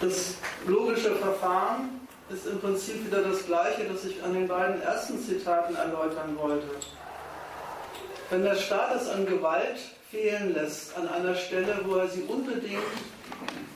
Das 0.00 0.36
logische 0.66 1.16
Verfahren 1.16 2.07
ist 2.30 2.46
im 2.46 2.60
Prinzip 2.60 3.06
wieder 3.06 3.22
das 3.22 3.46
Gleiche, 3.46 3.84
das 3.84 4.04
ich 4.04 4.22
an 4.22 4.34
den 4.34 4.48
beiden 4.48 4.82
ersten 4.82 5.18
Zitaten 5.18 5.74
erläutern 5.74 6.36
wollte. 6.36 6.68
Wenn 8.30 8.42
der 8.42 8.56
Staat 8.56 9.00
es 9.00 9.08
an 9.08 9.24
Gewalt 9.24 9.78
fehlen 10.10 10.54
lässt 10.54 10.96
an 10.96 11.08
einer 11.08 11.34
Stelle, 11.34 11.80
wo 11.84 11.96
er 11.96 12.08
sie 12.08 12.22
unbedingt 12.22 12.82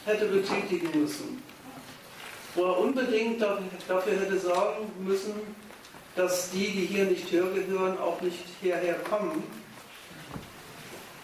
hätte 0.04 0.26
betätigen 0.26 1.00
müssen. 1.00 1.42
Wo 2.54 2.64
er 2.64 2.78
unbedingt 2.78 3.40
dafür 3.42 4.12
hätte 4.12 4.38
sorgen 4.38 4.90
müssen, 4.98 5.34
dass 6.16 6.50
die, 6.50 6.70
die 6.70 6.86
hier 6.86 7.04
nicht 7.04 7.30
gehören, 7.30 7.98
auch 7.98 8.20
nicht 8.20 8.44
hierher 8.60 8.94
kommen. 9.08 9.42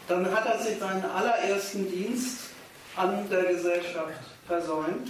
Dann 0.09 0.31
hat 0.35 0.47
er 0.47 0.59
sich 0.59 0.79
seinen 0.79 1.05
allerersten 1.05 1.91
Dienst 1.91 2.51
an 2.97 3.29
der 3.31 3.45
Gesellschaft 3.45 4.21
versäumt, 4.47 5.09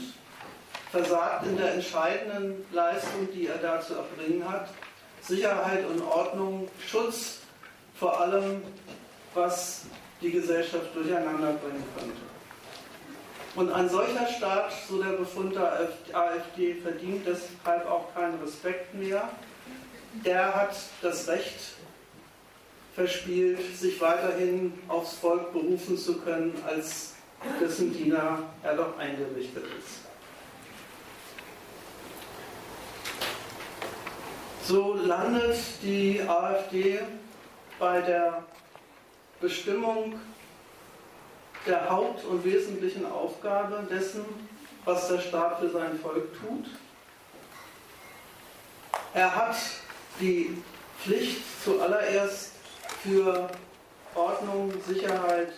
versagt 0.91 1.47
in 1.47 1.57
der 1.57 1.75
entscheidenden 1.75 2.65
Leistung, 2.73 3.29
die 3.35 3.47
er 3.47 3.59
da 3.59 3.81
zu 3.81 3.95
erbringen 3.95 4.49
hat. 4.49 4.69
Sicherheit 5.21 5.85
und 5.87 6.03
Ordnung, 6.03 6.69
Schutz 6.87 7.41
vor 7.95 8.21
allem, 8.21 8.63
was 9.35 9.87
die 10.21 10.31
Gesellschaft 10.31 10.95
durcheinander 10.95 11.53
bringen 11.53 11.85
könnte. 11.97 12.17
Und 13.55 13.73
ein 13.73 13.89
solcher 13.89 14.27
Staat, 14.27 14.73
so 14.89 15.03
der 15.03 15.13
Befund 15.13 15.55
der 15.55 15.89
AfD, 16.13 16.75
verdient 16.75 17.27
deshalb 17.27 17.91
auch 17.91 18.15
keinen 18.15 18.41
Respekt 18.41 18.95
mehr. 18.95 19.29
Der 20.25 20.55
hat 20.55 20.77
das 21.03 21.27
Recht 21.29 21.75
verspielt, 22.95 23.59
sich 23.77 24.01
weiterhin 24.01 24.73
aufs 24.89 25.15
Volk 25.15 25.53
berufen 25.53 25.97
zu 25.97 26.19
können, 26.19 26.55
als 26.67 27.15
dessen 27.61 27.93
Diener 27.93 28.43
er 28.63 28.77
doch 28.77 28.97
eingerichtet 28.99 29.65
ist. 29.79 30.08
So 34.69 34.93
landet 34.93 35.57
die 35.83 36.21
AfD 36.29 36.99
bei 37.79 38.03
der 38.03 38.43
Bestimmung 39.41 40.21
der 41.67 41.89
Haupt- 41.89 42.27
und 42.27 42.45
wesentlichen 42.45 43.07
Aufgabe 43.07 43.87
dessen, 43.91 44.27
was 44.85 45.09
der 45.09 45.21
Staat 45.21 45.61
für 45.61 45.71
sein 45.71 45.99
Volk 45.99 46.39
tut. 46.39 46.67
Er 49.15 49.35
hat 49.35 49.57
die 50.21 50.63
Pflicht 51.03 51.41
zuallererst 51.65 52.53
für 53.03 53.49
Ordnung, 54.15 54.71
Sicherheit 54.87 55.55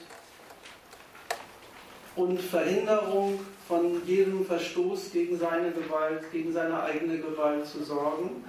und 2.15 2.41
Verhinderung 2.41 3.45
von 3.67 4.07
jedem 4.07 4.47
Verstoß 4.47 5.11
gegen 5.11 5.37
seine 5.37 5.73
Gewalt, 5.73 6.31
gegen 6.31 6.53
seine 6.53 6.81
eigene 6.85 7.19
Gewalt 7.19 7.67
zu 7.67 7.83
sorgen. 7.83 8.45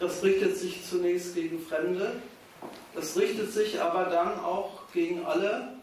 Das 0.00 0.22
richtet 0.22 0.56
sich 0.56 0.80
zunächst 0.88 1.34
gegen 1.34 1.60
Fremde, 1.60 2.12
das 2.94 3.16
richtet 3.16 3.52
sich 3.52 3.80
aber 3.80 4.04
dann 4.04 4.40
auch 4.40 4.80
gegen 4.92 5.24
alle, 5.24 5.74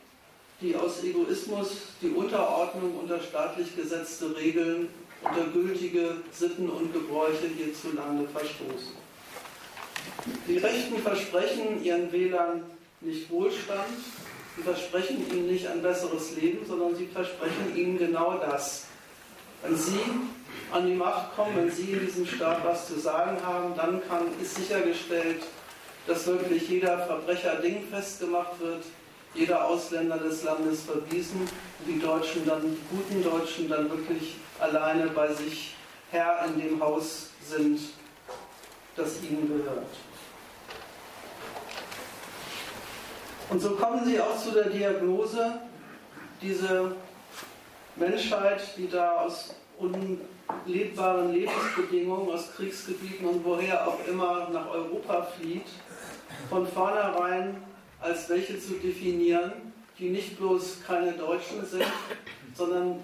die 0.59 0.75
aus 0.75 1.03
Egoismus 1.03 1.69
die 2.01 2.09
Unterordnung 2.09 2.97
unter 2.97 3.21
staatlich 3.21 3.75
gesetzte 3.75 4.35
Regeln, 4.35 4.89
unter 5.21 5.45
gültige 5.53 6.17
Sitten 6.31 6.67
und 6.69 6.93
Gebräuche 6.93 7.47
hierzulande 7.47 8.27
verstoßen. 8.29 9.07
Die 10.47 10.57
Rechten 10.57 10.97
versprechen 11.01 11.83
ihren 11.83 12.11
Wählern 12.11 12.63
nicht 13.01 13.29
Wohlstand, 13.29 13.87
sie 14.55 14.63
versprechen 14.63 15.25
ihnen 15.31 15.47
nicht 15.47 15.67
ein 15.67 15.83
besseres 15.83 16.35
Leben, 16.35 16.65
sondern 16.65 16.95
sie 16.95 17.05
versprechen 17.05 17.75
ihnen 17.75 17.99
genau 17.99 18.39
das. 18.39 18.85
Wenn 19.61 19.77
sie 19.77 19.99
an 20.71 20.85
die 20.85 20.93
Macht 20.93 21.35
kommen, 21.35 21.55
wenn 21.55 21.71
sie 21.71 21.93
in 21.93 22.05
diesem 22.05 22.25
Staat 22.25 22.63
was 22.63 22.87
zu 22.87 22.99
sagen 22.99 23.37
haben, 23.43 23.75
dann 23.75 24.01
kann, 24.07 24.23
ist 24.41 24.55
sichergestellt, 24.55 25.43
dass 26.05 26.27
wirklich 26.27 26.67
jeder 26.69 27.05
Verbrecher 27.05 27.55
dingfest 27.55 28.19
gemacht 28.19 28.59
wird, 28.59 28.83
jeder 29.33 29.65
Ausländer 29.65 30.17
des 30.17 30.43
Landes 30.43 30.81
verwiesen 30.83 31.41
und 31.41 31.87
die 31.87 31.99
Deutschen 31.99 32.45
dann, 32.45 32.61
die 32.61 32.77
guten 32.89 33.23
Deutschen 33.23 33.69
dann 33.69 33.89
wirklich 33.89 34.35
alleine 34.59 35.07
bei 35.07 35.31
sich 35.33 35.75
Herr 36.11 36.45
in 36.45 36.59
dem 36.61 36.81
Haus 36.81 37.29
sind, 37.45 37.79
das 38.95 39.21
ihnen 39.21 39.47
gehört. 39.47 39.87
Und 43.49 43.61
so 43.61 43.71
kommen 43.71 44.03
sie 44.05 44.19
auch 44.19 44.37
zu 44.37 44.51
der 44.51 44.69
Diagnose, 44.69 45.59
diese 46.41 46.95
Menschheit, 47.95 48.61
die 48.77 48.89
da 48.89 49.11
aus 49.21 49.55
unlebbaren 50.65 51.33
Lebensbedingungen, 51.33 52.29
aus 52.29 52.53
Kriegsgebieten 52.55 53.25
und 53.25 53.43
woher 53.43 53.87
auch 53.87 53.99
immer 54.07 54.49
nach 54.51 54.69
Europa 54.69 55.23
flieht, 55.37 55.67
von 56.49 56.67
vornherein 56.67 57.57
als 57.99 58.29
welche 58.29 58.59
zu 58.59 58.73
definieren, 58.73 59.51
die 59.97 60.09
nicht 60.09 60.37
bloß 60.37 60.83
keine 60.85 61.13
Deutschen 61.13 61.65
sind, 61.65 61.85
sondern 62.55 62.99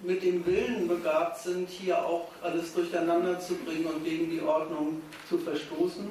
mit 0.00 0.22
dem 0.22 0.44
Willen 0.46 0.86
begabt 0.86 1.38
sind, 1.40 1.68
hier 1.68 1.98
auch 1.98 2.28
alles 2.42 2.74
durcheinander 2.74 3.40
zu 3.40 3.54
bringen 3.54 3.86
und 3.86 4.04
gegen 4.04 4.30
die 4.30 4.42
Ordnung 4.42 5.00
zu 5.28 5.38
verstoßen. 5.38 6.10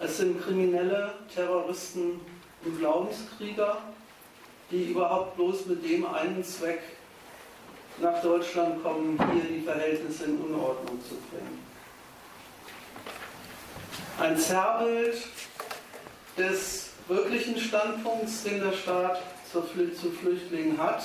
Es 0.00 0.16
sind 0.16 0.40
Kriminelle, 0.40 1.12
Terroristen 1.32 2.20
und 2.64 2.78
Glaubenskrieger, 2.78 3.78
die 4.70 4.90
überhaupt 4.90 5.36
bloß 5.36 5.66
mit 5.66 5.88
dem 5.88 6.06
einen 6.06 6.42
Zweck 6.42 6.80
nach 7.98 8.20
Deutschland 8.22 8.82
kommen, 8.82 9.18
hier 9.32 9.44
die 9.44 9.62
Verhältnisse 9.62 10.24
in 10.24 10.38
Unordnung 10.38 11.00
zu 11.08 11.14
bringen. 11.30 11.64
Ein 14.18 14.38
Zerrbild 14.38 15.16
des 16.36 16.90
wirklichen 17.08 17.58
Standpunkts, 17.58 18.42
den 18.44 18.60
der 18.60 18.72
Staat 18.72 19.20
zu 19.52 19.62
Flüchtlingen 19.62 20.78
hat, 20.78 21.02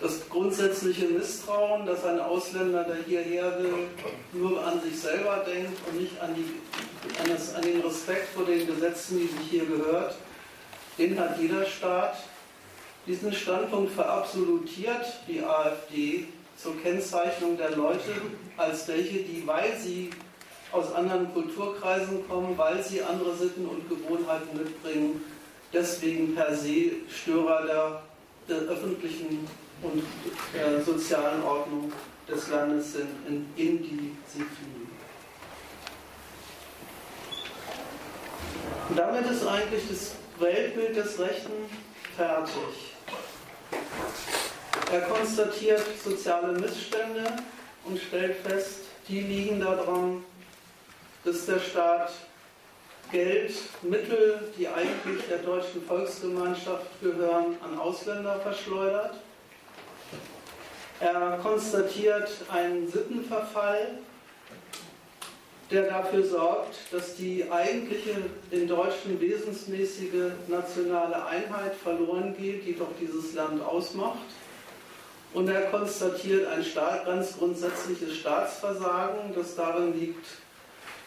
das 0.00 0.28
grundsätzliche 0.28 1.06
Misstrauen, 1.06 1.86
dass 1.86 2.04
ein 2.04 2.20
Ausländer, 2.20 2.84
der 2.84 2.96
hierher 3.06 3.58
will, 3.58 3.88
nur 4.32 4.64
an 4.66 4.80
sich 4.82 5.00
selber 5.00 5.44
denkt 5.46 5.78
und 5.88 6.00
nicht 6.00 6.20
an, 6.20 6.34
die, 6.34 7.20
an, 7.22 7.30
das, 7.30 7.54
an 7.54 7.62
den 7.62 7.80
Respekt 7.80 8.28
vor 8.34 8.44
den 8.44 8.66
Gesetzen, 8.66 9.18
die 9.18 9.26
sich 9.26 9.50
hier 9.50 9.66
gehört, 9.66 10.16
den 10.98 11.18
hat 11.18 11.38
jeder 11.40 11.64
Staat. 11.64 12.16
Diesen 13.06 13.34
Standpunkt 13.34 13.92
verabsolutiert 13.92 15.04
die 15.28 15.42
AfD 15.42 16.26
zur 16.56 16.80
Kennzeichnung 16.80 17.56
der 17.58 17.76
Leute 17.76 18.12
als 18.56 18.88
welche, 18.88 19.18
die, 19.18 19.42
weil 19.46 19.76
sie 19.76 20.08
aus 20.72 20.92
anderen 20.94 21.32
Kulturkreisen 21.34 22.26
kommen, 22.26 22.56
weil 22.56 22.82
sie 22.82 23.02
andere 23.02 23.36
Sitten 23.36 23.66
und 23.66 23.88
Gewohnheiten 23.90 24.56
mitbringen, 24.56 25.22
deswegen 25.72 26.34
per 26.34 26.54
se 26.56 26.92
Störer 27.10 27.66
der, 27.66 28.02
der 28.48 28.68
öffentlichen 28.70 29.46
und 29.82 30.02
äh, 30.58 30.80
sozialen 30.82 31.42
Ordnung 31.42 31.92
des 32.26 32.48
Landes 32.48 32.94
sind, 32.94 33.08
in, 33.28 33.46
in 33.56 33.82
die 33.82 34.16
sie 34.26 34.38
fliehen. 34.38 34.88
Und 38.88 38.98
damit 38.98 39.30
ist 39.30 39.46
eigentlich 39.46 39.82
das 39.90 40.12
Weltbild 40.38 40.96
des 40.96 41.18
Rechten 41.18 41.52
fertig. 42.16 42.93
Er 44.92 45.00
konstatiert 45.02 45.82
soziale 46.02 46.52
Missstände 46.52 47.24
und 47.84 47.98
stellt 47.98 48.36
fest, 48.36 48.80
die 49.08 49.20
liegen 49.20 49.60
daran, 49.60 50.24
dass 51.24 51.46
der 51.46 51.58
Staat 51.58 52.12
Geld, 53.10 53.54
Mittel, 53.82 54.52
die 54.58 54.66
eigentlich 54.68 55.24
der 55.28 55.38
deutschen 55.38 55.84
Volksgemeinschaft 55.86 56.86
gehören, 57.00 57.56
an 57.62 57.78
Ausländer 57.78 58.40
verschleudert. 58.40 59.16
Er 61.00 61.38
konstatiert 61.42 62.30
einen 62.50 62.90
Sittenverfall, 62.90 63.98
der 65.70 65.88
dafür 65.88 66.24
sorgt, 66.24 66.76
dass 66.90 67.16
die 67.16 67.50
eigentliche 67.50 68.16
den 68.52 68.68
Deutschen 68.68 69.20
wesensmäßige 69.20 70.32
nationale 70.48 71.24
Einheit 71.26 71.74
verloren 71.74 72.34
geht, 72.38 72.66
die 72.66 72.76
doch 72.76 72.90
dieses 73.00 73.34
Land 73.34 73.62
ausmacht. 73.62 74.18
Und 75.32 75.48
er 75.48 75.62
konstatiert 75.62 76.46
ein 76.46 76.64
ganz 77.04 77.36
grundsätzliches 77.38 78.16
Staatsversagen, 78.18 79.34
das 79.34 79.56
darin 79.56 79.98
liegt, 79.98 80.26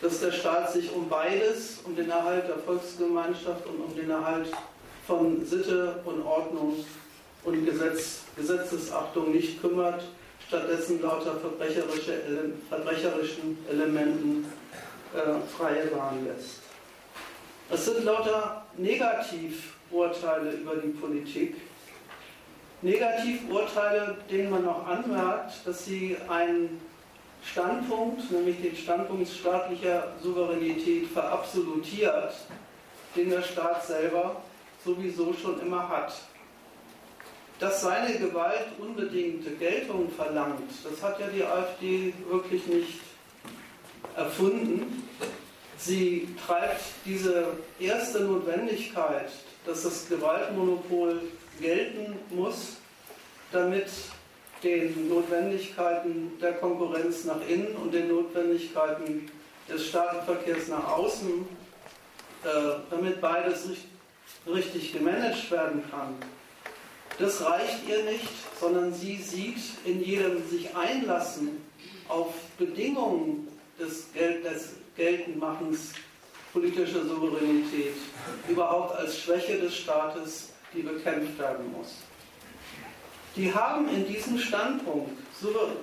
dass 0.02 0.20
der 0.20 0.32
Staat 0.32 0.74
sich 0.74 0.92
um 0.92 1.08
beides, 1.08 1.80
um 1.84 1.96
den 1.96 2.10
Erhalt 2.10 2.48
der 2.48 2.58
Volksgemeinschaft 2.58 3.66
und 3.66 3.80
um 3.80 3.96
den 3.96 4.10
Erhalt 4.10 4.48
von 5.06 5.46
Sitte 5.46 6.02
und 6.04 6.22
Ordnung 6.24 6.86
und 7.46 7.66
Gesetz, 7.66 8.20
Gesetzesachtung 8.36 9.32
nicht 9.32 9.62
kümmert, 9.62 10.04
stattdessen 10.48 11.02
lauter 11.02 11.36
verbrecherische, 11.38 12.22
verbrecherischen 12.70 13.58
Elementen 13.70 14.46
äh, 15.14 15.58
freie 15.58 15.88
Bahn 15.88 16.26
lässt. 16.26 16.62
Es 17.70 17.86
sind 17.86 18.06
lauter 18.06 18.66
Negativurteile 18.78 20.52
über 20.52 20.78
die 20.78 20.90
Politik. 20.90 21.56
Negativurteile, 22.82 24.18
denen 24.32 24.50
man 24.52 24.64
noch 24.64 24.88
anmerkt, 24.88 25.66
dass 25.66 25.84
sie 25.84 26.16
einen 26.30 26.80
Standpunkt, 27.44 28.32
nämlich 28.32 28.62
den 28.62 28.76
Standpunkt 28.76 29.28
staatlicher 29.28 30.14
Souveränität 30.22 31.08
verabsolutiert, 31.08 32.34
den 33.16 33.30
der 33.30 33.42
Staat 33.42 33.86
selber 33.86 34.42
sowieso 34.86 35.34
schon 35.34 35.60
immer 35.62 35.90
hat. 35.90 36.14
Dass 37.60 37.82
seine 37.82 38.18
Gewalt 38.20 38.68
unbedingte 38.78 39.52
Geltung 39.52 40.12
verlangt, 40.12 40.70
das 40.84 41.02
hat 41.02 41.20
ja 41.20 41.28
die 41.28 41.44
AfD 41.44 42.14
wirklich 42.30 42.68
nicht 42.68 43.00
erfunden. 44.16 45.10
Sie 45.78 46.28
treibt 46.46 46.82
diese 47.06 47.48
erste 47.80 48.22
Notwendigkeit, 48.22 49.30
dass 49.66 49.84
das 49.84 50.08
Gewaltmonopol 50.08 51.22
gelten 51.60 52.16
muss, 52.30 52.78
damit 53.52 53.88
den 54.64 55.10
Notwendigkeiten 55.10 56.32
der 56.42 56.54
Konkurrenz 56.54 57.26
nach 57.26 57.42
innen 57.48 57.76
und 57.76 57.94
den 57.94 58.08
Notwendigkeiten 58.08 59.32
des 59.70 59.88
Straßenverkehrs 59.88 60.68
nach 60.70 60.92
außen, 60.94 61.48
äh, 62.44 62.48
damit 62.90 63.22
beides 63.22 63.70
richtig 64.48 64.94
gemanagt 64.94 65.52
werden 65.52 65.84
kann. 65.92 66.16
Das 67.20 67.44
reicht 67.44 67.88
ihr 67.88 68.04
nicht, 68.04 68.30
sondern 68.60 68.94
sie 68.94 69.18
sieht 69.18 69.58
in 69.86 70.04
jedem 70.04 70.48
sich 70.48 70.76
einlassen 70.76 71.64
auf 72.08 72.34
Bedingungen 72.58 73.48
des, 73.80 74.12
Gel 74.14 74.42
des 74.44 74.76
Geltendmachens 74.96 75.94
politischer 76.54 77.06
Souveränität 77.06 77.96
überhaupt 78.48 78.96
als 78.96 79.20
Schwäche 79.20 79.60
des 79.60 79.76
Staates, 79.76 80.50
die 80.74 80.82
bekämpft 80.82 81.38
werden 81.40 81.72
muss. 81.72 81.96
Die 83.36 83.54
haben 83.54 83.88
in 83.90 84.08
diesem 84.08 84.40
Standpunkt 84.40 85.12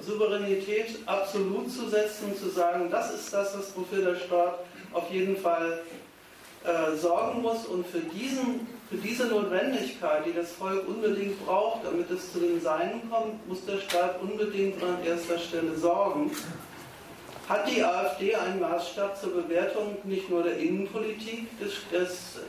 Souveränität 0.00 0.98
absolut 1.06 1.70
zu 1.70 1.88
setzen 1.88 2.30
und 2.30 2.38
zu 2.38 2.48
sagen, 2.50 2.90
das 2.90 3.14
ist 3.14 3.32
das, 3.32 3.54
wofür 3.76 4.04
der 4.04 4.16
Staat 4.16 4.58
auf 4.92 5.10
jeden 5.12 5.36
Fall 5.36 5.82
äh, 6.64 6.96
sorgen 6.96 7.42
muss 7.42 7.66
und 7.66 7.86
für, 7.86 8.00
diesen, 8.00 8.66
für 8.90 8.96
diese 8.96 9.26
Notwendigkeit, 9.26 10.26
die 10.26 10.32
das 10.32 10.52
Volk 10.52 10.86
unbedingt 10.86 11.44
braucht, 11.44 11.84
damit 11.84 12.10
es 12.10 12.32
zu 12.32 12.40
den 12.40 12.60
Seinen 12.60 13.08
kommt, 13.10 13.46
muss 13.48 13.64
der 13.64 13.78
Staat 13.78 14.20
unbedingt 14.20 14.82
an 14.82 15.02
erster 15.04 15.38
Stelle 15.38 15.76
sorgen. 15.76 16.30
Hat 17.48 17.68
die 17.70 17.82
AfD 17.82 18.34
einen 18.34 18.60
Maßstab 18.60 19.20
zur 19.20 19.42
Bewertung 19.42 19.96
nicht 20.04 20.30
nur 20.30 20.42
der 20.42 20.56
Innenpolitik, 20.58 21.46
des, 21.58 21.72
des, 21.92 22.40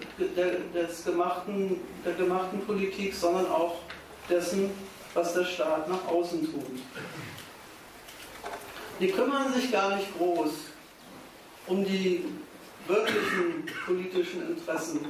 des 0.73 1.03
gemachten, 1.03 1.81
der 2.05 2.13
gemachten 2.13 2.61
Politik, 2.61 3.13
sondern 3.13 3.47
auch 3.47 3.75
dessen, 4.29 4.71
was 5.13 5.33
der 5.33 5.43
Staat 5.43 5.89
nach 5.89 6.07
außen 6.07 6.45
tut? 6.45 6.79
Die 8.99 9.07
kümmern 9.07 9.53
sich 9.53 9.71
gar 9.71 9.97
nicht 9.97 10.17
groß 10.17 10.51
um 11.67 11.83
die 11.83 12.23
wirklichen 12.87 13.65
politischen 13.85 14.47
Interessen, 14.49 15.05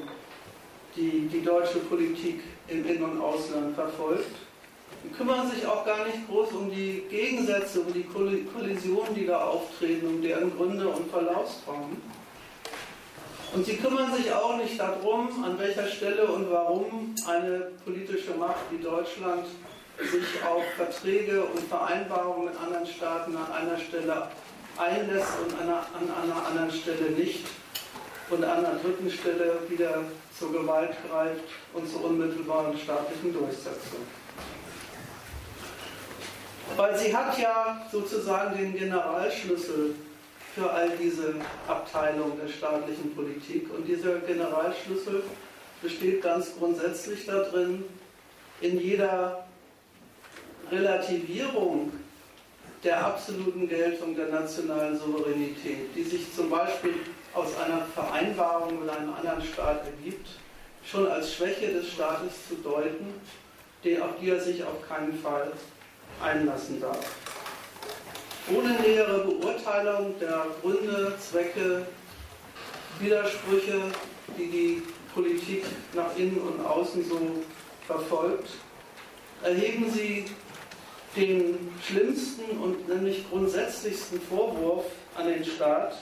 die 0.96 1.28
die 1.28 1.44
deutsche 1.44 1.80
Politik 1.80 2.42
im 2.68 2.86
In- 2.86 3.04
und 3.04 3.22
Ausland 3.22 3.76
verfolgt. 3.76 4.36
Die 5.04 5.10
kümmern 5.10 5.50
sich 5.52 5.66
auch 5.68 5.86
gar 5.86 6.06
nicht 6.06 6.28
groß 6.28 6.52
um 6.54 6.72
die 6.72 7.04
Gegensätze, 7.10 7.82
um 7.82 7.94
die 7.94 8.04
Kollisionen, 8.04 9.14
die 9.14 9.26
da 9.26 9.46
auftreten, 9.46 10.08
um 10.08 10.22
deren 10.22 10.56
Gründe 10.56 10.88
und 10.88 11.10
Verlaufsformen. 11.12 12.02
Und 13.54 13.66
sie 13.66 13.78
kümmern 13.78 14.14
sich 14.14 14.32
auch 14.34 14.58
nicht 14.58 14.80
darum, 14.80 15.44
an 15.44 15.58
welcher 15.60 15.88
Stelle 15.88 16.26
und 16.26 16.50
warum 16.52 17.16
eine 17.28 17.72
politische 17.86 18.32
Macht 18.32 18.72
wie 18.72 18.84
Deutschland 18.84 19.46
sich 20.00 20.44
auf 20.44 20.64
Verträge 20.76 21.44
und 21.44 21.62
Vereinbarungen 21.70 22.46
mit 22.46 22.60
anderen 22.60 22.86
Staaten 22.86 23.36
an 23.36 23.52
einer 23.52 23.78
Stelle 23.78 24.28
einlässt 24.78 25.34
und 25.42 25.54
an 25.60 25.70
einer 25.70 26.46
anderen 26.48 26.72
Stelle 26.72 27.12
nicht 27.12 27.46
und 28.30 28.44
an 28.44 28.66
einer 28.66 28.76
dritten 28.76 29.10
Stelle 29.10 29.60
wieder 29.70 30.02
zur 30.38 30.52
Gewalt 30.52 30.96
greift 31.08 31.44
und 31.74 31.90
zur 31.90 32.06
unmittelbaren 32.06 32.78
staatlichen 32.78 33.34
Durchsetzung. 33.34 34.02
Weil 36.76 36.98
sie 36.98 37.16
hat 37.16 37.38
ja 37.38 37.86
sozusagen 37.92 38.58
den 38.58 38.74
Generalschlüssel 38.76 39.96
für 40.56 40.70
all 40.70 40.90
diese 40.98 41.36
Abteilungen 41.68 42.40
der 42.42 42.48
staatlichen 42.48 43.14
Politik. 43.16 43.70
Und 43.74 43.86
dieser 43.86 44.20
Generalschlüssel 44.20 45.24
besteht 45.82 46.22
ganz 46.22 46.58
grundsätzlich 46.58 47.26
darin, 47.26 47.84
in 48.62 48.80
jeder 48.80 49.46
Relativierung 50.72 51.92
der 52.84 53.06
absoluten 53.06 53.68
Geltung 53.68 54.16
der 54.16 54.30
nationalen 54.30 54.98
Souveränität, 54.98 55.94
die 55.96 56.04
sich 56.04 56.34
zum 56.34 56.50
Beispiel 56.50 56.94
aus 57.36 57.58
einer 57.58 57.86
Vereinbarung 57.94 58.80
mit 58.80 58.90
einem 58.90 59.14
anderen 59.14 59.44
Staat 59.44 59.86
ergibt, 59.86 60.28
schon 60.90 61.08
als 61.08 61.34
Schwäche 61.34 61.74
des 61.74 61.92
Staates 61.92 62.48
zu 62.48 62.56
deuten, 62.56 63.14
auf 64.02 64.20
die 64.20 64.30
er 64.30 64.40
sich 64.40 64.64
auf 64.64 64.88
keinen 64.88 65.20
Fall 65.20 65.52
einlassen 66.24 66.82
darf. 66.82 67.16
Ohne 68.56 68.74
nähere 68.80 69.20
Beurteilung 69.20 70.16
der 70.20 70.46
Gründe, 70.62 71.14
Zwecke, 71.20 71.86
Widersprüche, 73.00 73.82
die 74.38 74.50
die 74.50 74.84
Politik 75.14 75.66
nach 75.94 76.16
innen 76.18 76.40
und 76.40 76.66
außen 76.66 77.08
so 77.08 77.20
verfolgt, 77.86 78.50
erheben 79.44 79.92
sie 79.92 80.26
den 81.16 81.72
schlimmsten 81.86 82.58
und 82.58 82.88
nämlich 82.88 83.30
grundsätzlichsten 83.30 84.20
Vorwurf 84.22 84.86
an 85.16 85.28
den 85.28 85.46
Staat, 85.46 85.96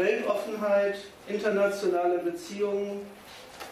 Weltoffenheit, 0.00 0.96
internationale 1.28 2.18
Beziehungen, 2.18 3.06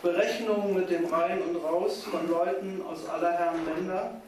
Berechnungen 0.02 0.74
mit 0.74 0.90
dem 0.90 1.06
Rein 1.06 1.40
und 1.40 1.56
Raus 1.56 2.04
von 2.04 2.28
Leuten 2.28 2.82
aus 2.86 3.08
aller 3.08 3.32
Herren 3.32 3.64
Länder, 3.64 4.20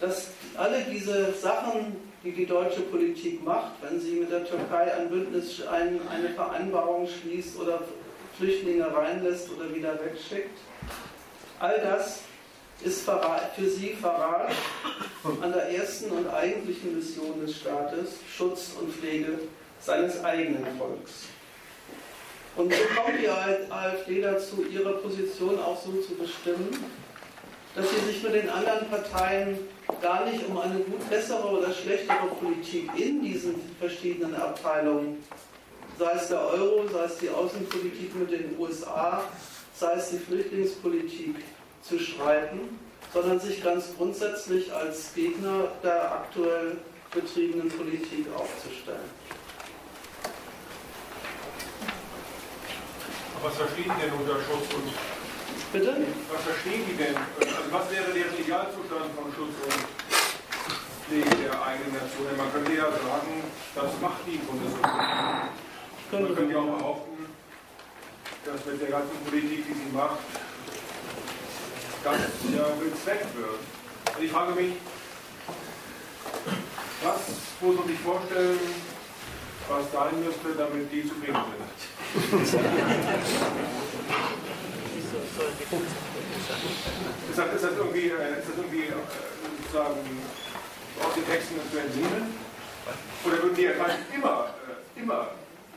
dass 0.00 0.28
alle 0.56 0.82
diese 0.82 1.32
Sachen, 1.32 1.96
die 2.24 2.32
die 2.32 2.46
deutsche 2.46 2.80
Politik 2.80 3.44
macht, 3.44 3.72
wenn 3.80 4.00
sie 4.00 4.16
mit 4.16 4.32
der 4.32 4.44
Türkei 4.44 4.92
ein 4.92 5.08
Bündnis, 5.08 5.64
ein, 5.66 6.00
eine 6.10 6.30
Vereinbarung 6.30 7.06
schließt 7.06 7.58
oder 7.60 7.80
Flüchtlinge 8.36 8.92
reinlässt 8.92 9.48
oder 9.56 9.72
wieder 9.74 9.94
wegschickt, 10.04 10.58
all 11.60 11.80
das 11.80 12.20
ist 12.84 13.08
für 13.56 13.68
sie 13.68 13.94
Verrat 13.94 14.52
an 15.42 15.52
der 15.52 15.70
ersten 15.70 16.10
und 16.10 16.28
eigentlichen 16.28 16.96
Mission 16.96 17.40
des 17.40 17.56
Staates, 17.56 18.18
Schutz 18.36 18.72
und 18.80 18.92
Pflege 18.92 19.38
seines 19.80 20.22
eigenen 20.24 20.64
Volks. 20.78 21.26
Und 22.56 22.72
so 22.72 22.80
kommt 22.96 23.20
die 23.20 23.28
AfD 23.28 24.20
dazu, 24.20 24.66
ihre 24.68 24.94
Position 24.94 25.60
auch 25.60 25.80
so 25.80 25.92
zu 26.00 26.14
bestimmen, 26.14 26.70
dass 27.74 27.86
sie 27.90 28.12
sich 28.12 28.22
mit 28.22 28.34
den 28.34 28.50
anderen 28.50 28.88
Parteien 28.88 29.58
gar 30.02 30.24
nicht 30.24 30.44
um 30.48 30.58
eine 30.58 30.80
gut 30.80 31.08
bessere 31.08 31.46
oder 31.46 31.72
schlechtere 31.72 32.26
Politik 32.40 32.90
in 32.96 33.22
diesen 33.22 33.54
verschiedenen 33.78 34.34
Abteilungen, 34.34 35.24
sei 35.98 36.12
es 36.12 36.28
der 36.28 36.40
Euro, 36.40 36.88
sei 36.88 37.04
es 37.04 37.18
die 37.18 37.30
Außenpolitik 37.30 38.14
mit 38.16 38.32
den 38.32 38.58
USA, 38.58 39.22
sei 39.74 39.92
es 39.94 40.10
die 40.10 40.18
Flüchtlingspolitik, 40.18 41.36
zu 41.82 41.98
streiten, 41.98 42.78
sondern 43.12 43.40
sich 43.40 43.62
ganz 43.62 43.94
grundsätzlich 43.96 44.72
als 44.72 45.14
Gegner 45.14 45.68
der 45.82 46.12
aktuell 46.12 46.76
betriebenen 47.14 47.68
Politik 47.68 48.26
aufzustellen. 48.36 48.98
Was 53.42 53.54
verstehen 53.54 53.92
die 53.94 54.02
denn 54.02 54.12
unter 54.12 54.34
Schutz 54.42 54.74
und 54.74 54.92
Bitte? 55.72 55.96
Was 56.32 56.42
verstehen 56.42 56.82
die 56.88 56.96
denn? 56.96 57.14
Also 57.14 57.70
was 57.70 57.90
wäre 57.90 58.10
der 58.12 58.26
Idealzustand 58.38 59.12
von 59.14 59.28
Schutz 59.36 59.54
und 59.68 59.84
Pflege 61.04 61.28
der 61.44 61.62
eigenen 61.62 61.92
Nation? 61.92 62.36
Man 62.36 62.50
könnte 62.52 62.72
ja 62.72 62.88
sagen, 62.90 63.44
das 63.74 63.90
macht 64.00 64.26
die 64.26 64.38
Bundesregierung. 64.38 65.52
Man 66.10 66.34
könnte 66.34 66.52
ja 66.52 66.58
auch 66.58 66.78
behaupten, 66.78 67.26
dass 68.44 68.64
mit 68.64 68.80
der 68.80 68.88
ganzen 68.88 69.18
Politik, 69.28 69.66
die 69.68 69.74
sie 69.74 69.92
macht, 69.92 70.18
das 72.02 72.16
ja 72.16 72.64
bezweckt 72.80 73.36
wird. 73.36 73.60
Und 74.16 74.24
ich 74.24 74.32
frage 74.32 74.52
mich, 74.52 74.72
was 77.04 77.20
muss 77.60 77.76
man 77.76 77.86
sich 77.88 77.98
vorstellen, 78.00 78.58
was 79.68 79.92
sein 79.92 80.24
müsste, 80.24 80.56
damit 80.56 80.90
die 80.92 81.06
zufrieden 81.06 81.36
sind? 81.36 81.62
ist, 87.30 87.38
das, 87.38 87.54
ist 87.54 87.64
das 87.64 87.76
irgendwie, 87.76 88.08
äh, 88.08 88.38
ist 88.38 88.48
das 88.48 88.56
irgendwie 88.56 88.86
äh, 88.86 88.94
sozusagen 89.60 90.00
aus 91.04 91.14
den 91.14 91.26
Texten 91.26 91.60
zu 91.70 91.78
entnehmen? 91.78 92.34
Oder 93.24 93.42
würden 93.42 93.54
die 93.54 93.62
ja 93.62 93.72
gleich 93.72 93.96
immer, 94.14 94.54
äh, 94.66 95.00
immer 95.00 95.28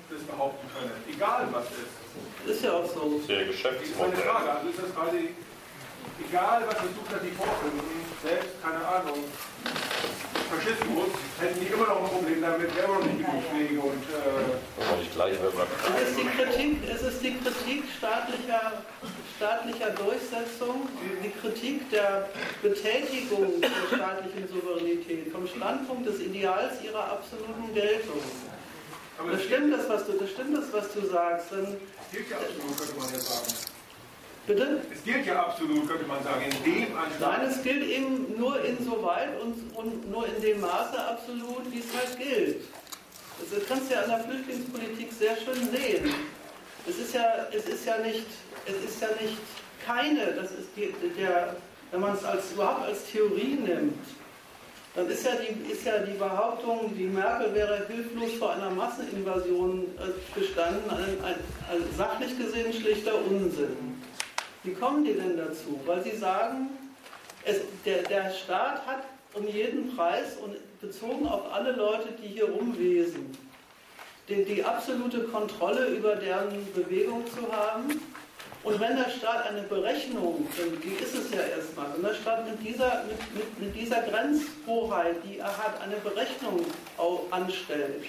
das 0.10 0.22
behaupten 0.24 0.68
können, 0.74 0.92
egal 1.10 1.48
was 1.52 1.66
ist? 1.66 2.02
Ist 2.48 2.64
ja 2.64 2.74
auch 2.74 2.88
so. 2.88 3.22
Sehr 3.28 3.46
Geschäftsmodell. 3.46 4.12
Das 4.12 4.20
ist 4.20 4.26
eine 4.26 4.32
Frage. 4.32 4.52
Also 4.52 4.70
ist 4.70 4.80
das 4.80 4.96
quasi 4.96 5.30
egal 6.28 6.64
was 6.68 6.76
versucht 6.76 7.10
hat, 7.12 7.22
die 7.24 7.32
vorfinden, 7.32 7.82
selbst, 8.24 8.62
keine 8.62 8.86
Ahnung, 8.86 9.24
Faschismus, 10.52 11.08
hätten 11.40 11.60
die 11.62 11.68
immer 11.68 11.88
noch 11.88 12.04
ein 12.04 12.10
Problem 12.10 12.42
damit, 12.42 12.76
wäre 12.76 12.88
noch 12.92 13.04
nicht 13.06 13.24
genug 13.24 13.44
Pflege 13.50 13.80
und. 13.80 14.04
Äh, 14.12 15.00
nicht 15.00 15.14
gleich, 15.16 15.36
wenn 15.40 15.56
man 15.56 15.68
es, 15.96 16.10
ist 16.10 16.20
die 16.20 16.28
Kritik, 16.28 16.78
es 16.90 17.02
ist 17.02 17.24
die 17.24 17.34
Kritik 17.40 17.84
staatlicher, 17.98 18.84
staatlicher 19.38 19.90
Durchsetzung, 19.92 20.90
die 21.24 21.32
Kritik 21.40 21.90
der 21.90 22.30
Betätigung 22.62 23.62
der 23.62 23.96
staatlichen 23.96 24.48
Souveränität 24.50 25.32
vom 25.32 25.48
Standpunkt 25.48 26.08
des 26.08 26.20
Ideals 26.20 26.84
ihrer 26.84 27.12
absoluten 27.16 27.74
Geltung. 27.74 28.22
Das 29.32 29.44
stimmt 29.44 29.74
das, 29.74 29.88
was 29.88 30.06
du, 30.06 30.14
das 30.14 30.30
stimmt 30.32 30.58
das, 30.58 30.74
was 30.74 30.94
du 30.94 31.08
sagst. 31.08 31.52
Denn, 31.52 31.78
gilt 32.12 32.30
ja 32.30 32.38
absolut, 32.38 32.78
könnte 32.78 32.96
man 33.00 33.14
ja 33.14 33.20
sagen. 33.20 33.81
Bitte? 34.48 34.82
Es 34.92 35.04
gilt 35.04 35.26
ja 35.26 35.46
absolut, 35.46 35.88
könnte 35.88 36.06
man 36.06 36.24
sagen, 36.24 36.42
in 36.46 36.64
dem 36.64 36.98
Anschlag. 36.98 37.38
Nein, 37.38 37.48
es 37.50 37.62
gilt 37.62 37.84
eben 37.84 38.38
nur 38.38 38.64
insoweit 38.64 39.30
und, 39.42 39.76
und 39.76 40.10
nur 40.10 40.26
in 40.28 40.42
dem 40.42 40.62
Maße 40.62 41.00
absolut, 41.00 41.72
wie 41.72 41.80
es 41.80 41.86
halt 41.96 42.18
gilt. 42.18 42.62
Das 43.52 43.68
kannst 43.68 43.90
du 43.90 43.96
ja 43.96 44.02
an 44.02 44.10
der 44.10 44.20
Flüchtlingspolitik 44.20 45.10
sehr 45.18 45.36
schön 45.38 45.70
sehen. 45.72 46.14
Es 46.88 46.98
ist 46.98 47.14
ja, 47.14 47.48
es 47.52 47.66
ist 47.66 47.86
ja 47.86 47.98
nicht, 48.00 48.26
es 48.66 48.90
ist 48.90 49.02
ja 49.02 49.10
nicht 49.22 49.38
keine, 49.86 50.34
das 50.34 50.52
ist 50.52 50.70
die, 50.76 50.94
der, 51.20 51.56
wenn 51.92 52.02
man 52.02 52.16
es 52.16 52.24
als, 52.24 52.52
überhaupt 52.52 52.86
als 52.86 53.06
Theorie 53.06 53.60
nimmt, 53.64 54.06
dann 54.96 55.10
ist 55.10 55.26
ja, 55.26 55.32
die, 55.36 55.72
ist 55.72 55.86
ja 55.86 56.00
die 56.00 56.18
Behauptung, 56.18 56.94
die 56.98 57.06
Merkel 57.06 57.54
wäre 57.54 57.86
hilflos 57.88 58.34
vor 58.38 58.54
einer 58.54 58.70
Masseninvasion 58.72 59.86
äh, 59.98 60.40
gestanden, 60.40 60.90
ein, 60.90 61.24
ein, 61.24 61.36
ein 61.72 61.84
sachlich 61.98 62.38
gesehen 62.38 62.74
schlichter 62.74 63.14
Unsinn. 63.16 64.01
Wie 64.64 64.74
kommen 64.74 65.04
die 65.04 65.14
denn 65.14 65.38
dazu? 65.38 65.80
Weil 65.86 66.04
sie 66.04 66.16
sagen, 66.16 66.70
es, 67.44 67.62
der, 67.86 68.04
der 68.04 68.32
Staat 68.32 68.86
hat 68.86 69.04
um 69.34 69.48
jeden 69.48 69.96
Preis 69.96 70.38
und 70.44 70.56
bezogen 70.82 71.28
auf 71.28 71.52
alle 71.52 71.72
Leute, 71.72 72.10
die 72.22 72.28
hier 72.28 72.50
rumwesen, 72.50 73.36
die, 74.30 74.46
die 74.46 74.64
absolute 74.64 75.24
Kontrolle 75.24 75.88
über 75.88 76.16
deren 76.16 76.72
Bewegung 76.74 77.24
zu 77.28 77.52
haben 77.52 78.00
und 78.64 78.80
wenn 78.80 78.96
der 78.96 79.10
Staat 79.10 79.48
eine 79.48 79.64
Berechnung, 79.64 80.48
die 80.84 81.04
ist 81.04 81.16
es 81.16 81.32
ja 81.32 81.42
erstmal, 81.42 81.88
wenn 81.96 82.04
der 82.04 82.14
Staat 82.14 82.48
mit 82.48 82.62
dieser, 82.64 83.06
mit, 83.06 83.34
mit, 83.34 83.60
mit 83.60 83.76
dieser 83.76 84.04
Grenzhoheit, 84.04 85.16
die 85.24 85.40
er 85.40 85.58
hat, 85.58 85.82
eine 85.82 85.96
Berechnung 85.96 86.64
anstellt 87.32 88.06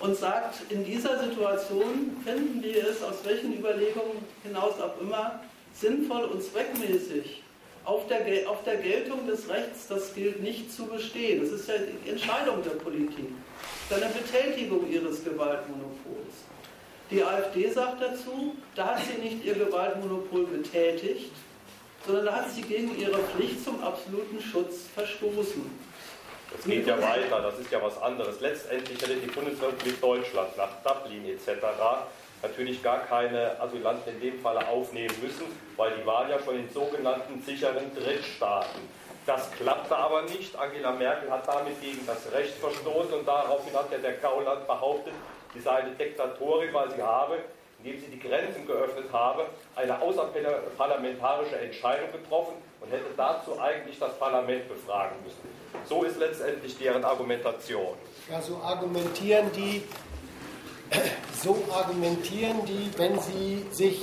und 0.00 0.16
sagt, 0.16 0.70
in 0.70 0.84
dieser 0.84 1.22
Situation 1.22 2.16
finden 2.24 2.60
wir 2.60 2.88
es, 2.88 3.02
aus 3.04 3.24
welchen 3.24 3.56
Überlegungen 3.56 4.24
hinaus 4.42 4.80
auch 4.80 5.00
immer, 5.00 5.40
sinnvoll 5.80 6.24
und 6.24 6.42
zweckmäßig, 6.42 7.42
auf 7.84 8.06
der, 8.08 8.20
auf 8.48 8.64
der 8.64 8.76
Geltung 8.76 9.26
des 9.26 9.48
Rechts, 9.48 9.86
das 9.88 10.14
gilt 10.14 10.42
nicht 10.42 10.70
zu 10.70 10.86
bestehen. 10.86 11.40
Das 11.40 11.52
ist 11.52 11.68
ja 11.68 11.74
die 11.78 12.10
Entscheidung 12.10 12.62
der 12.62 12.70
Politik, 12.70 13.28
das 13.88 13.98
ist 13.98 14.04
eine 14.04 14.14
Betätigung 14.14 14.90
ihres 14.90 15.24
Gewaltmonopols. 15.24 16.48
Die 17.10 17.22
AfD 17.22 17.70
sagt 17.70 18.02
dazu, 18.02 18.54
da 18.74 18.94
hat 18.94 19.00
sie 19.04 19.22
nicht 19.22 19.42
ihr 19.44 19.54
Gewaltmonopol 19.54 20.46
betätigt, 20.46 21.32
sondern 22.06 22.26
da 22.26 22.36
hat 22.36 22.50
sie 22.50 22.62
gegen 22.62 22.98
ihre 22.98 23.18
Pflicht 23.18 23.64
zum 23.64 23.82
absoluten 23.82 24.40
Schutz 24.42 24.84
verstoßen. 24.94 25.88
Das 26.50 26.64
geht 26.64 26.86
ja 26.86 27.00
weiter, 27.00 27.40
das 27.40 27.58
ist 27.58 27.70
ja 27.70 27.82
was 27.82 28.00
anderes. 28.00 28.40
Letztendlich 28.40 29.00
hätte 29.00 29.16
die 29.16 29.26
Bundesrepublik 29.26 30.00
Deutschland 30.00 30.56
nach 30.56 30.82
Dublin 30.82 31.24
etc. 31.26 31.48
natürlich 32.42 32.82
gar 32.82 33.00
keine 33.00 33.60
Asylanten 33.60 34.14
in 34.14 34.20
dem 34.20 34.40
Falle 34.40 34.66
aufnehmen 34.68 35.14
müssen, 35.22 35.46
weil 35.76 35.92
die 35.96 36.06
waren 36.06 36.30
ja 36.30 36.38
schon 36.38 36.58
in 36.58 36.70
sogenannten 36.70 37.42
sicheren 37.42 37.94
Drittstaaten. 37.94 38.80
Das 39.26 39.50
klappte 39.52 39.94
aber 39.94 40.22
nicht. 40.22 40.56
Angela 40.56 40.92
Merkel 40.92 41.30
hat 41.30 41.46
damit 41.46 41.80
gegen 41.82 42.06
das 42.06 42.32
Recht 42.32 42.54
verstoßen 42.54 43.12
und 43.12 43.28
daraufhin 43.28 43.74
hat 43.74 43.92
ja 43.92 43.98
der 43.98 44.14
Gauland 44.14 44.66
behauptet, 44.66 45.12
sie 45.52 45.60
sei 45.60 45.72
eine 45.72 45.90
Diktatorin, 45.90 46.72
weil 46.72 46.90
sie 46.90 47.02
habe, 47.02 47.38
indem 47.82 48.00
sie 48.00 48.06
die 48.06 48.18
Grenzen 48.18 48.66
geöffnet 48.66 49.06
habe, 49.12 49.46
eine 49.76 50.00
außerparlamentarische 50.00 51.58
Entscheidung 51.58 52.10
getroffen 52.10 52.54
und 52.80 52.90
hätte 52.90 53.10
dazu 53.16 53.60
eigentlich 53.60 53.98
das 53.98 54.18
Parlament 54.18 54.66
befragen 54.68 55.16
müssen. 55.22 55.58
So 55.84 56.04
ist 56.04 56.18
letztendlich 56.18 56.78
deren 56.78 57.04
Argumentation. 57.04 57.96
Ja, 58.30 58.40
so 58.40 58.56
argumentieren 58.56 59.52
die, 59.52 59.82
so 61.42 61.64
argumentieren 61.72 62.64
die, 62.66 62.90
wenn 62.96 63.18
sie 63.20 63.64
sich 63.70 64.00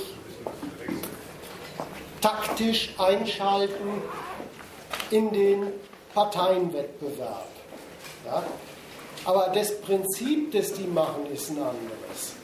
taktisch 2.20 2.94
einschalten 2.98 4.02
in 5.10 5.32
den 5.32 5.72
Parteienwettbewerb. 6.14 7.48
Ja? 8.24 8.42
Aber 9.24 9.52
das 9.54 9.80
Prinzip, 9.80 10.52
das 10.52 10.72
die 10.72 10.86
machen, 10.86 11.26
ist 11.32 11.50
ein 11.50 11.58
anderes. 11.58 12.34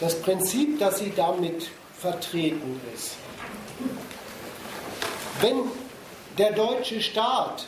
Das 0.00 0.20
Prinzip, 0.20 0.78
das 0.78 0.98
sie 0.98 1.12
damit 1.14 1.70
vertreten 1.98 2.80
ist. 2.94 3.12
Wenn 5.40 5.62
der 6.38 6.52
deutsche 6.52 7.00
Staat 7.00 7.66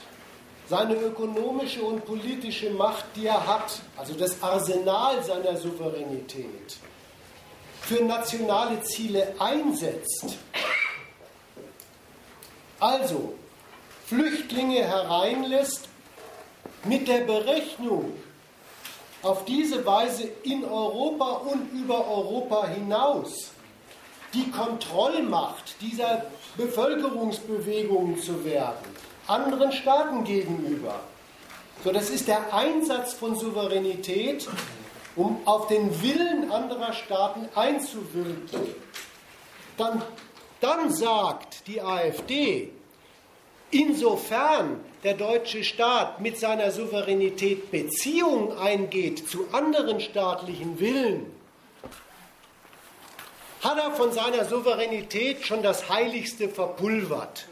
seine 0.73 0.95
ökonomische 0.95 1.83
und 1.83 2.03
politische 2.07 2.71
Macht, 2.71 3.05
die 3.15 3.27
er 3.27 3.47
hat, 3.47 3.79
also 3.95 4.15
das 4.15 4.43
Arsenal 4.43 5.23
seiner 5.23 5.55
Souveränität, 5.55 6.79
für 7.83 8.03
nationale 8.03 8.81
Ziele 8.81 9.35
einsetzt, 9.39 10.39
also 12.81 13.35
Flüchtlinge 14.07 14.83
hereinlässt 14.83 15.91
mit 16.85 17.07
der 17.07 17.21
Berechnung, 17.21 18.15
auf 19.23 19.45
diese 19.45 19.85
Weise 19.85 20.27
in 20.43 20.65
Europa 20.65 21.33
und 21.53 21.71
über 21.71 22.09
Europa 22.09 22.69
hinaus 22.69 23.51
die 24.33 24.51
Kontrollmacht 24.51 25.75
dieser 25.83 26.25
Bevölkerungsbewegungen 26.57 28.19
zu 28.19 28.43
werden, 28.43 29.12
anderen 29.27 29.73
Staaten 29.73 30.25
gegenüber. 30.25 31.01
So, 31.85 31.93
das 31.93 32.11
ist 32.11 32.29
der 32.29 32.55
Einsatz 32.55 33.15
von 33.15 33.35
Souveränität, 33.35 34.49
um 35.17 35.41
auf 35.45 35.67
den 35.67 36.03
Willen 36.03 36.51
anderer 36.51 36.93
Staaten 36.93 37.49
einzuwirken. 37.55 38.75
Dann, 39.77 40.03
dann 40.61 40.93
sagt 40.93 41.67
die 41.67 41.81
AfD, 41.81 42.71
insofern 43.71 44.81
der 45.03 45.15
deutsche 45.15 45.65
Staat 45.65 46.21
mit 46.21 46.39
seiner 46.39 46.71
Souveränität 46.71 47.71
Beziehungen 47.71 48.57
eingeht 48.59 49.29
zu 49.29 49.49
anderen 49.53 50.01
staatlichen 50.01 50.79
Willen, 50.79 51.27
hat 53.63 53.79
er 53.79 53.93
von 53.93 54.13
seiner 54.13 54.45
Souveränität 54.45 55.45
schon 55.47 55.63
das 55.63 55.89
Heiligste 55.89 56.49
verpulvert. 56.49 57.47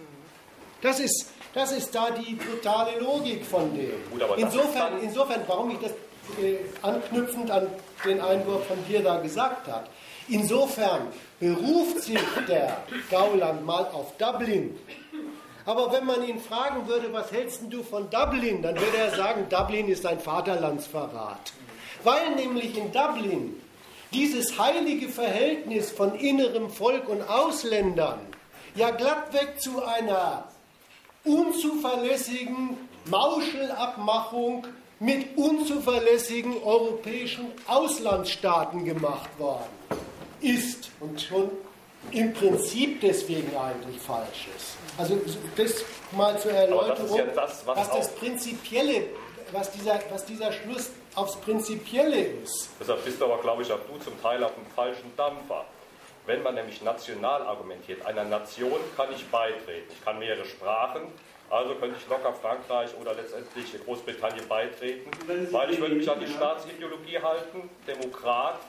Das 0.82 0.98
ist, 1.01 1.32
das 1.55 1.72
ist 1.72 1.94
da 1.94 2.10
die 2.10 2.35
brutale 2.35 2.98
Logik 3.01 3.44
von 3.44 3.74
dem. 3.74 3.93
Insofern, 4.36 5.01
insofern 5.02 5.43
warum 5.47 5.70
ich 5.70 5.78
das 5.78 5.93
äh, 6.40 6.56
anknüpfend 6.82 7.51
an 7.51 7.66
den 8.05 8.20
Einwurf 8.20 8.66
von 8.66 8.78
dir 8.86 9.02
da 9.02 9.18
gesagt 9.18 9.66
habe, 9.68 9.86
insofern 10.28 11.09
beruft 11.39 12.02
sich 12.02 12.20
der 12.48 12.82
Gauland 13.10 13.64
mal 13.66 13.86
auf 13.93 14.16
Dublin 14.16 14.78
aber 15.70 15.93
wenn 15.93 16.05
man 16.05 16.27
ihn 16.27 16.40
fragen 16.40 16.89
würde, 16.89 17.12
was 17.12 17.31
hältst 17.31 17.62
du 17.68 17.82
von 17.82 18.09
Dublin, 18.10 18.62
dann 18.62 18.74
würde 18.74 18.97
er 18.97 19.14
sagen, 19.14 19.47
Dublin 19.48 19.89
ist 19.89 20.06
ein 20.06 20.18
Vaterlandsverrat. 20.18 21.52
Weil 22.02 22.35
nämlich 22.35 22.77
in 22.77 22.90
Dublin 22.93 23.60
dieses 24.12 24.59
heilige 24.59 25.09
Verhältnis 25.09 25.90
von 25.90 26.14
innerem 26.16 26.70
Volk 26.70 27.09
und 27.09 27.22
Ausländern 27.22 28.18
ja 28.74 28.90
glattweg 28.90 29.60
zu 29.60 29.85
einer 29.85 30.48
unzuverlässigen 31.24 32.76
Mauschelabmachung 33.06 34.66
mit 34.98 35.36
unzuverlässigen 35.36 36.62
europäischen 36.62 37.47
Auslandsstaaten 37.66 38.84
gemacht 38.84 39.30
worden 39.38 39.70
ist 40.40 40.90
und 41.01 41.20
schon 41.20 41.51
im 42.12 42.32
Prinzip 42.32 43.01
deswegen 43.01 43.55
eigentlich 43.56 43.98
falsch 44.01 44.48
ist. 44.56 44.76
Also 44.98 45.18
das 45.56 45.84
mal 46.12 46.38
zur 46.38 46.52
Erläuterung, 46.52 47.18
ja 47.18 47.24
das, 47.26 47.66
was, 47.66 47.76
was 47.76 47.90
das 47.90 48.14
Prinzipielle, 48.14 49.05
was 49.52 49.70
dieser, 49.72 50.01
was 50.10 50.24
dieser 50.24 50.52
Schluss 50.52 50.90
aufs 51.14 51.36
Prinzipielle 51.36 52.20
ist. 52.20 52.70
Deshalb 52.80 53.05
bist 53.05 53.20
du 53.20 53.24
aber, 53.26 53.38
glaube 53.38 53.62
ich, 53.62 53.72
auch 53.72 53.80
du 53.80 53.98
zum 54.02 54.20
Teil 54.22 54.42
auf 54.44 54.55
dem 54.55 54.66
falschen 54.74 55.12
Dampfer. 55.16 55.64
Wenn 56.31 56.44
man 56.44 56.55
nämlich 56.55 56.81
national 56.81 57.43
argumentiert, 57.43 58.07
einer 58.07 58.23
Nation 58.23 58.78
kann 58.97 59.09
ich 59.12 59.27
beitreten. 59.31 59.89
Ich 59.90 60.05
kann 60.05 60.16
mehrere 60.20 60.44
Sprachen, 60.44 61.11
also 61.51 61.74
könnte 61.74 61.97
ich 62.01 62.09
locker 62.09 62.32
Frankreich 62.32 62.90
oder 63.01 63.15
letztendlich 63.15 63.85
Großbritannien 63.85 64.47
beitreten, 64.47 65.11
weil 65.51 65.73
ich 65.73 65.81
würde 65.81 65.97
mich 65.97 66.09
an 66.09 66.20
die 66.20 66.28
Staatsideologie 66.28 67.19
halten, 67.19 67.69
Demokrat, 67.85 68.61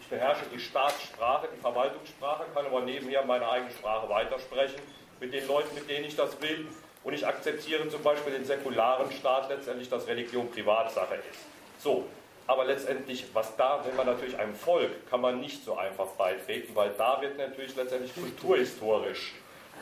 ich 0.00 0.06
beherrsche 0.06 0.44
die 0.54 0.60
Staatssprache, 0.60 1.48
die 1.52 1.60
Verwaltungssprache, 1.60 2.44
kann 2.54 2.66
aber 2.66 2.82
nebenher 2.82 3.24
meine 3.24 3.50
eigene 3.50 3.72
Sprache 3.72 4.08
weitersprechen 4.08 4.80
mit 5.18 5.34
den 5.34 5.44
Leuten, 5.48 5.74
mit 5.74 5.90
denen 5.90 6.04
ich 6.04 6.14
das 6.14 6.40
will. 6.40 6.68
Und 7.02 7.14
ich 7.14 7.26
akzeptiere 7.26 7.88
zum 7.88 8.04
Beispiel 8.04 8.32
den 8.32 8.44
säkularen 8.44 9.10
Staat 9.10 9.48
letztendlich, 9.48 9.90
dass 9.90 10.06
Religion 10.06 10.48
Privatsache 10.52 11.16
ist. 11.16 11.82
So, 11.82 12.04
aber 12.48 12.64
letztendlich, 12.64 13.26
was 13.34 13.54
da, 13.56 13.84
wenn 13.86 13.94
man 13.94 14.06
natürlich 14.06 14.36
einem 14.38 14.54
Volk, 14.54 15.08
kann 15.10 15.20
man 15.20 15.38
nicht 15.38 15.62
so 15.62 15.76
einfach 15.76 16.06
beitreten, 16.16 16.74
weil 16.74 16.90
da 16.96 17.20
wird 17.20 17.36
natürlich 17.36 17.76
letztendlich 17.76 18.12
kulturhistorisch 18.14 19.34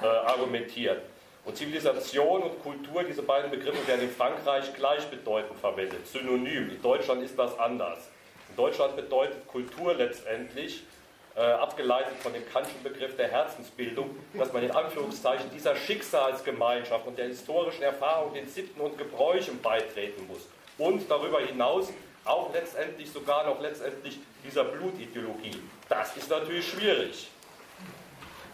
äh, 0.02 0.06
argumentiert. 0.06 1.00
Und 1.44 1.56
Zivilisation 1.56 2.42
und 2.42 2.60
Kultur, 2.60 3.04
diese 3.04 3.22
beiden 3.22 3.52
Begriffe 3.52 3.86
werden 3.86 4.02
in 4.02 4.10
Frankreich 4.10 4.74
gleichbedeutend 4.74 5.60
verwendet, 5.60 6.08
synonym. 6.08 6.70
In 6.70 6.82
Deutschland 6.82 7.22
ist 7.22 7.38
das 7.38 7.56
anders. 7.56 8.10
In 8.50 8.56
Deutschland 8.56 8.96
bedeutet 8.96 9.46
Kultur 9.46 9.94
letztendlich, 9.94 10.82
äh, 11.36 11.42
abgeleitet 11.42 12.14
von 12.18 12.32
dem 12.32 12.44
Kantschen 12.48 12.82
Begriff 12.82 13.14
der 13.16 13.28
Herzensbildung, 13.28 14.10
dass 14.34 14.52
man 14.52 14.64
in 14.64 14.72
Anführungszeichen 14.72 15.50
dieser 15.54 15.76
Schicksalsgemeinschaft 15.76 17.06
und 17.06 17.16
der 17.16 17.26
historischen 17.26 17.82
Erfahrung, 17.82 18.34
den 18.34 18.48
Sitten 18.48 18.80
und 18.80 18.98
Gebräuchen 18.98 19.62
beitreten 19.62 20.26
muss. 20.26 20.48
Und 20.78 21.08
darüber 21.08 21.40
hinaus 21.40 21.92
auch 22.26 22.52
letztendlich 22.52 23.10
sogar 23.10 23.46
noch 23.46 23.60
letztendlich 23.60 24.18
dieser 24.44 24.64
Blutideologie. 24.64 25.60
Das 25.88 26.16
ist 26.16 26.28
natürlich 26.28 26.68
schwierig. 26.68 27.28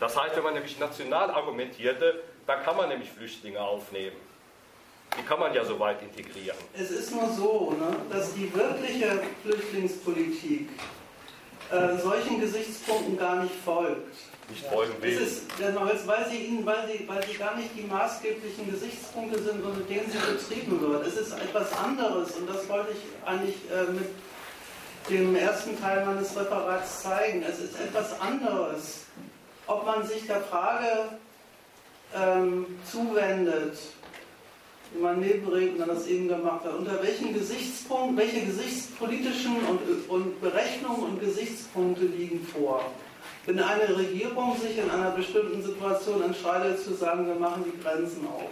Das 0.01 0.21
heißt, 0.21 0.37
wenn 0.37 0.43
man 0.43 0.55
nämlich 0.55 0.79
national 0.79 1.31
argumentierte, 1.31 2.23
dann 2.47 2.63
kann 2.63 2.77
man 2.77 2.89
nämlich 2.89 3.11
Flüchtlinge 3.11 3.61
aufnehmen. 3.61 4.17
Die 5.17 5.23
kann 5.23 5.39
man 5.39 5.53
ja 5.55 5.65
so 5.65 5.79
weit 5.79 6.03
integrieren. 6.03 6.57
Es 6.75 6.91
ist 6.91 7.13
nur 7.13 7.29
so, 7.29 7.75
ne, 7.79 7.97
dass 8.11 8.35
die 8.35 8.53
wirkliche 8.55 9.23
Flüchtlingspolitik 9.43 10.71
äh, 11.71 11.99
solchen 11.99 12.41
Gesichtspunkten 12.41 13.19
gar 13.19 13.43
nicht 13.43 13.55
folgt. 13.65 14.32
Nicht 14.53 14.67
folgen 14.67 14.93
will. 15.01 15.15
Es 15.15 15.33
ist, 15.33 16.07
weil, 16.07 16.29
sie 16.31 16.37
ihnen, 16.37 16.67
weil, 16.67 16.87
sie, 16.87 17.09
weil 17.09 17.27
sie 17.27 17.39
gar 17.39 17.57
nicht 17.57 17.71
die 17.75 17.85
maßgeblichen 17.85 18.71
Gesichtspunkte 18.71 19.43
sind, 19.43 19.65
unter 19.65 19.81
denen 19.81 20.11
sie 20.11 20.19
betrieben 20.19 20.79
wird. 20.79 21.07
Es 21.07 21.17
ist 21.17 21.33
etwas 21.33 21.73
anderes 21.73 22.33
und 22.33 22.51
das 22.51 22.69
wollte 22.69 22.93
ich 22.93 23.27
eigentlich 23.27 23.57
äh, 23.71 23.91
mit 23.91 24.09
dem 25.09 25.35
ersten 25.37 25.81
Teil 25.81 26.05
meines 26.05 26.37
Referats 26.37 27.03
zeigen. 27.03 27.43
Es 27.43 27.61
ist 27.61 27.81
etwas 27.81 28.21
anderes, 28.21 29.07
ob 29.67 29.87
man 29.87 30.07
sich 30.07 30.27
der 30.27 30.43
Frage 30.43 31.19
ähm, 32.15 32.67
zuwendet, 32.91 33.79
wie 34.93 35.01
mein 35.01 35.21
Nebenredner 35.21 35.87
das 35.87 36.07
eben 36.09 36.29
gemacht 36.29 36.65
hat, 36.65 36.75
unter 36.75 37.03
welchen 37.03 37.33
Gesichtspunkten, 37.33 38.19
welche 38.19 38.45
gesichtspolitischen 38.45 39.57
und, 39.65 40.11
und 40.11 40.41
Berechnungen 40.43 41.05
und 41.05 41.21
Gesichtspunkte 41.21 42.05
liegen 42.05 42.47
vor. 42.47 42.85
Wenn 43.45 43.59
eine 43.59 43.97
Regierung 43.97 44.57
sich 44.57 44.79
in 44.79 44.89
einer 44.89 45.11
bestimmten 45.11 45.63
Situation 45.63 46.23
entscheidet 46.23 46.83
zu 46.83 46.95
sagen, 46.95 47.27
wir 47.27 47.35
machen 47.35 47.65
die 47.65 47.83
Grenzen 47.83 48.27
auf. 48.29 48.51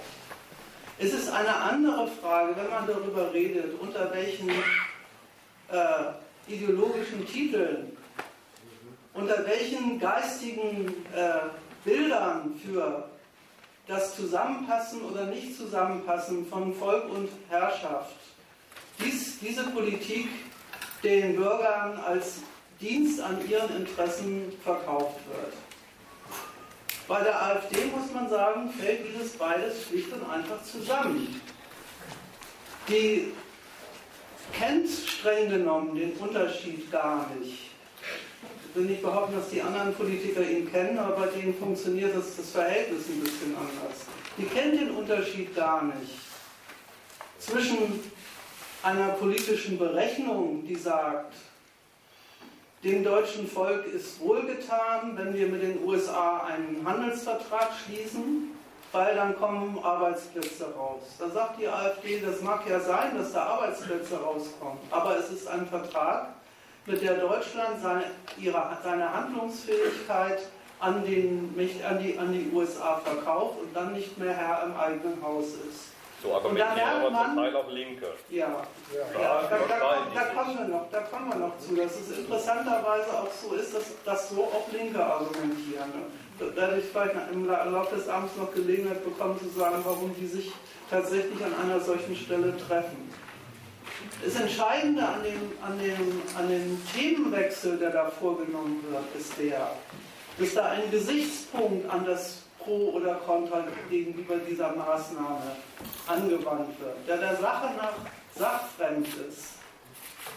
Es 0.98 1.12
ist 1.12 1.32
eine 1.32 1.54
andere 1.54 2.08
Frage, 2.08 2.56
wenn 2.56 2.68
man 2.68 2.86
darüber 2.86 3.32
redet, 3.32 3.80
unter 3.80 4.12
welchen 4.12 4.50
äh, 4.50 4.52
ideologischen 6.48 7.24
Titeln, 7.24 7.96
unter 9.14 9.46
welchen 9.46 10.00
geistigen 10.00 10.88
äh, 11.14 11.48
Bildern 11.84 12.60
für 12.64 13.08
das 13.86 14.16
Zusammenpassen 14.16 15.02
oder 15.02 15.26
Nicht-Zusammenpassen 15.26 16.46
von 16.46 16.74
Volk 16.74 17.08
und 17.10 17.28
Herrschaft, 17.48 18.16
dies, 18.98 19.38
diese 19.38 19.64
Politik 19.70 20.28
den 21.02 21.36
Bürgern 21.36 21.98
als 22.06 22.40
Dienst 22.80 23.20
an 23.20 23.38
ihren 23.48 23.76
Interessen 23.76 24.52
verkauft 24.62 25.20
wird. 25.28 25.54
Bei 27.06 27.22
der 27.22 27.42
AfD 27.42 27.86
muss 27.86 28.12
man 28.12 28.28
sagen, 28.30 28.70
fällt 28.70 29.00
dieses 29.06 29.32
beides 29.32 29.84
schlicht 29.84 30.12
und 30.12 30.28
einfach 30.30 30.62
zusammen. 30.62 31.40
Die 32.88 33.32
kennt 34.52 34.88
streng 34.88 35.50
genommen 35.50 35.94
den 35.96 36.12
Unterschied 36.12 36.90
gar 36.90 37.28
nicht 37.38 37.70
ich 38.70 38.76
will 38.76 38.84
nicht 38.84 39.02
behaupten, 39.02 39.34
dass 39.34 39.50
die 39.50 39.60
anderen 39.60 39.92
Politiker 39.94 40.48
ihn 40.48 40.70
kennen, 40.70 40.96
aber 40.96 41.16
bei 41.16 41.26
denen 41.26 41.54
funktioniert 41.54 42.14
das, 42.14 42.36
das 42.36 42.50
Verhältnis 42.50 43.08
ein 43.08 43.20
bisschen 43.20 43.56
anders. 43.56 44.06
Die 44.38 44.44
kennen 44.44 44.78
den 44.78 44.90
Unterschied 44.92 45.56
gar 45.56 45.82
nicht 45.82 46.20
zwischen 47.38 48.00
einer 48.82 49.08
politischen 49.08 49.76
Berechnung, 49.76 50.64
die 50.64 50.76
sagt, 50.76 51.34
dem 52.82 53.04
deutschen 53.04 53.46
Volk 53.46 53.86
ist 53.86 54.20
wohlgetan, 54.20 55.16
wenn 55.16 55.34
wir 55.34 55.48
mit 55.48 55.62
den 55.62 55.84
USA 55.84 56.44
einen 56.46 56.82
Handelsvertrag 56.84 57.68
schließen, 57.84 58.56
weil 58.92 59.14
dann 59.14 59.36
kommen 59.36 59.78
Arbeitsplätze 59.82 60.72
raus. 60.74 61.02
Da 61.18 61.28
sagt 61.28 61.60
die 61.60 61.68
AfD, 61.68 62.20
das 62.20 62.40
mag 62.40 62.68
ja 62.68 62.80
sein, 62.80 63.16
dass 63.16 63.32
da 63.32 63.44
Arbeitsplätze 63.44 64.16
rauskommen, 64.16 64.78
aber 64.90 65.18
es 65.18 65.30
ist 65.30 65.46
ein 65.46 65.66
Vertrag, 65.66 66.28
mit 66.86 67.02
der 67.02 67.18
Deutschland 67.18 67.80
seine, 67.82 68.04
ihre, 68.38 68.78
seine 68.82 69.12
Handlungsfähigkeit 69.12 70.40
an, 70.80 71.04
den, 71.04 71.54
an, 71.86 71.98
die, 72.02 72.18
an 72.18 72.32
die 72.32 72.50
USA 72.52 72.96
verkauft 73.04 73.60
und 73.60 73.76
dann 73.76 73.92
nicht 73.92 74.16
mehr 74.18 74.34
Herr 74.34 74.64
im 74.64 74.74
eigenen 74.74 75.22
Haus 75.22 75.48
ist. 75.68 75.89
So 76.22 76.34
argumentieren 76.34 76.78
aber 76.78 77.10
man, 77.10 77.26
zum 77.26 77.36
Teil 77.36 77.56
auch 77.56 77.70
Linke. 77.70 78.06
Ja, 78.28 78.46
ja. 78.92 79.20
ja 79.20 79.42
da, 79.48 79.56
da, 79.68 80.06
da, 80.14 80.24
kommen 80.34 80.58
wir 80.58 80.68
noch, 80.68 80.90
da 80.90 81.00
kommen 81.00 81.28
wir 81.30 81.36
noch 81.36 81.58
zu, 81.58 81.74
dass 81.74 81.98
es 81.98 82.18
interessanterweise 82.18 83.08
auch 83.10 83.32
so 83.32 83.54
ist, 83.54 83.74
dass, 83.74 83.84
dass 84.04 84.28
so 84.28 84.44
auch 84.44 84.70
Linke 84.70 85.02
argumentieren. 85.02 85.90
Da 86.38 86.56
werde 86.56 86.78
ich 86.78 86.86
vielleicht 86.86 87.14
im 87.32 87.46
Laufe 87.46 87.96
des 87.96 88.08
Abends 88.08 88.36
noch 88.36 88.52
Gelegenheit 88.52 89.02
bekommen 89.04 89.38
zu 89.38 89.48
sagen, 89.58 89.76
warum 89.84 90.14
die 90.14 90.26
sich 90.26 90.52
tatsächlich 90.90 91.42
an 91.42 91.54
einer 91.62 91.80
solchen 91.80 92.14
Stelle 92.16 92.54
treffen. 92.56 93.10
Das 94.24 94.40
Entscheidende 94.40 95.02
an 95.02 95.22
dem, 95.22 95.52
an, 95.62 95.78
dem, 95.78 96.22
an 96.36 96.48
dem 96.48 96.82
Themenwechsel, 96.94 97.78
der 97.78 97.90
da 97.90 98.10
vorgenommen 98.10 98.84
wird, 98.90 99.04
ist 99.18 99.38
der, 99.38 99.72
dass 100.38 100.54
da 100.54 100.70
ein 100.70 100.90
Gesichtspunkt 100.90 101.88
an 101.90 102.04
das 102.04 102.42
Pro 102.62 102.92
oder 102.94 103.14
Contra 103.26 103.64
gegenüber 103.88 104.36
dieser 104.36 104.74
Maßnahme 104.74 105.56
angewandt 106.06 106.80
wird, 106.80 106.96
der 107.08 107.18
der 107.18 107.36
Sache 107.36 107.74
nach 107.76 107.94
sachfremd 108.34 109.06
ist. 109.28 109.54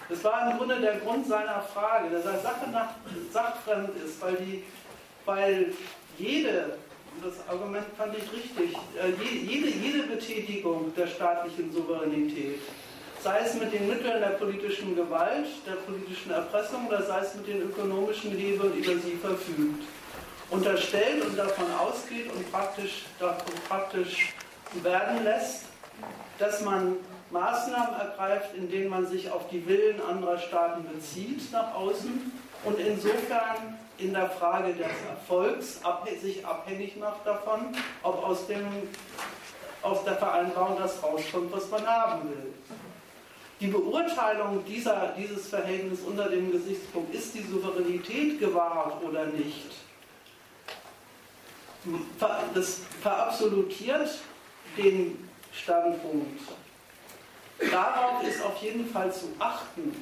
Das 0.10 0.24
war 0.24 0.52
im 0.52 0.58
Grunde 0.58 0.80
der 0.80 0.98
Grund 0.98 1.28
seiner 1.28 1.62
Frage, 1.62 2.10
dass 2.10 2.26
er 2.26 2.40
Sache 2.40 2.70
nach 2.72 2.90
sachfremd 3.32 3.91
ist, 4.04 4.22
weil, 4.22 4.36
die, 4.36 4.64
weil 5.26 5.74
jede, 6.18 6.78
das 7.24 7.48
Argument 7.48 7.86
fand 7.98 8.16
ich 8.18 8.32
richtig, 8.32 8.76
äh, 8.95 9.12
jede, 9.45 9.70
jede 9.70 10.04
Betätigung 10.04 10.94
der 10.95 11.08
staatlichen 11.08 11.72
Souveränität 11.72 12.60
sei 13.24 13.40
es 13.40 13.54
mit 13.54 13.72
den 13.72 13.88
Mitteln 13.88 14.20
der 14.20 14.36
politischen 14.38 14.95
Gewalt, 14.95 15.48
der 15.66 15.78
politischen 15.88 16.32
Erpressung 16.32 16.88
oder 16.88 17.02
sei 17.04 17.20
es 17.22 17.34
mit 17.36 17.48
den 17.48 17.62
ökonomischen 17.62 18.32
Hebeln, 18.32 18.74
über 18.74 18.95
sie 18.95 19.16
verfügt. 19.16 19.84
Unterstellt 20.54 21.26
und 21.26 21.36
davon 21.36 21.66
ausgeht 21.80 22.32
und 22.32 22.52
praktisch, 22.52 23.06
davon 23.18 23.56
praktisch 23.68 24.36
werden 24.84 25.24
lässt, 25.24 25.66
dass 26.38 26.62
man 26.62 26.98
Maßnahmen 27.32 28.00
ergreift, 28.00 28.54
in 28.56 28.70
denen 28.70 28.90
man 28.90 29.08
sich 29.08 29.32
auf 29.32 29.50
die 29.50 29.68
Willen 29.68 30.00
anderer 30.08 30.38
Staaten 30.38 30.86
bezieht 30.94 31.52
nach 31.52 31.74
außen 31.74 32.32
und 32.66 32.78
insofern 32.78 33.80
in 33.98 34.14
der 34.14 34.30
Frage 34.30 34.74
des 34.74 34.86
Erfolgs 35.10 35.82
sich 36.22 36.46
abhängig 36.46 36.98
macht 36.98 37.26
davon, 37.26 37.76
ob 38.04 38.24
aus, 38.24 38.46
dem, 38.46 38.64
aus 39.82 40.04
der 40.04 40.18
Vereinbarung 40.18 40.78
das 40.78 41.02
rauskommt, 41.02 41.52
was 41.52 41.68
man 41.72 41.88
haben 41.88 42.30
will. 42.30 42.54
Die 43.60 43.68
Beurteilung 43.68 44.64
dieser, 44.66 45.16
dieses 45.18 45.48
Verhältnisses 45.48 46.06
unter 46.06 46.30
dem 46.30 46.52
Gesichtspunkt, 46.52 47.12
ist 47.16 47.34
die 47.34 47.42
Souveränität 47.42 48.40
gewahrt 48.40 49.02
oder 49.04 49.26
nicht, 49.26 49.82
das 52.53 52.80
verabsolutiert 53.01 54.10
den 54.77 55.30
Standpunkt. 55.51 56.41
Darauf 57.72 58.23
ist 58.23 58.43
auf 58.43 58.61
jeden 58.61 58.89
Fall 58.89 59.14
zu 59.14 59.27
achten, 59.39 59.95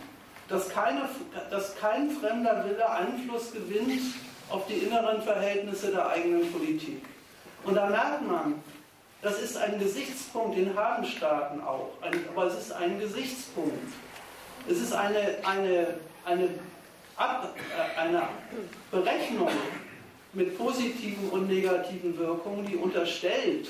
dass, 0.48 0.70
keine, 0.70 1.10
dass 1.50 1.76
kein 1.76 2.10
fremder 2.10 2.66
Wille 2.66 2.90
Einfluss 2.90 3.52
gewinnt 3.52 4.02
auf 4.50 4.68
die 4.68 4.80
inneren 4.80 5.22
Verhältnisse 5.22 5.92
der 5.92 6.10
eigenen 6.10 6.52
Politik. 6.52 7.04
Und 7.64 7.76
da 7.76 7.88
merkt 7.88 8.28
man, 8.28 8.64
das 9.22 9.40
ist 9.40 9.56
ein 9.58 9.80
Gesichtspunkt, 9.80 10.58
den 10.58 10.76
haben 10.76 11.06
Staaten 11.06 11.62
auch, 11.62 11.92
aber 12.34 12.46
es 12.48 12.58
ist 12.58 12.72
ein 12.72 13.00
Gesichtspunkt. 13.00 13.94
Es 14.68 14.80
ist 14.80 14.94
eine, 14.94 15.38
eine, 15.44 15.96
eine, 16.26 16.50
Ab, 17.18 17.54
äh, 17.56 18.00
eine 18.00 18.24
Berechnung 18.90 19.50
mit 20.34 20.58
positiven 20.58 21.30
und 21.30 21.48
negativen 21.48 22.18
Wirkungen, 22.18 22.66
die 22.66 22.76
unterstellt, 22.76 23.68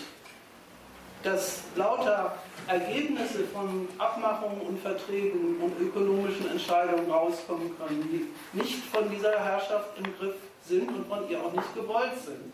dass 1.24 1.62
lauter 1.76 2.36
Ergebnisse 2.68 3.46
von 3.54 3.88
Abmachungen 3.98 4.62
und 4.62 4.80
Verträgen 4.80 5.58
und 5.62 5.80
ökonomischen 5.80 6.50
Entscheidungen 6.50 7.10
rauskommen 7.10 7.72
können, 7.78 8.08
die 8.12 8.58
nicht 8.58 8.84
von 8.86 9.10
dieser 9.10 9.40
Herrschaft 9.40 9.98
im 9.98 10.06
Griff 10.18 10.36
sind 10.68 10.90
und 10.90 11.08
von 11.08 11.30
ihr 11.30 11.44
auch 11.44 11.52
nicht 11.52 11.76
gewollt 11.76 12.18
sind. 12.24 12.54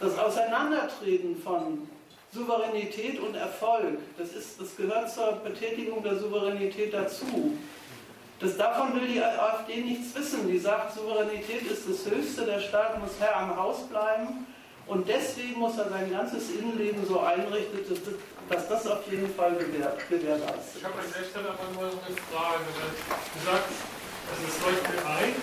das 0.00 0.18
Auseinandertreten 0.18 1.36
von 1.42 1.88
Souveränität 2.32 3.20
und 3.20 3.34
Erfolg, 3.36 3.98
das, 4.18 4.32
ist, 4.32 4.60
das 4.60 4.76
gehört 4.76 5.10
zur 5.10 5.32
Betätigung 5.44 6.02
der 6.02 6.16
Souveränität 6.16 6.92
dazu. 6.92 7.56
Das, 8.40 8.56
davon 8.56 8.94
will 8.94 9.06
die 9.06 9.22
AfD 9.22 9.76
nichts 9.82 10.14
wissen. 10.14 10.48
Die 10.48 10.58
sagt, 10.58 10.94
Souveränität 10.94 11.62
ist 11.70 11.88
das 11.88 12.10
Höchste, 12.10 12.44
der 12.44 12.60
Staat 12.60 13.00
muss 13.00 13.12
Herr 13.20 13.36
am 13.36 13.56
Haus 13.56 13.86
bleiben 13.88 14.46
und 14.86 15.08
deswegen 15.08 15.58
muss 15.60 15.78
er 15.78 15.88
sein 15.88 16.10
ganzes 16.10 16.50
Innenleben 16.50 17.06
so 17.06 17.20
einrichten, 17.20 17.78
dass, 18.50 18.68
das 18.68 18.86
auf 18.86 19.10
jeden 19.10 19.32
Fall 19.34 19.54
gewähr, 19.54 19.96
gewährleistet 20.10 20.76
Ich 20.76 20.84
habe 20.84 20.94
an 20.94 21.06
der 21.08 21.24
Stelle 21.24 21.48
aber 21.48 21.72
nur 21.72 21.88
eine 21.88 22.16
Frage. 22.28 22.64
Du 22.68 23.40
sagst, 23.46 23.72
also 24.28 24.42
es 24.46 24.56
leuchtet 24.60 25.00
ein. 25.06 25.34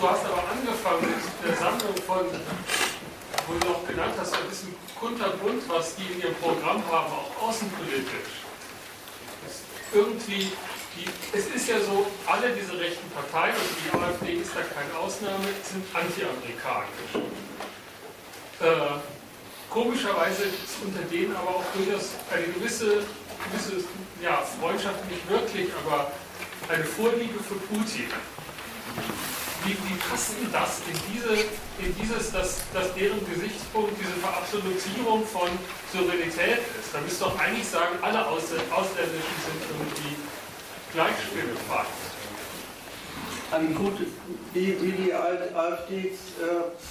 Du 0.00 0.10
hast 0.10 0.24
aber 0.24 0.42
angefangen 0.48 1.12
mit 1.12 1.50
der 1.50 1.56
Sammlung 1.56 1.96
von, 2.06 2.26
wo 3.46 3.52
du 3.58 3.68
auch 3.68 3.86
genannt 3.86 4.14
hast, 4.18 4.34
ein 4.34 4.48
bisschen 4.48 4.74
kunterbunt, 4.98 5.62
was 5.68 5.94
die 5.96 6.12
in 6.14 6.20
ihrem 6.20 6.34
Programm 6.36 6.82
haben, 6.90 7.12
auch 7.12 7.48
außenpolitisch. 7.48 8.44
irgendwie 9.92 10.50
die, 10.96 11.06
es 11.36 11.46
ist 11.46 11.68
ja 11.68 11.80
so, 11.80 12.06
alle 12.26 12.50
diese 12.50 12.78
rechten 12.78 13.08
Parteien, 13.10 13.54
und 13.54 13.74
die 13.82 13.90
AfD 13.96 14.40
ist 14.40 14.52
da 14.54 14.60
keine 14.62 14.94
Ausnahme, 14.98 15.44
sind 15.62 15.84
anti-amerikanisch. 15.92 17.30
Äh, 18.60 18.98
komischerweise 19.70 20.44
ist 20.44 20.78
unter 20.84 21.02
denen 21.10 21.34
aber 21.34 21.56
auch 21.56 21.64
durchaus 21.74 22.10
eine 22.30 22.46
gewisse, 22.46 23.02
gewisse 23.50 23.84
ja, 24.22 24.42
Freundschaft, 24.60 25.08
nicht 25.10 25.28
wirklich, 25.28 25.68
aber 25.84 26.12
eine 26.68 26.84
Vorliebe 26.84 27.42
für 27.42 27.56
Putin. 27.68 28.08
Wie, 29.64 29.72
wie 29.72 29.96
passt 30.10 30.36
denn 30.38 30.52
das 30.52 30.80
in, 30.86 30.98
diese, 31.08 31.34
in 31.80 31.96
dieses, 31.96 32.30
dass, 32.30 32.60
dass 32.72 32.94
deren 32.94 33.18
Gesichtspunkt 33.24 33.96
diese 33.98 34.12
Verabsolutierung 34.20 35.26
von 35.26 35.48
Souveränität 35.90 36.60
ist? 36.78 36.92
Da 36.92 37.00
müsst 37.00 37.20
ihr 37.20 37.24
doch 37.24 37.38
eigentlich 37.40 37.66
sagen, 37.66 37.96
alle 38.02 38.26
Ausländischen 38.28 39.36
sind 39.40 39.60
irgendwie 39.72 40.23
Gleichstimme 40.94 41.56
fast. 41.68 42.14
Gut, 43.76 44.06
wie, 44.52 44.80
wie 44.80 44.92
die 44.92 45.12
AfD 45.12 45.98
äh, 45.98 46.12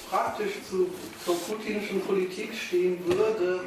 praktisch 0.09 0.53
zu, 0.69 0.89
zur 1.23 1.39
putinischen 1.39 2.01
Politik 2.01 2.53
stehen 2.53 2.99
würde, 3.05 3.61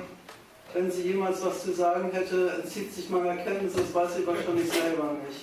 wenn 0.74 0.90
sie 0.90 1.02
jemals 1.02 1.42
was 1.42 1.62
zu 1.62 1.72
sagen 1.72 2.10
hätte, 2.12 2.60
entzieht 2.62 2.92
sich 2.92 3.08
meiner 3.08 3.36
Kenntnis, 3.36 3.72
das 3.74 3.94
weiß 3.94 4.16
sie 4.16 4.26
wahrscheinlich 4.26 4.70
selber 4.70 5.16
nicht. 5.26 5.40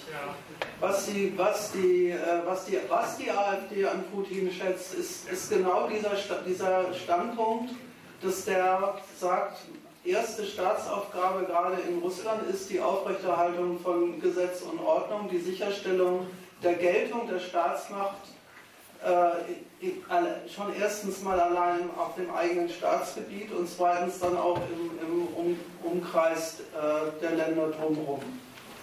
Was, 0.80 1.08
die, 1.08 1.34
was, 1.36 1.72
die, 1.72 2.12
äh, 2.12 2.18
was, 2.46 2.66
die, 2.66 2.78
was 2.88 3.18
die 3.18 3.32
AfD 3.32 3.86
an 3.86 4.04
Putin 4.14 4.52
schätzt, 4.52 4.94
ist, 4.94 5.28
ist 5.28 5.50
genau 5.50 5.88
dieser, 5.88 6.12
dieser 6.46 6.94
Standpunkt, 6.94 7.72
dass 8.22 8.46
der 8.46 8.96
sagt, 9.20 9.58
erste 10.06 10.46
Staatsaufgabe 10.46 11.46
gerade 11.46 11.78
in 11.88 12.00
Russland 12.00 12.50
ist 12.50 12.70
die 12.70 12.80
Aufrechterhaltung 12.80 13.80
von 13.80 14.20
Gesetz 14.20 14.62
und 14.62 14.80
Ordnung, 14.80 15.30
die 15.30 15.40
Sicherstellung 15.40 16.28
der 16.62 16.76
Geltung 16.76 17.28
der 17.28 17.40
Staatsmacht 17.40 18.18
äh, 19.04 20.50
schon 20.50 20.74
erstens 20.80 21.22
mal 21.22 21.40
allein 21.40 21.90
auf 21.98 22.16
dem 22.16 22.34
eigenen 22.34 22.70
Staatsgebiet 22.70 23.52
und 23.52 23.68
zweitens 23.70 24.20
dann 24.20 24.38
auch 24.38 24.58
im, 24.58 24.92
im 25.06 25.28
um, 25.36 25.60
Umkreis 25.84 26.60
äh, 26.60 27.22
der 27.22 27.32
Länder 27.32 27.68
drumherum. 27.68 28.22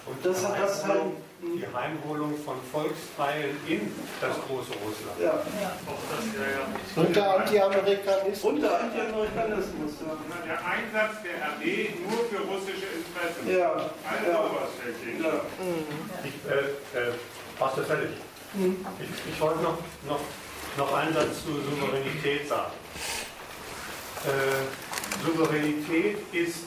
Und 0.06 0.26
das 0.26 0.46
hat 0.46 0.60
das 0.60 0.86
halt 0.86 1.00
die 1.42 1.64
Heimholung 1.74 2.34
von 2.44 2.56
Volksteilen 2.70 3.56
in 3.66 3.92
das 4.20 4.36
große 4.46 4.72
Russland. 4.84 5.16
Ja. 5.18 5.40
ja. 5.60 7.02
Und 7.02 7.16
der 7.16 7.36
Anti-Amerikanismus. 7.36 8.44
Und 8.44 8.60
der 8.60 8.80
Anti-Amerikanismus, 8.80 9.92
ja. 10.04 10.16
Der 10.44 10.58
Einsatz 10.60 11.22
der 11.24 11.48
Armee 11.48 11.94
nur 12.04 12.28
für 12.28 12.44
russische 12.46 12.86
Interessen. 12.92 13.48
Ja. 13.48 13.72
Also 13.72 14.30
ja. 14.30 14.50
was 14.52 14.70
fällt 14.76 15.00
ja. 15.20 15.40
Ich, 16.24 16.36
äh, 16.50 16.98
äh, 16.98 17.84
fertig. 17.84 18.10
Mhm. 18.54 18.84
Ich, 19.00 19.32
ich 19.32 19.40
wollte 19.40 19.60
noch, 19.60 19.78
noch, 20.06 20.20
noch 20.76 20.94
einen 20.94 21.14
Satz 21.14 21.44
zur 21.44 21.54
Souveränität 21.54 22.48
sagen. 22.48 22.72
Äh, 24.26 25.24
Souveränität 25.24 26.18
ist 26.32 26.64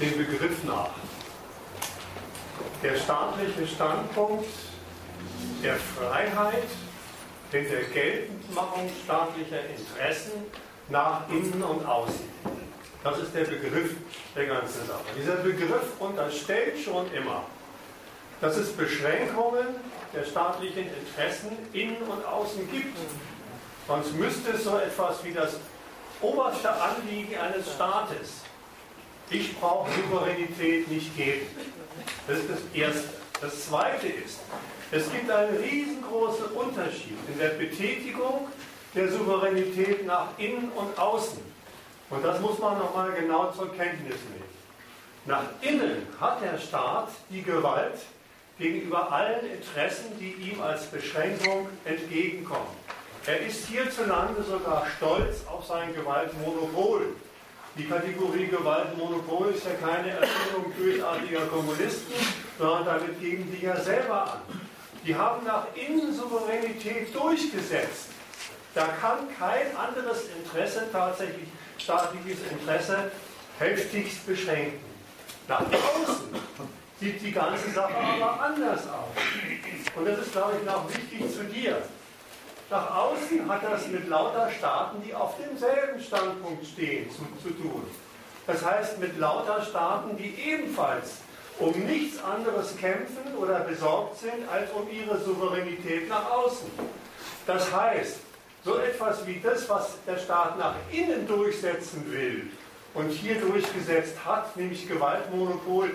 dem 0.00 0.16
Begriff 0.16 0.64
nach 0.64 0.90
der 2.82 2.96
staatliche 2.96 3.66
Standpunkt 3.66 4.48
der 5.62 5.76
Freiheit, 5.76 6.68
in 7.52 7.68
der 7.68 7.82
Geltendmachung 7.82 8.88
staatlicher 9.04 9.58
Interessen 9.68 10.32
nach 10.88 11.28
innen 11.28 11.62
und 11.62 11.84
außen. 11.84 12.28
Das 13.02 13.18
ist 13.18 13.34
der 13.34 13.44
Begriff 13.44 13.94
der 14.36 14.46
ganzen 14.46 14.86
Sache. 14.86 15.02
Dieser 15.18 15.36
Begriff 15.36 15.98
unterstellt 15.98 16.78
schon 16.78 17.12
immer, 17.12 17.44
dass 18.40 18.56
es 18.56 18.72
Beschränkungen 18.72 19.66
der 20.14 20.24
staatlichen 20.24 20.86
Interessen 20.94 21.50
innen 21.72 22.02
und 22.02 22.24
außen 22.24 22.70
gibt. 22.70 22.96
Sonst 23.86 24.14
müsste 24.14 24.52
es 24.52 24.64
so 24.64 24.78
etwas 24.78 25.24
wie 25.24 25.32
das 25.32 25.56
oberste 26.20 26.70
Anliegen 26.70 27.36
eines 27.38 27.72
Staates, 27.74 28.42
ich 29.30 29.58
brauche 29.58 29.88
Souveränität, 29.92 30.88
nicht 30.88 31.16
geben. 31.16 31.46
Das 32.26 32.38
ist 32.38 32.50
das 32.50 32.58
Erste. 32.74 33.08
Das 33.40 33.66
Zweite 33.66 34.06
ist, 34.06 34.40
es 34.90 35.10
gibt 35.10 35.30
einen 35.30 35.56
riesengroßen 35.56 36.46
Unterschied 36.46 37.16
in 37.32 37.38
der 37.38 37.50
Betätigung 37.50 38.48
der 38.94 39.10
Souveränität 39.10 40.04
nach 40.06 40.26
innen 40.36 40.70
und 40.72 40.98
außen. 40.98 41.40
Und 42.10 42.24
das 42.24 42.40
muss 42.40 42.58
man 42.58 42.78
nochmal 42.78 43.12
genau 43.12 43.50
zur 43.52 43.72
Kenntnis 43.74 44.16
nehmen. 44.30 44.50
Nach 45.26 45.44
innen 45.62 46.06
hat 46.20 46.42
der 46.42 46.58
Staat 46.58 47.08
die 47.30 47.42
Gewalt 47.42 48.00
gegenüber 48.58 49.10
allen 49.10 49.50
Interessen, 49.50 50.18
die 50.18 50.32
ihm 50.50 50.60
als 50.60 50.86
Beschränkung 50.86 51.68
entgegenkommen. 51.84 52.76
Er 53.26 53.40
ist 53.40 53.66
hierzulande 53.66 54.42
sogar 54.42 54.86
stolz 54.96 55.46
auf 55.46 55.66
sein 55.66 55.94
Gewaltmonopol. 55.94 57.14
Die 57.76 57.84
Kategorie 57.84 58.48
Gewaltmonopol 58.48 59.54
ist 59.54 59.64
ja 59.64 59.72
keine 59.74 60.10
Erfindung 60.10 60.72
bösartiger 60.72 61.46
Kommunisten, 61.46 62.14
sondern 62.58 62.84
damit 62.84 63.20
geben 63.20 63.50
die 63.52 63.64
ja 63.64 63.76
selber 63.80 64.32
an. 64.32 64.60
Die 65.06 65.14
haben 65.14 65.46
nach 65.46 65.66
innen 65.74 66.12
Souveränität 66.12 67.14
durchgesetzt. 67.14 68.08
Da 68.74 68.86
kann 69.00 69.18
kein 69.38 69.74
anderes 69.76 70.24
Interesse, 70.36 70.88
tatsächlich 70.92 71.48
staatliches 71.78 72.38
Interesse, 72.50 73.10
heftigst 73.58 74.26
beschränken. 74.26 74.80
Nach 75.48 75.60
außen 75.60 76.28
sieht 77.00 77.22
die 77.22 77.32
ganze 77.32 77.70
Sache 77.70 77.96
aber 77.96 78.42
anders 78.42 78.80
aus. 78.88 79.96
Und 79.96 80.06
das 80.06 80.18
ist, 80.18 80.32
glaube 80.32 80.54
ich, 80.60 80.66
noch 80.66 80.88
wichtig 80.88 81.34
zu 81.34 81.44
dir. 81.44 81.82
Nach 82.70 82.96
außen 82.96 83.48
hat 83.48 83.64
das 83.64 83.88
mit 83.88 84.08
lauter 84.08 84.48
Staaten, 84.48 85.02
die 85.04 85.12
auf 85.12 85.34
demselben 85.36 86.00
Standpunkt 86.00 86.64
stehen, 86.64 87.10
zu, 87.10 87.22
zu 87.42 87.52
tun. 87.54 87.82
Das 88.46 88.64
heißt 88.64 89.00
mit 89.00 89.18
lauter 89.18 89.60
Staaten, 89.62 90.16
die 90.16 90.36
ebenfalls 90.40 91.16
um 91.58 91.72
nichts 91.72 92.22
anderes 92.22 92.76
kämpfen 92.76 93.36
oder 93.36 93.60
besorgt 93.60 94.20
sind, 94.20 94.48
als 94.50 94.70
um 94.70 94.88
ihre 94.88 95.18
Souveränität 95.18 96.08
nach 96.08 96.30
außen. 96.30 96.70
Das 97.44 97.72
heißt, 97.72 98.20
so 98.64 98.76
etwas 98.76 99.26
wie 99.26 99.40
das, 99.40 99.68
was 99.68 99.96
der 100.06 100.18
Staat 100.18 100.56
nach 100.56 100.74
innen 100.92 101.26
durchsetzen 101.26 102.10
will 102.12 102.50
und 102.94 103.10
hier 103.10 103.40
durchgesetzt 103.40 104.24
hat, 104.24 104.56
nämlich 104.56 104.88
Gewaltmonopol, 104.88 105.90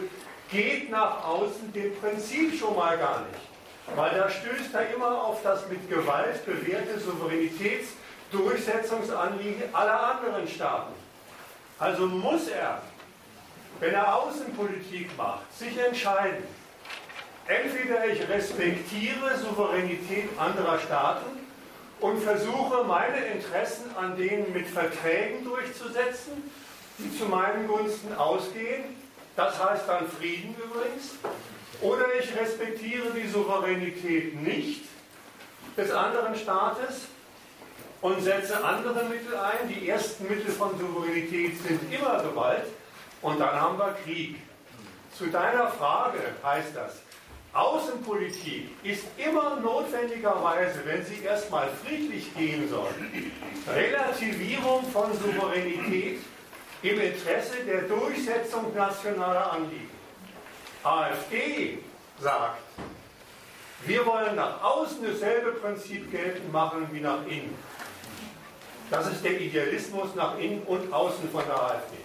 geht 0.52 0.91
nach 0.91 1.23
außen 1.23 1.72
dem 1.73 1.95
Prinzip 1.95 2.60
schon 2.60 2.76
mal 2.76 2.97
gar 2.97 3.22
nicht. 3.22 3.55
Weil 3.94 4.18
da 4.18 4.28
stößt 4.30 4.74
er 4.74 4.95
immer 4.95 5.24
auf 5.24 5.44
das 5.44 5.70
mit 5.70 5.88
Gewalt 5.90 6.44
bewährte 6.45 6.99
Souveränitätsdurchsetzungsanliegen 6.99 9.74
aller 9.74 10.16
anderen 10.16 10.48
Staaten. 10.48 10.94
Also 11.78 12.07
muss 12.07 12.48
er, 12.48 12.82
wenn 13.80 13.94
er 13.94 14.16
Außenpolitik 14.16 15.16
macht, 15.18 15.56
sich 15.56 15.78
entscheiden. 15.78 16.44
Entweder 17.48 18.07
ich 18.07 18.28
respektiere 18.28 19.38
Souveränität 19.38 20.30
anderer 20.40 20.80
Staaten 20.80 21.45
und 21.99 22.24
versuche 22.24 22.84
meine 22.86 23.18
Interessen 23.18 23.95
an 23.95 24.18
denen 24.18 24.52
mit 24.52 24.68
Verträgen 24.68 25.44
durchzusetzen, 25.44 26.49
die 26.98 27.16
zu 27.16 27.26
meinen 27.26 27.68
Gunsten 27.68 28.16
ausgehen. 28.16 28.95
Das 29.36 29.64
heißt 29.64 29.88
dann 29.88 30.07
Frieden 30.07 30.56
übrigens. 30.56 31.20
Oder 31.81 32.06
ich 32.19 32.35
respektiere 32.35 33.11
die 33.11 33.27
Souveränität 33.27 34.41
nicht 34.41 34.85
des 35.77 35.91
anderen 35.91 36.35
Staates 36.35 37.07
und 38.02 38.22
setze 38.22 38.64
andere 38.64 39.06
Mittel 39.06 39.35
ein. 39.35 39.68
Die 39.68 39.89
ersten 39.89 40.27
Mittel 40.27 40.52
von 40.52 40.77
Souveränität 40.80 41.57
sind 41.61 41.93
immer 41.93 42.22
Gewalt 42.23 42.65
und 43.22 43.39
dann 43.39 43.60
haben 43.60 43.77
wir 43.77 43.95
Krieg. 44.03 44.38
Zu 45.18 45.27
deiner 45.27 45.69
Frage 45.72 46.19
heißt 46.43 46.76
das, 46.76 47.02
Außenpolitik 47.53 48.69
ist 48.84 49.06
immer 49.18 49.56
notwendigerweise, 49.61 50.81
wenn 50.84 51.06
sie 51.06 51.23
erstmal 51.23 51.69
friedlich 51.84 52.35
gehen 52.35 52.69
soll, 52.69 52.89
Relativierung 53.73 54.84
von 54.91 55.14
Souveränität 55.14 56.19
im 56.81 56.99
Interesse 56.99 57.64
der 57.65 57.84
Durchsetzung 57.84 58.76
nationaler 58.76 59.53
Anliegen. 59.53 59.94
AfD 60.86 61.80
sagt, 62.20 62.62
wir 63.86 64.06
wollen 64.06 64.36
nach 64.36 64.64
außen 64.64 64.99
dasselbe 65.03 65.52
Prinzip 65.53 66.12
geltend 66.12 66.52
machen 66.52 66.88
wie 66.91 67.02
nach 67.02 67.26
innen. 67.28 67.56
Das 68.90 69.07
ist 69.07 69.24
der 69.24 69.40
Idealismus 69.41 70.14
nach 70.16 70.38
innen 70.38 70.62
und 70.64 70.94
außen 70.94 71.30
von 71.32 71.44
der 71.45 71.56
AfD. 71.56 71.98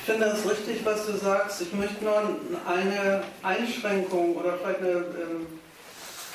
Ich 0.00 0.12
finde 0.12 0.26
das 0.26 0.50
richtig, 0.50 0.84
was 0.84 1.06
du 1.06 1.12
sagst. 1.16 1.60
Ich 1.60 1.72
möchte 1.72 2.02
nur 2.02 2.22
eine 2.66 3.22
Einschränkung 3.42 4.36
oder 4.36 4.54
vielleicht 4.54 4.80
eine, 4.80 4.90
ähm, 4.90 5.46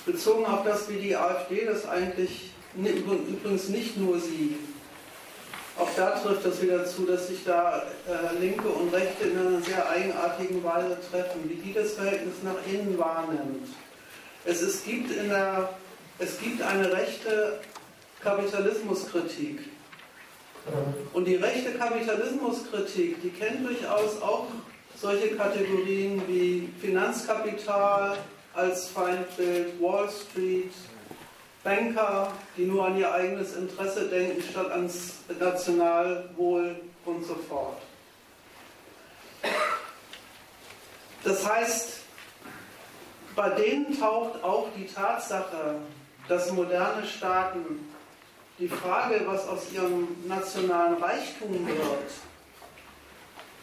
bezogen 0.06 0.46
auf 0.46 0.64
das, 0.64 0.88
wie 0.90 0.98
die 0.98 1.16
AfD 1.16 1.66
das 1.66 1.88
eigentlich, 1.88 2.52
übrigens 2.76 3.70
nicht 3.70 3.98
nur 3.98 4.20
sie, 4.20 4.58
auch 5.78 5.90
da 5.96 6.12
trifft 6.12 6.46
das 6.46 6.62
wieder 6.62 6.86
zu, 6.86 7.06
dass 7.06 7.28
sich 7.28 7.44
da 7.46 7.84
äh, 8.08 8.40
Linke 8.40 8.68
und 8.68 8.94
Rechte 8.94 9.26
in 9.28 9.40
einer 9.40 9.62
sehr 9.62 9.90
eigenartigen 9.90 10.64
Weise 10.64 10.98
treffen, 11.10 11.50
wie 11.50 11.56
die 11.56 11.74
das 11.74 11.94
Verhältnis 11.94 12.36
nach 12.44 12.56
innen 12.72 12.98
wahrnimmt. 12.98 13.68
Es, 14.46 14.62
es, 14.62 14.84
gibt, 14.84 15.12
in 15.12 15.30
der, 15.30 15.70
es 16.20 16.40
gibt 16.40 16.62
eine 16.62 16.92
rechte 16.92 17.60
Kapitalismuskritik. 18.22 19.62
Und 21.14 21.26
die 21.26 21.36
rechte 21.36 21.74
Kapitalismuskritik, 21.74 23.22
die 23.22 23.30
kennt 23.30 23.68
durchaus 23.68 24.22
auch 24.22 24.48
solche 24.96 25.36
Kategorien 25.36 26.22
wie 26.28 26.70
Finanzkapital 26.80 28.18
als 28.54 28.88
Feindbild, 28.90 29.82
Wall 29.82 30.08
Street, 30.10 30.72
Banker, 31.64 32.34
die 32.58 32.66
nur 32.66 32.86
an 32.86 32.98
ihr 32.98 33.12
eigenes 33.12 33.56
Interesse 33.56 34.10
denken, 34.10 34.42
statt 34.42 34.70
ans 34.72 35.20
Nationalwohl 35.40 36.76
und 37.06 37.26
so 37.26 37.36
fort. 37.36 37.82
Das 41.24 41.48
heißt, 41.50 42.00
bei 43.36 43.50
denen 43.52 43.98
taucht 43.98 44.44
auch 44.44 44.68
die 44.76 44.86
Tatsache, 44.86 45.76
dass 46.28 46.52
moderne 46.52 47.06
Staaten 47.06 47.90
die 48.60 48.68
Frage, 48.68 49.22
was 49.26 49.48
aus 49.48 49.72
ihrem 49.72 50.08
nationalen 50.28 51.02
Reichtum 51.02 51.66
wird, 51.66 52.12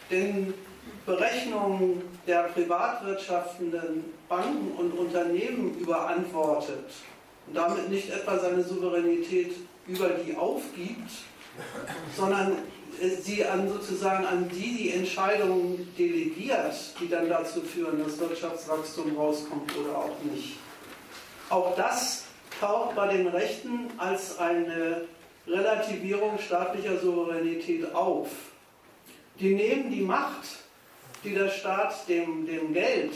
den 0.09 0.53
Berechnungen 1.05 2.01
der 2.27 2.43
privatwirtschaftenden 2.49 4.03
Banken 4.27 4.71
und 4.77 4.91
Unternehmen 4.91 5.77
überantwortet 5.79 6.91
und 7.51 7.57
damit 7.57 7.89
nicht 7.89 8.09
etwa 8.09 8.39
seine 8.39 8.63
Souveränität 8.63 9.51
über 9.85 10.09
die 10.09 10.35
aufgibt, 10.35 11.11
sondern 12.15 12.57
sie 13.21 13.43
an 13.45 13.67
sozusagen 13.67 14.25
an 14.25 14.47
die 14.47 14.77
die 14.77 14.91
Entscheidungen 14.91 15.93
delegiert, 15.97 16.73
die 17.01 17.09
dann 17.09 17.27
dazu 17.27 17.61
führen, 17.61 18.01
dass 18.01 18.19
Wirtschaftswachstum 18.19 19.17
rauskommt 19.17 19.75
oder 19.77 19.97
auch 19.97 20.15
nicht. 20.31 20.57
Auch 21.49 21.75
das 21.75 22.23
taucht 22.61 22.95
bei 22.95 23.17
den 23.17 23.27
Rechten 23.27 23.89
als 23.97 24.37
eine 24.39 25.01
Relativierung 25.45 26.39
staatlicher 26.39 26.99
Souveränität 26.99 27.93
auf. 27.93 28.29
Die 29.41 29.55
nehmen 29.55 29.91
die 29.91 30.01
Macht, 30.01 30.45
die 31.25 31.33
der 31.33 31.49
Staat 31.49 32.07
dem, 32.07 32.45
dem 32.45 32.73
Geld, 32.73 33.11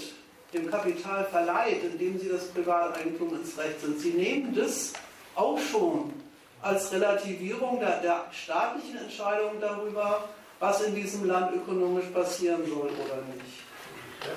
dem 0.55 0.69
Kapital 0.69 1.25
verleiht, 1.25 1.83
indem 1.83 2.19
sie 2.19 2.29
das 2.29 2.45
Privateigentum 2.47 3.35
ins 3.35 3.57
Recht 3.57 3.81
sind. 3.81 3.99
Sie 3.99 4.11
nehmen 4.11 4.55
das 4.55 4.93
auch 5.35 5.59
schon 5.59 6.13
als 6.61 6.91
Relativierung 6.91 7.79
der, 7.79 8.01
der 8.01 8.25
staatlichen 8.31 8.97
Entscheidung 8.97 9.51
darüber, 9.61 10.27
was 10.59 10.81
in 10.81 10.95
diesem 10.95 11.27
Land 11.27 11.55
ökonomisch 11.55 12.07
passieren 12.07 12.61
soll 12.65 12.87
oder 12.87 13.21
nicht. 13.33 13.65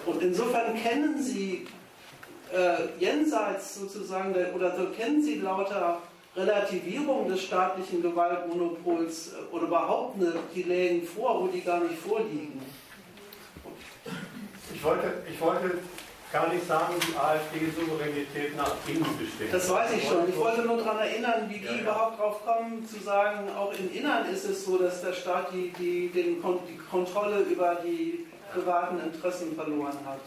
Und 0.05 0.23
insofern 0.23 0.75
kennen 0.77 1.23
Sie 1.23 1.67
äh, 2.53 2.89
jenseits 2.99 3.77
sozusagen, 3.77 4.35
der, 4.35 4.55
oder 4.55 4.77
so 4.77 4.87
kennen 4.91 5.23
Sie 5.23 5.37
lauter 5.37 6.03
Relativierung 6.37 7.29
des 7.29 7.43
staatlichen 7.43 8.03
Gewaltmonopols 8.03 9.33
äh, 9.33 9.55
oder 9.55 9.67
überhaupt 9.67 10.17
eine, 10.17 10.35
die 10.55 10.63
Lägen 10.65 11.07
vor, 11.07 11.43
wo 11.43 11.47
die 11.47 11.63
gar 11.63 11.81
nicht 11.81 11.99
vorliegen? 11.99 12.61
Ich 14.75 14.85
wollte, 14.85 15.13
ich 15.31 15.41
wollte 15.41 15.79
gar 16.33 16.53
nicht 16.53 16.67
sagen, 16.67 16.95
die 17.01 17.17
AfD-Souveränität 17.17 18.57
nach 18.57 18.75
innen 18.87 19.19
besteht. 19.19 19.53
Das 19.53 19.69
weiß 19.71 19.93
ich 19.93 20.07
schon. 20.07 20.29
Ich 20.29 20.37
wollte 20.37 20.63
nur 20.63 20.77
daran 20.77 20.99
erinnern, 20.99 21.49
wie 21.49 21.59
die 21.59 21.65
ja, 21.65 21.73
ja. 21.73 21.81
überhaupt 21.81 22.19
drauf 22.19 22.45
kommen, 22.45 22.87
zu 22.87 23.01
sagen, 23.01 23.49
auch 23.57 23.73
im 23.73 23.93
Innern 23.93 24.27
ist 24.27 24.45
es 24.45 24.65
so, 24.65 24.77
dass 24.77 25.01
der 25.01 25.15
Staat 25.15 25.53
die, 25.53 25.73
die, 25.79 26.09
den, 26.09 26.43
die 26.69 26.79
Kontrolle 26.91 27.41
über 27.41 27.77
die 27.77 28.27
privaten 28.53 29.01
Interessen 29.01 29.55
verloren 29.55 29.99
hat. 30.05 30.21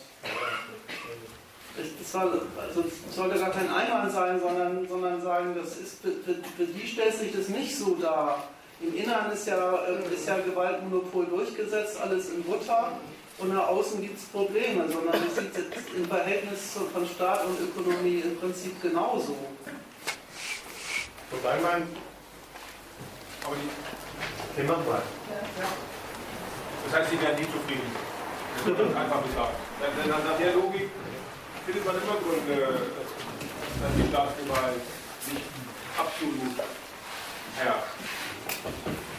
Es 1.79 2.11
soll, 2.11 2.41
also 2.59 2.83
sollte 3.11 3.39
gar 3.39 3.51
kein 3.51 3.69
Einwand 3.73 4.11
sein, 4.11 4.39
sondern, 4.39 4.87
sondern 4.87 5.21
sagen, 5.21 5.55
das 5.55 5.77
ist, 5.77 6.01
für, 6.01 6.11
für, 6.11 6.65
die 6.65 6.85
stellt 6.85 7.15
sich 7.15 7.31
das 7.31 7.47
nicht 7.47 7.77
so 7.77 7.95
dar. 7.95 8.43
Im 8.81 8.95
Innern 8.95 9.31
ist 9.31 9.47
ja, 9.47 9.75
äh, 9.85 10.13
ist 10.13 10.27
ja 10.27 10.37
Gewaltmonopol 10.39 11.27
durchgesetzt, 11.27 11.97
alles 12.01 12.31
in 12.31 12.43
Butter 12.43 12.91
und 13.41 13.53
nach 13.53 13.67
außen 13.67 14.01
gibt 14.01 14.17
es 14.19 14.25
Probleme, 14.25 14.87
sondern 14.87 15.13
das 15.13 15.35
sieht 15.35 15.95
im 15.95 16.05
Verhältnis 16.05 16.77
von 16.93 17.07
Staat 17.07 17.45
und 17.45 17.59
Ökonomie 17.59 18.21
im 18.21 18.37
Prinzip 18.37 18.81
genauso. 18.81 19.35
Wobei 21.31 21.59
man. 21.61 21.83
Aber 23.43 23.55
die. 23.55 23.69
Okay, 24.53 24.67
mach 24.67 24.85
mal. 24.85 25.01
Das 26.85 26.99
heißt, 26.99 27.11
Sie 27.11 27.21
werden 27.21 27.39
nie 27.39 27.47
zufrieden. 27.47 27.91
Das 28.57 28.65
wird 28.65 28.95
einfach 28.95 29.23
gesagt. 29.23 29.55
Nach 30.07 30.37
der 30.37 30.53
Logik 30.53 30.89
findet 31.65 31.85
man 31.85 31.95
immer 31.95 32.15
Gründe, 32.19 32.81
dass 33.81 33.91
die 33.95 34.09
Staatsgewalt 34.09 34.81
nicht 35.27 35.45
absolut 35.97 36.57
herrscht. 37.57 39.10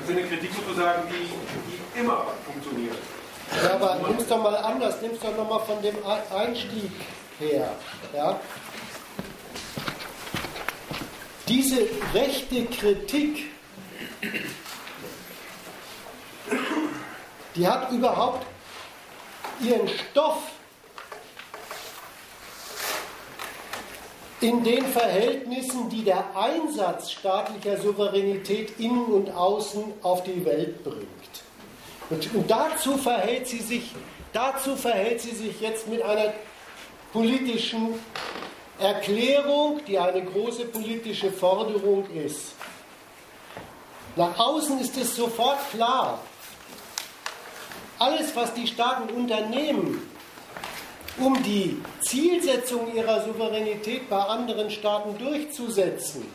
Das 0.00 0.08
ist 0.08 0.16
eine 0.16 0.28
Kritik 0.28 0.50
sozusagen, 0.54 1.02
die, 1.08 1.28
die 1.70 2.00
immer 2.00 2.26
funktioniert. 2.46 2.96
Ja, 3.62 3.74
aber 3.74 3.98
nimm 4.08 4.18
es 4.18 4.26
doch 4.26 4.42
mal 4.42 4.56
anders, 4.56 4.96
nimm 5.02 5.12
es 5.12 5.20
doch 5.20 5.36
nochmal 5.36 5.60
von 5.60 5.82
dem 5.82 5.96
Einstieg 6.34 6.90
her. 7.38 7.70
Ja? 8.14 8.40
Diese 11.48 11.88
rechte 12.14 12.64
Kritik, 12.66 13.50
die 17.56 17.66
hat 17.66 17.90
überhaupt 17.90 18.46
ihren 19.60 19.88
Stoff 19.88 20.42
in 24.40 24.64
den 24.64 24.86
Verhältnissen, 24.86 25.88
die 25.90 26.02
der 26.02 26.24
Einsatz 26.34 27.12
staatlicher 27.12 27.76
Souveränität 27.76 28.78
innen 28.78 29.04
und 29.06 29.30
außen 29.30 29.84
auf 30.02 30.24
die 30.24 30.44
Welt 30.44 30.82
bringt. 30.82 31.06
Und, 32.08 32.34
und 32.34 32.50
dazu, 32.50 32.96
verhält 32.96 33.46
sie 33.46 33.58
sich, 33.58 33.92
dazu 34.32 34.76
verhält 34.76 35.20
sie 35.20 35.34
sich 35.34 35.60
jetzt 35.60 35.88
mit 35.88 36.02
einer 36.02 36.32
politischen 37.12 37.94
Erklärung, 38.78 39.80
die 39.86 39.98
eine 39.98 40.24
große 40.24 40.64
politische 40.66 41.30
Forderung 41.30 42.08
ist. 42.10 42.54
Nach 44.16 44.38
außen 44.38 44.80
ist 44.80 44.96
es 44.96 45.14
sofort 45.14 45.58
klar, 45.70 46.18
alles, 47.98 48.34
was 48.34 48.54
die 48.54 48.66
Staaten 48.66 49.10
unternehmen, 49.10 50.10
um 51.20 51.42
die 51.42 51.80
Zielsetzung 52.00 52.94
ihrer 52.94 53.22
Souveränität 53.22 54.08
bei 54.08 54.18
anderen 54.18 54.70
Staaten 54.70 55.18
durchzusetzen, 55.18 56.26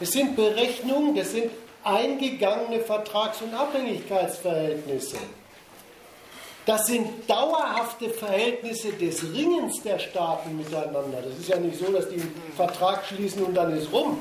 das 0.00 0.10
sind 0.10 0.36
Berechnungen, 0.36 1.14
das 1.14 1.32
sind 1.32 1.50
eingegangene 1.82 2.80
Vertrags- 2.80 3.42
und 3.42 3.54
Abhängigkeitsverhältnisse. 3.54 5.16
Das 6.66 6.86
sind 6.86 7.28
dauerhafte 7.28 8.10
Verhältnisse 8.10 8.92
des 8.92 9.22
Ringens 9.32 9.82
der 9.82 9.98
Staaten 9.98 10.56
miteinander. 10.56 11.22
Das 11.24 11.38
ist 11.38 11.48
ja 11.48 11.56
nicht 11.56 11.78
so, 11.78 11.90
dass 11.90 12.10
die 12.10 12.16
einen 12.16 12.52
Vertrag 12.54 13.06
schließen 13.06 13.42
und 13.42 13.54
dann 13.54 13.74
ist 13.74 13.90
rum. 13.90 14.18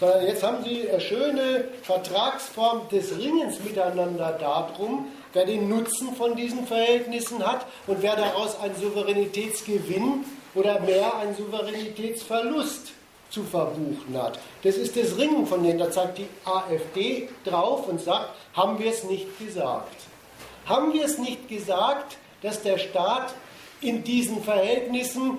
Sondern 0.00 0.26
jetzt 0.26 0.42
haben 0.42 0.64
sie 0.64 0.90
eine 0.90 1.00
schöne 1.00 1.68
Vertragsform 1.82 2.88
des 2.88 3.16
Ringens 3.16 3.60
miteinander 3.62 4.32
darum, 4.40 5.06
wer 5.32 5.46
den 5.46 5.68
Nutzen 5.68 6.14
von 6.14 6.36
diesen 6.36 6.66
Verhältnissen 6.66 7.44
hat 7.46 7.66
und 7.86 8.02
wer 8.02 8.16
daraus 8.16 8.58
einen 8.60 8.76
Souveränitätsgewinn 8.76 10.24
oder 10.54 10.80
mehr 10.80 11.16
einen 11.16 11.34
Souveränitätsverlust 11.34 12.92
zu 13.30 13.44
verbuchen 13.44 14.20
hat. 14.20 14.38
Das 14.62 14.76
ist 14.76 14.96
das 14.96 15.16
Ringen 15.16 15.46
von 15.46 15.62
denen. 15.62 15.78
Da 15.78 15.90
zeigt 15.90 16.18
die 16.18 16.28
AfD 16.44 17.28
drauf 17.44 17.88
und 17.88 18.00
sagt, 18.00 18.30
haben 18.54 18.78
wir 18.78 18.90
es 18.90 19.04
nicht 19.04 19.38
gesagt. 19.38 19.96
Haben 20.66 20.92
wir 20.92 21.04
es 21.04 21.18
nicht 21.18 21.48
gesagt, 21.48 22.18
dass 22.42 22.62
der 22.62 22.78
Staat 22.78 23.34
in 23.80 24.04
diesen 24.04 24.44
Verhältnissen 24.44 25.38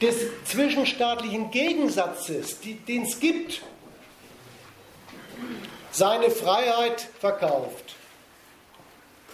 des 0.00 0.16
zwischenstaatlichen 0.44 1.50
Gegensatzes, 1.50 2.58
den 2.60 3.02
es 3.02 3.20
gibt, 3.20 3.62
seine 5.90 6.30
Freiheit 6.30 7.08
verkauft. 7.18 7.96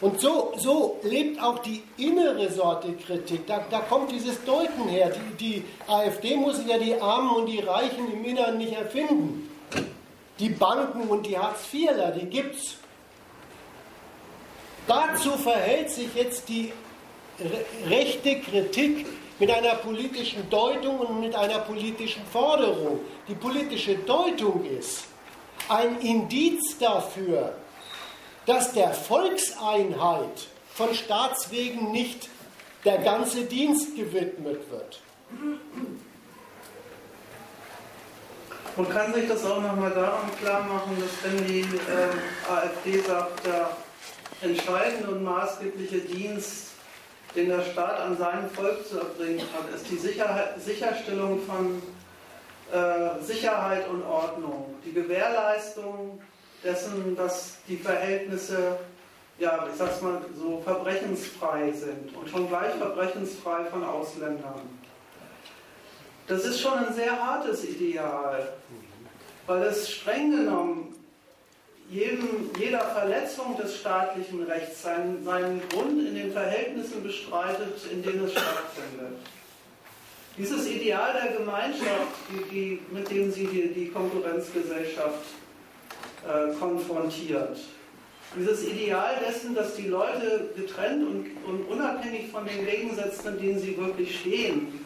Und 0.00 0.20
so, 0.20 0.52
so 0.58 0.98
lebt 1.02 1.42
auch 1.42 1.60
die 1.60 1.82
innere 1.96 2.50
Sorte 2.52 2.92
Kritik. 2.92 3.46
Da, 3.46 3.64
da 3.70 3.80
kommt 3.80 4.12
dieses 4.12 4.44
Deuten 4.44 4.88
her. 4.88 5.10
Die, 5.10 5.36
die 5.36 5.64
AfD 5.86 6.36
muss 6.36 6.60
ja 6.66 6.76
die 6.76 7.00
Armen 7.00 7.30
und 7.30 7.46
die 7.46 7.60
Reichen 7.60 8.12
im 8.12 8.24
Inneren 8.24 8.58
nicht 8.58 8.74
erfinden. 8.74 9.48
Die 10.38 10.50
Banken 10.50 11.08
und 11.08 11.24
die 11.24 11.38
Hartz-IVler, 11.38 12.10
die 12.10 12.26
gibt's. 12.26 12.76
Dazu 14.86 15.30
verhält 15.30 15.90
sich 15.90 16.14
jetzt 16.14 16.48
die 16.48 16.72
rechte 17.88 18.40
Kritik 18.40 19.06
mit 19.38 19.50
einer 19.50 19.76
politischen 19.76 20.48
Deutung 20.50 20.98
und 20.98 21.20
mit 21.20 21.34
einer 21.34 21.58
politischen 21.60 22.24
Forderung. 22.26 23.00
Die 23.28 23.34
politische 23.34 23.96
Deutung 23.96 24.64
ist 24.64 25.04
ein 25.68 26.00
Indiz 26.00 26.78
dafür, 26.78 27.54
dass 28.46 28.72
der 28.72 28.92
Volkseinheit 28.92 30.48
von 30.72 30.94
Staatswegen 30.94 31.90
nicht 31.90 32.28
der 32.84 32.98
ganze 32.98 33.44
Dienst 33.44 33.96
gewidmet 33.96 34.60
wird. 34.70 35.00
Man 38.76 38.88
kann 38.90 39.12
sich 39.14 39.26
das 39.26 39.44
auch 39.44 39.60
nochmal 39.60 39.90
daran 39.90 40.30
klar 40.40 40.62
machen, 40.64 40.96
dass 41.00 41.32
wenn 41.32 41.46
die 41.46 41.60
äh, 41.60 42.52
AfD 42.52 43.00
sagt, 43.00 43.46
der 43.46 43.70
entscheidende 44.42 45.10
und 45.12 45.24
maßgebliche 45.24 46.00
Dienst, 46.00 46.68
den 47.34 47.48
der 47.48 47.62
Staat 47.62 48.00
an 48.00 48.16
seinem 48.16 48.50
Volk 48.50 48.86
zu 48.86 48.98
erbringen 48.98 49.40
hat, 49.40 49.74
ist 49.74 49.90
die 49.90 49.96
Sicherheit, 49.96 50.60
Sicherstellung 50.60 51.40
von 51.46 51.82
äh, 52.70 53.22
Sicherheit 53.22 53.88
und 53.88 54.04
Ordnung, 54.04 54.74
die 54.84 54.92
Gewährleistung 54.92 56.20
dessen, 56.66 57.16
dass 57.16 57.58
die 57.68 57.76
Verhältnisse, 57.76 58.78
ja, 59.38 59.66
ich 59.70 59.78
sag's 59.78 60.02
mal 60.02 60.20
so, 60.36 60.60
verbrechensfrei 60.64 61.72
sind 61.72 62.14
und 62.16 62.28
schon 62.28 62.48
gleich 62.48 62.74
verbrechensfrei 62.74 63.64
von 63.66 63.84
Ausländern. 63.84 64.62
Das 66.26 66.44
ist 66.44 66.60
schon 66.60 66.74
ein 66.78 66.92
sehr 66.92 67.12
hartes 67.12 67.64
Ideal, 67.64 68.52
weil 69.46 69.62
es 69.62 69.90
streng 69.90 70.32
genommen 70.32 70.94
jedem, 71.88 72.50
jeder 72.58 72.80
Verletzung 72.80 73.56
des 73.56 73.76
staatlichen 73.76 74.42
Rechts 74.42 74.82
seinen, 74.82 75.24
seinen 75.24 75.62
Grund 75.68 76.04
in 76.04 76.16
den 76.16 76.32
Verhältnissen 76.32 77.00
bestreitet, 77.04 77.78
in 77.92 78.02
denen 78.02 78.24
es 78.24 78.32
stattfindet. 78.32 79.18
Dieses 80.36 80.66
Ideal 80.66 81.12
der 81.12 81.38
Gemeinschaft, 81.38 82.12
die, 82.28 82.50
die, 82.50 82.80
mit 82.90 83.08
dem 83.08 83.30
sie 83.30 83.46
die, 83.46 83.68
die 83.68 83.88
Konkurrenzgesellschaft 83.88 85.24
äh, 86.26 86.54
konfrontiert, 86.58 87.58
dieses 88.36 88.66
Ideal 88.66 89.14
dessen, 89.26 89.54
dass 89.54 89.76
die 89.76 89.86
Leute 89.86 90.50
getrennt 90.56 91.06
und, 91.06 91.26
und 91.46 91.68
unabhängig 91.68 92.30
von 92.30 92.44
den 92.44 92.66
Gegensätzen, 92.66 93.36
in 93.36 93.40
denen 93.40 93.58
sie 93.58 93.78
wirklich 93.78 94.20
stehen, 94.20 94.80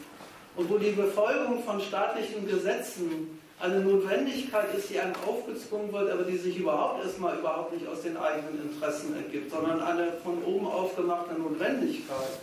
und 0.57 0.69
wo 0.69 0.79
die 0.79 0.91
Befolgung 0.91 1.63
von 1.65 1.81
staatlichen 1.81 2.47
Gesetzen 2.47 3.41
eine 3.61 3.81
Notwendigkeit 3.81 4.75
ist, 4.77 4.91
die 4.91 4.99
einem 4.99 5.15
aufgezwungen 5.27 5.93
wird, 5.93 6.11
aber 6.11 6.25
die 6.25 6.37
sich 6.37 6.57
überhaupt 6.57 7.05
erstmal 7.05 7.39
überhaupt 7.39 7.73
nicht 7.73 7.87
aus 7.87 8.03
den 8.03 8.17
eigenen 8.17 8.71
Interessen 8.71 9.15
ergibt, 9.17 9.51
sondern 9.51 9.81
eine 9.83 10.13
von 10.25 10.43
oben 10.45 10.67
aufgemachte 10.67 11.35
Notwendigkeit. 11.35 12.41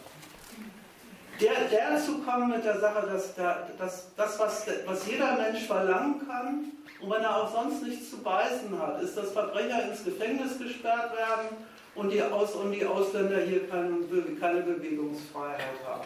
Der, 1.41 1.53
der 1.72 2.02
zu 2.02 2.19
kommen 2.19 2.49
mit 2.49 2.64
der 2.64 2.80
Sache, 2.80 3.07
dass, 3.07 3.36
der, 3.36 3.69
dass 3.78 4.07
das, 4.15 4.40
was, 4.40 4.65
was 4.86 5.07
jeder 5.07 5.38
Mensch 5.38 5.65
verlangen 5.65 6.28
kann, 6.28 6.72
und 6.99 7.11
wenn 7.11 7.22
er 7.22 7.44
auch 7.44 7.52
sonst 7.52 7.84
nichts 7.84 8.10
zu 8.10 8.18
beißen 8.18 8.78
hat, 8.80 9.02
ist, 9.02 9.15
dass 9.15 9.32
Verbrecher 9.32 9.90
ins 9.90 10.03
Gefängnis 10.03 10.57
gesperrt 10.57 11.15
werden 11.15 11.57
und 11.95 12.11
die, 12.11 12.22
Aus, 12.22 12.56
und 12.56 12.72
die 12.72 12.86
Ausländer 12.86 13.40
hier 13.41 13.68
keine, 13.68 13.98
keine 14.40 14.61
Bewegungsfreiheit 14.61 15.78
haben. 15.86 16.06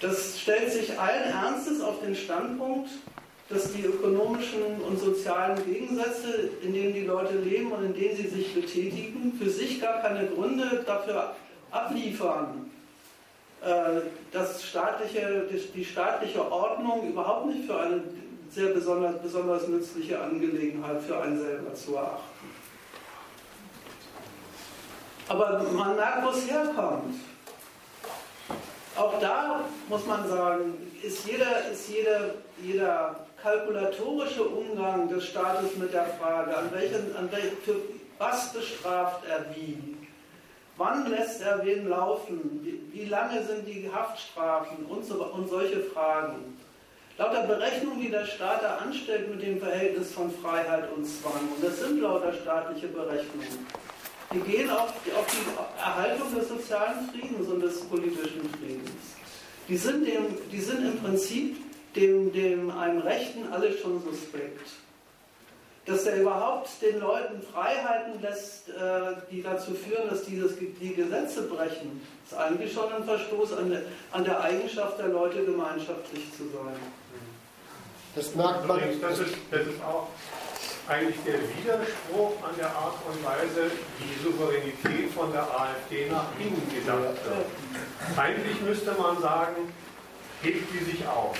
Das 0.00 0.38
stellt 0.38 0.70
sich 0.70 0.98
allen 0.98 1.30
Ernstes 1.30 1.80
auf 1.80 2.00
den 2.00 2.14
Standpunkt, 2.14 2.90
dass 3.48 3.72
die 3.72 3.84
ökonomischen 3.84 4.80
und 4.86 4.98
sozialen 4.98 5.64
Gegensätze, 5.64 6.50
in 6.62 6.72
denen 6.74 6.92
die 6.92 7.04
Leute 7.04 7.38
leben 7.38 7.72
und 7.72 7.84
in 7.84 7.94
denen 7.94 8.16
sie 8.16 8.28
sich 8.28 8.54
betätigen, 8.54 9.32
für 9.38 9.48
sich 9.48 9.80
gar 9.80 10.00
keine 10.00 10.26
Gründe 10.28 10.82
dafür 10.86 11.34
abliefern, 11.70 12.70
äh, 13.62 14.00
dass 14.32 14.62
staatliche, 14.62 15.46
die 15.74 15.84
staatliche 15.84 16.50
Ordnung 16.50 17.08
überhaupt 17.08 17.46
nicht 17.46 17.66
für 17.66 17.78
eine 17.78 18.02
sehr 18.54 18.68
besonders, 18.68 19.20
besonders 19.20 19.66
nützliche 19.66 20.20
Angelegenheit 20.20 21.02
für 21.02 21.20
einen 21.20 21.38
selber 21.38 21.74
zu 21.74 21.96
erachten. 21.96 22.22
Aber 25.28 25.64
man 25.72 25.96
merkt, 25.96 26.24
wo 26.24 26.30
es 26.30 26.50
herkommt. 26.50 27.16
Auch 28.96 29.18
da 29.18 29.64
muss 29.88 30.06
man 30.06 30.28
sagen, 30.28 30.74
ist 31.02 31.26
jeder, 31.26 31.68
ist 31.72 31.88
jeder, 31.88 32.34
jeder 32.62 33.26
kalkulatorische 33.42 34.44
Umgang 34.44 35.08
des 35.08 35.24
Staates 35.24 35.76
mit 35.76 35.92
der 35.92 36.06
Frage, 36.06 36.56
an 36.56 36.70
welchen, 36.72 37.16
an 37.16 37.30
welchen, 37.32 37.56
für 37.58 37.76
was 38.18 38.52
bestraft 38.52 39.24
er 39.28 39.44
wie, 39.56 39.96
wann 40.76 41.10
lässt 41.10 41.42
er 41.42 41.64
wen 41.64 41.88
laufen, 41.88 42.60
wie, 42.62 42.80
wie 42.92 43.06
lange 43.06 43.44
sind 43.44 43.66
die 43.66 43.90
Haftstrafen 43.92 44.86
und, 44.86 45.04
so, 45.04 45.24
und 45.24 45.48
solche 45.48 45.80
Fragen. 45.80 46.56
Lauter 47.16 47.44
Berechnungen, 47.44 48.00
die 48.00 48.10
der 48.10 48.26
Staat 48.26 48.64
da 48.64 48.76
anstellt 48.78 49.30
mit 49.30 49.40
dem 49.40 49.60
Verhältnis 49.60 50.12
von 50.12 50.32
Freiheit 50.42 50.90
und 50.96 51.04
Zwang, 51.04 51.48
und 51.54 51.62
das 51.62 51.78
sind 51.78 52.00
lauter 52.00 52.32
staatliche 52.32 52.88
Berechnungen, 52.88 53.66
die 54.32 54.40
gehen 54.40 54.68
auf, 54.68 54.88
auf 54.88 55.26
die 55.28 55.80
Erhaltung 55.80 56.34
des 56.34 56.48
sozialen 56.48 57.08
Friedens 57.10 57.48
und 57.48 57.60
des 57.60 57.80
politischen 57.82 58.50
Friedens. 58.58 58.90
Die 59.68 59.76
sind, 59.76 60.04
dem, 60.04 60.24
die 60.50 60.60
sind 60.60 60.84
im 60.84 60.98
Prinzip 60.98 61.56
dem, 61.94 62.32
dem 62.32 62.70
einem 62.72 62.98
Rechten 63.02 63.52
alles 63.52 63.78
schon 63.78 64.02
suspekt. 64.02 64.68
Dass 65.86 66.06
er 66.06 66.16
überhaupt 66.16 66.70
den 66.80 66.98
Leuten 66.98 67.42
Freiheiten 67.42 68.20
lässt, 68.22 68.70
äh, 68.70 68.72
die 69.30 69.42
dazu 69.42 69.74
führen, 69.74 70.08
dass 70.08 70.24
die 70.24 70.42
die 70.80 70.94
Gesetze 70.94 71.42
brechen, 71.42 72.00
ist 72.24 72.34
eigentlich 72.34 72.72
schon 72.72 72.90
ein 72.90 73.04
Verstoß 73.04 73.52
an 73.58 73.70
der, 73.70 73.82
an 74.12 74.24
der 74.24 74.40
Eigenschaft 74.40 74.98
der 74.98 75.08
Leute, 75.08 75.44
gemeinschaftlich 75.44 76.32
zu 76.32 76.44
sein. 76.44 76.74
Das 78.14 78.34
merkt 78.34 78.66
man. 78.66 78.80
Das 79.00 79.18
ist, 79.18 79.34
das 79.50 79.60
ist 79.60 79.82
auch 79.82 80.08
eigentlich 80.88 81.16
der 81.24 81.34
Widerspruch 81.34 82.32
an 82.42 82.54
der 82.58 82.68
Art 82.68 82.94
und 83.08 83.24
Weise, 83.24 83.70
wie 83.98 84.24
Souveränität 84.24 85.10
von 85.12 85.32
der 85.32 85.42
AfD 85.42 86.08
nach 86.10 86.28
innen 86.38 86.62
gedacht 86.72 87.24
wird. 87.24 88.18
Eigentlich 88.18 88.60
müsste 88.60 88.92
man 88.92 89.20
sagen, 89.20 89.72
hebt 90.42 90.66
die 90.72 90.84
sich 90.84 91.06
auf. 91.06 91.36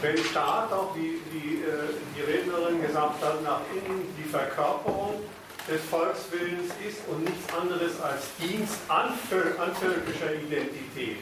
Wenn 0.00 0.16
Staat, 0.18 0.72
auch 0.72 0.96
wie 0.96 1.20
die, 1.30 1.62
äh, 1.62 1.92
die 2.16 2.22
Rednerin 2.22 2.80
gesagt 2.80 3.22
hat, 3.22 3.42
nach 3.42 3.60
innen 3.72 4.14
die 4.18 4.28
Verkörperung 4.28 5.20
des 5.68 5.80
Volkswillens 5.90 6.72
ist 6.86 7.06
und 7.08 7.24
nichts 7.24 7.52
anderes 7.54 8.00
als 8.00 8.22
Dienst 8.40 8.78
an, 8.88 9.12
an 9.58 9.76
völkischer 9.76 10.34
Identität, 10.34 11.18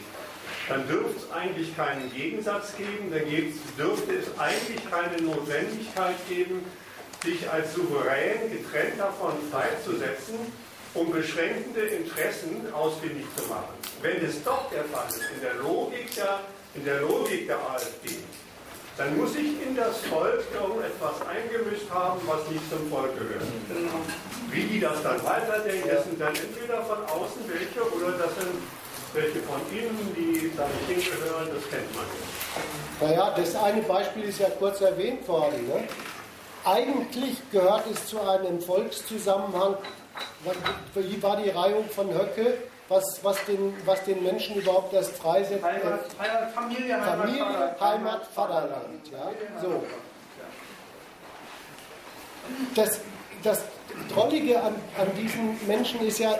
dann 0.67 0.87
dürfte 0.87 1.17
es 1.17 1.31
eigentlich 1.31 1.75
keinen 1.75 2.11
Gegensatz 2.13 2.75
geben, 2.77 3.11
dann 3.11 3.27
dürfte 3.77 4.13
es 4.13 4.39
eigentlich 4.39 4.79
keine 4.89 5.21
Notwendigkeit 5.21 6.15
geben, 6.29 6.65
sich 7.23 7.49
als 7.51 7.73
souverän 7.73 8.49
getrennt 8.49 8.97
davon 8.97 9.33
freizusetzen, 9.51 10.35
um 10.93 11.11
beschränkende 11.11 11.81
Interessen 11.81 12.65
ausfindig 12.73 13.25
zu 13.35 13.47
machen. 13.47 13.75
Wenn 14.01 14.25
es 14.25 14.43
doch 14.43 14.69
der 14.71 14.85
Fall 14.85 15.07
ist, 15.09 15.21
in 15.35 15.41
der 15.41 15.55
Logik 15.55 16.15
der 16.15 16.39
in 16.75 16.85
der 16.85 17.01
Logik 17.01 17.47
der 17.47 17.57
AfD, 17.57 18.17
dann 18.97 19.17
muss 19.17 19.33
sich 19.33 19.61
in 19.65 19.75
das 19.75 19.97
Volk 20.01 20.43
irgendetwas 20.53 21.15
eingemischt 21.27 21.89
haben, 21.89 22.19
was 22.27 22.47
nicht 22.49 22.69
zum 22.69 22.89
Volk 22.89 23.17
gehört. 23.17 23.47
Wie 24.51 24.63
die 24.63 24.79
das 24.79 25.01
dann 25.01 25.23
weiterdenken, 25.23 25.89
das 25.89 26.03
sind 26.03 26.19
dann 26.19 26.35
entweder 26.35 26.81
von 26.83 26.97
außen 27.05 27.41
welche 27.47 27.81
oder 27.95 28.17
das 28.17 28.35
sind 28.35 28.61
welche 29.13 29.39
von 29.41 29.59
innen, 29.71 30.13
die 30.15 30.51
da 30.55 30.67
nicht 30.67 31.03
hingehören, 31.03 31.49
das 31.53 31.69
kennt 31.69 31.95
man 31.95 32.05
ja. 32.05 33.07
Naja, 33.07 33.33
das 33.35 33.55
eine 33.55 33.81
Beispiel 33.81 34.23
ist 34.23 34.39
ja 34.39 34.49
kurz 34.51 34.81
erwähnt 34.81 35.27
worden. 35.27 35.67
Ne? 35.67 35.83
Eigentlich 36.63 37.37
gehört 37.51 37.85
es 37.91 38.05
zu 38.07 38.21
einem 38.21 38.61
Volkszusammenhang, 38.61 39.77
wie 40.95 41.23
war 41.23 41.37
die 41.37 41.49
Reihung 41.49 41.89
von 41.89 42.13
Höcke? 42.13 42.57
Was, 42.91 43.23
was, 43.23 43.45
den, 43.45 43.73
was 43.85 44.03
den 44.03 44.21
Menschen 44.23 44.55
überhaupt 44.55 44.93
erst 44.93 45.17
freisetzt. 45.17 45.63
Heimat, 45.63 46.01
Heimat, 46.19 46.51
Familie, 46.53 46.93
Heimat, 46.95 47.19
Familie, 47.19 47.45
Vaterland. 47.45 47.81
Heimat, 47.81 48.27
Vaterland. 48.27 49.11
Ja? 49.11 49.31
So. 49.61 49.83
Das 52.75 52.99
das 53.43 53.61
Drollige 54.13 54.61
an, 54.61 54.75
an 54.97 55.07
diesen 55.15 55.59
Menschen 55.67 56.05
ist 56.05 56.19
ja 56.19 56.37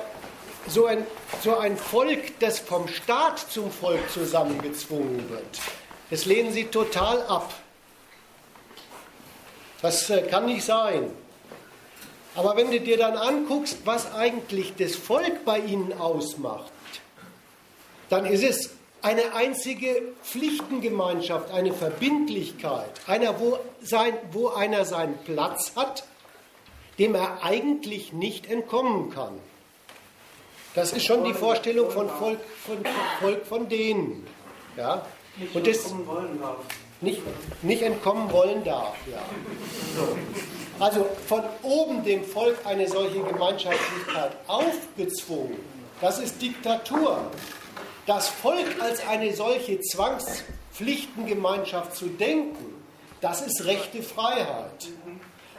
so 0.67 0.85
ein, 0.85 1.05
so 1.43 1.57
ein 1.57 1.77
Volk, 1.77 2.39
das 2.39 2.59
vom 2.59 2.87
Staat 2.87 3.39
zum 3.39 3.71
Volk 3.71 4.09
zusammengezwungen 4.11 5.29
wird. 5.29 5.59
Das 6.09 6.25
lehnen 6.25 6.51
sie 6.51 6.65
total 6.65 7.21
ab. 7.23 7.53
Das 9.81 10.09
äh, 10.09 10.21
kann 10.23 10.45
nicht 10.45 10.63
sein. 10.63 11.11
Aber 12.35 12.55
wenn 12.55 12.71
du 12.71 12.79
dir 12.79 12.97
dann 12.97 13.17
anguckst, 13.17 13.79
was 13.85 14.13
eigentlich 14.13 14.73
das 14.77 14.95
Volk 14.95 15.43
bei 15.43 15.59
ihnen 15.59 15.93
ausmacht, 15.93 16.71
dann 18.09 18.25
ist 18.25 18.43
es 18.43 18.71
eine 19.01 19.33
einzige 19.33 20.01
Pflichtengemeinschaft, 20.23 21.51
eine 21.51 21.73
Verbindlichkeit, 21.73 22.91
einer, 23.07 23.39
wo, 23.39 23.57
sein, 23.81 24.13
wo 24.31 24.49
einer 24.49 24.85
seinen 24.85 25.17
Platz 25.19 25.73
hat, 25.75 26.03
dem 26.99 27.15
er 27.15 27.43
eigentlich 27.43 28.13
nicht 28.13 28.49
entkommen 28.49 29.09
kann. 29.09 29.33
Das 30.75 30.93
ist 30.93 31.05
schon 31.05 31.23
die 31.23 31.33
Vorstellung 31.33 31.89
von 31.89 32.09
Volk 32.09 32.39
von, 32.65 32.77
Volk 33.19 33.45
von 33.45 33.67
denen. 33.67 34.25
Ja? 34.77 35.05
Und 35.53 35.67
das. 35.67 35.93
Nicht, 37.01 37.21
nicht 37.63 37.81
entkommen 37.81 38.31
wollen 38.31 38.63
darf. 38.63 38.95
Ja. 39.11 39.23
So. 39.95 40.15
Also 40.79 41.07
von 41.27 41.43
oben 41.61 42.03
dem 42.03 42.23
Volk 42.23 42.57
eine 42.65 42.87
solche 42.87 43.21
Gemeinschaftlichkeit 43.21 44.31
aufgezwungen, 44.47 45.57
das 45.99 46.19
ist 46.19 46.41
Diktatur. 46.41 47.29
Das 48.07 48.29
Volk 48.29 48.81
als 48.81 49.07
eine 49.07 49.35
solche 49.35 49.79
Zwangspflichtengemeinschaft 49.79 51.95
zu 51.95 52.07
denken, 52.07 52.81
das 53.21 53.41
ist 53.41 53.65
rechte 53.65 54.01
Freiheit. 54.01 54.89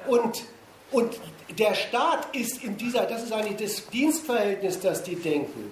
Und, 0.08 0.42
und 0.90 1.20
der 1.56 1.74
Staat 1.74 2.34
ist 2.34 2.64
in 2.64 2.76
dieser, 2.76 3.06
das 3.06 3.22
ist 3.22 3.32
eigentlich 3.32 3.70
das 3.70 3.88
Dienstverhältnis, 3.90 4.80
das 4.80 5.04
die 5.04 5.14
denken. 5.14 5.70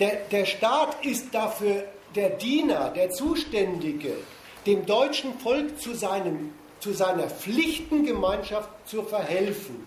Der, 0.00 0.16
der 0.30 0.44
Staat 0.44 1.04
ist 1.04 1.32
dafür 1.32 1.84
der 2.16 2.30
Diener, 2.30 2.90
der 2.90 3.10
Zuständige, 3.10 4.16
dem 4.68 4.84
deutschen 4.84 5.38
Volk 5.40 5.80
zu, 5.80 5.94
seinem, 5.94 6.52
zu 6.78 6.92
seiner 6.92 7.30
Pflichtengemeinschaft 7.30 8.68
zu 8.84 9.02
verhelfen. 9.02 9.86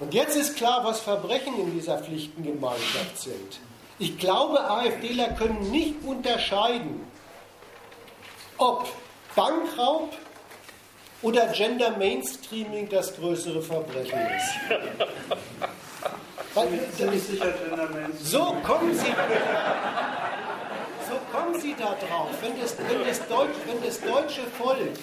Und 0.00 0.14
jetzt 0.14 0.36
ist 0.36 0.56
klar, 0.56 0.82
was 0.84 1.00
Verbrechen 1.00 1.60
in 1.60 1.70
dieser 1.78 1.98
Pflichtengemeinschaft 1.98 3.20
sind. 3.20 3.60
Ich 3.98 4.16
glaube, 4.16 4.58
AfDler 4.58 5.28
können 5.34 5.70
nicht 5.70 5.96
unterscheiden, 6.02 7.06
ob 8.56 8.88
Bankraub 9.36 10.16
oder 11.20 11.48
Gender 11.48 11.90
Mainstreaming 11.98 12.88
das 12.88 13.14
größere 13.14 13.60
Verbrechen 13.60 14.18
ist. 14.18 14.54
so 18.22 18.56
kommen 18.64 18.94
Sie, 18.94 19.12
so 21.12 21.18
kommen 21.36 21.60
Sie 21.60 21.74
da 21.78 21.94
drauf, 22.06 22.30
wenn 22.40 22.58
das, 22.60 22.76
wenn 22.78 23.04
das, 23.06 23.20
Deutsch, 23.28 23.54
wenn 23.66 23.82
das 23.84 24.00
deutsche 24.00 24.42
Volk 24.58 24.96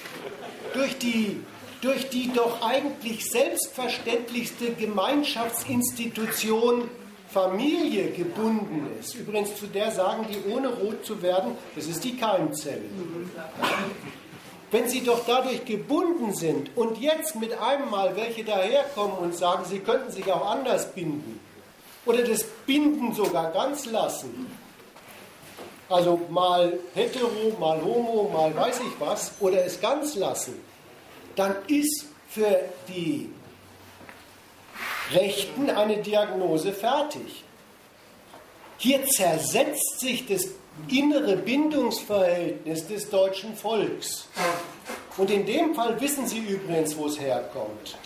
durch 0.74 0.98
die, 0.98 1.40
durch 1.82 2.10
die 2.10 2.34
doch 2.34 2.62
eigentlich 2.62 3.30
selbstverständlichste 3.30 4.74
Gemeinschaftsinstitution 4.74 6.90
Familie 7.32 8.12
gebunden 8.12 8.90
ist, 9.00 9.16
übrigens 9.16 9.56
zu 9.56 9.68
der 9.68 9.92
sagen 9.92 10.26
die, 10.30 10.44
ohne 10.52 10.68
rot 10.70 11.06
zu 11.06 11.22
werden, 11.22 11.56
das 11.76 11.86
ist 11.86 12.04
die 12.04 12.18
Keimzelle. 12.18 12.82
Wenn 14.72 14.90
sie 14.90 15.04
doch 15.04 15.22
dadurch 15.28 15.64
gebunden 15.66 16.34
sind 16.34 16.76
und 16.76 17.00
jetzt 17.00 17.36
mit 17.36 17.56
einem 17.60 17.92
Mal 17.92 18.16
welche 18.16 18.44
daherkommen 18.44 19.20
und 19.20 19.36
sagen, 19.36 19.64
sie 19.66 19.78
könnten 19.80 20.12
sich 20.12 20.32
auch 20.32 20.50
anders 20.50 20.92
binden 20.94 21.40
oder 22.06 22.24
das 22.24 22.44
Binden 22.66 23.14
sogar 23.14 23.52
ganz 23.52 23.86
lassen, 23.86 24.48
also 25.90 26.22
mal 26.30 26.80
hetero, 26.94 27.58
mal 27.60 27.82
homo, 27.84 28.30
mal 28.32 28.56
weiß 28.56 28.80
ich 28.80 29.00
was, 29.00 29.32
oder 29.40 29.66
es 29.66 29.82
ganz 29.82 30.16
lassen, 30.16 30.62
dann 31.36 31.56
ist 31.68 32.06
für 32.30 32.60
die 32.88 33.30
Rechten 35.12 35.70
eine 35.70 35.98
Diagnose 35.98 36.72
fertig. 36.72 37.44
Hier 38.78 39.06
zersetzt 39.08 40.00
sich 40.00 40.26
das 40.28 40.48
innere 40.88 41.36
Bindungsverhältnis 41.36 42.88
des 42.88 43.10
deutschen 43.10 43.56
Volks. 43.56 44.28
Und 45.18 45.30
in 45.32 45.46
dem 45.46 45.76
Fall 45.76 46.00
wissen 46.00 46.28
Sie 46.28 46.40
übrigens, 46.40 46.96
wo 46.96 47.08
es 47.08 47.20
herkommt. 47.20 47.98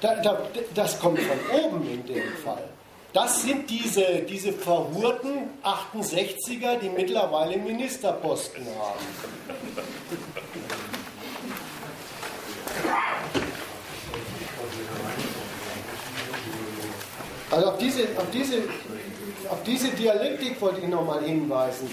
Da, 0.00 0.16
da, 0.16 0.46
das 0.74 1.00
kommt 1.00 1.20
von 1.20 1.38
oben 1.58 1.88
in 1.88 2.06
dem 2.06 2.36
Fall. 2.44 2.68
Das 3.12 3.42
sind 3.42 3.68
diese, 3.68 4.22
diese 4.26 4.52
verhurten 4.54 5.50
68er, 5.62 6.78
die 6.78 6.88
mittlerweile 6.88 7.58
Ministerposten 7.58 8.64
haben. 8.64 9.00
Also 17.50 17.66
auf 17.66 17.76
diese, 17.76 18.04
auf 18.16 18.30
diese, 18.32 18.56
auf 19.50 19.62
diese 19.64 19.88
Dialektik 19.88 20.58
wollte 20.62 20.80
ich 20.80 20.88
nochmal 20.88 21.22
hinweisen. 21.22 21.90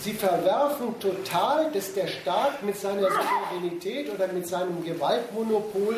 Sie 0.00 0.14
verwerfen 0.14 0.98
total, 0.98 1.70
dass 1.72 1.92
der 1.92 2.06
Staat 2.06 2.62
mit 2.62 2.78
seiner 2.78 3.02
Souveränität 3.02 4.10
oder 4.10 4.28
mit 4.28 4.48
seinem 4.48 4.82
Gewaltmonopol 4.82 5.96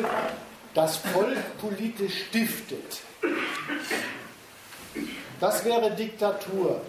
das 0.73 0.97
Volk 0.97 1.37
politisch 1.61 2.25
stiftet. 2.25 3.01
Das 5.39 5.65
wäre 5.65 5.91
Diktatur. 5.91 6.81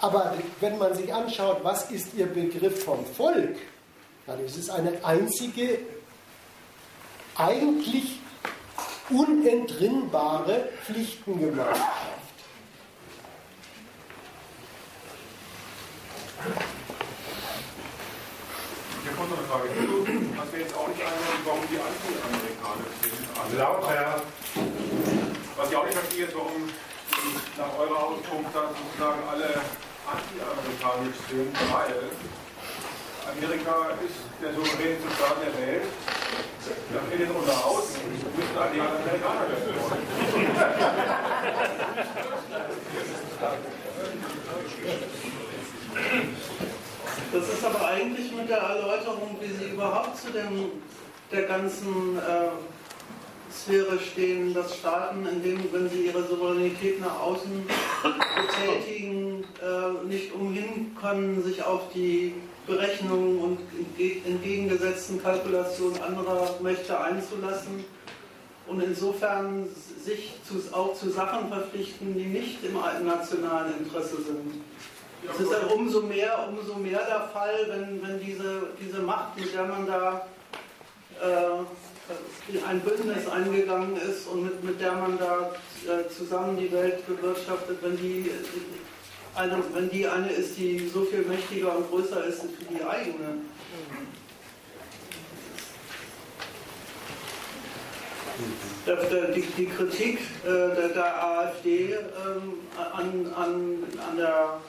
Aber 0.00 0.34
wenn 0.60 0.78
man 0.78 0.94
sich 0.94 1.12
anschaut, 1.12 1.58
was 1.62 1.90
ist 1.90 2.14
Ihr 2.14 2.26
Begriff 2.26 2.84
vom 2.84 3.04
Volk, 3.04 3.56
dann 4.26 4.44
ist 4.44 4.56
es 4.56 4.70
eine 4.70 5.04
einzige, 5.04 5.80
eigentlich 7.36 8.20
unentrinnbare 9.10 10.68
Pflichtengemeinschaft. 10.86 11.80
Ich 19.02 19.10
habe 19.10 19.28
noch 19.28 19.38
eine 19.38 19.46
Frage. 19.48 19.68
Hast 20.38 20.52
mir 20.52 20.60
jetzt 20.60 20.74
auch 20.74 20.88
nicht 20.88 21.02
angehört, 21.02 21.42
warum 21.44 21.60
die 21.70 21.78
Anti-Amerikaner 21.78 22.84
sind. 23.02 23.58
Lauter. 23.58 24.22
Was 25.60 25.70
ich 25.70 25.76
auch 25.76 25.84
nicht 25.84 25.98
verstehe, 25.98 26.24
ist, 26.24 26.34
warum 26.34 26.72
nach 27.58 27.78
eurer 27.78 28.04
Auskunft 28.08 28.48
dann 28.54 28.72
sozusagen 28.72 29.20
alle 29.28 29.60
anti-amerikanisch 30.08 31.20
sind, 31.28 31.52
weil 31.68 32.08
Amerika 33.28 33.92
ist 34.00 34.24
der 34.40 34.54
souveränste 34.56 35.04
Staat 35.12 35.36
der 35.44 35.52
Welt. 35.60 35.84
Nach 36.96 37.12
innen 37.12 37.30
und 37.36 37.46
nach 37.46 37.60
müssen 37.76 38.56
alle 38.56 38.80
Amerikaner 38.88 39.44
werden. 39.52 39.76
Das 47.32 47.48
ist 47.48 47.64
aber 47.66 47.86
eigentlich 47.86 48.32
mit 48.32 48.48
der 48.48 48.58
Erläuterung, 48.58 49.36
wie 49.42 49.52
Sie 49.52 49.72
überhaupt 49.74 50.16
zu 50.16 50.30
dem, 50.30 50.82
der 51.30 51.42
ganzen 51.42 52.16
äh, 52.16 52.48
Sphäre 53.52 53.98
stehen, 53.98 54.54
dass 54.54 54.76
Staaten, 54.76 55.26
indem, 55.26 55.60
wenn 55.72 55.88
sie 55.90 56.06
ihre 56.06 56.22
Souveränität 56.26 57.00
nach 57.00 57.20
außen 57.20 57.66
betätigen, 58.02 59.44
äh, 59.60 60.06
nicht 60.06 60.32
umhin 60.34 60.96
können, 61.00 61.42
sich 61.42 61.62
auf 61.62 61.82
die 61.94 62.34
Berechnungen 62.66 63.38
und 63.40 63.58
entgegengesetzten 63.98 65.20
Kalkulationen 65.22 66.00
anderer 66.02 66.54
Mächte 66.62 66.98
einzulassen 66.98 67.84
und 68.66 68.80
insofern 68.82 69.68
sich 70.04 70.34
zu, 70.46 70.62
auch 70.72 70.94
zu 70.94 71.10
Sachen 71.10 71.48
verpflichten, 71.48 72.14
die 72.14 72.26
nicht 72.26 72.62
im 72.64 72.74
nationalen 73.04 73.78
Interesse 73.78 74.16
sind. 74.22 74.62
Es 75.28 75.40
ist 75.40 75.52
ja 75.52 75.58
umso 75.74 76.02
mehr, 76.02 76.48
umso 76.48 76.76
mehr 76.76 77.04
der 77.04 77.28
Fall, 77.32 77.66
wenn, 77.68 78.02
wenn 78.02 78.20
diese, 78.20 78.68
diese 78.80 79.00
Macht, 79.00 79.38
mit 79.38 79.52
der 79.52 79.64
man 79.64 79.86
da 79.86 80.26
äh, 81.20 81.64
ein 82.66 82.80
Bündnis 82.80 83.28
eingegangen 83.28 83.96
ist 83.96 84.26
und 84.26 84.44
mit, 84.44 84.64
mit 84.64 84.80
der 84.80 84.92
man 84.92 85.18
da 85.18 85.52
äh, 85.86 86.08
zusammen 86.08 86.56
die 86.56 86.70
Welt 86.72 87.06
bewirtschaftet, 87.06 87.78
wenn 87.82 87.96
die 87.96 88.30
eine, 89.34 89.62
wenn 89.72 89.90
die 89.90 90.06
eine 90.06 90.30
ist, 90.30 90.56
die 90.56 90.88
so 90.92 91.04
viel 91.04 91.22
mächtiger 91.22 91.76
und 91.76 91.88
größer 91.88 92.24
ist 92.24 92.42
wie 92.58 92.74
die 92.74 92.84
eigene. 92.84 93.42
Die, 98.86 99.42
die 99.42 99.66
Kritik 99.66 100.18
äh, 100.44 100.48
der, 100.48 100.88
der, 100.88 101.24
AfD 101.24 101.92
ähm, 101.92 102.54
an, 102.76 103.32
an, 103.36 103.84
an 104.08 104.16
der. 104.16 104.60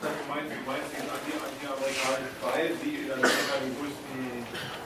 Du 0.00 0.06
meinst, 0.28 0.52
du 0.52 0.64
meinst 0.64 0.90
anti-amerikanisch, 0.96 2.30
weil 2.40 2.70
sie 2.82 3.04
in 3.04 3.12
Amerika 3.12 3.54
den 3.60 3.76
größten 3.76 4.79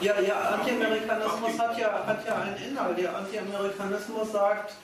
Ja, 0.00 0.20
ja, 0.20 0.40
Anti-Amerikanismus 0.40 1.58
hat 1.58 1.78
ja, 1.78 2.06
hat 2.06 2.26
ja 2.26 2.34
einen 2.36 2.56
Inhalt. 2.56 2.98
Der 2.98 3.16
Anti-Amerikanismus 3.16 4.32
sagt, 4.32 4.74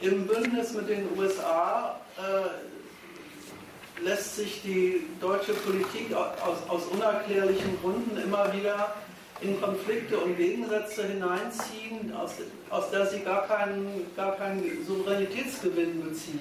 im 0.00 0.26
Bündnis 0.26 0.72
mit 0.72 0.88
den 0.88 1.08
USA 1.16 2.00
äh, 2.18 4.02
lässt 4.02 4.36
sich 4.36 4.62
die 4.62 5.06
deutsche 5.20 5.54
Politik 5.54 6.14
aus, 6.14 6.58
aus 6.68 6.86
unerklärlichen 6.86 7.78
Gründen 7.80 8.16
immer 8.18 8.52
wieder 8.52 8.94
in 9.40 9.60
Konflikte 9.60 10.18
und 10.18 10.36
Gegensätze 10.36 11.06
hineinziehen, 11.06 12.14
aus, 12.16 12.32
aus 12.70 12.90
der 12.90 13.06
sie 13.06 13.20
gar 13.20 13.46
keinen, 13.46 14.10
gar 14.16 14.36
keinen 14.36 14.84
Souveränitätsgewinn 14.86 16.02
bezieht. 16.02 16.40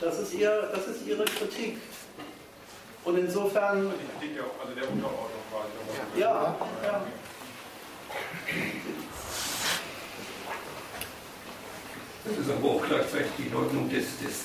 Das 0.00 0.18
ist, 0.18 0.34
ihr, 0.34 0.68
das 0.72 0.86
ist 0.88 1.06
ihre 1.06 1.24
Kritik. 1.24 1.78
Und 3.04 3.18
insofern. 3.18 3.92
Die 4.20 4.26
Kritik 4.26 4.44
also 4.60 4.74
der 4.74 4.90
Unterordnung. 4.90 5.43
Ja, 6.16 6.56
ja. 6.82 7.06
Das 12.24 12.38
ist 12.38 12.50
aber 12.50 12.68
auch 12.70 12.82
gleichzeitig 12.86 13.30
die 13.38 13.48
Leugnung 13.50 13.88
des, 13.90 14.18
des 14.18 14.44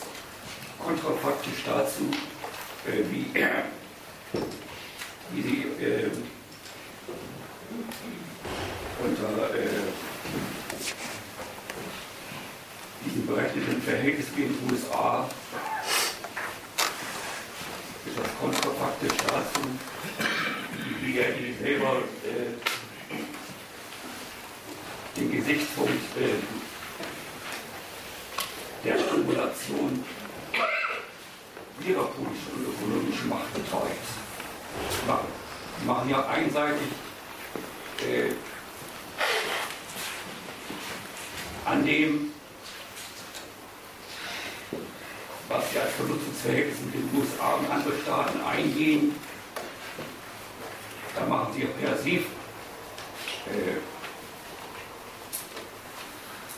kontrafaktisch 0.78 1.64
dazu, 1.66 2.10
äh, 2.86 3.04
wie, 3.10 3.34
wie 5.32 5.42
sie 5.42 5.62
äh, 5.84 6.10
unter 9.04 9.56
äh, 9.56 9.68
diesen 13.06 13.28
berechneten 13.28 13.82
Verhältnis 13.82 14.28
den 14.36 14.58
USA 14.72 15.30
ist 18.06 18.18
das 18.18 18.28
kontrafaktisch 18.40 19.18
dazu, 19.28 19.62
wie 21.10 21.18
er 21.18 21.34
selber 21.60 22.04
äh, 22.24 22.54
den 25.20 25.32
Gesichtspunkt 25.32 25.92
äh, 26.18 26.38
der 28.86 29.00
Stimulation 29.00 30.04
ihrer 31.88 32.06
politischen 32.06 32.54
und 32.58 32.68
ökonomischen 32.76 33.30
Macht 33.30 33.54
betreut. 33.54 33.92
Die 35.82 35.88
machen 35.88 36.10
ja 36.10 36.28
einseitig 36.28 36.88
äh, 38.08 38.32
an 41.66 41.86
dem, 41.86 42.32
was 45.48 45.72
sie 45.72 45.80
als 45.80 45.94
Vernutzungsverhältnis 45.94 46.80
mit 46.86 46.94
den 46.94 47.10
USA 47.20 47.54
und 47.56 47.72
anderen 47.72 48.00
Staaten 48.02 48.42
eingehen, 48.42 49.16
da 51.16 51.26
machen 51.26 51.54
sie 51.54 51.62
se, 52.04 52.10
äh, 52.10 52.24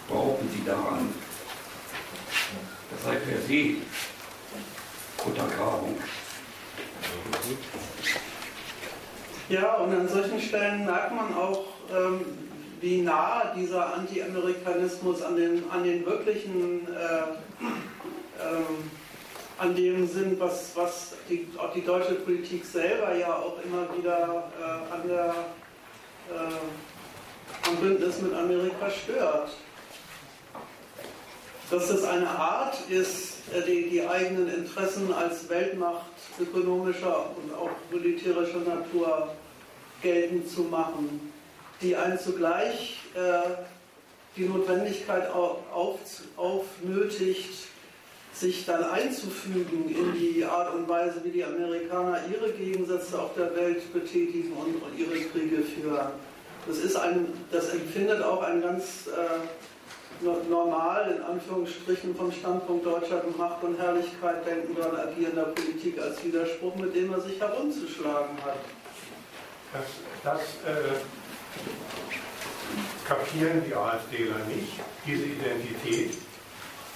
behaupten 0.08 0.50
sie 0.50 0.64
daran, 0.66 1.14
das 2.92 3.04
sei 3.04 3.16
per 3.16 3.42
se 3.42 3.76
Untergrabung. 5.26 5.98
Ja, 9.50 9.74
und 9.76 9.94
an 9.94 10.08
solchen 10.08 10.40
Stellen 10.40 10.86
merkt 10.86 11.14
man 11.14 11.34
auch, 11.36 11.66
ähm, 11.94 12.22
wie 12.80 13.02
nah 13.02 13.54
dieser 13.56 13.94
Anti-Amerikanismus 13.96 15.22
an 15.22 15.36
den, 15.36 15.70
an 15.70 15.84
den 15.84 16.06
wirklichen, 16.06 16.88
äh, 16.88 17.22
ähm, 18.42 18.90
an 19.62 19.76
dem 19.76 20.08
sind, 20.08 20.40
was, 20.40 20.72
was 20.74 21.14
die, 21.30 21.48
auch 21.56 21.72
die 21.72 21.86
deutsche 21.86 22.16
Politik 22.16 22.66
selber 22.66 23.16
ja 23.16 23.36
auch 23.36 23.58
immer 23.64 23.88
wieder 23.96 24.52
äh, 24.60 24.94
an 24.94 25.08
der, 25.08 25.36
äh, 26.32 27.70
am 27.70 27.76
Bündnis 27.76 28.22
mit 28.22 28.34
Amerika 28.34 28.90
stört. 28.90 29.52
Dass 31.70 31.90
es 31.92 32.04
eine 32.04 32.28
Art 32.28 32.76
ist, 32.90 33.34
äh, 33.54 33.62
die, 33.62 33.88
die 33.92 34.08
eigenen 34.08 34.52
Interessen 34.52 35.14
als 35.14 35.48
Weltmacht 35.48 36.06
ökonomischer 36.40 37.30
und 37.36 37.54
auch 37.54 37.70
militärischer 37.92 38.62
Natur 38.62 39.30
geltend 40.02 40.50
zu 40.50 40.62
machen, 40.64 41.32
die 41.84 41.96
einen 41.96 42.18
zugleich 42.18 42.98
äh, 43.14 43.52
die 44.36 44.46
Notwendigkeit 44.46 45.30
auf, 45.30 45.60
aufnötigt, 46.36 47.68
sich 48.34 48.66
dann 48.66 48.84
einzufügen 48.84 49.90
in 49.90 50.14
die 50.14 50.46
Art 50.46 50.74
und 50.74 50.88
Weise, 50.88 51.22
wie 51.24 51.32
die 51.32 51.44
Amerikaner 51.44 52.20
ihre 52.32 52.52
Gegensätze 52.52 53.20
auf 53.20 53.34
der 53.36 53.56
Welt 53.56 53.92
betätigen 53.94 54.54
und, 54.54 54.82
ihre 54.98 55.20
Kriege 55.30 55.62
führen. 55.62 56.12
Das, 56.68 56.78
ist 56.78 56.96
ein, 56.96 57.28
das 57.52 57.70
empfindet 57.70 58.22
auch 58.22 58.42
ein 58.44 58.62
ganz 58.62 59.08
äh, 59.08 60.26
normal, 60.50 61.16
in 61.18 61.24
Anführungsstrichen, 61.24 62.16
vom 62.16 62.32
Standpunkt 62.32 62.86
deutscher 62.86 63.24
Macht 63.38 63.64
und 63.64 63.80
Herrlichkeit 63.80 64.46
denkender 64.46 64.92
und 64.92 65.00
agierender 65.00 65.46
Politik 65.46 66.00
als 66.00 66.24
Widerspruch, 66.24 66.76
mit 66.76 66.96
dem 66.96 67.12
er 67.14 67.22
sich 67.22 67.40
herumzuschlagen 67.40 68.38
hat. 68.46 68.58
Das, 69.74 69.86
das 70.24 70.42
äh, 70.66 71.00
kapieren 73.08 73.64
die 73.68 73.74
AfDler 73.74 74.36
nicht, 74.48 74.80
diese 75.06 75.24
Identität. 75.24 76.18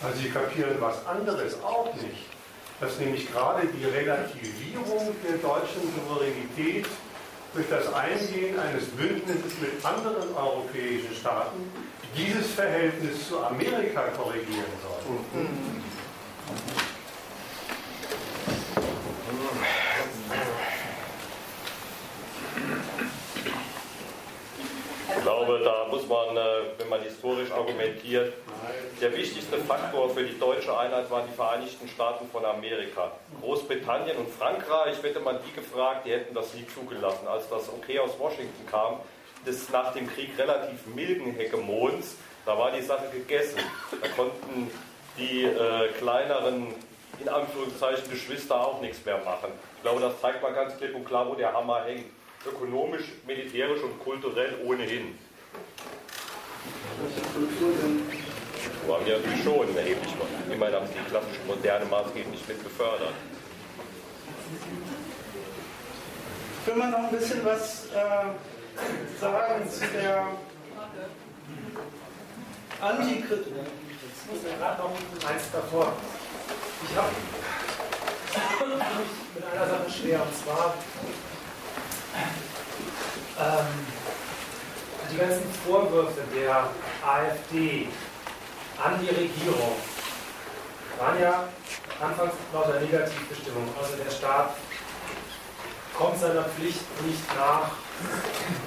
Also 0.05 0.21
sie 0.21 0.29
kapieren 0.29 0.75
was 0.79 1.05
anderes 1.07 1.55
auch 1.63 1.93
nicht. 1.95 2.29
Dass 2.79 2.99
nämlich 2.99 3.31
gerade 3.31 3.67
die 3.67 3.85
Relativierung 3.85 5.15
der 5.23 5.37
deutschen 5.37 5.81
Souveränität 5.95 6.85
durch 7.53 7.69
das 7.69 7.91
Eingehen 7.93 8.59
eines 8.59 8.85
Bündnisses 8.89 9.59
mit 9.61 9.83
anderen 9.83 10.35
europäischen 10.35 11.15
Staaten 11.15 11.71
dieses 12.15 12.51
Verhältnis 12.51 13.29
zu 13.29 13.43
Amerika 13.43 14.03
korrigieren 14.15 14.73
soll. 14.83 15.41
Mhm. 15.41 15.83
Glaube, 25.45 25.63
da 25.63 25.87
muss 25.89 26.07
man, 26.07 26.35
äh, 26.35 26.41
wenn 26.77 26.89
man 26.89 27.01
historisch 27.01 27.51
argumentiert, 27.51 28.33
der 29.01 29.15
wichtigste 29.15 29.57
Faktor 29.57 30.09
für 30.09 30.23
die 30.23 30.37
deutsche 30.39 30.77
Einheit 30.77 31.09
waren 31.11 31.27
die 31.29 31.35
Vereinigten 31.35 31.87
Staaten 31.87 32.27
von 32.29 32.45
Amerika. 32.45 33.11
Großbritannien 33.41 34.17
und 34.17 34.29
Frankreich, 34.29 35.01
hätte 35.01 35.19
man 35.19 35.37
die 35.45 35.53
gefragt, 35.53 36.05
die 36.05 36.11
hätten 36.11 36.33
das 36.33 36.53
nie 36.53 36.65
zugelassen. 36.73 37.27
Als 37.27 37.49
das 37.49 37.69
Okay 37.69 37.99
aus 37.99 38.17
Washington 38.19 38.65
kam, 38.69 38.99
des 39.45 39.69
nach 39.69 39.93
dem 39.93 40.07
Krieg 40.07 40.37
relativ 40.37 40.85
milden 40.87 41.33
Hegemons, 41.33 42.15
da 42.45 42.57
war 42.57 42.71
die 42.71 42.81
Sache 42.81 43.09
gegessen. 43.11 43.59
Da 44.01 44.07
konnten 44.09 44.71
die 45.17 45.43
äh, 45.43 45.89
kleineren, 45.99 46.73
in 47.19 47.29
Anführungszeichen, 47.29 48.09
Geschwister 48.09 48.59
auch 48.59 48.81
nichts 48.81 49.03
mehr 49.05 49.17
machen. 49.19 49.49
Ich 49.77 49.81
glaube, 49.83 50.01
das 50.01 50.19
zeigt 50.19 50.41
mal 50.41 50.53
ganz 50.53 50.77
klipp 50.77 50.95
und 50.95 51.05
klar, 51.05 51.27
wo 51.29 51.35
der 51.35 51.53
Hammer 51.53 51.83
hängt 51.85 52.05
ökonomisch, 52.47 53.05
militärisch 53.25 53.81
und 53.81 53.99
kulturell 54.03 54.55
ohnehin. 54.63 55.17
War 58.87 59.01
mir 59.01 59.17
natürlich 59.17 59.43
schon 59.43 59.77
erheblich. 59.77 60.13
Immerhin 60.51 60.75
haben 60.75 60.87
sie 60.87 60.93
die 60.93 61.09
klassische 61.09 61.41
Moderne 61.47 61.85
maßgeblich 61.85 62.47
mit 62.47 62.63
gefördert. 62.63 63.13
Können 66.65 66.79
wir 66.79 66.87
noch 66.87 66.99
ein 66.99 67.09
bisschen 67.09 67.45
was 67.45 67.85
äh, 67.87 69.19
sagen 69.19 69.69
zu 69.69 69.85
der 69.87 70.27
Antikritik? 72.81 73.53
Ich 73.53 74.31
muss 74.31 74.43
ja 74.43 74.57
gerade 74.57 74.81
noch 74.81 75.29
eins 75.29 75.51
davor. 75.51 75.93
Ich 76.89 76.97
habe 76.97 77.09
mich 77.09 78.77
mit 79.35 79.43
einer 79.53 79.67
Sache 79.67 79.89
schwer, 79.89 80.21
und 80.21 80.35
zwar 80.35 80.73
ähm, 83.39 84.04
die 85.11 85.17
ganzen 85.17 85.43
Vorwürfe 85.65 86.21
der 86.33 86.69
AfD 87.05 87.87
an 88.83 88.99
die 89.01 89.09
Regierung 89.09 89.75
waren 90.99 91.19
ja 91.19 91.47
anfangs 92.01 92.33
lauter 92.53 92.79
Negativbestimmung. 92.79 93.67
Also 93.81 93.95
der 94.03 94.11
Staat 94.11 94.55
kommt 95.97 96.19
seiner 96.19 96.43
Pflicht 96.43 96.81
nicht 97.05 97.35
nach, 97.35 97.71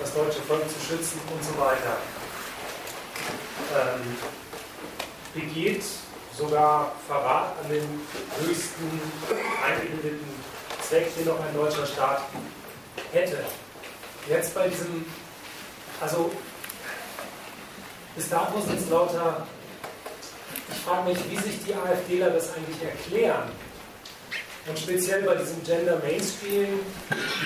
das 0.00 0.14
deutsche 0.14 0.40
Volk 0.42 0.62
zu 0.68 0.80
schützen 0.80 1.20
und 1.32 1.44
so 1.44 1.58
weiter. 1.60 1.96
Ähm, 3.74 4.16
begeht 5.34 5.84
sogar 6.36 6.92
Verrat 7.06 7.52
an 7.62 7.70
den 7.70 8.00
höchsten 8.40 9.00
eingebildeten 9.66 10.28
Zweck, 10.88 11.14
den 11.16 11.26
noch 11.26 11.40
ein 11.40 11.54
deutscher 11.54 11.86
Staat 11.86 12.22
hätte. 13.12 13.44
Jetzt 14.28 14.54
bei 14.54 14.68
diesem, 14.68 15.04
also 16.00 16.30
bis 18.16 18.28
dato 18.28 18.60
sind 18.60 18.80
es 18.80 18.90
lauter, 18.90 19.46
ich 20.70 20.78
frage 20.78 21.10
mich, 21.10 21.18
wie 21.30 21.36
sich 21.36 21.64
die 21.64 21.74
AfDler 21.74 22.30
das 22.30 22.54
eigentlich 22.54 22.82
erklären, 22.82 23.50
Und 24.68 24.78
speziell 24.78 25.22
bei 25.22 25.34
diesem 25.34 25.62
Gender 25.64 25.98
Mainstreaming, 25.98 26.80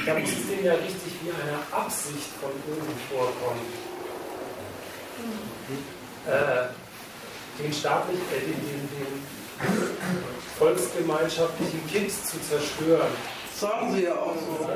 da 0.07 0.15
muss 0.15 0.31
es 0.31 0.49
denen 0.49 0.65
ja 0.65 0.73
richtig 0.73 1.13
wie 1.23 1.31
eine 1.31 1.59
Absicht 1.71 2.31
von 2.41 2.51
oben 2.51 2.95
vorkommen. 3.09 3.61
Äh, 6.27 7.63
den 7.63 7.73
staatlich, 7.73 8.19
äh, 8.19 8.41
den, 8.41 8.59
den, 8.67 8.89
den 8.97 9.23
volksgemeinschaftlichen 10.59 11.87
Kids 11.87 12.31
zu 12.31 12.41
zerstören. 12.41 13.13
Sagen 13.57 13.95
Sie 13.95 14.05
ja 14.05 14.15
auch 14.15 14.35
so. 14.35 14.69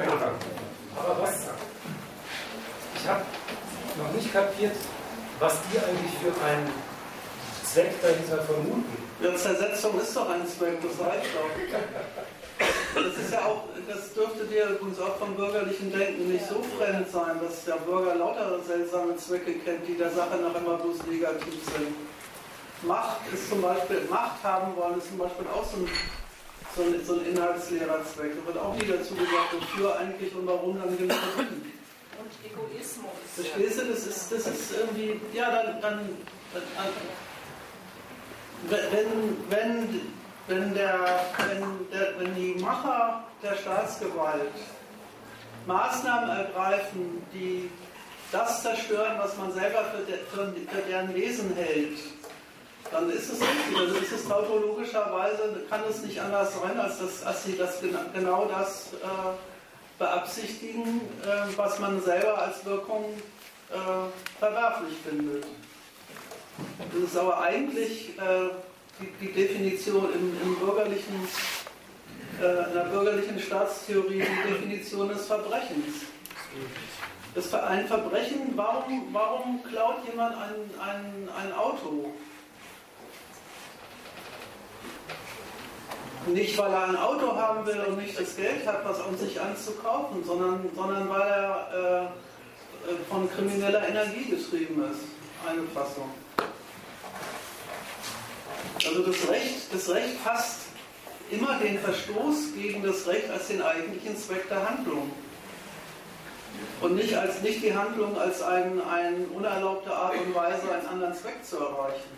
Aber 0.96 1.22
was? 1.22 1.48
Ich 2.96 3.08
habe 3.08 3.22
noch 3.98 4.12
nicht 4.12 4.32
kapiert, 4.32 4.76
was 5.38 5.54
die 5.70 5.78
eigentlich 5.78 6.12
für 6.20 6.32
einen 6.44 6.70
Zweck 7.64 8.00
dahinter 8.00 8.42
vermuten. 8.42 8.84
Ja, 9.22 9.34
Zersetzung 9.34 9.98
ist 10.00 10.14
doch 10.14 10.28
ein 10.28 10.46
Zweck, 10.46 10.78
das 10.82 11.06
reicht 11.06 11.30
doch. 11.34 11.50
Das 12.94 13.16
ist 13.16 13.32
ja 13.32 13.44
auch, 13.44 13.64
das 13.88 14.12
dürfte 14.14 14.44
dir 14.44 14.68
übrigens 14.70 14.98
auch 15.00 15.16
vom 15.16 15.34
bürgerlichen 15.34 15.92
Denken 15.92 16.32
nicht 16.32 16.46
so 16.48 16.62
fremd 16.78 17.10
sein, 17.10 17.40
dass 17.42 17.64
der 17.64 17.76
Bürger 17.84 18.14
lauter 18.14 18.60
seltsame 18.66 19.16
Zwecke 19.16 19.54
kennt, 19.54 19.86
die 19.86 19.96
der 19.96 20.10
Sache 20.10 20.36
nach 20.36 20.54
immer 20.60 20.76
bloß 20.76 21.04
negativ 21.06 21.64
sind. 21.64 21.94
Macht 22.82 23.20
ist 23.32 23.48
zum 23.48 23.62
Beispiel, 23.62 24.06
Macht 24.10 24.42
haben 24.42 24.76
wollen, 24.76 24.98
ist 24.98 25.08
zum 25.08 25.18
Beispiel 25.18 25.46
auch 25.48 25.64
so 25.64 25.76
ein, 25.78 25.88
so 26.76 26.82
ein, 26.82 27.04
so 27.04 27.14
ein 27.14 27.26
inhaltsleerer 27.26 28.00
Zweck. 28.04 28.32
Da 28.36 28.46
wird 28.46 28.58
auch 28.58 28.74
nie 28.74 28.86
dazu 28.86 29.14
gesagt, 29.14 29.52
wofür 29.52 29.98
eigentlich 29.98 30.34
und 30.34 30.46
warum 30.46 30.78
dann 30.78 30.96
genau 30.96 31.14
Und 32.18 32.32
Egoismus. 32.44 33.10
Verstehst 33.34 33.80
du, 33.80 33.84
das 33.86 34.06
ist, 34.06 34.32
das 34.32 34.46
ist 34.46 34.72
irgendwie, 34.78 35.20
ja, 35.32 35.50
dann, 35.50 35.80
dann, 35.80 35.98
dann 36.52 36.62
wenn, 38.68 39.50
wenn, 39.50 40.00
wenn, 40.48 40.74
der, 40.74 41.20
wenn, 41.38 41.90
der, 41.90 42.18
wenn 42.18 42.34
die 42.34 42.54
Macher 42.60 43.24
der 43.42 43.56
Staatsgewalt 43.56 44.52
Maßnahmen 45.66 46.30
ergreifen, 46.30 47.26
die 47.32 47.70
das 48.32 48.62
zerstören, 48.62 49.18
was 49.18 49.36
man 49.36 49.52
selber 49.52 49.84
für, 49.84 50.02
de, 50.04 50.18
für, 50.32 50.82
deren 50.88 51.14
Wesen 51.14 51.54
hält, 51.54 51.98
dann 52.90 53.10
ist 53.10 53.32
es 53.32 53.40
richtig. 53.40 53.78
Also 53.78 53.94
ist 53.96 54.12
es 54.12 54.28
tautologischerweise, 54.28 55.64
kann 55.68 55.80
es 55.88 56.02
nicht 56.02 56.20
anders 56.20 56.52
sein, 56.60 56.78
als 56.78 56.98
dass, 56.98 57.24
als 57.24 57.44
sie 57.44 57.56
das, 57.56 57.80
genau 58.14 58.46
das 58.46 58.92
äh, 58.94 59.55
beabsichtigen, 59.98 61.00
äh, 61.22 61.56
was 61.56 61.78
man 61.78 62.02
selber 62.02 62.38
als 62.38 62.64
Wirkung 62.64 63.04
äh, 63.70 64.38
verwerflich 64.38 64.96
findet. 65.08 65.44
Das 66.92 67.10
ist 67.10 67.16
aber 67.16 67.40
eigentlich 67.40 68.10
äh, 68.18 68.50
die, 69.20 69.32
Definition 69.32 70.08
im, 70.12 70.56
bürgerlichen, 70.56 71.28
in 72.38 72.74
der 72.74 72.88
bürgerlichen 72.90 73.38
Staatstheorie, 73.38 74.22
die 74.22 74.52
Definition 74.52 75.08
des 75.08 75.26
Verbrechens. 75.26 76.06
Das 77.34 77.52
ein 77.52 77.86
Verbrechen, 77.86 78.52
warum, 78.56 79.08
warum 79.12 79.62
klaut 79.62 79.96
jemand 80.10 80.34
ein, 80.36 80.54
ein, 80.80 81.28
ein 81.38 81.52
Auto? 81.52 82.14
Nicht, 86.26 86.58
weil 86.58 86.72
er 86.72 86.88
ein 86.88 86.96
Auto 86.96 87.36
haben 87.36 87.64
will 87.66 87.80
und 87.86 87.98
nicht 87.98 88.18
das 88.18 88.34
Geld 88.36 88.66
hat, 88.66 88.84
was 88.84 89.00
um 89.00 89.16
sich 89.16 89.40
anzukaufen, 89.40 90.24
sondern, 90.24 90.68
sondern 90.74 91.08
weil 91.08 91.20
er 91.20 91.68
äh, 91.72 92.04
äh, 92.04 92.08
von 93.08 93.30
krimineller 93.30 93.88
Energie 93.88 94.24
getrieben 94.24 94.84
ist. 94.90 95.00
Eine 95.48 95.62
Fassung. 95.72 96.10
Also 98.84 99.02
das 99.02 99.28
Recht, 99.28 99.72
das 99.72 99.88
Recht 99.90 100.16
fasst 100.24 100.60
immer 101.30 101.58
den 101.58 101.78
Verstoß 101.78 102.54
gegen 102.54 102.82
das 102.82 103.06
Recht 103.06 103.30
als 103.30 103.48
den 103.48 103.62
eigentlichen 103.62 104.16
Zweck 104.16 104.48
der 104.48 104.68
Handlung. 104.68 105.12
Und 106.80 106.96
nicht, 106.96 107.14
als, 107.14 107.42
nicht 107.42 107.62
die 107.62 107.74
Handlung 107.74 108.18
als 108.18 108.42
eine 108.42 108.84
ein 108.86 109.26
unerlaubte 109.32 109.94
Art 109.94 110.14
und 110.18 110.34
Weise, 110.34 110.72
einen 110.72 110.86
anderen 110.86 111.14
Zweck 111.14 111.44
zu 111.44 111.58
erreichen. 111.58 112.16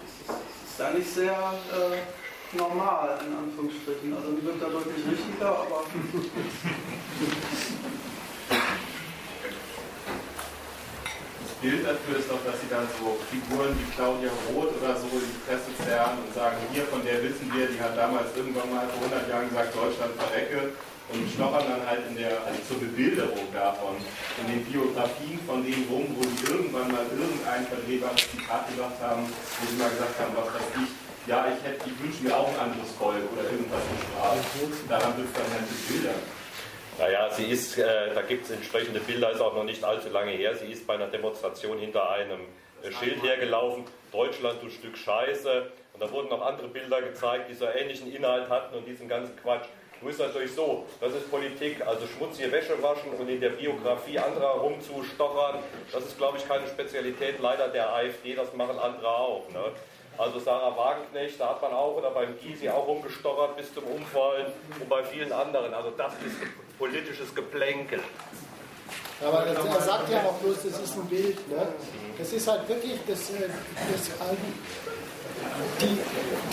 Das 0.00 0.36
ist, 0.36 0.40
das 0.40 0.72
ist 0.72 0.80
eigentlich 0.80 1.08
sehr 1.08 1.32
äh, 1.32 2.19
normal, 2.52 3.18
in 3.26 3.32
Anführungsstrichen. 3.36 4.14
Also 4.14 4.32
die 4.32 4.44
wird 4.44 4.60
da 4.60 4.68
deutlich 4.68 5.06
richtiger, 5.06 5.50
aber. 5.50 5.84
Das 11.40 11.52
Bild 11.60 11.84
dafür 11.84 12.18
ist 12.18 12.30
doch, 12.30 12.42
dass 12.44 12.56
sie 12.60 12.70
dann 12.70 12.88
so 12.98 13.20
Figuren 13.28 13.76
wie 13.76 13.88
Claudia 13.92 14.32
Roth 14.48 14.72
oder 14.80 14.96
so 14.96 15.06
in 15.12 15.28
die 15.28 15.42
Presse 15.44 15.70
zerren 15.84 16.16
und 16.24 16.32
sagen, 16.34 16.56
hier 16.72 16.84
von 16.88 17.04
der 17.04 17.22
wissen 17.22 17.52
wir, 17.52 17.68
die 17.68 17.78
hat 17.78 17.96
damals 17.96 18.34
irgendwann 18.34 18.72
mal 18.72 18.88
vor 18.88 19.12
100 19.12 19.28
Jahren 19.28 19.48
gesagt, 19.50 19.76
Deutschland 19.76 20.16
verrecke 20.16 20.72
und 21.12 21.28
stochern 21.28 21.68
dann 21.68 21.84
halt 21.84 22.06
in 22.08 22.16
der, 22.16 22.40
also 22.46 22.58
zur 22.64 22.80
Bebilderung 22.80 23.44
davon, 23.52 24.00
in 24.40 24.46
den 24.48 24.64
Biografien 24.64 25.38
von 25.44 25.60
denen 25.60 25.84
rum, 25.90 26.16
wo 26.16 26.22
sie 26.24 26.48
irgendwann 26.48 26.88
mal 26.88 27.04
irgendein 27.12 27.66
verdrehbares 27.66 28.24
Zitat 28.30 28.64
gesagt 28.72 28.98
haben, 29.02 29.28
wo 29.28 29.62
sie 29.68 29.76
mal 29.76 29.90
gesagt 29.90 30.16
haben, 30.16 30.32
was 30.32 30.48
weiß 30.54 30.70
ich, 30.80 31.09
ja, 31.26 31.46
ich, 31.48 31.64
hätte, 31.64 31.88
ich 31.88 32.02
wünsche 32.02 32.24
mir 32.24 32.36
auch 32.36 32.48
ein 32.48 32.58
anderes 32.58 32.92
Volk 32.92 33.22
oder 33.32 33.44
irgendwas 33.44 33.82
in 33.90 33.98
Sprache. 34.02 34.38
Daran 34.88 35.16
dürfte 35.16 35.40
dann 35.40 35.52
halt 35.52 35.64
die 35.68 35.92
Bilder. 35.92 36.14
Naja, 36.98 37.30
sie 37.30 37.46
ist, 37.46 37.78
äh, 37.78 38.14
da 38.14 38.22
gibt 38.22 38.44
es 38.44 38.50
entsprechende 38.50 39.00
Bilder, 39.00 39.30
ist 39.30 39.40
auch 39.40 39.54
noch 39.54 39.64
nicht 39.64 39.82
allzu 39.82 40.08
lange 40.10 40.32
her. 40.32 40.54
Sie 40.54 40.66
ist 40.66 40.86
bei 40.86 40.94
einer 40.94 41.08
Demonstration 41.08 41.78
hinter 41.78 42.10
einem 42.10 42.40
äh, 42.82 42.92
Schild 42.92 43.22
hergelaufen, 43.22 43.84
Deutschland, 44.12 44.62
du 44.62 44.68
Stück 44.70 44.96
Scheiße. 44.96 45.70
Und 45.92 46.02
da 46.02 46.10
wurden 46.12 46.28
noch 46.28 46.42
andere 46.42 46.68
Bilder 46.68 47.00
gezeigt, 47.02 47.50
die 47.50 47.54
so 47.54 47.66
ähnlichen 47.66 48.12
Inhalt 48.14 48.48
hatten 48.48 48.76
und 48.76 48.86
diesen 48.86 49.08
ganzen 49.08 49.36
Quatsch. 49.36 49.66
Nur 50.02 50.10
ist 50.10 50.18
natürlich 50.18 50.52
so, 50.52 50.86
das 51.00 51.12
ist 51.12 51.30
Politik, 51.30 51.86
also 51.86 52.06
schmutzige 52.06 52.50
Wäsche 52.50 52.82
waschen 52.82 53.12
und 53.18 53.28
in 53.28 53.38
der 53.38 53.50
Biografie 53.50 54.18
anderer 54.18 54.52
rumzustochern, 54.52 55.58
das 55.92 56.04
ist, 56.06 56.16
glaube 56.16 56.38
ich, 56.38 56.48
keine 56.48 56.66
Spezialität 56.68 57.38
leider 57.38 57.68
der 57.68 57.92
AfD, 57.92 58.34
das 58.34 58.54
machen 58.54 58.78
andere 58.78 59.08
auch. 59.08 59.46
Ne? 59.50 59.60
Also 60.20 60.38
Sarah 60.38 60.76
Wagenknecht, 60.76 61.40
da 61.40 61.48
hat 61.48 61.62
man 61.62 61.72
auch, 61.72 61.96
oder 61.96 62.10
beim 62.10 62.38
Gysi 62.38 62.68
auch 62.68 62.86
rumgestochert 62.86 63.56
bis 63.56 63.72
zum 63.72 63.84
Umfallen 63.84 64.52
und 64.78 64.86
bei 64.86 65.02
vielen 65.02 65.32
anderen. 65.32 65.72
Also 65.72 65.90
das 65.96 66.12
ist 66.12 66.36
politisches 66.78 67.34
Geplänkel. 67.34 68.00
Aber 69.26 69.46
das, 69.46 69.64
er 69.64 69.80
sagt 69.80 70.10
ja 70.10 70.18
auch 70.24 70.34
bloß, 70.34 70.56
das 70.56 70.78
ist 70.78 70.94
ein 70.96 71.06
Bild. 71.06 71.48
Ne? 71.48 71.68
Das 72.18 72.32
ist 72.34 72.46
halt 72.46 72.68
wirklich, 72.68 72.98
das, 73.06 73.30
äh, 73.30 73.48
das, 73.90 74.10
die, 75.80 75.98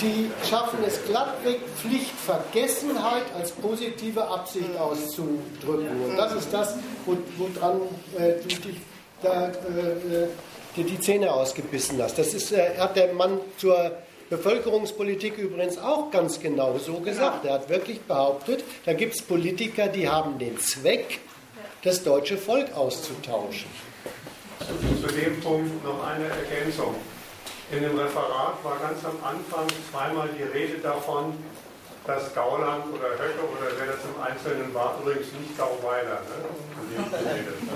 die 0.00 0.30
schaffen 0.48 0.78
es 0.86 1.04
glattweg, 1.04 1.60
Pflichtvergessenheit 1.76 3.24
als 3.36 3.52
positive 3.52 4.26
Absicht 4.26 4.78
auszudrücken. 4.78 6.04
Und 6.04 6.16
das 6.16 6.32
ist 6.32 6.54
das, 6.54 6.74
woran 7.04 7.82
äh, 8.16 8.40
du 8.42 8.48
dich 8.48 8.80
da 9.20 9.48
äh, 9.48 10.24
äh 10.24 10.28
dir 10.76 10.84
die 10.84 11.00
Zähne 11.00 11.32
ausgebissen 11.32 12.00
hast. 12.02 12.18
Das 12.18 12.34
ist, 12.34 12.52
äh, 12.52 12.76
hat 12.78 12.96
der 12.96 13.12
Mann 13.12 13.40
zur 13.56 13.92
Bevölkerungspolitik 14.30 15.38
übrigens 15.38 15.78
auch 15.78 16.10
ganz 16.10 16.40
genau 16.40 16.76
so 16.78 17.00
gesagt. 17.00 17.46
Er 17.46 17.54
hat 17.54 17.68
wirklich 17.68 18.00
behauptet, 18.02 18.62
da 18.84 18.92
gibt 18.92 19.14
es 19.14 19.22
Politiker, 19.22 19.88
die 19.88 20.08
haben 20.08 20.38
den 20.38 20.58
Zweck, 20.58 21.20
das 21.82 22.02
deutsche 22.02 22.36
Volk 22.36 22.76
auszutauschen. 22.76 23.70
Zu 25.00 25.06
dem 25.14 25.40
Punkt 25.40 25.82
noch 25.84 26.06
eine 26.06 26.24
Ergänzung. 26.24 26.94
In 27.70 27.82
dem 27.82 27.98
Referat 27.98 28.62
war 28.62 28.78
ganz 28.80 29.04
am 29.04 29.16
Anfang 29.22 29.66
zweimal 29.90 30.28
die 30.38 30.42
Rede 30.42 30.78
davon, 30.78 31.34
dass 32.08 32.34
Gauland 32.34 32.88
oder 32.88 33.10
Höcke 33.20 33.44
oder 33.44 33.68
wer 33.76 33.92
das 33.92 34.00
im 34.08 34.16
Einzelnen 34.16 34.72
war, 34.72 34.96
übrigens 34.98 35.28
nicht 35.36 35.52
Gauweiler, 35.58 36.24
ne? 36.24 36.40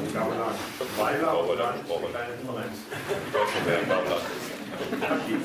Gauland. 0.08 0.56
Weiler 0.96 1.36
eine 1.36 1.84
kleine 2.08 2.32
Differenz. 2.40 2.80
Hat 5.04 5.20
die, 5.28 5.36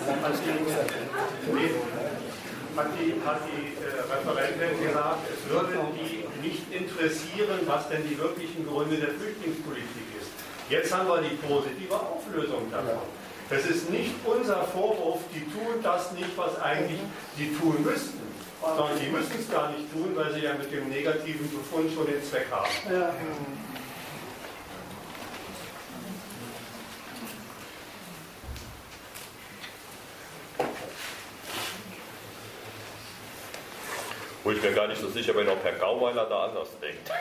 hat 2.78 2.88
die, 2.96 3.12
hat 3.26 3.42
die 3.44 3.76
äh, 3.76 3.92
Referentin 4.08 4.88
gesagt, 4.88 5.20
es 5.36 5.52
würde 5.52 5.84
die 6.00 6.24
nicht 6.48 6.72
interessieren, 6.72 7.60
was 7.66 7.90
denn 7.90 8.08
die 8.08 8.18
wirklichen 8.18 8.66
Gründe 8.66 8.96
der 8.96 9.10
Flüchtlingspolitik 9.10 10.08
ist. 10.18 10.32
Jetzt 10.70 10.96
haben 10.96 11.10
wir 11.10 11.22
die 11.28 11.36
positive 11.36 11.94
Auflösung 11.94 12.72
davon. 12.72 13.04
Es 13.50 13.66
ist 13.66 13.90
nicht 13.90 14.14
unser 14.24 14.64
Vorwurf, 14.64 15.20
die 15.34 15.42
tun 15.42 15.84
das 15.84 16.14
nicht, 16.14 16.38
was 16.38 16.58
eigentlich 16.62 17.02
die 17.38 17.54
tun 17.58 17.84
müssten 17.84 18.27
sondern 18.62 19.00
die 19.00 19.08
müssen 19.08 19.40
es 19.40 19.50
gar 19.50 19.72
nicht 19.72 19.92
tun, 19.92 20.16
weil 20.16 20.34
sie 20.34 20.42
ja 20.42 20.54
mit 20.54 20.72
dem 20.72 20.90
negativen 20.90 21.50
Befund 21.50 21.94
schon 21.94 22.08
den 22.08 22.24
Zweck 22.24 22.48
haben. 22.52 22.70
Ja. 22.90 23.14
Wo 34.44 34.52
ich 34.52 34.62
mir 34.62 34.72
gar 34.72 34.88
nicht 34.88 35.02
so 35.02 35.10
sicher 35.10 35.34
bin, 35.34 35.50
ob 35.50 35.62
Herr 35.64 35.74
Gauweiler 35.74 36.26
da 36.26 36.46
anders 36.46 36.70
denkt. 36.82 37.12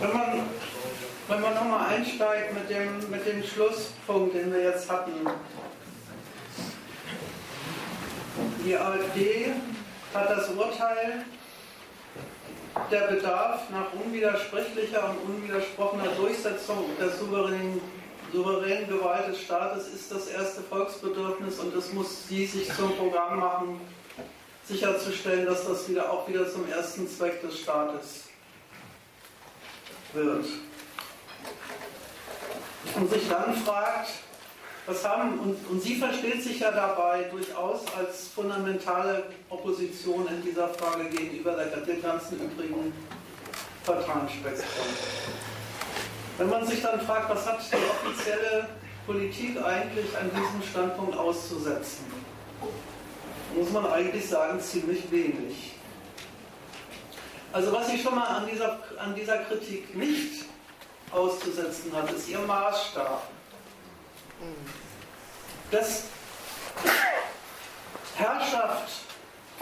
wenn 0.00 0.12
man, 0.12 0.42
wenn 1.28 1.40
man 1.40 1.54
nochmal 1.54 1.94
einsteigt 1.94 2.52
mit 2.52 2.68
dem, 2.68 3.10
mit 3.10 3.26
dem 3.26 3.42
Schlusspunkt, 3.42 4.34
den 4.34 4.52
wir 4.52 4.64
jetzt 4.64 4.90
hatten, 4.90 5.26
Die 8.68 8.76
AfD 8.76 9.46
hat 10.12 10.28
das 10.28 10.50
Urteil, 10.50 11.24
der 12.90 13.00
Bedarf 13.06 13.62
nach 13.70 13.94
unwidersprechlicher 13.94 15.08
und 15.08 15.36
unwidersprochener 15.36 16.08
Durchsetzung 16.08 16.84
der 17.00 17.08
souveränen, 17.08 17.80
souveränen 18.30 18.86
Gewalt 18.86 19.28
des 19.28 19.40
Staates 19.40 19.88
ist 19.88 20.12
das 20.12 20.26
erste 20.26 20.60
Volksbedürfnis 20.60 21.58
und 21.60 21.74
es 21.74 21.94
muss 21.94 22.28
sie 22.28 22.44
sich 22.44 22.70
zum 22.74 22.94
Programm 22.94 23.40
machen, 23.40 23.80
sicherzustellen, 24.66 25.46
dass 25.46 25.66
das 25.66 25.88
wieder 25.88 26.12
auch 26.12 26.28
wieder 26.28 26.46
zum 26.52 26.70
ersten 26.70 27.08
Zweck 27.08 27.40
des 27.40 27.60
Staates 27.60 28.24
wird. 30.12 30.44
Und 32.96 33.10
sich 33.10 33.28
dann 33.30 33.56
fragt, 33.64 34.10
was 34.88 35.04
haben, 35.06 35.38
und, 35.40 35.56
und 35.68 35.82
sie 35.82 35.96
versteht 35.96 36.42
sich 36.42 36.60
ja 36.60 36.70
dabei 36.70 37.24
durchaus 37.24 37.80
als 37.96 38.28
fundamentale 38.34 39.24
Opposition 39.50 40.26
in 40.28 40.42
dieser 40.42 40.68
Frage 40.68 41.04
gegenüber 41.10 41.52
der, 41.52 41.96
ganzen 41.96 42.40
übrigen 42.40 42.92
Parteienspektrum. 43.84 44.86
Wenn 46.38 46.48
man 46.48 46.66
sich 46.66 46.80
dann 46.80 47.00
fragt, 47.00 47.28
was 47.28 47.46
hat 47.46 47.60
die 47.70 47.76
offizielle 47.76 48.68
Politik 49.06 49.62
eigentlich 49.62 50.06
an 50.16 50.30
diesem 50.30 50.62
Standpunkt 50.70 51.16
auszusetzen, 51.16 52.06
muss 53.54 53.70
man 53.70 53.86
eigentlich 53.86 54.28
sagen, 54.28 54.58
ziemlich 54.60 55.10
wenig. 55.10 55.74
Also 57.52 57.72
was 57.72 57.90
sie 57.90 57.98
schon 57.98 58.14
mal 58.14 58.26
an 58.26 58.46
dieser, 58.50 58.78
an 58.98 59.14
dieser 59.14 59.38
Kritik 59.38 59.94
nicht 59.96 60.44
auszusetzen 61.10 61.92
hat, 61.94 62.10
ist 62.12 62.28
ihr 62.28 62.38
Maßstab. 62.38 63.37
Dass 65.70 66.04
Herrschaft, 68.16 68.90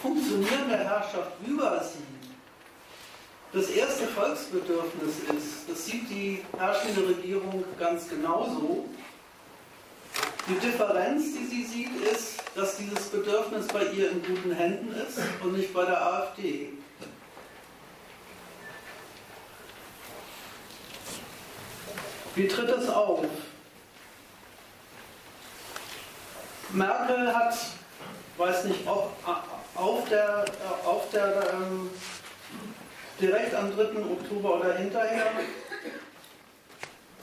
funktionierende 0.01 0.77
Herrschaft 0.79 1.33
über 1.47 1.83
sie, 1.83 2.17
das 3.53 3.71
erste 3.71 4.07
Volksbedürfnis 4.09 5.15
ist, 5.37 5.69
das 5.69 5.87
sieht 5.87 6.11
die 6.11 6.45
herrschende 6.59 7.09
Regierung 7.09 7.65
ganz 7.79 8.09
genauso. 8.09 8.85
Die 10.49 10.55
Differenz, 10.55 11.35
die 11.35 11.47
sie 11.47 11.65
sieht, 11.65 12.03
ist, 12.03 12.43
dass 12.55 12.77
dieses 12.77 13.09
Bedürfnis 13.09 13.67
bei 13.69 13.85
ihr 13.87 14.11
in 14.11 14.23
guten 14.23 14.53
Händen 14.53 14.95
ist 14.95 15.19
und 15.43 15.57
nicht 15.57 15.73
bei 15.73 15.85
der 15.85 16.01
AfD. 16.01 16.73
Wie 22.35 22.47
tritt 22.47 22.69
es 22.69 22.89
auf? 22.89 23.25
Merkel 26.71 27.35
hat, 27.35 27.55
weiß 28.37 28.65
nicht, 28.65 28.87
ob 28.87 29.13
auf 29.75 30.09
der, 30.09 30.45
auf 30.85 31.11
der 31.11 31.53
ähm, 31.53 31.91
direkt 33.21 33.55
am 33.55 33.75
3. 33.75 33.83
Oktober 34.11 34.61
oder 34.61 34.75
hinterher 34.75 35.27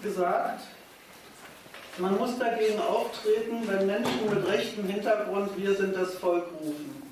gesagt, 0.02 0.61
man 1.98 2.18
muss 2.18 2.38
dagegen 2.40 2.80
auftreten, 2.80 3.68
wenn 3.68 3.86
Menschen 3.86 4.30
mit 4.30 4.48
rechtem 4.48 4.88
Hintergrund 4.88 5.56
Wir 5.56 5.76
sind 5.76 5.95
das 5.95 6.15
Volk 6.15 6.45
rufen. 6.60 7.03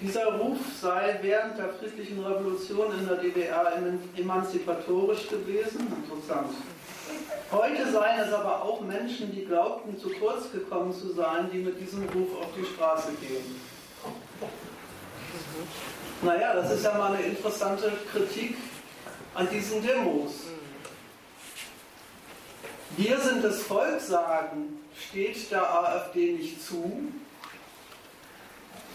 Dieser 0.00 0.38
Ruf 0.38 0.58
sei 0.80 1.18
während 1.20 1.58
der 1.58 1.70
friedlichen 1.70 2.24
Revolution 2.24 2.98
in 2.98 3.06
der 3.06 3.16
DDR 3.16 3.72
emanzipatorisch 4.16 5.28
gewesen. 5.28 5.92
Interessant. 6.04 6.54
Heute 7.52 7.90
seien 7.90 8.20
es 8.20 8.32
aber 8.32 8.62
auch 8.62 8.80
Menschen, 8.80 9.34
die 9.34 9.44
glaubten, 9.44 9.98
zu 9.98 10.10
kurz 10.10 10.52
gekommen 10.52 10.92
zu 10.92 11.12
sein, 11.12 11.50
die 11.52 11.58
mit 11.58 11.80
diesem 11.80 12.04
Ruf 12.10 12.40
auf 12.40 12.48
die 12.56 12.64
Straße 12.64 13.08
gehen. 13.20 13.60
Naja, 16.22 16.54
das 16.54 16.70
ist 16.72 16.84
ja 16.84 16.94
mal 16.96 17.12
eine 17.12 17.24
interessante 17.24 17.92
Kritik 18.12 18.56
an 19.34 19.48
diesen 19.50 19.82
Demos. 19.82 20.32
Wir 22.96 23.18
sind 23.18 23.42
das 23.42 23.62
Volk 23.62 24.00
sagen, 24.00 24.80
steht 24.94 25.50
der 25.50 25.62
AfD 25.62 26.32
nicht 26.32 26.64
zu, 26.64 27.10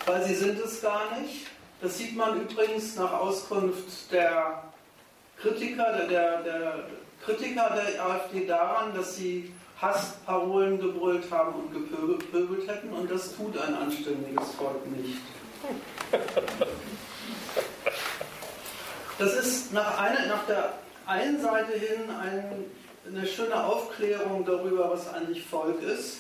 weil 0.06 0.24
sie 0.26 0.36
sind 0.36 0.60
es 0.60 0.82
gar 0.82 1.20
nicht. 1.20 1.48
Das 1.82 1.98
sieht 1.98 2.16
man 2.16 2.42
übrigens 2.42 2.96
nach 2.96 3.14
Auskunft 3.14 4.12
der 4.12 4.64
Kritiker, 5.38 6.06
der, 6.08 6.42
der 6.44 6.86
Kritiker 7.26 7.72
der 7.76 8.06
AfD 8.06 8.46
daran, 8.46 8.94
dass 8.96 9.16
sie 9.16 9.52
Hassparolen 9.82 10.80
gebrüllt 10.80 11.30
haben 11.32 11.54
und 11.56 11.74
gepöbelt 11.74 12.68
hätten 12.68 12.94
und 12.94 13.12
das 13.12 13.36
tut 13.36 13.58
ein 13.58 13.74
anständiges 13.74 14.52
Volk 14.52 14.86
nicht. 14.92 15.20
Das 19.18 19.34
ist 19.34 19.74
nach, 19.74 19.98
eine, 19.98 20.28
nach 20.28 20.46
der 20.46 20.74
einen 21.06 21.42
Seite 21.42 21.74
hin 21.74 22.10
ein 22.10 22.66
eine 23.08 23.28
schöne 23.28 23.64
Aufklärung 23.64 24.46
darüber, 24.46 24.92
was 24.92 25.14
eigentlich 25.14 25.46
Volk 25.46 25.82
ist. 25.82 26.20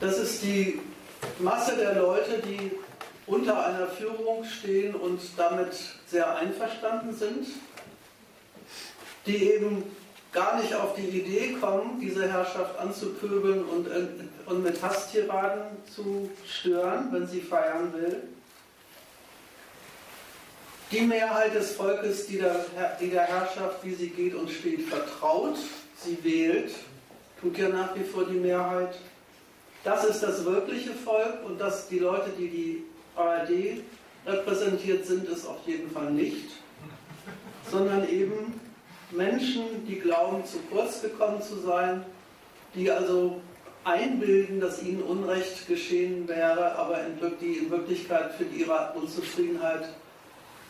Das 0.00 0.18
ist 0.18 0.42
die 0.42 0.80
Masse 1.38 1.76
der 1.76 1.94
Leute, 1.94 2.42
die 2.44 2.72
unter 3.26 3.64
einer 3.64 3.86
Führung 3.86 4.44
stehen 4.44 4.94
und 4.94 5.20
damit 5.36 5.74
sehr 6.06 6.36
einverstanden 6.36 7.14
sind, 7.14 7.46
die 9.26 9.52
eben 9.52 9.82
gar 10.32 10.60
nicht 10.60 10.74
auf 10.74 10.94
die 10.94 11.08
Idee 11.08 11.56
kommen, 11.60 12.00
diese 12.00 12.30
Herrschaft 12.30 12.78
anzupöbeln 12.78 13.64
und, 13.64 13.88
und 14.46 14.62
mit 14.62 14.82
Hasstiraden 14.82 15.62
zu 15.94 16.30
stören, 16.46 17.08
wenn 17.12 17.26
sie 17.26 17.40
feiern 17.40 17.92
will 17.94 18.22
die 20.94 21.00
Mehrheit 21.00 21.54
des 21.54 21.72
Volkes, 21.72 22.26
die 22.26 22.38
der, 22.38 22.64
die 23.00 23.10
der 23.10 23.24
Herrschaft, 23.24 23.84
wie 23.84 23.94
sie 23.94 24.10
geht 24.10 24.34
und 24.34 24.50
steht, 24.50 24.82
vertraut, 24.82 25.56
sie 25.96 26.18
wählt, 26.22 26.72
tut 27.40 27.58
ja 27.58 27.68
nach 27.68 27.94
wie 27.96 28.04
vor 28.04 28.26
die 28.26 28.38
Mehrheit. 28.38 28.96
Das 29.82 30.04
ist 30.04 30.22
das 30.22 30.44
wirkliche 30.44 30.92
Volk 30.92 31.44
und 31.44 31.60
dass 31.60 31.88
die 31.88 31.98
Leute, 31.98 32.30
die 32.38 32.48
die 32.48 32.84
ARD 33.16 33.82
repräsentiert 34.26 35.04
sind, 35.04 35.28
ist 35.28 35.46
auf 35.46 35.66
jeden 35.66 35.90
Fall 35.90 36.10
nicht, 36.10 36.50
sondern 37.70 38.08
eben 38.08 38.60
Menschen, 39.14 39.86
die 39.86 39.98
glauben, 39.98 40.44
zu 40.44 40.58
kurz 40.70 41.02
gekommen 41.02 41.40
zu 41.42 41.56
sein, 41.60 42.04
die 42.74 42.90
also 42.90 43.40
einbilden, 43.84 44.60
dass 44.60 44.82
ihnen 44.82 45.02
Unrecht 45.02 45.66
geschehen 45.66 46.26
wäre, 46.26 46.76
aber 46.76 47.00
die 47.40 47.58
in 47.58 47.70
Wirklichkeit 47.70 48.32
für 48.34 48.44
ihre 48.44 48.92
Unzufriedenheit 48.94 49.88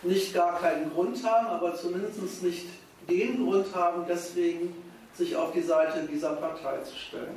nicht 0.03 0.35
gar 0.35 0.59
keinen 0.61 0.93
Grund 0.93 1.25
haben, 1.25 1.47
aber 1.47 1.75
zumindest 1.75 2.43
nicht 2.43 2.67
den 3.09 3.45
Grund 3.45 3.75
haben, 3.75 4.05
deswegen 4.09 4.75
sich 5.15 5.37
auf 5.37 5.53
die 5.53 5.63
Seite 5.63 6.07
dieser 6.11 6.33
Partei 6.33 6.79
zu 6.83 6.97
stellen. 6.97 7.37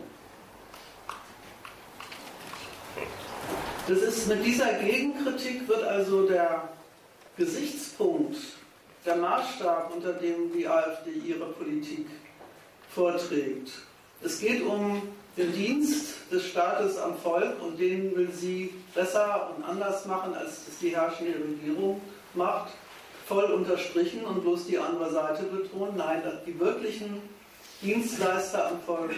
Das 3.88 4.00
ist 4.00 4.28
mit 4.28 4.46
dieser 4.46 4.74
Gegenkritik 4.74 5.68
wird 5.68 5.84
also 5.84 6.28
der 6.28 6.68
Gesichtspunkt, 7.38 8.36
der 9.08 9.16
Maßstab, 9.16 9.92
unter 9.96 10.14
dem 10.14 10.52
die 10.54 10.68
AfD 10.68 11.12
ihre 11.12 11.46
Politik 11.46 12.06
vorträgt. 12.94 13.72
Es 14.22 14.40
geht 14.40 14.64
um 14.64 15.02
den 15.38 15.54
Dienst 15.54 16.16
des 16.32 16.48
Staates 16.48 16.98
am 16.98 17.18
Volk 17.18 17.62
und 17.62 17.80
den 17.80 18.16
will 18.16 18.30
sie 18.32 18.74
besser 18.94 19.54
und 19.56 19.64
anders 19.64 20.06
machen, 20.06 20.36
als 20.36 20.68
es 20.68 20.80
die 20.80 20.96
herrschende 20.96 21.36
Regierung 21.40 22.02
macht, 22.34 22.74
voll 23.28 23.46
unterstrichen 23.46 24.26
und 24.26 24.42
bloß 24.42 24.66
die 24.68 24.78
andere 24.78 25.12
Seite 25.12 25.44
betonen. 25.44 25.96
Nein, 25.96 26.22
die 26.46 26.60
wirklichen 26.60 27.22
Dienstleister 27.82 28.68
am 28.72 28.82
Volk 28.82 29.14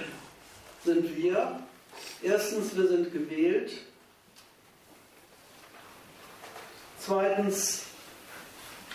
sind 0.86 1.16
wir. 1.18 1.60
Erstens, 2.22 2.76
wir 2.76 2.88
sind 2.88 3.12
gewählt. 3.12 3.72
Zweitens, 7.00 7.86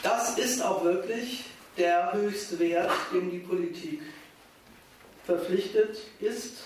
das 0.04 0.38
ist 0.38 0.62
auch 0.62 0.84
wirklich 0.84 1.44
der 1.76 2.12
höchste 2.12 2.58
Wert, 2.58 2.92
dem 3.12 3.30
die 3.30 3.38
Politik 3.38 4.02
verpflichtet 5.24 5.98
ist. 6.20 6.58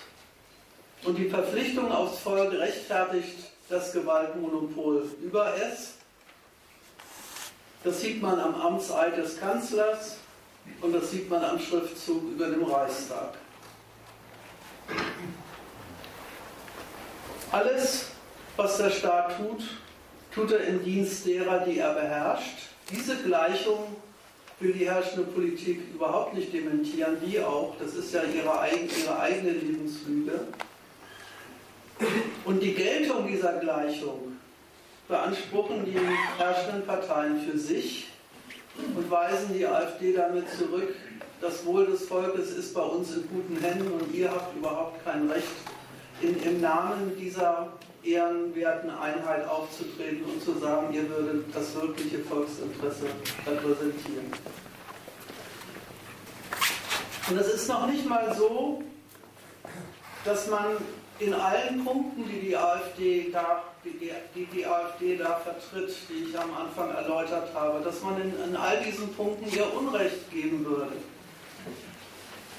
Und 1.04 1.16
die 1.16 1.28
Verpflichtung 1.30 1.90
aufs 1.92 2.18
Volk 2.18 2.52
rechtfertigt 2.52 3.38
das 3.68 3.92
Gewaltmonopol 3.92 5.08
über 5.22 5.54
es. 5.54 5.94
Das 7.84 8.00
sieht 8.00 8.20
man 8.20 8.40
am 8.40 8.56
Amtseid 8.56 9.16
des 9.16 9.38
Kanzlers 9.38 10.16
und 10.80 10.92
das 10.92 11.12
sieht 11.12 11.30
man 11.30 11.44
am 11.44 11.60
Schriftzug 11.60 12.32
über 12.32 12.48
dem 12.48 12.64
Reichstag. 12.64 13.34
Alles, 17.52 18.06
was 18.56 18.76
der 18.78 18.90
Staat 18.90 19.36
tut, 19.36 19.62
tut 20.34 20.50
er 20.50 20.66
im 20.66 20.82
Dienst 20.82 21.24
derer, 21.24 21.60
die 21.60 21.78
er 21.78 21.94
beherrscht. 21.94 22.68
Diese 22.90 23.16
Gleichung 23.16 23.96
will 24.60 24.72
die 24.72 24.88
herrschende 24.88 25.24
Politik 25.24 25.80
überhaupt 25.94 26.34
nicht 26.34 26.52
dementieren, 26.52 27.18
wie 27.20 27.40
auch, 27.40 27.74
das 27.78 27.94
ist 27.94 28.12
ja 28.12 28.22
ihre, 28.22 28.50
ihre 28.74 29.20
eigene 29.20 29.50
Lebenslüge. 29.50 30.40
Und 32.44 32.60
die 32.60 32.74
Geltung 32.74 33.26
dieser 33.26 33.58
Gleichung 33.58 34.36
beanspruchen 35.06 35.84
die 35.84 35.98
herrschenden 36.38 36.86
Parteien 36.86 37.40
für 37.40 37.58
sich 37.58 38.08
und 38.96 39.10
weisen 39.10 39.54
die 39.54 39.66
AfD 39.66 40.12
damit 40.12 40.44
zurück, 40.50 40.94
das 41.40 41.64
Wohl 41.64 41.86
des 41.86 42.06
Volkes 42.06 42.50
ist 42.50 42.74
bei 42.74 42.82
uns 42.82 43.14
in 43.14 43.28
guten 43.28 43.56
Händen 43.60 43.92
und 43.92 44.14
ihr 44.14 44.30
habt 44.30 44.56
überhaupt 44.56 45.04
kein 45.04 45.30
Recht, 45.30 45.46
in, 46.20 46.40
im 46.42 46.60
Namen 46.60 47.16
dieser 47.16 47.72
ehrenwerten 48.02 48.90
Einheit 48.90 49.48
aufzutreten 49.48 50.24
und 50.24 50.42
zu 50.42 50.58
sagen, 50.58 50.92
ihr 50.92 51.08
würdet 51.08 51.54
das 51.54 51.74
wirkliche 51.74 52.18
Volksinteresse 52.20 53.06
repräsentieren. 53.46 54.32
Und 57.30 57.36
es 57.38 57.48
ist 57.48 57.68
noch 57.68 57.86
nicht 57.86 58.08
mal 58.08 58.34
so, 58.34 58.82
dass 60.24 60.48
man 60.48 60.76
in 61.18 61.34
allen 61.34 61.84
Punkten, 61.84 62.24
die 62.28 62.40
die 62.40 62.56
AfD 62.56 63.30
da, 63.30 63.64
die, 63.84 64.12
die, 64.34 64.46
die 64.46 64.66
AfD 64.66 65.16
da 65.16 65.40
vertritt, 65.40 65.94
die 66.08 66.30
ich 66.30 66.38
am 66.38 66.54
Anfang 66.54 66.90
erläutert 66.94 67.52
habe, 67.54 67.82
dass 67.84 68.02
man 68.02 68.20
in, 68.20 68.32
in 68.44 68.56
all 68.56 68.82
diesen 68.82 69.12
Punkten 69.14 69.50
ihr 69.54 69.72
Unrecht 69.74 70.30
geben 70.30 70.64
würde. 70.64 70.92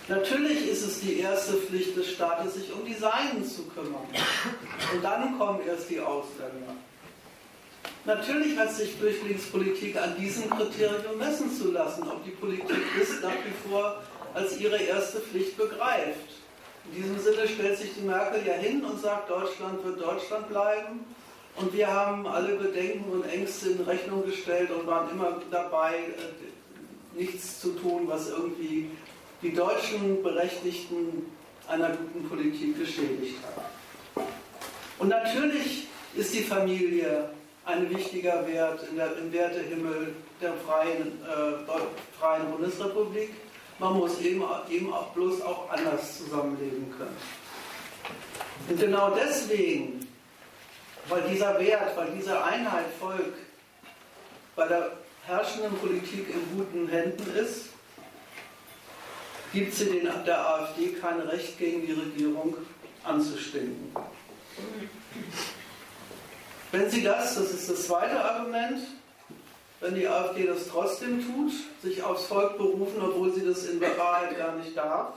Natürlich 0.09 0.67
ist 0.67 0.81
es 0.81 1.01
die 1.01 1.19
erste 1.19 1.53
Pflicht 1.53 1.95
des 1.95 2.11
Staates, 2.11 2.55
sich 2.55 2.73
um 2.73 2.83
die 2.83 2.95
Seinen 2.95 3.45
zu 3.45 3.63
kümmern. 3.67 4.07
Und 4.91 5.03
dann 5.03 5.37
kommen 5.37 5.59
erst 5.67 5.87
die 5.87 5.99
Ausländer. 5.99 6.73
Natürlich 8.05 8.57
hat 8.57 8.73
sich 8.73 8.91
Flüchtlingspolitik 8.95 9.95
an 10.01 10.15
diesem 10.17 10.49
Kriterium 10.49 11.19
messen 11.19 11.55
zu 11.55 11.71
lassen, 11.71 12.09
ob 12.09 12.23
die 12.25 12.31
Politik 12.31 12.81
es 12.99 13.21
nach 13.21 13.29
wie 13.29 13.69
vor 13.69 14.01
als 14.33 14.59
ihre 14.59 14.77
erste 14.77 15.19
Pflicht 15.19 15.55
begreift. 15.57 16.39
In 16.91 17.03
diesem 17.03 17.19
Sinne 17.19 17.47
stellt 17.47 17.77
sich 17.77 17.93
die 17.93 18.07
Merkel 18.07 18.41
ja 18.47 18.53
hin 18.53 18.83
und 18.83 18.99
sagt, 18.99 19.29
Deutschland 19.29 19.83
wird 19.85 20.01
Deutschland 20.01 20.49
bleiben. 20.49 21.05
Und 21.55 21.71
wir 21.71 21.87
haben 21.87 22.25
alle 22.25 22.55
Bedenken 22.55 23.11
und 23.11 23.25
Ängste 23.29 23.71
in 23.71 23.81
Rechnung 23.81 24.25
gestellt 24.25 24.71
und 24.71 24.87
waren 24.87 25.11
immer 25.11 25.39
dabei, 25.51 25.97
äh, 25.97 27.19
nichts 27.19 27.59
zu 27.59 27.73
tun, 27.73 28.03
was 28.07 28.29
irgendwie 28.29 28.89
die 29.41 29.53
deutschen 29.53 30.21
Berechtigten 30.21 31.31
einer 31.67 31.89
guten 31.89 32.27
Politik 32.27 32.77
geschädigt 32.77 33.35
hat. 33.43 34.25
Und 34.97 35.09
natürlich 35.09 35.87
ist 36.15 36.33
die 36.33 36.43
Familie 36.43 37.29
ein 37.65 37.89
wichtiger 37.89 38.45
Wert 38.47 38.81
der, 38.95 39.17
im 39.17 39.31
Wertehimmel 39.31 40.15
der 40.41 40.53
freien, 40.53 41.21
äh, 41.23 42.19
freien 42.19 42.51
Bundesrepublik. 42.51 43.29
Man 43.77 43.93
muss 43.93 44.19
eben, 44.21 44.43
eben 44.69 44.91
auch 44.91 45.07
bloß 45.13 45.41
auch 45.41 45.69
anders 45.69 46.17
zusammenleben 46.17 46.93
können. 46.97 47.15
Und 48.67 48.79
genau 48.79 49.11
deswegen, 49.11 50.05
weil 51.07 51.21
dieser 51.29 51.57
Wert, 51.59 51.95
weil 51.95 52.09
diese 52.17 52.43
Einheit 52.43 52.85
Volk 52.99 53.33
bei 54.55 54.67
der 54.67 54.91
herrschenden 55.25 55.73
Politik 55.77 56.27
in 56.29 56.57
guten 56.57 56.87
Händen 56.89 57.35
ist, 57.35 57.68
gibt 59.53 59.73
sie 59.73 59.85
den, 59.85 60.09
der 60.25 60.47
AfD 60.47 60.93
kein 60.93 61.19
Recht 61.21 61.57
gegen 61.57 61.85
die 61.85 61.93
Regierung 61.93 62.55
anzustinken. 63.03 63.91
Wenn 66.71 66.89
sie 66.89 67.03
das, 67.03 67.35
das 67.35 67.51
ist 67.51 67.69
das 67.69 67.87
zweite 67.87 68.23
Argument, 68.23 68.79
wenn 69.79 69.95
die 69.95 70.07
AfD 70.07 70.45
das 70.45 70.67
trotzdem 70.67 71.25
tut, 71.25 71.51
sich 71.81 72.03
aufs 72.03 72.25
Volk 72.25 72.57
berufen, 72.57 73.01
obwohl 73.01 73.33
sie 73.33 73.45
das 73.45 73.65
in 73.65 73.81
Wahrheit 73.81 74.37
gar 74.37 74.55
nicht 74.57 74.75
darf, 74.77 75.13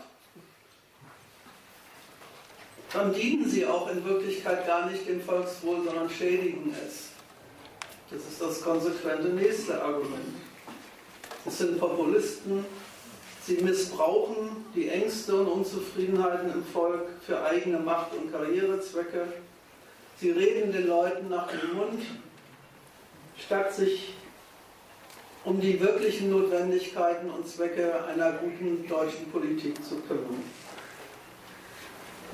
dann 2.92 3.12
dienen 3.12 3.48
sie 3.48 3.66
auch 3.66 3.90
in 3.90 4.04
Wirklichkeit 4.04 4.66
gar 4.66 4.88
nicht 4.88 5.08
dem 5.08 5.20
Volkswohl, 5.22 5.84
sondern 5.84 6.08
schädigen 6.10 6.74
es. 6.86 7.08
Das 8.10 8.22
ist 8.30 8.40
das 8.40 8.62
konsequente 8.62 9.28
nächste 9.28 9.82
Argument. 9.82 10.36
Es 11.46 11.58
sind 11.58 11.78
Populisten, 11.78 12.64
sie 13.46 13.56
missbrauchen 13.56 14.64
die 14.74 14.88
Ängste 14.88 15.36
und 15.36 15.48
Unzufriedenheiten 15.48 16.52
im 16.52 16.64
Volk 16.64 17.08
für 17.26 17.42
eigene 17.42 17.78
Macht- 17.78 18.14
und 18.14 18.30
Karrierezwecke. 18.32 19.26
Sie 20.20 20.30
reden 20.30 20.72
den 20.72 20.86
Leuten 20.86 21.28
nach 21.28 21.48
dem 21.48 21.74
Mund, 21.74 22.02
statt 23.38 23.74
sich 23.74 24.14
um 25.44 25.60
die 25.60 25.80
wirklichen 25.80 26.30
Notwendigkeiten 26.30 27.28
und 27.30 27.48
Zwecke 27.48 28.04
einer 28.04 28.32
guten 28.32 28.86
deutschen 28.88 29.30
Politik 29.32 29.84
zu 29.84 29.96
kümmern. 29.96 30.42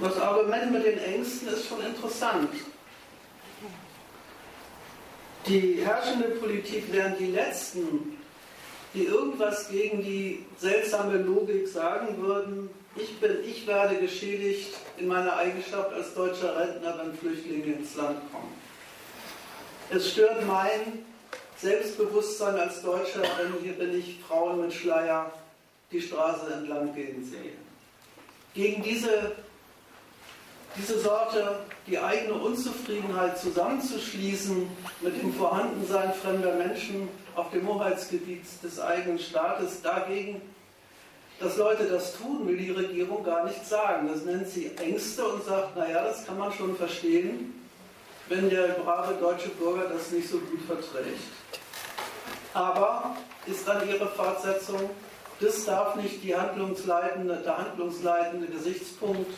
Das 0.01 0.17
Argument 0.19 0.71
mit 0.71 0.85
den 0.85 0.99
Ängsten 0.99 1.49
ist 1.49 1.67
schon 1.67 1.81
interessant. 1.85 2.51
Die 5.47 5.81
herrschende 5.83 6.29
Politik 6.29 6.93
wären 6.93 7.17
die 7.19 7.33
Letzten, 7.33 8.18
die 8.95 9.05
irgendwas 9.05 9.69
gegen 9.69 10.03
die 10.03 10.45
seltsame 10.59 11.19
Logik 11.19 11.69
sagen 11.69 12.21
würden, 12.21 12.71
ich, 12.97 13.21
bin, 13.21 13.39
ich 13.47 13.67
werde 13.67 13.97
geschädigt 13.97 14.75
in 14.97 15.09
meiner 15.09 15.37
Eigenschaft 15.37 15.93
als 15.93 16.15
deutscher 16.15 16.57
Rentner, 16.59 16.99
wenn 16.99 17.15
Flüchtlinge 17.15 17.75
ins 17.75 17.95
Land 17.95 18.19
kommen. 18.33 18.53
Es 19.91 20.13
stört 20.13 20.47
mein 20.47 21.05
Selbstbewusstsein 21.59 22.57
als 22.57 22.83
Deutscher, 22.83 23.23
wenn 23.23 23.63
hier 23.63 23.73
bin 23.73 23.99
ich 23.99 24.19
Frauen 24.27 24.61
mit 24.61 24.73
Schleier 24.73 25.33
die 25.91 26.01
Straße 26.01 26.53
entlang 26.53 26.95
gehen 26.95 27.25
sehe. 27.25 27.53
Gegen 28.55 28.83
diese, 28.83 29.33
diese 30.77 31.01
Sorte, 31.01 31.61
die 31.87 31.99
eigene 31.99 32.35
Unzufriedenheit 32.35 33.39
zusammenzuschließen 33.39 34.69
mit 35.01 35.23
dem 35.23 35.33
Vorhandensein 35.35 36.13
fremder 36.15 36.55
Menschen 36.57 37.09
auf 37.35 37.51
dem 37.51 37.67
Hoheitsgebiet 37.69 38.45
des 38.63 38.81
eigenen 38.81 39.19
Staates, 39.19 39.83
dagegen, 39.83 40.41
dass 41.41 41.57
Leute 41.57 41.85
das 41.85 42.17
tun, 42.17 42.47
will 42.49 42.57
die 42.57 42.73
Regierung 42.73 43.25
gar 43.25 43.45
nicht 43.45 43.65
sagen. 43.65 44.09
Das 44.13 44.25
nennt 44.25 44.49
sie 44.49 44.73
Ängste 44.77 45.25
und 45.25 45.45
sagt, 45.45 45.77
naja, 45.77 46.03
das 46.05 46.27
kann 46.27 46.39
man 46.39 46.53
schon 46.53 46.77
verstehen 46.77 47.55
wenn 48.29 48.51
der 48.51 48.69
brave 48.69 49.15
deutsche 49.15 49.49
Bürger 49.51 49.89
das 49.89 50.11
nicht 50.11 50.29
so 50.29 50.39
gut 50.39 50.61
verträgt. 50.67 51.19
Aber 52.55 53.17
ist 53.47 53.67
dann 53.67 53.89
Ihre 53.89 54.07
Fortsetzung, 54.07 54.91
das 55.41 55.65
darf 55.65 55.97
nicht 55.97 56.21
handlungsleitende, 56.35 57.37
der 57.37 57.59
handlungsleitende 57.59 58.49
Gesichtspunkt 58.49 59.31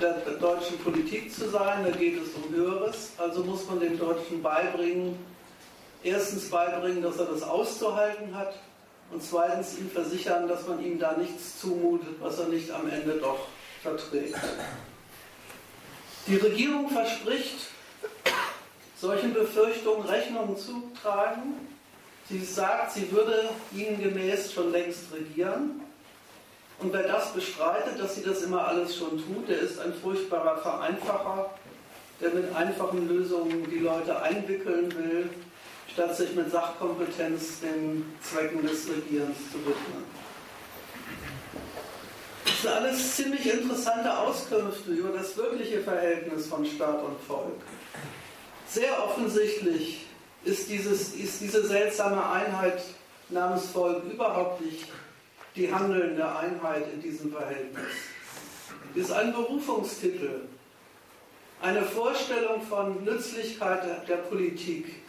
der, 0.00 0.14
der 0.14 0.34
deutschen 0.34 0.78
Politik 0.78 1.32
zu 1.32 1.48
sein, 1.50 1.84
da 1.84 1.90
geht 1.90 2.20
es 2.20 2.30
um 2.34 2.54
Höheres, 2.54 3.12
also 3.18 3.44
muss 3.44 3.66
man 3.66 3.80
dem 3.80 3.98
Deutschen 3.98 4.42
beibringen, 4.42 5.18
erstens 6.02 6.50
beibringen, 6.50 7.02
dass 7.02 7.18
er 7.18 7.26
das 7.26 7.42
auszuhalten 7.42 8.34
hat 8.36 8.54
und 9.10 9.22
zweitens 9.22 9.78
ihm 9.78 9.90
versichern, 9.90 10.48
dass 10.48 10.66
man 10.66 10.84
ihm 10.84 10.98
da 10.98 11.16
nichts 11.16 11.60
zumutet, 11.60 12.20
was 12.20 12.38
er 12.38 12.48
nicht 12.48 12.70
am 12.70 12.88
Ende 12.88 13.14
doch 13.14 13.46
verträgt. 13.82 14.36
Die 16.26 16.36
Regierung 16.36 16.90
verspricht, 16.90 17.68
solchen 19.00 19.32
Befürchtungen 19.32 20.06
Rechnung 20.06 20.56
zu 20.58 20.90
tragen. 21.00 21.54
Sie 22.28 22.44
sagt, 22.44 22.92
sie 22.92 23.10
würde 23.10 23.48
ihnen 23.72 24.02
gemäß 24.02 24.52
schon 24.52 24.70
längst 24.70 25.12
regieren. 25.12 25.80
Und 26.80 26.92
wer 26.92 27.04
das 27.04 27.32
bestreitet, 27.32 27.98
dass 27.98 28.14
sie 28.14 28.22
das 28.22 28.42
immer 28.42 28.68
alles 28.68 28.96
schon 28.96 29.10
tut, 29.10 29.48
der 29.48 29.58
ist 29.58 29.80
ein 29.80 29.94
furchtbarer 29.94 30.58
Vereinfacher, 30.58 31.50
der 32.20 32.30
mit 32.30 32.54
einfachen 32.54 33.08
Lösungen 33.08 33.68
die 33.70 33.78
Leute 33.78 34.20
einwickeln 34.20 34.94
will, 34.96 35.30
statt 35.98 36.16
sich 36.16 36.32
mit 36.32 36.48
Sachkompetenz 36.52 37.58
den 37.58 38.06
Zwecken 38.22 38.64
des 38.64 38.88
Regierens 38.88 39.36
zu 39.50 39.58
widmen. 39.58 40.04
Das 42.44 42.62
sind 42.62 42.70
alles 42.70 43.16
ziemlich 43.16 43.52
interessante 43.52 44.16
Auskünfte 44.16 44.92
über 44.92 45.08
das 45.08 45.36
wirkliche 45.36 45.80
Verhältnis 45.80 46.46
von 46.46 46.64
Staat 46.64 47.02
und 47.02 47.20
Volk. 47.26 47.60
Sehr 48.68 49.04
offensichtlich 49.04 50.06
ist, 50.44 50.70
dieses, 50.70 51.16
ist 51.16 51.40
diese 51.40 51.66
seltsame 51.66 52.30
Einheit 52.30 52.80
namens 53.28 53.66
Volk 53.66 54.04
überhaupt 54.04 54.60
nicht 54.60 54.86
die 55.56 55.74
handelnde 55.74 56.24
Einheit 56.24 56.84
in 56.94 57.02
diesem 57.02 57.32
Verhältnis. 57.32 57.82
Es 58.94 59.06
ist 59.06 59.12
ein 59.12 59.32
Berufungstitel, 59.32 60.42
eine 61.60 61.82
Vorstellung 61.82 62.62
von 62.62 63.02
Nützlichkeit 63.02 64.08
der 64.08 64.16
Politik, 64.18 65.07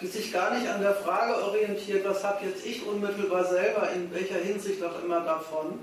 die 0.00 0.06
sich 0.06 0.32
gar 0.32 0.56
nicht 0.56 0.68
an 0.68 0.80
der 0.80 0.94
Frage 0.94 1.42
orientiert, 1.44 2.04
was 2.04 2.22
habe 2.24 2.46
jetzt 2.46 2.64
ich 2.64 2.86
unmittelbar 2.86 3.44
selber 3.44 3.90
in 3.90 4.12
welcher 4.12 4.36
Hinsicht 4.36 4.82
auch 4.82 5.02
immer 5.02 5.20
davon, 5.20 5.78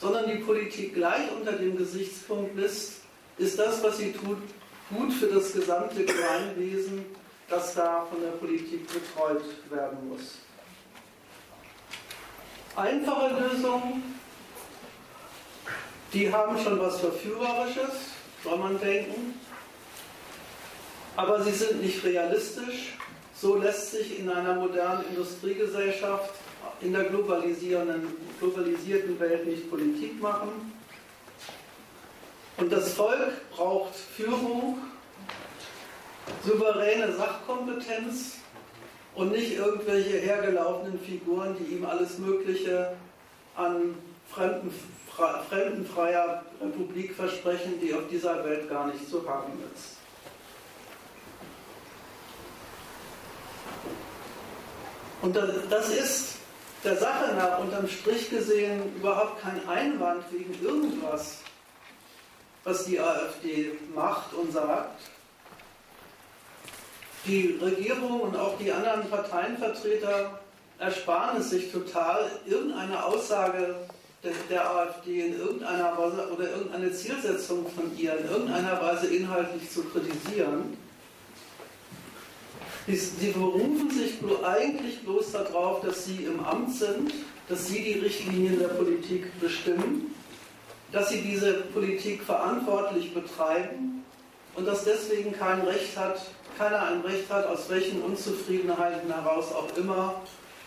sondern 0.00 0.30
die 0.30 0.38
Politik 0.38 0.94
gleich 0.94 1.30
unter 1.36 1.52
dem 1.52 1.76
Gesichtspunkt 1.76 2.58
ist, 2.58 3.00
ist 3.36 3.58
das, 3.58 3.82
was 3.82 3.98
sie 3.98 4.12
tut, 4.12 4.38
gut 4.90 5.12
für 5.12 5.26
das 5.26 5.52
gesamte 5.52 6.04
Gemeinwesen, 6.04 7.04
das 7.48 7.74
da 7.74 8.06
von 8.10 8.20
der 8.20 8.30
Politik 8.30 8.86
betreut 8.86 9.42
werden 9.68 10.08
muss. 10.08 10.38
Einfache 12.76 13.34
Lösungen, 13.40 14.14
die 16.12 16.32
haben 16.32 16.58
schon 16.62 16.80
was 16.80 17.00
Verführerisches. 17.00 18.10
soll 18.42 18.58
man 18.58 18.80
denken. 18.80 19.38
Aber 21.16 21.42
sie 21.42 21.52
sind 21.52 21.82
nicht 21.82 22.02
realistisch. 22.04 22.96
So 23.40 23.56
lässt 23.56 23.92
sich 23.92 24.18
in 24.18 24.28
einer 24.28 24.54
modernen 24.54 25.06
Industriegesellschaft 25.08 26.34
in 26.82 26.92
der 26.92 27.04
globalisierten 27.04 29.18
Welt 29.18 29.46
nicht 29.46 29.70
Politik 29.70 30.20
machen. 30.20 30.74
Und 32.58 32.70
das 32.70 32.92
Volk 32.92 33.50
braucht 33.50 33.96
Führung, 33.96 34.78
souveräne 36.44 37.14
Sachkompetenz 37.14 38.36
und 39.14 39.32
nicht 39.32 39.56
irgendwelche 39.56 40.18
hergelaufenen 40.18 41.00
Figuren, 41.00 41.56
die 41.58 41.76
ihm 41.76 41.86
alles 41.86 42.18
Mögliche 42.18 42.94
an 43.56 43.94
fremdenfreier 45.48 46.44
Republik 46.60 47.14
versprechen, 47.14 47.80
die 47.80 47.94
auf 47.94 48.06
dieser 48.10 48.44
Welt 48.44 48.68
gar 48.68 48.88
nicht 48.88 49.08
zu 49.08 49.26
haben 49.28 49.52
ist. 49.74 49.99
Und 55.22 55.36
das 55.36 55.90
ist 55.90 56.36
der 56.82 56.96
Sache 56.96 57.34
nach 57.34 57.58
unterm 57.58 57.86
Strich 57.88 58.30
gesehen 58.30 58.96
überhaupt 58.96 59.42
kein 59.42 59.68
Einwand 59.68 60.24
wegen 60.30 60.54
irgendwas, 60.64 61.38
was 62.64 62.86
die 62.86 62.98
AfD 62.98 63.72
macht 63.94 64.32
und 64.32 64.52
sagt. 64.52 65.00
Die 67.26 67.58
Regierung 67.60 68.20
und 68.20 68.36
auch 68.36 68.56
die 68.58 68.72
anderen 68.72 69.08
Parteienvertreter 69.10 70.40
ersparen 70.78 71.40
es 71.40 71.50
sich 71.50 71.70
total, 71.70 72.30
irgendeine 72.46 73.04
Aussage 73.04 73.76
der, 74.24 74.32
der 74.48 74.70
AfD 74.70 75.26
in 75.26 75.38
irgendeiner 75.38 75.96
Weise 75.98 76.30
oder 76.32 76.50
irgendeine 76.50 76.92
Zielsetzung 76.92 77.66
von 77.70 77.96
ihr 77.98 78.16
in 78.18 78.30
irgendeiner 78.30 78.80
Weise 78.80 79.06
inhaltlich 79.08 79.70
zu 79.70 79.84
kritisieren 79.84 80.78
Sie 82.96 83.30
berufen 83.30 83.90
sich 83.90 84.14
eigentlich 84.44 85.02
bloß 85.02 85.32
darauf, 85.32 85.82
dass 85.82 86.06
Sie 86.06 86.24
im 86.24 86.40
Amt 86.40 86.74
sind, 86.74 87.12
dass 87.48 87.66
Sie 87.66 87.82
die 87.82 87.98
Richtlinien 88.00 88.58
der 88.58 88.68
Politik 88.68 89.38
bestimmen, 89.40 90.14
dass 90.92 91.10
Sie 91.10 91.20
diese 91.20 91.54
Politik 91.72 92.22
verantwortlich 92.22 93.12
betreiben 93.12 94.04
und 94.54 94.66
dass 94.66 94.84
deswegen 94.84 95.32
kein 95.32 95.60
Recht 95.62 95.96
hat, 95.96 96.20
keiner 96.58 96.82
ein 96.82 97.00
Recht 97.00 97.30
hat, 97.30 97.46
aus 97.46 97.68
welchen 97.68 98.02
Unzufriedenheiten 98.02 99.12
heraus 99.12 99.52
auch 99.52 99.76
immer, 99.76 100.20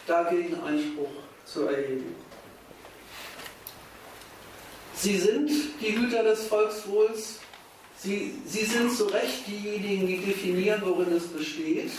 dagegen 0.07 0.55
Einspruch 0.63 1.09
zu 1.45 1.67
erheben. 1.67 2.15
Sie 4.95 5.17
sind 5.17 5.49
die 5.81 5.97
Hüter 5.97 6.23
des 6.23 6.47
Volkswohls 6.47 7.39
Sie, 8.03 8.33
Sie 8.45 8.65
sind 8.65 8.91
zu 8.91 9.05
Recht 9.05 9.47
diejenigen, 9.47 10.05
die 10.05 10.17
definieren, 10.17 10.81
worin 10.83 11.13
es 11.13 11.27
besteht. 11.27 11.91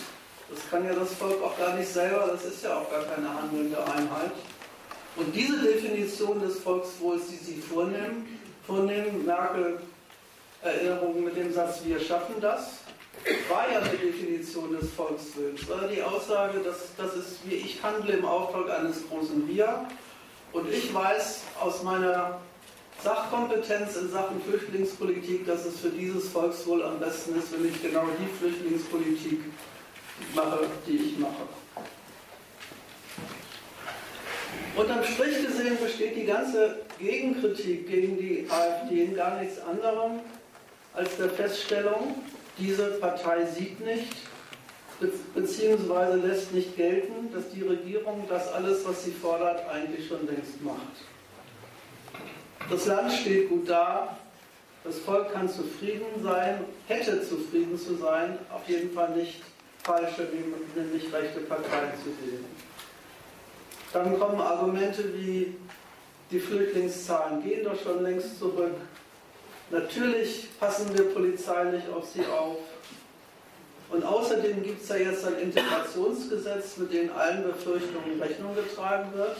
Das 0.50 0.70
kann 0.70 0.84
ja 0.84 0.94
das 0.94 1.14
Volk 1.14 1.42
auch 1.42 1.56
gar 1.58 1.74
nicht 1.74 1.88
selber, 1.88 2.28
das 2.32 2.44
ist 2.44 2.64
ja 2.64 2.78
auch 2.78 2.90
gar 2.90 3.02
keine 3.04 3.28
handelnde 3.28 3.78
Einheit. 3.84 4.32
Und 5.16 5.34
diese 5.34 5.58
Definition 5.58 6.40
des 6.40 6.58
Volkswohls, 6.60 7.22
die 7.28 7.36
Sie 7.36 7.60
vornehmen, 7.60 8.38
vornehmen 8.66 9.24
Merkel 9.24 9.80
Erinnerungen 10.62 11.24
mit 11.24 11.36
dem 11.36 11.52
Satz, 11.52 11.80
wir 11.84 12.00
schaffen 12.00 12.34
das, 12.40 12.78
war 13.48 13.70
ja 13.70 13.80
die 13.80 13.96
Definition 13.96 14.76
des 14.78 14.90
Volkswillens. 14.92 15.68
War 15.68 15.86
die 15.88 16.02
Aussage, 16.02 16.58
dass 16.60 16.94
das 16.96 17.14
ist, 17.14 17.38
wie 17.44 17.54
ich 17.54 17.82
handle 17.82 18.12
im 18.12 18.24
Auftrag 18.24 18.70
eines 18.70 19.08
großen 19.08 19.46
Wir. 19.48 19.86
Und 20.52 20.70
ich 20.70 20.92
weiß 20.92 21.42
aus 21.60 21.82
meiner 21.82 22.40
Sachkompetenz 23.02 23.96
in 23.96 24.10
Sachen 24.10 24.40
Flüchtlingspolitik, 24.42 25.46
dass 25.46 25.64
es 25.64 25.80
für 25.80 25.90
dieses 25.90 26.28
Volkswohl 26.28 26.82
am 26.82 26.98
besten 26.98 27.38
ist, 27.38 27.52
wenn 27.52 27.68
ich 27.68 27.82
genau 27.82 28.04
die 28.18 28.38
Flüchtlingspolitik 28.38 29.40
mache, 30.34 30.66
die 30.86 30.96
ich 30.96 31.18
mache. 31.18 31.48
Unterm 34.76 35.04
Strich 35.04 35.46
gesehen 35.46 35.78
besteht 35.80 36.16
die 36.16 36.24
ganze 36.24 36.80
Gegenkritik 36.98 37.88
gegen 37.88 38.16
die 38.16 38.46
AfD 38.50 39.04
in 39.04 39.14
gar 39.14 39.40
nichts 39.40 39.60
anderem 39.60 40.20
als 40.94 41.16
der 41.16 41.30
Feststellung, 41.30 42.22
diese 42.58 42.86
Partei 43.00 43.46
sieht 43.46 43.80
nicht, 43.80 44.14
beziehungsweise 45.34 46.16
lässt 46.16 46.52
nicht 46.52 46.76
gelten, 46.76 47.32
dass 47.32 47.50
die 47.50 47.62
Regierung 47.62 48.24
das 48.28 48.52
alles, 48.52 48.86
was 48.86 49.04
sie 49.04 49.10
fordert, 49.10 49.68
eigentlich 49.68 50.06
schon 50.06 50.26
längst 50.26 50.62
macht. 50.62 50.78
Das 52.70 52.86
Land 52.86 53.12
steht 53.12 53.48
gut 53.48 53.68
da, 53.68 54.16
das 54.84 54.98
Volk 54.98 55.32
kann 55.32 55.48
zufrieden 55.48 56.22
sein, 56.22 56.64
hätte 56.86 57.22
zufrieden 57.22 57.78
zu 57.78 57.96
sein, 57.96 58.38
auf 58.52 58.68
jeden 58.68 58.92
Fall 58.92 59.16
nicht 59.16 59.40
falsche, 59.84 60.28
nämlich 60.74 61.12
rechte 61.12 61.40
Parteien 61.40 61.92
zu 62.02 62.06
wählen. 62.06 62.44
Dann 63.92 64.18
kommen 64.18 64.40
Argumente 64.40 65.14
wie, 65.14 65.56
die 66.30 66.40
Flüchtlingszahlen 66.40 67.42
gehen 67.42 67.64
doch 67.64 67.80
schon 67.80 68.02
längst 68.02 68.38
zurück. 68.38 68.74
Natürlich 69.70 70.48
passen 70.58 70.96
wir 70.96 71.14
polizeilich 71.14 71.84
auf 71.94 72.06
sie 72.06 72.24
auf. 72.26 72.58
Und 73.90 74.04
außerdem 74.04 74.62
gibt 74.62 74.82
es 74.82 74.88
ja 74.88 74.96
jetzt 74.96 75.24
ein 75.26 75.38
Integrationsgesetz, 75.38 76.78
mit 76.78 76.92
dem 76.92 77.12
allen 77.12 77.44
Befürchtungen 77.44 78.20
Rechnung 78.20 78.54
getragen 78.56 79.10
wird. 79.14 79.36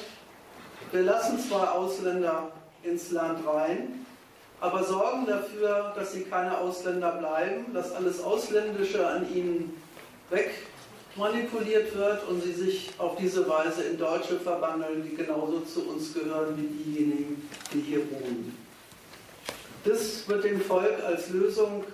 Wir 0.93 1.03
lassen 1.03 1.39
zwar 1.41 1.75
Ausländer 1.75 2.53
ins 2.83 3.11
Land 3.11 3.45
rein, 3.47 4.07
aber 4.61 4.85
sorgen 4.85 5.27
dafür, 5.27 5.93
dass 5.97 6.13
sie 6.13 6.23
keine 6.23 6.59
Ausländer 6.59 7.13
bleiben, 7.13 7.73
dass 7.75 7.93
alles 7.93 8.23
Ausländische 8.23 9.07
an 9.07 9.35
ihnen 9.35 9.83
wegmanipuliert 10.35 11.95
wird 11.97 12.29
und 12.29 12.43
sie 12.43 12.53
sich 12.53 12.91
auf 12.99 13.17
diese 13.17 13.49
Weise 13.49 13.83
in 13.85 13.99
Deutsche 13.99 14.39
verwandeln, 14.41 15.09
die 15.09 15.17
genauso 15.17 15.61
zu 15.61 15.89
uns 15.89 16.13
gehören 16.13 16.57
wie 16.57 16.67
diejenigen, 16.67 17.49
die 17.73 17.81
hier 17.81 18.11
wohnen. 18.11 18.57
Das 19.85 20.27
wird 20.29 20.45
dem 20.45 20.61
Volk 20.61 21.03
als 21.07 21.31
Lösung 21.31 21.85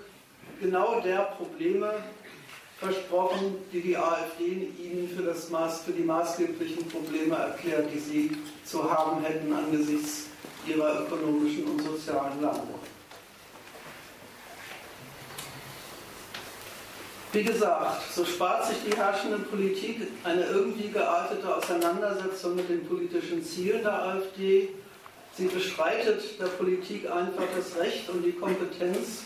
genau 0.61 1.01
der 1.01 1.33
Probleme 1.37 1.93
versprochen, 2.77 3.57
die 3.71 3.81
die 3.81 3.97
AfD 3.97 4.69
ihnen 4.79 5.09
für, 5.15 5.23
das 5.23 5.49
Maß, 5.49 5.81
für 5.83 5.91
die 5.91 6.03
maßgeblichen 6.03 6.87
Probleme 6.87 7.35
erklärt, 7.35 7.89
die 7.93 7.99
sie 7.99 8.31
zu 8.65 8.89
haben 8.89 9.23
hätten 9.23 9.53
angesichts 9.53 10.27
ihrer 10.65 11.01
ökonomischen 11.01 11.65
und 11.65 11.81
sozialen 11.83 12.41
Lage. 12.41 12.59
Wie 17.33 17.43
gesagt, 17.43 18.13
so 18.13 18.25
spart 18.25 18.67
sich 18.67 18.77
die 18.85 18.97
herrschende 18.97 19.39
Politik 19.39 20.05
eine 20.25 20.43
irgendwie 20.47 20.89
geartete 20.89 21.55
Auseinandersetzung 21.55 22.57
mit 22.57 22.67
den 22.67 22.85
politischen 22.85 23.41
Zielen 23.41 23.83
der 23.83 24.03
AfD. 24.03 24.67
Sie 25.37 25.45
bestreitet 25.45 26.37
der 26.41 26.47
Politik 26.47 27.09
einfach 27.09 27.45
das 27.55 27.81
Recht 27.81 28.09
und 28.09 28.23
die 28.23 28.33
Kompetenz, 28.33 29.23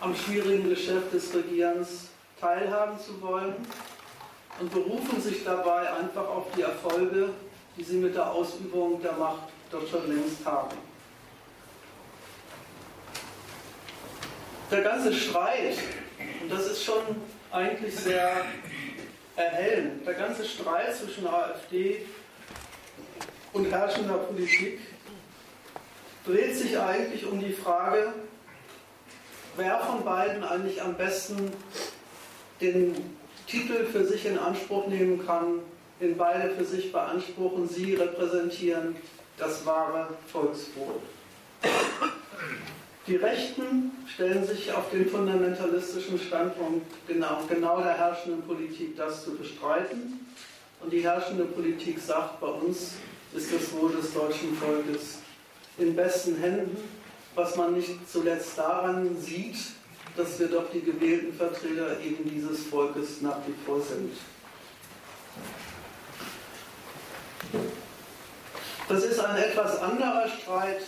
am 0.00 0.16
schwierigen 0.16 0.68
Geschäft 0.68 1.12
des 1.12 1.32
Regierens 1.32 2.08
teilhaben 2.40 2.98
zu 2.98 3.20
wollen 3.22 3.54
und 4.58 4.72
berufen 4.72 5.20
sich 5.20 5.44
dabei 5.44 5.92
einfach 5.92 6.28
auf 6.28 6.46
die 6.56 6.62
Erfolge, 6.62 7.28
die 7.76 7.84
sie 7.84 7.98
mit 7.98 8.16
der 8.16 8.32
Ausübung 8.32 9.00
der 9.00 9.12
Macht 9.12 9.48
dort 9.70 9.88
schon 9.88 10.08
längst 10.08 10.44
haben. 10.44 10.76
Der 14.72 14.82
ganze 14.82 15.12
Streit, 15.14 15.78
und 16.40 16.50
das 16.50 16.66
ist 16.66 16.84
schon 16.84 17.02
eigentlich 17.50 17.94
sehr 17.94 18.44
erhellend, 19.36 20.06
der 20.06 20.14
ganze 20.14 20.44
Streit 20.44 20.96
zwischen 20.96 21.26
AfD 21.26 22.06
und 23.52 23.70
herrschender 23.70 24.18
Politik 24.18 24.80
dreht 26.26 26.56
sich 26.56 26.78
eigentlich 26.78 27.24
um 27.26 27.40
die 27.40 27.52
Frage, 27.52 28.12
wer 29.56 29.78
von 29.78 30.04
beiden 30.04 30.44
eigentlich 30.44 30.82
am 30.82 30.94
besten 30.94 31.50
den 32.60 32.94
Titel 33.46 33.86
für 33.86 34.04
sich 34.04 34.26
in 34.26 34.38
Anspruch 34.38 34.88
nehmen 34.88 35.24
kann, 35.24 35.60
den 36.00 36.16
beide 36.16 36.54
für 36.54 36.64
sich 36.64 36.92
beanspruchen, 36.92 37.68
sie 37.68 37.94
repräsentieren 37.94 38.96
das 39.38 39.64
wahre 39.64 40.08
Volkswohl. 40.30 41.00
Die 43.08 43.16
Rechten 43.16 43.90
stellen 44.06 44.46
sich 44.46 44.70
auf 44.70 44.90
den 44.90 45.08
fundamentalistischen 45.08 46.18
Standpunkt 46.18 46.86
genau, 47.06 47.38
genau 47.48 47.80
der 47.80 47.96
herrschenden 47.96 48.42
Politik, 48.42 48.98
das 48.98 49.24
zu 49.24 49.34
bestreiten. 49.34 50.26
Und 50.80 50.92
die 50.92 51.00
herrschende 51.00 51.46
Politik 51.46 51.98
sagt, 51.98 52.38
bei 52.38 52.48
uns 52.48 52.92
ist 53.34 53.50
das 53.50 53.72
Wohl 53.72 53.92
des 53.92 54.12
deutschen 54.12 54.54
Volkes 54.58 55.20
in 55.78 55.96
besten 55.96 56.36
Händen, 56.36 56.76
was 57.34 57.56
man 57.56 57.72
nicht 57.72 57.90
zuletzt 58.12 58.58
daran 58.58 59.16
sieht, 59.18 59.56
dass 60.14 60.38
wir 60.38 60.48
doch 60.48 60.70
die 60.70 60.82
gewählten 60.82 61.32
Vertreter 61.32 61.98
eben 62.00 62.28
dieses 62.28 62.66
Volkes 62.66 63.22
nach 63.22 63.38
wie 63.46 63.54
vor 63.64 63.80
sind. 63.80 64.12
Das 68.86 69.02
ist 69.02 69.18
ein 69.18 69.36
etwas 69.38 69.80
anderer 69.80 70.28
Streit, 70.28 70.82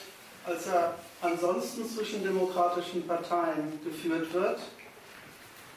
als 0.45 0.67
er 0.67 0.97
ansonsten 1.23 1.89
zwischen 1.89 2.23
demokratischen 2.23 3.07
Parteien 3.07 3.79
geführt 3.85 4.33
wird, 4.33 4.61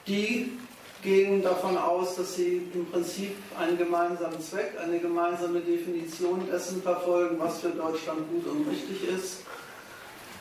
die 0.08 0.58
gehen 1.02 1.42
davon 1.42 1.78
aus, 1.78 2.16
dass 2.16 2.36
sie 2.36 2.70
im 2.74 2.90
Prinzip 2.90 3.36
einen 3.60 3.78
gemeinsamen 3.78 4.40
Zweck, 4.42 4.74
eine 4.82 5.00
gemeinsame 5.00 5.60
Definition 5.60 6.48
dessen 6.50 6.82
verfolgen, 6.82 7.38
was 7.40 7.60
für 7.60 7.70
Deutschland 7.70 8.30
gut 8.30 8.48
und 8.48 8.70
richtig 8.70 9.10
ist, 9.10 9.40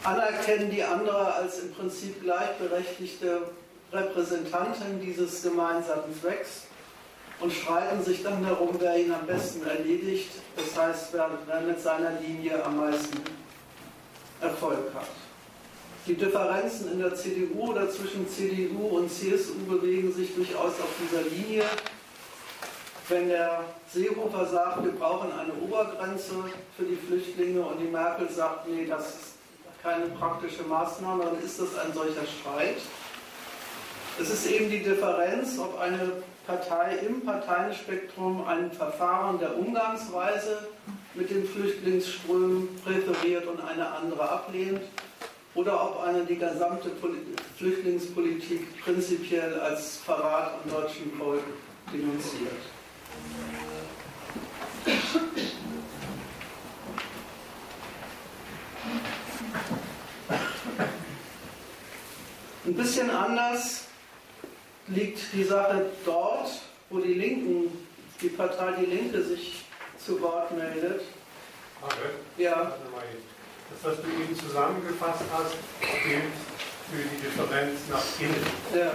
anerkennen 0.05 0.71
die 0.71 0.83
andere 0.83 1.35
als 1.35 1.61
im 1.61 1.73
Prinzip 1.73 2.23
gleichberechtigte 2.23 3.43
Repräsentanten 3.93 5.01
dieses 5.01 5.43
gemeinsamen 5.43 6.15
Zwecks 6.21 6.63
und 7.41 7.53
streiten 7.53 8.03
sich 8.03 8.23
dann 8.23 8.45
darum, 8.45 8.77
wer 8.79 8.99
ihn 8.99 9.13
am 9.13 9.27
besten 9.27 9.67
erledigt, 9.67 10.31
das 10.57 10.79
heißt, 10.79 11.13
wer, 11.13 11.31
wer 11.47 11.61
mit 11.61 11.81
seiner 11.81 12.13
Linie 12.21 12.65
am 12.65 12.77
meisten 12.77 13.19
Erfolg 14.43 14.93
hat. 14.95 15.09
Die 16.07 16.15
Differenzen 16.15 16.93
in 16.93 16.99
der 16.99 17.15
CDU 17.15 17.71
oder 17.71 17.89
zwischen 17.89 18.29
CDU 18.29 18.99
und 18.99 19.11
CSU 19.11 19.55
bewegen 19.69 20.13
sich 20.13 20.35
durchaus 20.35 20.73
auf 20.81 20.91
dieser 21.01 21.23
Linie. 21.23 21.63
Wenn 23.09 23.29
der 23.29 23.65
Seehofer 23.93 24.47
sagt, 24.47 24.85
wir 24.85 24.93
brauchen 24.93 25.31
eine 25.33 25.53
Obergrenze 25.55 26.33
für 26.77 26.85
die 26.85 26.97
Flüchtlinge 26.97 27.61
und 27.61 27.79
die 27.79 27.87
Merkel 27.87 28.29
sagt, 28.29 28.69
nee, 28.69 28.85
das 28.85 29.09
ist 29.09 29.33
keine 29.83 30.07
praktische 30.07 30.65
Maßnahme, 30.65 31.25
dann 31.25 31.43
ist 31.45 31.61
das 31.61 31.79
ein 31.79 31.93
solcher 31.93 32.27
Streit. 32.27 32.79
Es 34.21 34.31
ist 34.31 34.47
eben 34.47 34.71
die 34.71 34.83
Differenz, 34.83 35.59
ob 35.59 35.79
eine 35.79 36.13
Partei 36.47 36.97
im 37.07 37.25
Parteienspektrum 37.25 38.45
ein 38.47 38.73
Verfahren 38.73 39.39
der 39.39 39.57
Umgangsweise 39.57 40.69
mit 41.15 41.31
den 41.31 41.47
Flüchtlingsströmen 41.47 42.69
präferiert 42.85 43.47
und 43.47 43.61
eine 43.61 43.87
andere 43.87 44.29
ablehnt 44.29 44.81
oder 45.55 45.91
ob 45.91 46.01
eine 46.01 46.25
die 46.25 46.37
gesamte 46.37 46.91
Flüchtlingspolitik 47.59 48.83
prinzipiell 48.83 49.61
als 49.61 49.99
Verrat 49.99 50.55
am 50.65 50.71
deutschen 50.71 51.13
Volk 51.19 51.43
denunziert. 51.93 52.51
Ein 62.65 62.75
bisschen 62.75 63.11
anders 63.11 63.85
liegt 64.87 65.21
die 65.35 65.45
Sache 65.45 65.87
dort, 66.07 66.63
wo 66.89 66.99
die 66.99 67.15
Linken, 67.15 67.71
die 68.21 68.29
Partei 68.29 68.73
Die 68.81 68.87
Linke 68.87 69.23
sich 69.23 69.65
zu 70.05 70.21
Wort 70.21 70.51
meldet. 70.57 71.03
Okay. 71.81 72.11
Ja. 72.37 72.73
Das, 73.71 73.93
was 73.93 74.03
du 74.03 74.09
eben 74.09 74.39
zusammengefasst 74.39 75.25
hast, 75.33 75.57
gilt 75.81 76.35
für 76.91 77.03
die 77.09 77.23
Differenz 77.23 77.81
nach 77.91 78.05
innen. 78.21 78.47
Ja. 78.75 78.93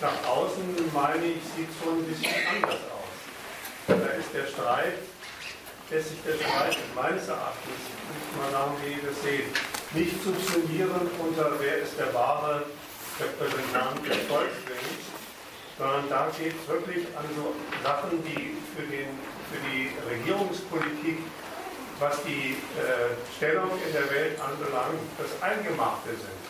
Nach 0.00 0.28
außen, 0.28 0.62
meine 0.92 1.24
ich, 1.24 1.40
sieht 1.56 1.70
es 1.70 1.76
schon 1.82 1.98
ein 1.98 2.04
bisschen 2.04 2.34
anders 2.54 2.80
aus. 2.92 3.06
Da 3.88 3.94
ist 3.94 4.34
der 4.34 4.46
Streit, 4.46 4.98
lässt 5.90 6.08
sich 6.10 6.18
der 6.26 6.34
Streit 6.34 6.76
meines 6.94 7.28
Erachtens, 7.28 7.80
nicht 8.12 8.52
mal 8.52 8.70
wie 8.84 8.92
ihr 8.92 9.08
das 9.08 9.22
seht, 9.22 9.48
nicht 9.94 10.22
subsumieren 10.22 11.08
unter 11.18 11.52
wer 11.58 11.78
ist 11.78 11.98
der 11.98 12.12
wahre 12.12 12.64
Repräsentant 13.18 14.04
des 14.04 14.18
Volkswillens, 14.28 15.08
sondern 15.78 16.08
da 16.10 16.28
geht 16.36 16.52
es 16.52 16.68
wirklich 16.68 17.06
an 17.16 17.24
so 17.34 17.54
Sachen, 17.82 18.22
die 18.24 18.56
für, 18.74 18.82
den, 18.82 19.08
für 19.56 19.70
die 19.72 19.90
Regierungspolitik 20.12 21.18
was 21.98 22.22
die 22.24 22.60
äh, 22.76 23.16
Stellung 23.36 23.70
in 23.80 23.92
der 23.92 24.04
Welt 24.10 24.36
anbelangt, 24.40 25.00
das 25.16 25.32
Eingemachte 25.40 26.10
sind. 26.12 26.42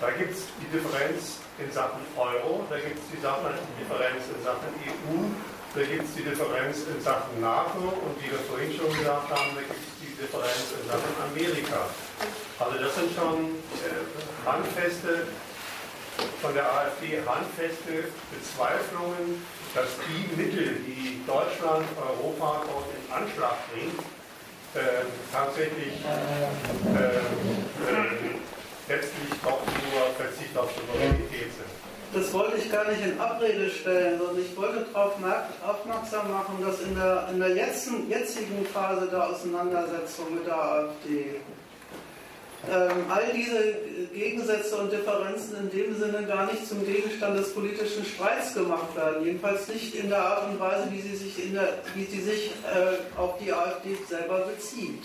Da 0.00 0.10
gibt 0.12 0.32
es 0.32 0.48
die 0.62 0.70
Differenz 0.72 1.44
in 1.58 1.70
Sachen 1.72 2.00
Euro, 2.16 2.64
da 2.70 2.78
gibt 2.78 2.96
es 2.96 3.04
die, 3.12 3.20
die 3.20 3.76
Differenz 3.82 4.22
in 4.32 4.40
Sachen 4.40 4.70
EU, 4.80 5.28
da 5.74 5.82
gibt 5.82 6.04
es 6.08 6.14
die 6.14 6.24
Differenz 6.24 6.86
in 6.88 7.00
Sachen 7.02 7.40
NATO 7.40 8.00
und 8.00 8.14
wie 8.22 8.30
wir 8.30 8.40
vorhin 8.48 8.72
schon 8.72 8.88
gesagt 8.88 9.28
haben, 9.28 9.50
da 9.58 9.60
gibt 9.60 9.76
es 9.76 9.92
die 10.00 10.14
Differenz 10.16 10.72
in 10.72 10.84
Sachen 10.88 11.12
Amerika. 11.20 11.90
Also 12.56 12.78
das 12.78 12.94
sind 12.94 13.10
schon 13.12 13.60
äh, 13.84 14.00
handfeste, 14.46 15.28
von 16.40 16.54
der 16.54 16.64
AfD 16.64 17.20
handfeste 17.26 18.08
Bezweiflungen, 18.32 19.42
dass 19.78 19.94
die 20.10 20.26
Mittel, 20.34 20.82
die 20.86 21.22
Deutschland, 21.24 21.86
Europa 21.94 22.62
dort 22.66 22.90
in 22.90 23.12
Anschlag 23.14 23.54
bringt, 23.70 24.00
äh, 24.74 25.06
tatsächlich 25.32 25.94
äh, 26.02 27.22
letztlich 28.88 29.30
doch 29.42 29.62
nur 29.62 30.02
Verzicht 30.18 30.56
auf 30.56 30.70
Souveränität 30.74 31.52
sind. 31.54 31.70
Das 32.12 32.32
wollte 32.32 32.56
ich 32.56 32.72
gar 32.72 32.88
nicht 32.90 33.04
in 33.04 33.20
Abrede 33.20 33.70
stellen, 33.70 34.18
sondern 34.18 34.40
ich 34.40 34.56
wollte 34.56 34.86
darauf 34.92 35.14
aufmerksam 35.62 36.32
machen, 36.32 36.56
dass 36.64 36.80
in 36.80 36.94
der, 36.96 37.28
in 37.30 37.38
der 37.38 37.54
jetzigen, 37.54 38.08
jetzigen 38.08 38.66
Phase 38.66 39.06
der 39.06 39.28
Auseinandersetzung 39.28 40.34
mit 40.34 40.46
der 40.46 40.56
AfD 40.56 41.36
all 42.70 43.32
diese 43.34 43.76
Gegensätze 44.12 44.76
und 44.76 44.92
Differenzen 44.92 45.56
in 45.62 45.70
dem 45.70 45.94
Sinne 45.96 46.26
gar 46.26 46.46
nicht 46.46 46.66
zum 46.66 46.84
Gegenstand 46.84 47.38
des 47.38 47.54
politischen 47.54 48.04
Streits 48.04 48.54
gemacht 48.54 48.94
werden. 48.96 49.24
Jedenfalls 49.24 49.68
nicht 49.68 49.94
in 49.94 50.08
der 50.08 50.22
Art 50.22 50.50
und 50.50 50.60
Weise, 50.60 50.88
wie 50.90 51.00
sie 51.00 51.16
sich, 51.16 51.44
in 51.44 51.54
der, 51.54 51.74
wie 51.94 52.04
sie 52.04 52.20
sich 52.20 52.50
äh, 52.64 53.18
auf 53.18 53.38
die 53.38 53.52
AfD 53.52 53.96
selber 54.08 54.40
bezieht. 54.40 55.02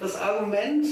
Das 0.00 0.16
Argument, 0.16 0.86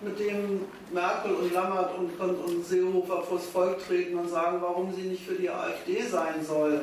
mit 0.00 0.18
dem 0.20 0.64
Merkel 0.92 1.32
und 1.32 1.52
Lammert 1.52 1.90
und, 1.98 2.20
und, 2.20 2.36
und 2.36 2.64
Seehofer 2.64 3.22
vors 3.22 3.46
Volk 3.46 3.84
treten 3.86 4.16
und 4.16 4.28
sagen, 4.28 4.58
warum 4.60 4.94
sie 4.94 5.02
nicht 5.02 5.26
für 5.26 5.34
die 5.34 5.50
AfD 5.50 6.02
sein 6.02 6.44
sollen, 6.46 6.80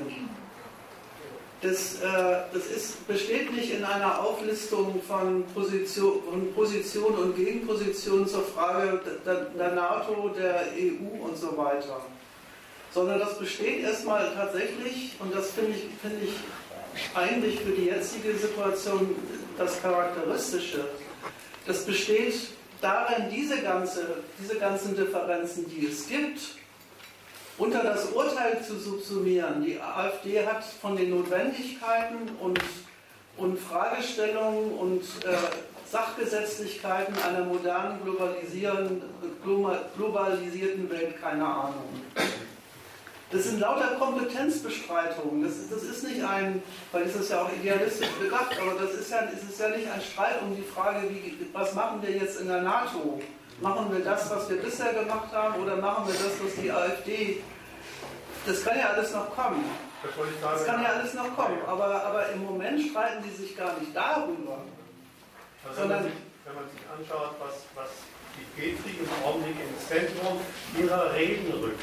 das, 1.62 1.96
äh, 2.02 2.44
das 2.54 2.66
ist, 2.68 3.08
besteht 3.08 3.54
nicht 3.54 3.72
in 3.72 3.84
einer 3.84 4.20
Auflistung 4.22 5.02
von 5.08 5.46
Position, 5.54 6.54
Position 6.54 7.16
und 7.16 7.36
Gegenposition 7.36 8.28
zur 8.28 8.44
Frage 8.44 9.00
der, 9.26 9.46
der, 9.58 9.72
NATO, 9.72 10.30
der 10.38 10.68
EU 10.78 11.26
und 11.26 11.38
so 11.38 11.58
weiter, 11.58 12.02
sondern 12.94 13.20
das 13.20 13.40
besteht 13.40 13.84
erstmal 13.84 14.34
tatsächlich, 14.36 15.16
und 15.20 15.34
das 15.34 15.52
finde 15.52 15.72
ich, 15.72 15.84
find 16.02 16.24
ich 16.24 16.36
eigentlich 17.16 17.60
für 17.60 17.72
die 17.72 17.86
jetzige 17.86 18.36
Situation 18.36 19.16
das 19.58 19.82
Charakteristische, 19.82 20.86
das 21.66 21.86
besteht 21.86 22.36
darin, 22.82 23.26
diese, 23.32 23.62
ganze, 23.62 24.24
diese 24.40 24.58
ganzen 24.58 24.96
Differenzen, 24.96 25.66
die 25.70 25.88
es 25.88 26.08
gibt, 26.08 26.40
unter 27.58 27.84
das 27.84 28.12
Urteil 28.12 28.64
zu 28.64 28.78
subsumieren. 28.78 29.64
Die 29.64 29.80
AfD 29.80 30.46
hat 30.46 30.64
von 30.64 30.96
den 30.96 31.10
Notwendigkeiten 31.12 32.30
und, 32.42 32.60
und 33.38 33.60
Fragestellungen 33.60 34.74
und 34.74 35.02
äh, 35.26 35.36
Sachgesetzlichkeiten 35.90 37.16
einer 37.18 37.46
modernen, 37.46 38.00
globalisierten 38.04 39.02
Welt 40.90 41.22
keine 41.22 41.46
Ahnung. 41.46 42.02
Das 43.32 43.44
sind 43.44 43.60
lauter 43.60 43.96
Kompetenzbestreitungen. 43.96 45.44
Das, 45.44 45.54
das 45.70 45.84
ist 45.84 46.04
nicht 46.04 46.24
ein, 46.24 46.62
weil 46.92 47.06
das 47.06 47.16
ist 47.16 47.32
ja 47.32 47.42
auch 47.42 47.50
idealistisch 47.52 48.10
gedacht, 48.22 48.56
aber 48.62 48.80
das 48.80 48.94
ist 48.94 49.10
ja, 49.12 49.24
es 49.24 49.58
ja 49.58 49.70
nicht 49.70 49.90
ein 49.90 50.02
Streit 50.02 50.42
um 50.42 50.56
die 50.56 50.62
Frage, 50.62 51.10
wie, 51.10 51.48
was 51.54 51.74
machen 51.74 52.02
wir 52.02 52.12
jetzt 52.12 52.40
in 52.40 52.48
der 52.48 52.62
NATO? 52.62 53.20
Machen 53.62 53.94
wir 53.94 54.04
das, 54.04 54.30
was 54.30 54.50
wir 54.50 54.58
bisher 54.58 54.94
gemacht 54.94 55.34
haben, 55.34 55.64
oder 55.64 55.78
machen 55.78 56.08
wir 56.08 56.14
das, 56.14 56.34
was 56.44 56.62
die 56.62 56.72
AfD. 56.72 57.42
Das 58.46 58.64
kann 58.64 58.78
ja 58.78 58.90
alles 58.90 59.14
noch 59.14 59.34
kommen. 59.34 59.64
Das 60.42 60.66
kann 60.66 60.84
ja 60.84 60.90
alles 60.90 61.14
noch 61.14 61.36
kommen. 61.36 61.58
Aber, 61.66 62.04
aber 62.04 62.30
im 62.30 62.44
Moment 62.44 62.82
streiten 62.82 63.24
die 63.24 63.36
sich 63.36 63.58
gar 63.58 63.80
nicht 63.80 63.96
darüber. 63.96 64.60
Also 65.68 65.82
wenn, 65.82 65.90
man 65.90 66.04
sich, 66.04 66.14
wenn 66.46 66.56
man 66.56 66.64
sich 66.70 66.82
anschaut, 66.86 67.36
was, 67.40 67.64
was 67.74 67.90
die 68.38 68.46
Petri 68.60 69.00
im 69.00 69.26
Augenblick 69.26 69.56
ins 69.56 69.88
Zentrum 69.88 70.40
ihrer 70.78 71.14
Reden 71.14 71.52
rückt, 71.54 71.82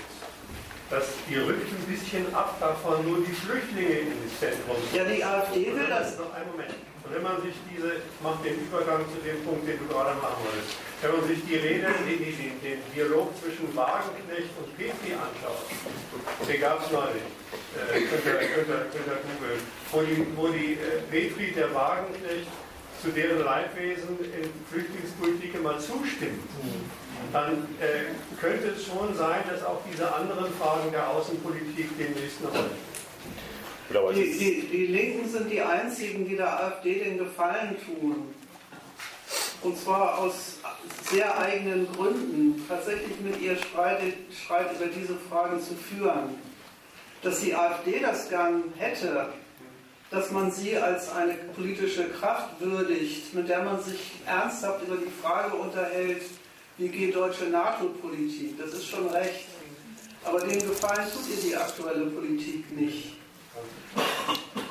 dass 0.90 1.09
die 1.28 1.36
rückt 1.36 1.73
ein 1.73 1.86
bisschen 1.89 2.32
ab 2.35 2.55
davon, 2.61 3.03
nur 3.09 3.24
die 3.24 3.32
Flüchtlinge 3.32 4.12
ins 4.12 4.39
Zentrum. 4.39 4.77
Ja, 4.93 5.05
die 5.05 5.24
AfD 5.24 5.74
will 5.74 5.89
das. 5.89 6.19
Noch 6.19 6.32
einen 6.35 6.51
Moment. 6.53 6.74
Und 7.03 7.15
wenn 7.15 7.23
man 7.23 7.43
sich 7.43 7.55
diese, 7.73 7.94
ich 7.94 8.20
mache 8.23 8.43
den 8.44 8.61
Übergang 8.61 9.03
zu 9.09 9.19
dem 9.27 9.43
Punkt, 9.43 9.66
den 9.66 9.78
du 9.78 9.86
gerade 9.89 10.15
machen 10.20 10.44
wolltest, 10.44 10.77
wenn 11.03 11.11
man 11.19 11.27
sich 11.27 11.45
die 11.45 11.57
Rede, 11.57 11.87
den, 12.07 12.19
den, 12.19 12.62
den 12.62 12.79
Dialog 12.95 13.35
zwischen 13.37 13.74
Wagenknecht 13.74 14.55
und 14.59 14.70
Petri 14.79 15.12
anschaut, 15.19 15.66
den 16.47 16.61
gab 16.61 16.85
es 16.85 16.93
neulich, 16.93 17.27
äh, 17.74 18.01
könnt, 18.07 18.24
ihr, 18.24 18.41
ihr, 18.41 18.62
ihr 18.62 19.19
googeln, 19.27 19.61
wo 19.91 20.01
die, 20.01 20.27
wo 20.37 20.49
die 20.49 20.79
äh, 20.79 21.03
Petri 21.11 21.53
der 21.53 21.74
Wagenknecht 21.74 22.47
zu 23.03 23.09
deren 23.11 23.45
Leidwesen 23.45 24.16
in 24.20 24.49
Flüchtlingspolitik 24.70 25.57
immer 25.57 25.79
zustimmt. 25.81 26.41
Dann 27.33 27.66
äh, 27.81 28.41
könnte 28.41 28.69
es 28.69 28.87
schon 28.87 29.15
sein, 29.16 29.43
dass 29.51 29.65
auch 29.65 29.81
diese 29.91 30.12
anderen 30.15 30.53
Fragen 30.55 30.93
der 30.93 31.09
Außenpolitik 31.11 31.99
demnächst 31.99 32.39
eine 32.41 33.99
Rolle 33.99 34.15
spielen. 34.15 34.39
Die, 34.39 34.39
die, 34.39 34.69
die, 34.69 34.87
Linken 34.87 35.29
sind 35.29 35.51
die 35.51 35.61
einzigen, 35.61 36.29
die 36.29 36.37
der 36.37 36.65
AfD 36.65 37.01
den 37.01 37.19
Gefallen 37.19 37.77
tun. 37.85 38.35
Und 39.62 39.78
zwar 39.78 40.18
aus 40.18 40.59
sehr 41.10 41.39
eigenen 41.39 41.86
Gründen, 41.93 42.64
tatsächlich 42.68 43.20
mit 43.20 43.40
ihr 43.40 43.56
Streit, 43.56 44.01
Streit 44.44 44.72
über 44.76 44.86
diese 44.86 45.16
Fragen 45.30 45.60
zu 45.60 45.74
führen. 45.74 46.36
Dass 47.22 47.40
die 47.40 47.55
AfD 47.55 48.01
das 48.01 48.28
gern 48.28 48.64
hätte, 48.76 49.28
dass 50.10 50.30
man 50.30 50.51
sie 50.51 50.76
als 50.76 51.10
eine 51.12 51.34
politische 51.55 52.09
Kraft 52.09 52.60
würdigt, 52.60 53.32
mit 53.34 53.48
der 53.48 53.62
man 53.62 53.82
sich 53.82 54.12
ernsthaft 54.26 54.82
über 54.86 54.97
die 54.97 55.10
Frage 55.22 55.55
unterhält, 55.55 56.22
wie 56.78 56.89
geht 56.89 57.14
deutsche 57.14 57.44
NATO-Politik, 57.44 58.59
das 58.59 58.74
ist 58.74 58.89
schon 58.89 59.09
recht. 59.09 59.47
Aber 60.24 60.40
den 60.40 60.59
Gefallen 60.59 61.06
tut 61.12 61.28
ihr 61.28 61.51
die 61.51 61.56
aktuelle 61.56 62.06
Politik 62.06 62.70
nicht. 62.76 63.12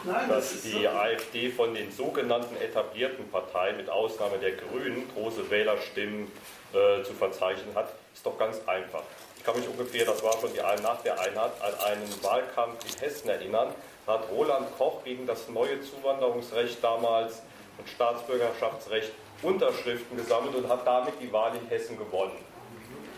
Nein, 0.04 0.30
dass 0.30 0.54
das 0.54 0.62
die 0.64 0.88
AfD 0.88 1.50
von 1.50 1.76
den 1.76 1.92
sogenannten 1.92 2.56
etablierten 2.58 3.30
Parteien, 3.30 3.78
mit 3.78 3.88
Ausnahme 3.88 4.40
der 4.40 4.54
Grünen, 4.54 5.08
große 5.14 5.50
Wählerstimmen 5.52 6.32
äh, 6.74 7.04
zu 7.04 7.14
verzeichnen 7.14 7.76
hat, 7.76 7.94
ist 8.12 8.26
doch 8.26 8.38
ganz 8.40 8.62
einfach. 8.66 9.04
Ich 9.38 9.44
kann 9.44 9.56
mich 9.56 9.68
ungefähr, 9.68 10.06
das 10.06 10.24
war 10.24 10.34
schon 10.40 10.52
die 10.54 10.82
nach 10.82 11.02
der 11.04 11.20
Einheit, 11.20 11.52
an 11.62 11.74
einen 11.86 12.24
Wahlkampf 12.24 12.84
in 12.86 13.00
Hessen 13.00 13.30
erinnern. 13.30 13.76
Da 14.08 14.14
hat 14.14 14.30
Roland 14.32 14.68
Koch 14.78 15.04
gegen 15.04 15.28
das 15.28 15.48
neue 15.50 15.80
Zuwanderungsrecht 15.82 16.84
damals 16.84 17.44
und 17.78 17.88
Staatsbürgerschaftsrecht 17.88 19.12
Unterschriften 19.44 20.18
gesammelt 20.18 20.56
und 20.56 20.68
hat 20.68 20.86
damit 20.86 21.14
die 21.22 21.32
Wahl 21.32 21.52
in 21.56 21.68
Hessen 21.70 21.98
gewonnen 21.98 22.51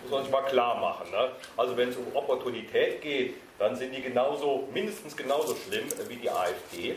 muss 0.03 0.11
man 0.11 0.23
sich 0.23 0.31
mal 0.31 0.43
klar 0.43 0.79
machen. 0.79 1.09
Ne? 1.11 1.31
Also 1.57 1.75
wenn 1.77 1.89
es 1.89 1.97
um 1.97 2.05
Opportunität 2.13 3.01
geht, 3.01 3.35
dann 3.59 3.75
sind 3.75 3.95
die 3.95 4.01
genauso, 4.01 4.67
mindestens 4.73 5.15
genauso 5.15 5.55
schlimm 5.55 5.85
wie 6.07 6.15
die 6.15 6.29
AfD. 6.29 6.95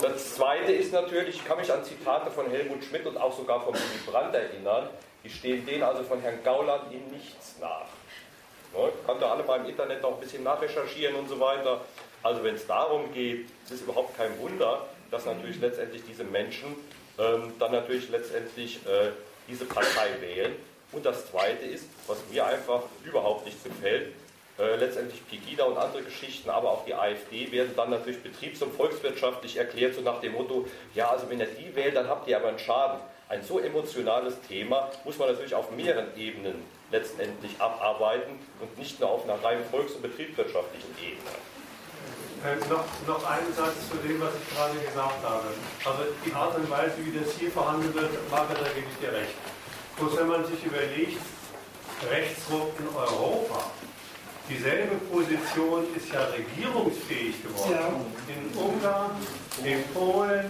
Das 0.00 0.34
Zweite 0.34 0.72
ist 0.72 0.92
natürlich, 0.92 1.36
ich 1.36 1.44
kann 1.44 1.58
mich 1.58 1.72
an 1.72 1.84
Zitate 1.84 2.30
von 2.30 2.50
Helmut 2.50 2.84
Schmidt 2.84 3.06
und 3.06 3.16
auch 3.16 3.36
sogar 3.36 3.60
von 3.62 3.74
Willy 3.74 4.10
Brandt 4.10 4.34
erinnern, 4.34 4.88
die 5.24 5.30
stehen 5.30 5.66
denen 5.66 5.82
also 5.82 6.02
von 6.02 6.20
Herrn 6.20 6.42
Gauland 6.42 6.92
in 6.92 7.06
nichts 7.08 7.56
nach. 7.60 7.86
Ne? 8.74 8.90
Kann 9.06 9.20
da 9.20 9.32
alle 9.32 9.44
mal 9.44 9.60
im 9.60 9.66
Internet 9.66 10.02
noch 10.02 10.14
ein 10.14 10.20
bisschen 10.20 10.42
nachrecherchieren 10.42 11.16
und 11.16 11.28
so 11.28 11.38
weiter. 11.38 11.80
Also 12.22 12.42
wenn 12.44 12.54
es 12.54 12.66
darum 12.66 13.12
geht, 13.12 13.46
es 13.64 13.72
ist 13.72 13.82
überhaupt 13.82 14.16
kein 14.16 14.38
Wunder, 14.38 14.86
dass 15.10 15.26
natürlich 15.26 15.60
letztendlich 15.60 16.02
diese 16.08 16.24
Menschen 16.24 16.76
ähm, 17.18 17.52
dann 17.58 17.72
natürlich 17.72 18.08
letztendlich 18.10 18.76
äh, 18.86 19.10
diese 19.48 19.64
Partei 19.64 20.08
wählen. 20.20 20.54
Und 20.92 21.06
das 21.06 21.30
Zweite 21.30 21.64
ist, 21.64 21.86
was 22.06 22.18
mir 22.30 22.44
einfach 22.44 22.82
überhaupt 23.04 23.46
nicht 23.46 23.62
gefällt, 23.62 24.12
äh, 24.58 24.76
letztendlich 24.76 25.26
Pegida 25.28 25.64
und 25.64 25.78
andere 25.78 26.02
Geschichten, 26.02 26.50
aber 26.50 26.70
auch 26.70 26.84
die 26.84 26.94
AfD 26.94 27.50
werden 27.52 27.72
dann 27.76 27.90
natürlich 27.90 28.22
betriebs- 28.22 28.60
und 28.60 28.74
volkswirtschaftlich 28.74 29.56
erklärt, 29.56 29.94
so 29.94 30.02
nach 30.02 30.20
dem 30.20 30.32
Motto, 30.32 30.66
ja, 30.94 31.10
also 31.10 31.30
wenn 31.30 31.40
ihr 31.40 31.46
die 31.46 31.74
wählt, 31.74 31.96
dann 31.96 32.08
habt 32.08 32.28
ihr 32.28 32.36
aber 32.36 32.48
einen 32.48 32.58
Schaden. 32.58 33.00
Ein 33.28 33.42
so 33.44 33.60
emotionales 33.60 34.34
Thema 34.48 34.90
muss 35.04 35.16
man 35.16 35.28
natürlich 35.28 35.54
auf 35.54 35.70
mehreren 35.70 36.08
Ebenen 36.16 36.64
letztendlich 36.90 37.52
abarbeiten 37.60 38.40
und 38.60 38.76
nicht 38.76 38.98
nur 38.98 39.10
auf 39.10 39.24
einer 39.24 39.42
rein 39.42 39.64
volks- 39.70 39.92
und 39.92 40.02
betriebswirtschaftlichen 40.02 40.90
Ebene. 41.00 41.30
Äh, 42.42 42.56
noch, 42.68 42.84
noch 43.06 43.30
einen 43.30 43.54
Satz 43.54 43.88
zu 43.88 43.96
dem, 43.98 44.20
was 44.20 44.32
ich 44.34 44.56
gerade 44.56 44.78
gesagt 44.78 45.22
habe. 45.22 45.44
Also 45.84 46.02
die 46.26 46.32
Art 46.32 46.56
und 46.56 46.68
Weise, 46.68 46.94
wie 46.98 47.16
das 47.16 47.34
hier 47.38 47.50
verhandelt 47.50 47.94
wird, 47.94 48.10
Margaret, 48.30 48.60
da 48.60 48.68
gebe 48.74 48.86
ich 48.90 48.98
dir 48.98 49.12
recht. 49.16 49.34
Bloß 50.00 50.16
wenn 50.16 50.28
man 50.28 50.46
sich 50.46 50.64
überlegt, 50.64 51.20
Rechtsruck 52.10 52.72
in 52.80 52.88
Europa, 52.96 53.68
dieselbe 54.48 54.96
Position 55.12 55.84
ist 55.94 56.08
ja 56.08 56.24
regierungsfähig 56.24 57.36
geworden. 57.44 57.76
Ja. 57.76 58.32
In 58.32 58.48
Ungarn, 58.56 59.12
in 59.60 59.84
Polen, 59.92 60.48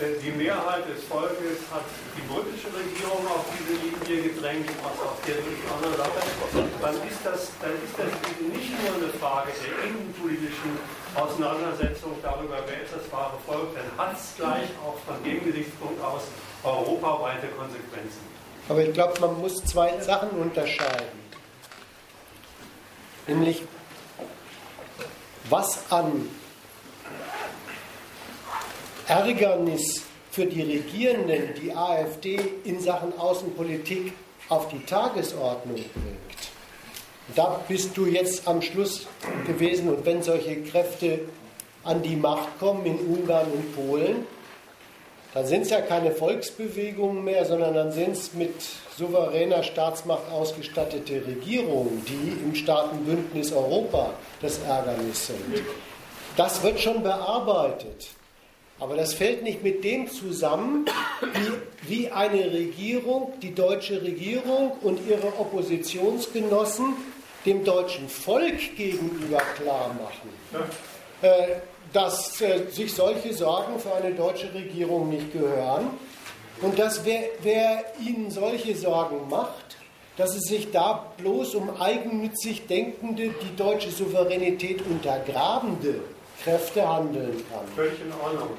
die 0.00 0.30
Mehrheit 0.32 0.88
des 0.88 1.04
Volkes 1.04 1.68
hat 1.68 1.84
die 2.16 2.24
britische 2.32 2.72
Regierung 2.72 3.28
auf 3.28 3.44
diese 3.52 3.76
Linie 3.76 4.32
gedrängt, 4.32 4.70
was 4.80 4.96
auf 5.04 5.20
der 5.20 5.36
andere 5.36 5.92
Sache. 5.92 6.24
Dann 6.80 6.96
ist, 7.04 7.20
das, 7.22 7.52
dann 7.60 7.76
ist 7.84 7.92
das 7.92 8.08
nicht 8.40 8.72
nur 8.72 9.04
eine 9.04 9.12
Frage 9.20 9.52
der 9.52 9.84
innenpolitischen 9.84 10.80
Auseinandersetzung 11.12 12.16
darüber, 12.22 12.56
wer 12.64 12.80
ist 12.80 12.96
das 12.96 13.04
wahre 13.12 13.36
Volk, 13.44 13.68
dann 13.76 13.92
hat 14.00 14.16
es 14.16 14.32
gleich 14.34 14.72
auch 14.80 14.96
von 15.04 15.22
dem 15.22 15.44
Gesichtspunkt 15.44 16.02
aus 16.02 16.24
europaweite 16.64 17.48
Konsequenzen. 17.52 18.37
Aber 18.68 18.82
ich 18.82 18.92
glaube, 18.92 19.20
man 19.20 19.40
muss 19.40 19.64
zwei 19.64 19.98
Sachen 20.00 20.30
unterscheiden. 20.30 21.18
Nämlich, 23.26 23.62
was 25.48 25.90
an 25.90 26.28
Ärgernis 29.06 30.02
für 30.30 30.44
die 30.44 30.62
Regierenden 30.62 31.54
die 31.60 31.74
AfD 31.74 32.38
in 32.64 32.80
Sachen 32.80 33.18
Außenpolitik 33.18 34.12
auf 34.50 34.68
die 34.68 34.84
Tagesordnung 34.84 35.76
bringt. 35.76 36.18
Da 37.34 37.60
bist 37.68 37.96
du 37.96 38.06
jetzt 38.06 38.46
am 38.46 38.62
Schluss 38.62 39.06
gewesen 39.46 39.88
und 39.88 40.04
wenn 40.04 40.22
solche 40.22 40.62
Kräfte 40.62 41.20
an 41.84 42.02
die 42.02 42.16
Macht 42.16 42.58
kommen 42.58 42.84
in 42.86 42.98
Ungarn 42.98 43.50
und 43.50 43.74
Polen, 43.74 44.26
dann 45.34 45.46
sind 45.46 45.62
es 45.62 45.70
ja 45.70 45.80
keine 45.80 46.10
Volksbewegungen 46.10 47.22
mehr, 47.22 47.44
sondern 47.44 47.74
dann 47.74 47.92
sind 47.92 48.12
es 48.12 48.32
mit 48.34 48.54
souveräner 48.96 49.62
Staatsmacht 49.62 50.30
ausgestattete 50.32 51.26
Regierungen, 51.26 52.02
die 52.06 52.44
im 52.44 52.54
Staatenbündnis 52.54 53.52
Europa 53.52 54.10
das 54.40 54.58
Ärgernis 54.58 55.26
sind. 55.26 55.62
Das 56.36 56.62
wird 56.62 56.80
schon 56.80 57.02
bearbeitet. 57.02 58.08
Aber 58.80 58.96
das 58.96 59.12
fällt 59.12 59.42
nicht 59.42 59.62
mit 59.64 59.82
dem 59.82 60.08
zusammen, 60.08 60.86
wie, 61.20 61.88
wie 61.88 62.10
eine 62.10 62.52
Regierung, 62.52 63.32
die 63.42 63.52
deutsche 63.52 64.00
Regierung 64.02 64.72
und 64.82 65.00
ihre 65.08 65.26
Oppositionsgenossen 65.38 66.94
dem 67.44 67.64
deutschen 67.64 68.08
Volk 68.08 68.76
gegenüber 68.76 69.42
klar 69.56 69.94
machen. 69.94 70.68
Äh, 71.22 71.56
dass 71.92 72.40
äh, 72.40 72.68
sich 72.70 72.94
solche 72.94 73.32
Sorgen 73.34 73.78
für 73.78 73.94
eine 73.94 74.14
deutsche 74.14 74.52
Regierung 74.52 75.08
nicht 75.08 75.32
gehören 75.32 75.90
und 76.60 76.78
dass 76.78 77.04
wer, 77.04 77.24
wer 77.42 77.84
ihnen 78.00 78.30
solche 78.30 78.76
Sorgen 78.76 79.28
macht, 79.28 79.76
dass 80.16 80.34
es 80.34 80.44
sich 80.44 80.70
da 80.72 81.12
bloß 81.16 81.54
um 81.54 81.80
eigennützig 81.80 82.66
denkende, 82.66 83.28
die 83.28 83.56
deutsche 83.56 83.90
Souveränität 83.90 84.84
untergrabende 84.84 86.00
Kräfte 86.42 86.86
handeln 86.86 87.44
kann. 87.50 87.66
Völlig 87.76 88.00
in 88.00 88.12
Ordnung. 88.12 88.50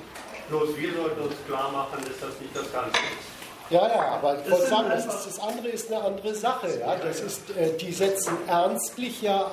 Bloß 0.48 0.75
wir 0.77 0.93
sollten 0.93 1.22
uns 1.22 1.33
klar 1.45 1.72
machen, 1.72 1.99
dass 1.99 2.30
das 2.30 2.40
nicht 2.40 2.56
das 2.56 2.72
Ganze 2.72 2.91
ist. 2.91 3.40
Ja, 3.69 3.88
ja, 3.88 4.08
aber 4.14 4.40
ich 4.43 4.49
wollte 4.49 4.66
sagen, 4.66 4.90
das, 4.90 5.06
ist, 5.06 5.27
das, 5.27 5.40
andere 5.40 5.67
ist 5.67 5.93
eine 5.93 6.03
andere 6.03 6.33
Sache. 6.33 6.80
Ja? 6.80 6.95
Das 6.95 7.22
ist, 7.22 7.51
äh, 7.51 7.77
die 7.77 7.91
setzen 7.91 8.35
ernstlich 8.48 9.22
ja, 9.22 9.51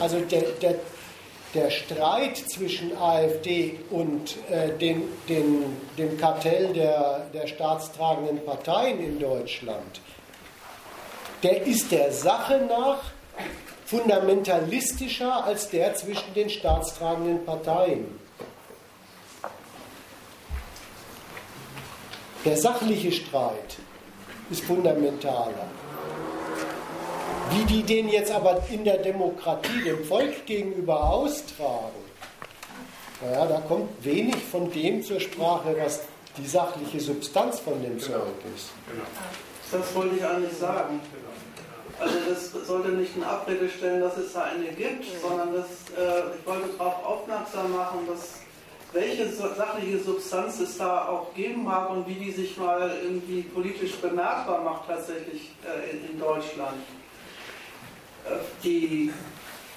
also 0.00 0.18
der, 0.18 0.42
der, 0.60 0.74
der 1.54 1.70
Streit 1.70 2.36
zwischen 2.36 2.96
AfD 2.96 3.78
und 3.90 4.36
äh, 4.50 4.70
den, 4.78 5.02
den, 5.28 5.76
dem 5.98 6.16
Kartell 6.18 6.72
der, 6.72 7.26
der 7.32 7.46
staatstragenden 7.46 8.44
Parteien 8.44 9.00
in 9.00 9.18
Deutschland, 9.18 10.00
der 11.42 11.62
ist 11.62 11.90
der 11.92 12.12
Sache 12.12 12.62
nach 12.68 13.02
fundamentalistischer 13.84 15.44
als 15.44 15.68
der 15.68 15.94
zwischen 15.94 16.32
den 16.34 16.48
staatstragenden 16.48 17.44
Parteien. 17.44 18.18
Der 22.44 22.56
sachliche 22.56 23.12
Streit 23.12 23.76
ist 24.50 24.64
fundamentaler. 24.64 25.68
Wie 27.54 27.64
die 27.64 27.82
den 27.82 28.08
jetzt 28.08 28.30
aber 28.30 28.62
in 28.70 28.84
der 28.84 28.98
Demokratie 28.98 29.82
dem 29.84 30.04
Volk 30.04 30.46
gegenüber 30.46 31.10
austragen, 31.10 32.02
naja, 33.20 33.46
da 33.46 33.60
kommt 33.60 33.88
wenig 34.04 34.36
von 34.36 34.70
dem 34.72 35.02
zur 35.02 35.20
Sprache, 35.20 35.76
was 35.78 36.00
die 36.36 36.46
sachliche 36.46 37.00
Substanz 37.00 37.60
von 37.60 37.74
dem 37.82 37.98
genau. 37.98 38.00
Zeug 38.00 38.26
ist. 38.56 38.70
Genau. 38.90 39.04
Das 39.70 39.94
wollte 39.94 40.16
ich 40.16 40.24
eigentlich 40.24 40.56
sagen. 40.56 41.00
Also 41.98 42.14
das 42.28 42.66
sollte 42.66 42.88
nicht 42.90 43.16
in 43.16 43.22
Abrede 43.22 43.68
stellen, 43.68 44.00
dass 44.00 44.16
es 44.16 44.32
da 44.32 44.44
eine 44.44 44.68
gibt, 44.68 45.04
sondern 45.20 45.52
das, 45.52 45.66
äh, 45.96 46.36
ich 46.38 46.46
wollte 46.46 46.68
darauf 46.76 47.04
aufmerksam 47.04 47.72
machen, 47.72 48.00
dass 48.08 48.40
welche 48.92 49.28
sachliche 49.28 49.98
Substanz 49.98 50.58
es 50.60 50.78
da 50.78 51.08
auch 51.08 51.32
geben 51.34 51.64
mag 51.64 51.90
und 51.90 52.08
wie 52.08 52.14
die 52.14 52.32
sich 52.32 52.56
mal 52.56 52.90
irgendwie 53.02 53.42
politisch 53.42 53.94
bemerkbar 53.96 54.62
macht 54.62 54.88
tatsächlich 54.88 55.50
äh, 55.64 55.90
in, 55.90 56.12
in 56.12 56.18
Deutschland 56.18 56.78
die 58.62 59.12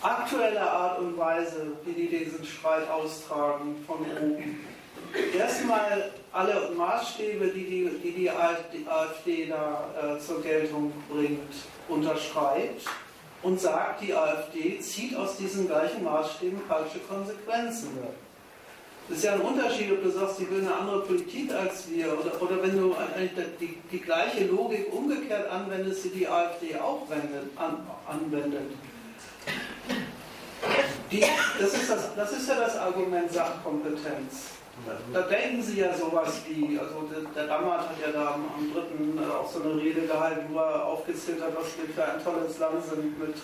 aktuelle 0.01 0.61
Art 0.61 0.99
und 0.99 1.17
Weise, 1.17 1.67
wie 1.83 1.93
die 1.93 2.07
diesen 2.07 2.45
Streit 2.45 2.89
austragen 2.89 3.83
von 3.87 3.99
oben. 4.21 4.65
Erstmal 5.37 6.11
alle 6.31 6.71
Maßstäbe, 6.71 7.47
die 7.47 7.63
die, 7.63 7.89
die, 8.03 8.11
die 8.11 8.29
AfD 8.29 9.47
da 9.47 9.89
äh, 9.99 10.19
zur 10.19 10.41
Geltung 10.41 10.91
bringt, 11.09 11.53
unterschreibt 11.87 12.85
und 13.41 13.59
sagt, 13.59 14.01
die 14.01 14.13
AfD 14.13 14.79
zieht 14.79 15.15
aus 15.15 15.37
diesen 15.37 15.67
gleichen 15.67 16.03
Maßstäben 16.03 16.59
falsche 16.67 16.99
Konsequenzen. 16.99 17.97
Das 19.07 19.19
ist 19.19 19.23
ja 19.23 19.33
ein 19.33 19.41
Unterschied, 19.41 19.91
ob 19.91 20.03
du 20.03 20.09
sagst, 20.09 20.37
sie 20.37 20.49
will 20.49 20.61
eine 20.61 20.73
andere 20.73 21.01
Politik 21.01 21.53
als 21.53 21.87
wir 21.91 22.07
oder, 22.07 22.41
oder 22.41 22.63
wenn 22.63 22.75
du 22.75 22.95
die, 23.59 23.77
die 23.91 23.99
gleiche 23.99 24.45
Logik 24.45 24.91
umgekehrt 24.91 25.49
anwendest, 25.49 26.05
die 26.05 26.09
die 26.09 26.27
AfD 26.27 26.75
auch 26.77 27.07
wendet, 27.07 27.55
an, 27.55 27.85
anwendet. 28.07 28.71
Die, 31.11 31.23
das, 31.59 31.73
ist 31.75 31.89
das, 31.89 32.15
das 32.15 32.31
ist 32.31 32.49
ja 32.49 32.55
das 32.55 32.77
Argument 32.77 33.31
Sachkompetenz. 33.31 34.55
Da 35.13 35.21
denken 35.21 35.63
Sie 35.63 35.79
ja 35.79 35.95
sowas 35.95 36.41
wie, 36.47 36.77
also 36.77 37.07
der, 37.33 37.47
Dammert 37.47 37.81
hat 37.81 37.95
ja 38.05 38.11
da 38.11 38.33
am, 38.33 38.45
am 38.57 38.73
3. 38.73 39.23
Äh, 39.23 39.31
auch 39.31 39.49
so 39.49 39.61
eine 39.63 39.81
Rede 39.81 40.01
gehalten, 40.01 40.47
wo 40.51 40.59
er 40.59 40.83
aufgezählt 40.85 41.41
hat, 41.41 41.55
was 41.55 41.77
wir 41.77 41.93
für 41.93 42.03
ein 42.03 42.21
tolles 42.21 42.57
Land 42.59 42.83
sind 42.83 43.17
mit, 43.17 43.35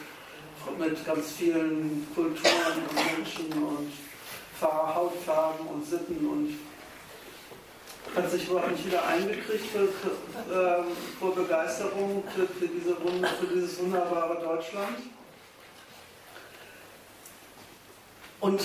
mit 0.78 1.06
ganz 1.06 1.32
vielen 1.32 2.06
Kulturen 2.14 2.84
und 2.90 3.18
Menschen 3.18 3.64
und 3.64 3.92
Hautfarben 4.68 5.68
und 5.68 5.86
Sitten 5.86 6.28
und 6.28 6.58
hat 8.16 8.30
sich 8.30 8.48
überhaupt 8.48 8.72
nicht 8.72 8.86
wieder 8.86 9.06
eingekriegt 9.08 9.66
für, 9.68 9.84
äh, 9.84 10.84
vor 11.20 11.36
Begeisterung 11.36 12.24
für, 12.36 12.48
für, 12.48 12.68
diese, 12.68 12.96
für 12.96 13.48
dieses 13.54 13.80
wunderbare 13.80 14.40
Deutschland. 14.42 14.98
Und 18.42 18.62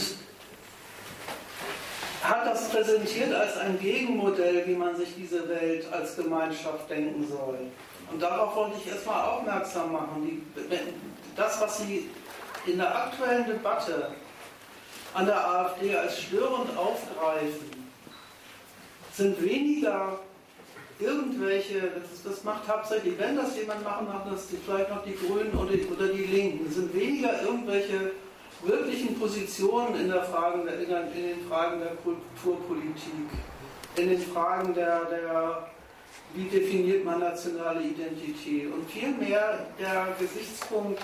hat 2.22 2.46
das 2.46 2.70
präsentiert 2.70 3.32
als 3.32 3.56
ein 3.58 3.78
Gegenmodell, 3.78 4.66
wie 4.66 4.74
man 4.74 4.96
sich 4.96 5.14
diese 5.14 5.48
Welt 5.48 5.86
als 5.92 6.16
Gemeinschaft 6.16 6.90
denken 6.90 7.26
soll. 7.28 7.58
Und 8.10 8.20
darauf 8.20 8.56
wollte 8.56 8.78
ich 8.78 8.90
erstmal 8.90 9.28
aufmerksam 9.28 9.92
machen. 9.92 10.22
Die, 10.24 10.42
das, 11.36 11.60
was 11.60 11.78
Sie 11.78 12.08
in 12.66 12.78
der 12.78 12.96
aktuellen 12.96 13.46
Debatte 13.46 14.10
an 15.16 15.24
der 15.24 15.48
AfD 15.48 15.96
als 15.96 16.20
störend 16.20 16.76
aufgreifen, 16.76 17.70
sind 19.14 19.42
weniger 19.42 20.18
irgendwelche, 20.98 21.80
das, 21.80 22.22
das, 22.22 22.44
macht 22.44 22.68
hauptsächlich, 22.68 23.18
wenn 23.18 23.34
das 23.34 23.56
jemand 23.56 23.82
machen 23.82 24.08
macht, 24.08 24.30
das 24.30 24.46
vielleicht 24.64 24.90
noch 24.90 25.02
die 25.04 25.16
Grünen 25.16 25.54
oder, 25.54 25.72
oder 25.90 26.12
die 26.12 26.24
Linken, 26.24 26.70
sind 26.70 26.94
weniger 26.94 27.42
irgendwelche 27.42 28.12
wirklichen 28.62 29.18
Positionen 29.18 29.98
in, 30.00 30.08
der 30.08 30.22
Fragen 30.24 30.66
der, 30.66 30.80
in, 30.80 30.88
den 30.88 31.46
Fragen 31.48 31.80
der 31.80 31.92
Kulturpolitik, 31.96 33.30
in 33.96 34.10
den 34.10 34.20
Fragen 34.20 34.74
der, 34.74 35.06
der, 35.06 35.70
wie 36.34 36.44
definiert 36.44 37.06
man 37.06 37.20
nationale 37.20 37.82
Identität? 37.82 38.70
Und 38.70 38.90
vielmehr 38.90 39.66
der 39.78 40.08
Gesichtspunkt, 40.18 41.00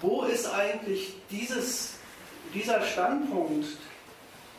wo 0.00 0.22
ist 0.22 0.46
eigentlich 0.54 1.16
dieses, 1.30 1.99
dieser 2.54 2.80
Standpunkt, 2.82 3.66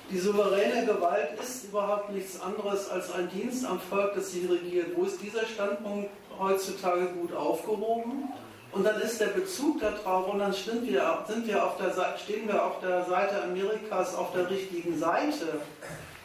die 0.10 0.20
souveräne 0.20 0.86
Gewalt 0.86 1.40
ist 1.42 1.66
überhaupt 1.66 2.12
nichts 2.12 2.40
anderes 2.42 2.90
als 2.90 3.14
ein 3.14 3.30
Dienst 3.30 3.66
am 3.66 3.80
Volk, 3.80 4.14
das 4.16 4.32
sie 4.32 4.46
regiert. 4.46 4.88
Wo 4.96 5.04
ist 5.04 5.22
dieser 5.22 5.46
Standpunkt 5.46 6.10
heutzutage 6.38 7.06
gut 7.06 7.34
aufgehoben? 7.34 8.30
Und 8.74 8.86
dann 8.86 9.02
ist 9.02 9.20
der 9.20 9.28
Bezug 9.28 9.80
darauf 9.80 10.32
und 10.34 10.40
dann 10.40 10.54
sind 10.54 10.88
wir, 10.88 11.26
sind 11.28 11.48
wir 11.48 11.66
auf 11.66 11.78
der, 11.78 11.94
stehen 12.18 12.48
wir 12.48 12.66
auf 12.66 12.80
der 12.82 13.06
Seite 13.06 13.44
Amerikas 13.44 14.16
auf 14.16 14.34
der 14.34 14.50
richtigen 14.50 14.98
Seite. 14.98 15.62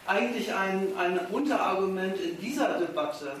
Eigentlich 0.05 0.53
ein, 0.53 0.87
ein 0.97 1.19
Unterargument 1.31 2.17
in 2.19 2.39
dieser 2.39 2.79
Debatte 2.79 3.31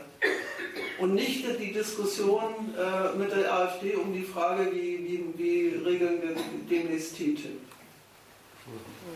und 0.99 1.13
nicht 1.13 1.45
die 1.59 1.71
Diskussion 1.71 2.73
äh, 2.77 3.17
mit 3.17 3.31
der 3.31 3.53
AfD 3.53 3.95
um 3.95 4.13
die 4.13 4.23
Frage, 4.23 4.71
wie, 4.73 5.33
wie, 5.37 5.37
wie 5.37 5.89
regeln 5.89 6.21
wir 6.21 6.35
demnächst 6.69 7.15
TTIP. 7.15 7.66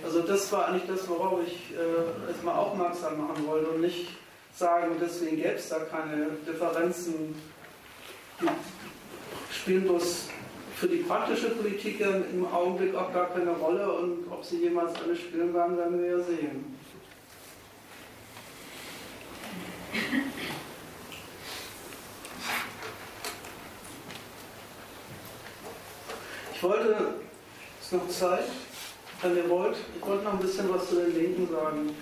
Also 0.04 0.22
das 0.22 0.52
war 0.52 0.68
eigentlich 0.68 0.88
das, 0.88 1.08
worauf 1.08 1.40
ich 1.46 1.74
äh, 1.76 2.30
erstmal 2.30 2.56
aufmerksam 2.56 3.28
machen 3.28 3.46
wollte 3.48 3.70
und 3.70 3.82
nicht 3.82 4.08
sagen, 4.56 4.96
deswegen 5.00 5.38
gäbe 5.38 5.56
es 5.56 5.70
da 5.70 5.80
keine 5.80 6.28
Differenzen 6.48 7.36
spielen 9.52 9.84
bloß 9.84 10.30
für 10.76 10.88
die 10.88 10.98
praktische 10.98 11.52
Politik 11.52 12.02
im 12.02 12.48
Augenblick 12.52 12.96
auch 12.96 13.14
gar 13.14 13.30
keine 13.30 13.52
Rolle 13.52 13.92
und 13.92 14.32
ob 14.32 14.44
sie 14.44 14.64
jemals 14.64 14.94
alle 14.96 15.16
spielen 15.16 15.54
werden, 15.54 15.78
werden 15.78 16.02
wir 16.02 16.10
ja 16.10 16.20
sehen. 16.24 16.78
Ich 26.56 26.64
wollte, 26.64 26.96
ist 27.82 27.94
noch 27.94 28.08
Zeit, 28.10 28.46
wenn 29.22 29.38
ihr 29.38 29.50
wollt, 29.50 29.78
ich 29.96 30.06
wollte 30.06 30.24
noch 30.24 30.34
ein 30.34 30.40
bisschen 30.40 30.74
was 30.74 30.90
zu 30.90 30.96
den 30.96 31.16
Linken 31.16 31.48
sagen. 31.52 31.96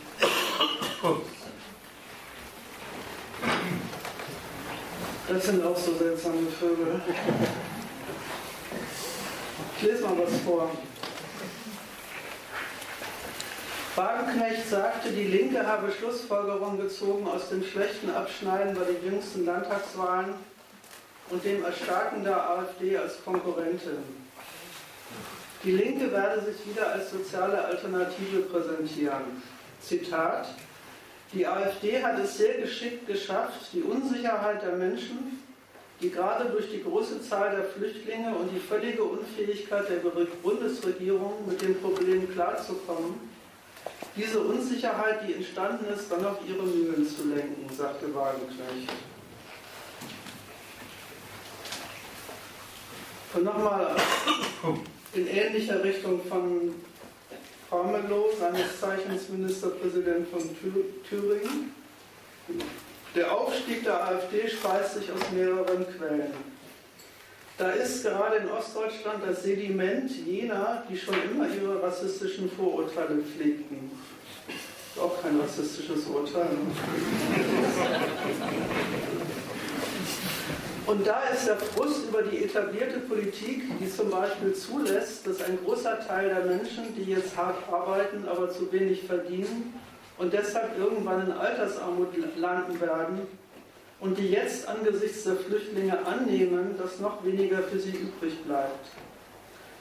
Das 5.27 5.45
sind 5.45 5.63
auch 5.63 5.77
so 5.77 5.93
seltsame 5.95 6.47
Vögel. 6.59 7.01
Ich 9.77 9.83
lese 9.83 10.03
mal 10.03 10.17
was 10.17 10.39
vor. 10.41 10.71
Wagenknecht 13.95 14.69
sagte, 14.69 15.11
die 15.11 15.25
Linke 15.25 15.65
habe 15.67 15.91
Schlussfolgerungen 15.91 16.79
gezogen 16.79 17.27
aus 17.27 17.49
dem 17.49 17.63
schlechten 17.63 18.09
Abschneiden 18.09 18.73
bei 18.73 18.85
den 18.85 19.11
jüngsten 19.11 19.45
Landtagswahlen 19.45 20.35
und 21.29 21.43
dem 21.43 21.65
Erstarken 21.65 22.23
der 22.23 22.49
AfD 22.49 22.97
als 22.97 23.23
Konkurrentin. 23.23 24.18
Die 25.63 25.71
Linke 25.71 26.11
werde 26.11 26.41
sich 26.41 26.55
wieder 26.65 26.93
als 26.93 27.11
soziale 27.11 27.63
Alternative 27.65 28.41
präsentieren. 28.49 29.41
Zitat, 29.81 30.47
die 31.33 31.45
AfD 31.45 32.01
hat 32.01 32.17
es 32.19 32.37
sehr 32.37 32.61
geschickt 32.61 33.05
geschafft, 33.05 33.67
die 33.73 33.81
Unsicherheit 33.81 34.61
der 34.61 34.73
Menschen, 34.73 35.41
die 36.01 36.09
gerade 36.09 36.49
durch 36.49 36.71
die 36.71 36.81
große 36.81 37.21
Zahl 37.21 37.51
der 37.51 37.65
Flüchtlinge 37.65 38.33
und 38.35 38.49
die 38.55 38.59
völlige 38.59 39.03
Unfähigkeit 39.03 39.89
der 39.89 39.97
Bundesregierung 40.41 41.45
mit 41.45 41.61
dem 41.61 41.79
Problem 41.81 42.31
klarzukommen, 42.31 43.29
diese 44.15 44.39
Unsicherheit, 44.39 45.27
die 45.27 45.33
entstanden 45.33 45.85
ist, 45.93 46.11
dann 46.11 46.25
auf 46.25 46.37
ihre 46.47 46.63
Mühlen 46.63 47.05
zu 47.07 47.27
lenken, 47.27 47.69
sagte 47.75 48.13
Wagenknecht. 48.13 48.91
Und 53.33 53.43
nochmal 53.43 53.95
in 55.13 55.27
ähnlicher 55.27 55.83
Richtung 55.83 56.21
von 56.25 56.75
Ramelow, 57.71 58.31
seines 58.39 58.79
Zeichens 58.79 59.29
Ministerpräsident 59.29 60.27
von 60.29 60.41
Thüringen. 61.07 61.73
Der 63.15 63.31
Aufstieg 63.31 63.83
der 63.83 64.07
AfD 64.07 64.47
speist 64.47 64.95
sich 64.95 65.11
aus 65.11 65.31
mehreren 65.33 65.85
Quellen. 65.97 66.33
Da 67.57 67.71
ist 67.71 68.03
gerade 68.03 68.37
in 68.37 68.49
Ostdeutschland 68.49 69.23
das 69.27 69.43
Sediment 69.43 70.09
jener, 70.25 70.83
die 70.89 70.97
schon 70.97 71.15
immer 71.29 71.47
ihre 71.49 71.83
rassistischen 71.83 72.49
Vorurteile 72.51 73.21
pflegten. 73.21 73.91
Auch 74.99 75.21
kein 75.21 75.39
rassistisches 75.39 76.05
Urteil. 76.05 76.45
Ne? 76.45 76.71
Und 80.89 81.05
da 81.05 81.21
ist 81.31 81.45
der 81.45 81.55
Frust 81.55 82.07
über 82.07 82.23
die 82.23 82.43
etablierte 82.43 82.99
Politik, 83.01 83.77
die 83.79 83.87
zum 83.95 84.09
Beispiel 84.09 84.55
zulässt, 84.55 85.27
dass 85.27 85.39
ein 85.43 85.59
großer 85.63 85.99
Teil 85.99 86.29
der 86.29 86.45
Menschen, 86.45 86.95
die 86.95 87.11
jetzt 87.11 87.37
hart 87.37 87.57
arbeiten, 87.71 88.27
aber 88.27 88.49
zu 88.49 88.71
wenig 88.71 89.03
verdienen 89.03 89.79
und 90.17 90.33
deshalb 90.33 90.79
irgendwann 90.79 91.27
in 91.27 91.31
Altersarmut 91.31 92.07
landen 92.37 92.81
werden 92.81 93.21
und 93.99 94.17
die 94.17 94.31
jetzt 94.31 94.67
angesichts 94.67 95.25
der 95.25 95.35
Flüchtlinge 95.35 95.95
annehmen, 96.07 96.75
dass 96.79 96.99
noch 96.99 97.23
weniger 97.23 97.59
für 97.59 97.77
sie 97.77 97.91
übrig 97.91 98.43
bleibt. 98.43 98.89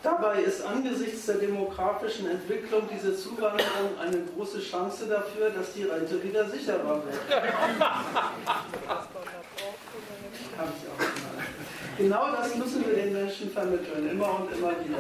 Dabei 0.03 0.43
ist 0.43 0.63
angesichts 0.63 1.25
der 1.25 1.37
demografischen 1.37 2.29
Entwicklung 2.29 2.83
diese 2.95 3.17
Zuwanderung 3.17 3.99
eine 3.99 4.25
große 4.37 4.61
Chance 4.61 5.07
dafür, 5.07 5.49
dass 5.49 5.73
die 5.73 5.85
Rente 5.85 6.23
wieder 6.23 6.45
sicherer 6.51 7.03
wird. 7.03 7.19
Genau 11.97 12.33
das 12.33 12.55
müssen 12.57 12.87
wir 12.87 12.95
den 12.95 13.13
Menschen 13.13 13.51
vermitteln, 13.51 14.09
immer 14.11 14.41
und 14.41 14.53
immer 14.53 14.71
wieder. 14.71 14.99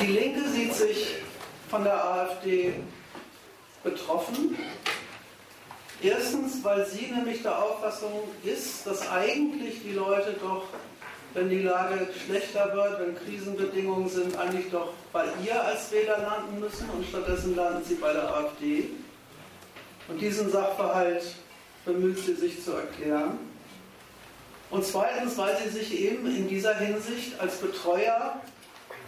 Die 0.00 0.06
Linke 0.06 0.48
sieht 0.48 0.74
sich 0.74 1.16
von 1.68 1.84
der 1.84 2.04
AfD 2.04 2.74
betroffen. 3.82 4.58
Erstens, 6.02 6.64
weil 6.64 6.86
sie 6.86 7.12
nämlich 7.14 7.42
der 7.42 7.62
Auffassung 7.62 8.12
ist, 8.42 8.86
dass 8.86 9.10
eigentlich 9.10 9.82
die 9.82 9.92
Leute 9.92 10.34
doch, 10.40 10.64
wenn 11.34 11.50
die 11.50 11.62
Lage 11.62 12.08
schlechter 12.26 12.74
wird, 12.74 13.00
wenn 13.00 13.16
Krisenbedingungen 13.16 14.08
sind, 14.08 14.36
eigentlich 14.36 14.70
doch 14.70 14.92
bei 15.12 15.24
ihr 15.44 15.62
als 15.62 15.92
Wähler 15.92 16.18
landen 16.18 16.60
müssen 16.60 16.88
und 16.90 17.06
stattdessen 17.06 17.54
landen 17.54 17.84
sie 17.84 17.94
bei 17.96 18.12
der 18.12 18.34
AfD. 18.34 18.90
Und 20.10 20.20
diesen 20.20 20.50
Sachverhalt 20.50 21.22
bemüht 21.84 22.18
sie 22.18 22.34
sich 22.34 22.62
zu 22.64 22.72
erklären. 22.72 23.38
Und 24.70 24.84
zweitens, 24.84 25.38
weil 25.38 25.56
sie 25.62 25.68
sich 25.68 26.00
eben 26.00 26.26
in 26.26 26.48
dieser 26.48 26.76
Hinsicht 26.76 27.38
als 27.40 27.56
Betreuer 27.58 28.40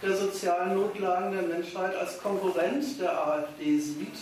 der 0.01 0.15
sozialen 0.15 0.75
Notlagen 0.75 1.33
der 1.33 1.43
Menschheit 1.43 1.95
als 1.95 2.21
Konkurrent 2.21 2.99
der 2.99 3.27
AfD 3.27 3.79
sieht, 3.79 4.17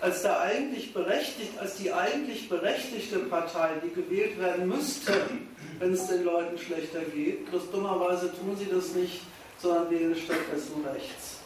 als, 0.00 0.22
der 0.22 0.40
eigentlich 0.40 0.92
berechtigt, 0.92 1.58
als 1.58 1.76
die 1.76 1.92
eigentlich 1.92 2.48
berechtigte 2.48 3.18
Partei, 3.20 3.70
die 3.84 3.92
gewählt 3.92 4.38
werden 4.38 4.68
müsste, 4.68 5.12
wenn 5.78 5.92
es 5.92 6.06
den 6.06 6.24
Leuten 6.24 6.58
schlechter 6.58 7.00
geht. 7.00 7.50
Bloß 7.50 7.70
dummerweise 7.72 8.30
tun 8.32 8.56
sie 8.56 8.68
das 8.72 8.94
nicht, 8.94 9.22
sondern 9.58 9.90
wählen 9.90 10.16
stattdessen 10.16 10.84
rechts. 10.92 11.41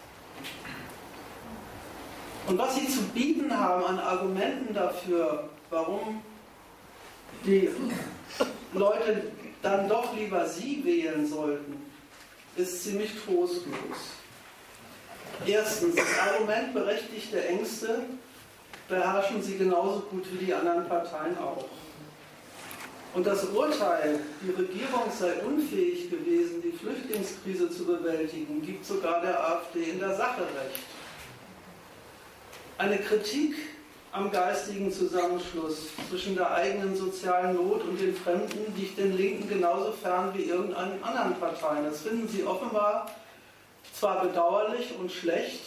Und 2.47 2.59
was 2.59 2.77
sie 2.77 2.89
zu 2.89 3.03
bieten 3.09 3.57
haben 3.57 3.85
an 3.85 3.99
Argumenten 3.99 4.73
dafür, 4.73 5.49
warum 5.71 6.23
die 7.45 7.69
Leute 8.73 9.33
dann 9.63 9.89
doch 9.89 10.15
lieber 10.17 10.47
sie 10.47 10.85
wählen 10.85 11.27
sollten, 11.27 11.91
ist 12.57 12.85
ziemlich 12.85 13.11
trostlos. 13.25 13.67
Erstens, 15.45 15.97
das 15.97 16.19
Argument 16.21 16.73
berechtigte 16.73 17.45
Ängste 17.45 18.05
beherrschen 18.89 19.43
sie 19.43 19.59
genauso 19.59 20.01
gut 20.11 20.25
wie 20.33 20.47
die 20.47 20.55
anderen 20.55 20.87
Parteien 20.87 21.37
auch. 21.39 21.65
Und 23.13 23.27
das 23.27 23.45
Urteil, 23.45 24.21
die 24.43 24.51
Regierung 24.51 25.11
sei 25.19 25.35
unfähig 25.43 26.11
gewesen, 26.11 26.63
die 26.63 26.73
Flüchtlingskrise 26.73 27.71
zu 27.71 27.87
bewältigen, 27.87 28.63
gibt 28.63 28.85
sogar 28.85 29.21
der 29.21 29.41
AfD 29.41 29.85
in 29.85 29.99
der 29.99 30.15
Sache 30.15 30.43
recht. 30.43 30.96
Eine 32.79 32.99
Kritik 32.99 33.55
am 34.13 34.31
geistigen 34.31 34.93
Zusammenschluss 34.93 35.89
zwischen 36.11 36.35
der 36.35 36.51
eigenen 36.51 36.95
sozialen 36.95 37.57
Not 37.57 37.83
und 37.85 37.99
den 37.99 38.15
Fremden 38.15 38.77
liegt 38.77 38.99
den 38.99 39.17
Linken 39.17 39.49
genauso 39.49 39.93
fern 39.93 40.33
wie 40.35 40.43
irgendeinen 40.43 41.03
anderen 41.03 41.41
Parteien. 41.41 41.85
Das 41.85 42.03
finden 42.03 42.29
sie 42.29 42.45
offenbar 42.45 43.11
zwar 43.95 44.27
bedauerlich 44.27 44.95
und 45.01 45.11
schlecht, 45.11 45.63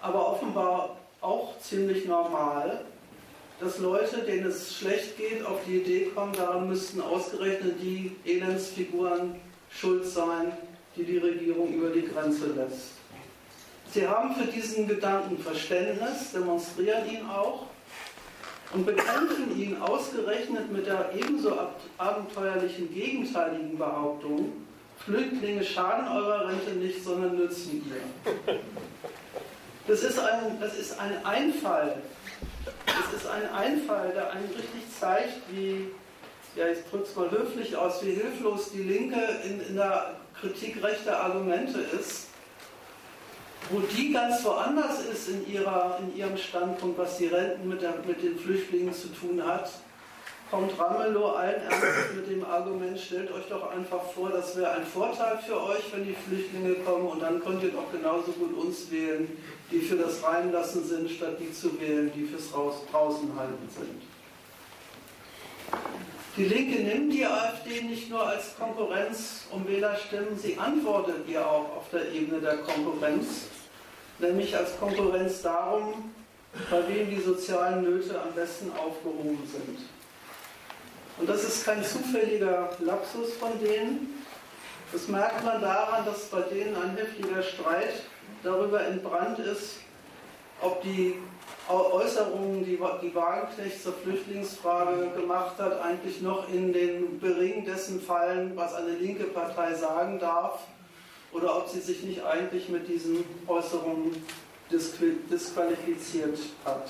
aber 0.00 0.32
offenbar 0.32 0.96
auch 1.22 1.58
ziemlich 1.60 2.04
normal, 2.06 2.84
dass 3.58 3.78
Leute, 3.78 4.18
denen 4.18 4.48
es 4.48 4.76
schlecht 4.76 5.16
geht, 5.16 5.46
auf 5.46 5.60
die 5.66 5.78
Idee 5.78 6.10
kommen, 6.14 6.34
daran 6.34 6.68
müssten 6.68 7.00
ausgerechnet 7.00 7.76
die 7.80 8.14
Elendsfiguren 8.26 9.36
schuld 9.70 10.04
sein, 10.04 10.52
die 10.94 11.04
die 11.04 11.18
Regierung 11.18 11.72
über 11.72 11.88
die 11.88 12.02
Grenze 12.02 12.48
lässt. 12.48 13.01
Sie 13.92 14.08
haben 14.08 14.34
für 14.34 14.46
diesen 14.46 14.88
Gedanken 14.88 15.36
Verständnis, 15.36 16.32
demonstrieren 16.32 17.10
ihn 17.10 17.26
auch 17.28 17.66
und 18.72 18.86
bekämpfen 18.86 19.54
ihn 19.60 19.82
ausgerechnet 19.82 20.72
mit 20.72 20.86
der 20.86 21.10
ebenso 21.14 21.58
abenteuerlichen 21.98 22.92
gegenteiligen 22.92 23.76
Behauptung, 23.76 24.52
Flüchtlinge 25.04 25.62
schaden 25.62 26.08
eurer 26.08 26.48
Rente 26.48 26.70
nicht, 26.70 27.04
sondern 27.04 27.36
nützen 27.36 27.84
ihr. 27.86 28.54
Das 29.86 30.02
ist 30.02 30.18
ein, 30.18 30.58
das 30.58 30.78
ist 30.78 30.98
ein 30.98 31.24
Einfall. 31.26 31.96
Das 32.86 33.20
ist 33.20 33.28
ein 33.28 33.50
Einfall, 33.52 34.12
der 34.14 34.30
einem 34.30 34.46
richtig 34.46 34.82
zeigt, 34.98 35.40
wie, 35.50 35.88
ja, 36.54 36.68
ich 36.68 36.78
drücke 36.88 37.04
es 37.04 37.16
mal 37.16 37.30
höflich 37.30 37.76
aus, 37.76 38.02
wie 38.04 38.12
hilflos 38.12 38.70
die 38.72 38.84
Linke 38.84 39.20
in, 39.44 39.60
in 39.68 39.76
der 39.76 40.14
Kritik 40.40 40.82
rechter 40.82 41.20
Argumente 41.20 41.80
ist. 42.00 42.28
Wo 43.72 43.80
die 43.80 44.12
ganz 44.12 44.44
woanders 44.44 45.00
ist 45.06 45.30
in, 45.30 45.50
ihrer, 45.50 45.98
in 46.02 46.14
ihrem 46.14 46.36
Standpunkt, 46.36 46.98
was 46.98 47.16
die 47.16 47.28
Renten 47.28 47.70
mit, 47.70 47.80
der, 47.80 47.94
mit 48.06 48.22
den 48.22 48.38
Flüchtlingen 48.38 48.92
zu 48.92 49.08
tun 49.08 49.42
hat, 49.42 49.70
kommt 50.50 50.78
Ramelow 50.78 51.30
allen 51.30 51.62
Ernstes 51.62 52.14
mit 52.14 52.28
dem 52.28 52.44
Argument, 52.44 53.00
stellt 53.00 53.32
euch 53.32 53.46
doch 53.48 53.70
einfach 53.70 54.02
vor, 54.14 54.28
das 54.28 54.54
wäre 54.58 54.72
ein 54.72 54.84
Vorteil 54.84 55.38
für 55.38 55.58
euch, 55.62 55.84
wenn 55.90 56.04
die 56.04 56.12
Flüchtlinge 56.12 56.74
kommen 56.84 57.06
und 57.06 57.20
dann 57.22 57.42
könnt 57.42 57.62
ihr 57.62 57.70
doch 57.70 57.90
genauso 57.90 58.32
gut 58.32 58.54
uns 58.58 58.90
wählen, 58.90 59.26
die 59.70 59.80
für 59.80 59.96
das 59.96 60.22
Reinlassen 60.22 60.84
sind, 60.84 61.10
statt 61.10 61.38
die 61.40 61.50
zu 61.50 61.80
wählen, 61.80 62.12
die 62.14 62.24
fürs 62.24 62.54
Raus 62.54 62.74
Draußenhalten 62.90 63.70
sind. 63.70 64.02
Die 66.36 66.44
Linke 66.44 66.82
nimmt 66.82 67.14
die 67.14 67.24
AfD 67.24 67.80
nicht 67.84 68.10
nur 68.10 68.26
als 68.26 68.54
Konkurrenz 68.58 69.46
um 69.50 69.66
Wählerstimmen, 69.66 70.36
sie 70.36 70.58
antwortet 70.58 71.26
ihr 71.26 71.46
auch 71.46 71.74
auf 71.76 71.88
der 71.90 72.12
Ebene 72.12 72.38
der 72.42 72.58
Konkurrenz, 72.58 73.46
nämlich 74.22 74.56
als 74.56 74.78
Konkurrenz 74.78 75.42
darum, 75.42 76.12
bei 76.70 76.82
wem 76.88 77.10
die 77.10 77.20
sozialen 77.20 77.82
Nöte 77.82 78.20
am 78.20 78.32
besten 78.34 78.70
aufgehoben 78.72 79.38
sind. 79.50 79.78
Und 81.18 81.28
das 81.28 81.44
ist 81.44 81.64
kein 81.64 81.84
zufälliger 81.84 82.70
Lapsus 82.80 83.34
von 83.34 83.50
denen. 83.60 84.24
Das 84.92 85.08
merkt 85.08 85.44
man 85.44 85.60
daran, 85.60 86.04
dass 86.04 86.24
bei 86.26 86.40
denen 86.42 86.76
ein 86.76 86.96
heftiger 86.96 87.42
Streit 87.42 88.02
darüber 88.42 88.84
entbrannt 88.84 89.38
ist, 89.38 89.76
ob 90.60 90.82
die 90.82 91.14
Äußerungen, 91.68 92.64
die 92.64 92.78
die 93.02 93.14
Wagenknecht 93.14 93.82
zur 93.82 93.94
Flüchtlingsfrage 93.94 95.10
gemacht 95.16 95.58
hat, 95.58 95.80
eigentlich 95.80 96.20
noch 96.20 96.48
in 96.48 96.72
den 96.72 97.20
Bering 97.20 97.64
dessen 97.64 98.00
fallen, 98.00 98.52
was 98.56 98.74
eine 98.74 98.90
linke 98.90 99.24
Partei 99.24 99.74
sagen 99.74 100.18
darf, 100.18 100.60
oder 101.32 101.56
ob 101.56 101.68
sie 101.68 101.80
sich 101.80 102.02
nicht 102.02 102.24
eigentlich 102.24 102.68
mit 102.68 102.88
diesen 102.88 103.24
Äußerungen 103.46 104.24
disqualifiziert 104.70 106.38
hat. 106.64 106.88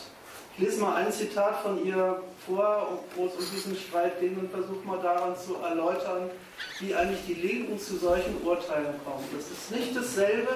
Ich 0.54 0.64
lese 0.64 0.80
mal 0.82 0.96
ein 0.96 1.10
Zitat 1.10 1.62
von 1.62 1.84
ihr 1.84 2.22
vor, 2.46 2.98
wo 3.16 3.26
es 3.26 3.32
um 3.32 3.50
diesen 3.54 3.74
Streit 3.74 4.20
ging 4.20 4.36
und 4.38 4.50
versuche 4.50 4.86
mal 4.86 5.00
daran 5.00 5.34
zu 5.36 5.56
erläutern, 5.56 6.30
wie 6.78 6.94
eigentlich 6.94 7.20
die 7.26 7.34
Linken 7.34 7.78
zu 7.78 7.96
solchen 7.96 8.36
Urteilen 8.44 8.94
kommen. 9.04 9.24
Das 9.34 9.50
ist 9.50 9.70
nicht 9.70 9.96
dasselbe, 9.96 10.50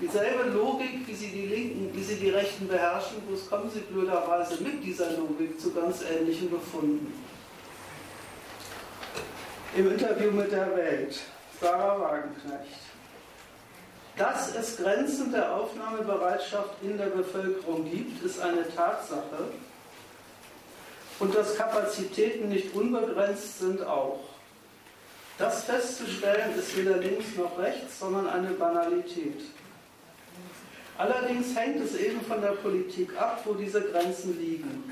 dieselbe 0.00 0.50
Logik, 0.50 1.06
wie 1.06 1.14
sie 1.14 1.28
die 1.28 1.46
Linken, 1.46 1.90
wie 1.92 2.04
sie 2.04 2.16
die 2.16 2.30
Rechten 2.30 2.68
beherrschen, 2.68 3.20
bloß 3.26 3.50
kommen 3.50 3.68
sie 3.68 3.80
blöderweise 3.80 4.62
mit 4.62 4.84
dieser 4.84 5.10
Logik 5.12 5.60
zu 5.60 5.72
ganz 5.72 6.02
ähnlichen 6.08 6.48
Befunden. 6.48 7.12
Im 9.76 9.90
Interview 9.90 10.30
mit 10.30 10.52
der 10.52 10.74
Welt, 10.76 11.20
Sarah 11.60 12.00
Wagenknecht. 12.00 12.85
Dass 14.16 14.54
es 14.54 14.78
Grenzen 14.78 15.30
der 15.30 15.54
Aufnahmebereitschaft 15.54 16.82
in 16.82 16.96
der 16.96 17.06
Bevölkerung 17.06 17.90
gibt, 17.90 18.24
ist 18.24 18.40
eine 18.40 18.66
Tatsache. 18.74 19.50
Und 21.18 21.34
dass 21.34 21.56
Kapazitäten 21.56 22.48
nicht 22.48 22.74
unbegrenzt 22.74 23.58
sind 23.58 23.82
auch. 23.84 24.20
Das 25.38 25.64
festzustellen 25.64 26.58
ist 26.58 26.74
weder 26.78 26.96
links 26.96 27.36
noch 27.36 27.58
rechts, 27.58 27.98
sondern 27.98 28.26
eine 28.26 28.50
Banalität. 28.52 29.42
Allerdings 30.96 31.54
hängt 31.54 31.84
es 31.84 31.94
eben 31.94 32.22
von 32.22 32.40
der 32.40 32.52
Politik 32.52 33.10
ab, 33.20 33.42
wo 33.44 33.52
diese 33.52 33.82
Grenzen 33.82 34.38
liegen. 34.40 34.90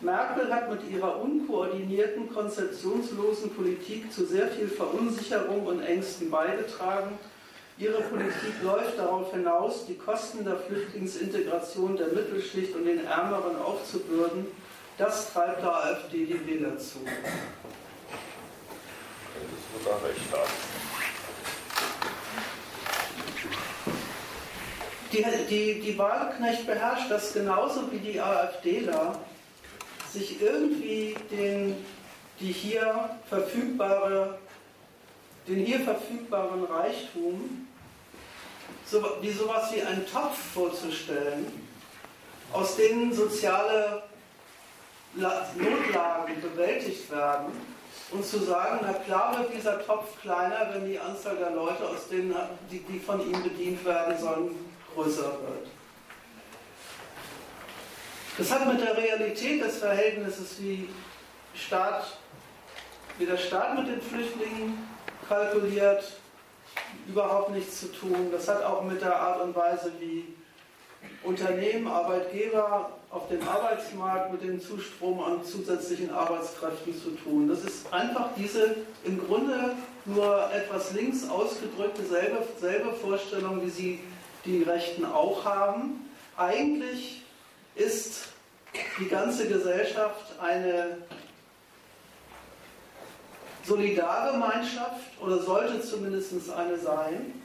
Merkel 0.00 0.54
hat 0.54 0.70
mit 0.70 0.88
ihrer 0.88 1.20
unkoordinierten, 1.20 2.32
konzeptionslosen 2.32 3.50
Politik 3.54 4.12
zu 4.12 4.24
sehr 4.24 4.48
viel 4.48 4.68
Verunsicherung 4.68 5.66
und 5.66 5.82
Ängsten 5.82 6.30
beigetragen 6.30 7.18
Ihre 7.80 8.02
Politik 8.02 8.62
läuft 8.62 8.98
darauf 8.98 9.32
hinaus, 9.32 9.86
die 9.86 9.96
Kosten 9.96 10.44
der 10.44 10.56
Flüchtlingsintegration 10.56 11.96
der 11.96 12.08
Mittelschicht 12.08 12.76
und 12.76 12.84
den 12.84 13.06
Ärmeren 13.06 13.56
aufzubürden. 13.56 14.48
Das 14.98 15.32
treibt 15.32 15.62
der 15.62 15.74
AfD 15.74 16.26
die 16.26 16.46
Wähler 16.46 16.76
zu. 16.76 16.98
Das 19.82 19.96
ist 19.96 20.04
recht 20.04 20.20
Die, 25.10 25.24
die, 25.48 25.80
die 25.80 25.98
Wahlknecht 25.98 26.66
beherrscht 26.66 27.10
das 27.10 27.32
genauso 27.32 27.90
wie 27.90 27.98
die 27.98 28.20
AfDler, 28.20 29.18
sich 30.12 30.42
irgendwie 30.42 31.16
den, 31.30 31.82
die 32.40 32.52
hier 32.52 33.08
verfügbare, 33.26 34.38
den 35.48 35.64
hier 35.64 35.80
verfügbaren 35.80 36.64
Reichtum 36.64 37.68
so, 38.90 39.02
wie 39.20 39.30
sowas 39.30 39.72
wie 39.72 39.82
einen 39.82 40.06
Topf 40.06 40.36
vorzustellen, 40.54 41.46
aus 42.52 42.76
denen 42.76 43.12
soziale 43.12 44.02
Notlagen 45.14 46.40
bewältigt 46.40 47.10
werden 47.10 47.52
und 48.10 48.24
zu 48.24 48.38
sagen, 48.40 48.80
na 48.82 48.92
klar 48.92 49.38
wird 49.38 49.54
dieser 49.54 49.84
Topf 49.84 50.20
kleiner, 50.20 50.70
wenn 50.72 50.88
die 50.88 50.98
Anzahl 50.98 51.36
der 51.36 51.50
Leute, 51.50 51.84
aus 51.88 52.08
denen, 52.08 52.34
die, 52.70 52.80
die 52.80 52.98
von 52.98 53.20
ihm 53.20 53.42
bedient 53.42 53.84
werden 53.84 54.18
sollen, 54.18 54.72
größer 54.94 55.22
wird. 55.22 55.68
Das 58.38 58.50
hat 58.50 58.66
mit 58.72 58.80
der 58.80 58.96
Realität 58.96 59.62
des 59.62 59.78
Verhältnisses, 59.78 60.60
wie, 60.60 60.88
Staat, 61.54 62.16
wie 63.18 63.26
der 63.26 63.36
Staat 63.36 63.76
mit 63.78 63.88
den 63.88 64.00
Flüchtlingen 64.00 64.88
kalkuliert, 65.28 66.19
überhaupt 67.10 67.50
nichts 67.50 67.80
zu 67.80 67.92
tun. 67.92 68.28
Das 68.32 68.48
hat 68.48 68.64
auch 68.64 68.82
mit 68.82 69.00
der 69.00 69.16
Art 69.16 69.42
und 69.42 69.54
Weise, 69.54 69.92
wie 69.98 70.24
Unternehmen, 71.22 71.86
Arbeitgeber 71.86 72.90
auf 73.10 73.28
dem 73.28 73.46
Arbeitsmarkt 73.46 74.32
mit 74.32 74.42
dem 74.42 74.60
Zustrom 74.60 75.20
an 75.20 75.44
zusätzlichen 75.44 76.10
Arbeitskräften 76.10 76.94
zu 76.94 77.10
tun. 77.10 77.48
Das 77.48 77.64
ist 77.64 77.92
einfach 77.92 78.30
diese 78.36 78.76
im 79.04 79.18
Grunde 79.26 79.74
nur 80.04 80.50
etwas 80.52 80.92
links 80.92 81.28
ausgedrückte 81.28 82.04
selbe, 82.04 82.42
selbe 82.58 82.92
Vorstellung, 82.92 83.62
wie 83.62 83.70
sie 83.70 84.00
die 84.44 84.62
Rechten 84.62 85.04
auch 85.04 85.44
haben. 85.44 86.08
Eigentlich 86.36 87.22
ist 87.74 88.28
die 88.98 89.08
ganze 89.08 89.48
Gesellschaft 89.48 90.38
eine 90.40 90.98
Solidargemeinschaft 93.70 95.22
oder 95.22 95.38
sollte 95.38 95.80
zumindest 95.80 96.32
eine 96.50 96.76
sein, 96.76 97.40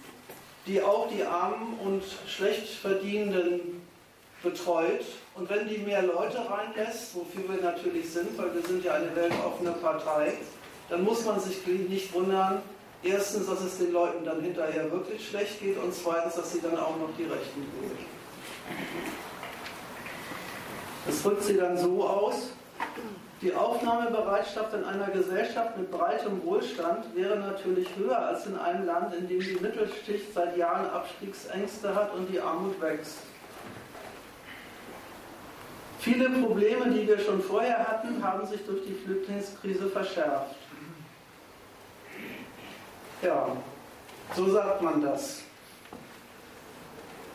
die 0.66 0.82
auch 0.82 1.08
die 1.08 1.24
Armen 1.24 1.80
und 1.86 2.04
Schlechtverdienenden 2.28 3.82
betreut. 4.42 5.06
Und 5.36 5.48
wenn 5.52 5.68
die 5.68 5.78
mehr 5.78 6.02
Leute 6.02 6.40
reinlässt, 6.50 7.14
wofür 7.14 7.48
wir 7.48 7.62
natürlich 7.62 8.10
sind, 8.10 8.36
weil 8.40 8.56
wir 8.56 8.64
sind 8.64 8.84
ja 8.84 8.94
eine 8.94 9.16
weltoffene 9.16 9.74
Partei, 9.74 10.34
dann 10.90 11.04
muss 11.04 11.24
man 11.26 11.40
sich 11.40 11.66
nicht 11.68 12.12
wundern, 12.12 12.64
erstens, 13.04 13.45
dass 13.45 13.62
es 13.62 13.78
den 13.78 13.92
Leuten 13.92 14.26
dann 14.26 14.42
hinterher 14.42 14.92
wirklich 14.92 15.30
schlecht 15.30 15.60
geht 15.60 15.78
und 15.78 15.94
zweitens, 15.94 16.36
dass 16.36 16.52
sie 16.54 16.62
dann 16.62 16.78
auch 16.80 16.98
noch 16.98 17.10
die 17.20 17.26
Rechten 17.26 17.62
tun. 17.62 17.92
Das 21.06 21.22
drückt 21.22 21.44
sie 21.44 21.58
dann 21.58 21.78
so 21.78 22.04
aus, 22.04 22.50
die 23.45 23.53
Aufnahmebereitschaft 23.53 24.74
in 24.74 24.83
einer 24.83 25.07
Gesellschaft 25.09 25.77
mit 25.77 25.91
breitem 25.91 26.43
Wohlstand 26.43 27.15
wäre 27.15 27.38
natürlich 27.38 27.88
höher 27.95 28.17
als 28.17 28.48
in 28.48 28.57
einem 28.57 28.88
Land, 28.88 29.14
in 29.14 29.27
dem 29.27 29.40
die 29.40 29.57
Mittelschicht 29.61 30.33
seit 30.33 30.57
Jahren 30.57 30.90
Abstiegsängste 30.90 31.93
hat 31.93 32.11
und 32.15 32.27
die 32.27 32.40
Armut 32.40 32.82
wächst. 32.82 33.19
Viele 35.99 36.27
Probleme, 36.30 36.90
die 36.90 37.07
wir 37.07 37.19
schon 37.19 37.40
vorher 37.40 37.88
hatten, 37.88 38.24
haben 38.24 38.48
sich 38.48 38.65
durch 38.65 38.83
die 38.83 38.95
Flüchtlingskrise 38.95 39.90
verschärft. 39.90 40.56
Ja, 43.22 43.56
so 44.35 44.49
sagt 44.49 44.82
man 44.82 45.03
das. 45.03 45.43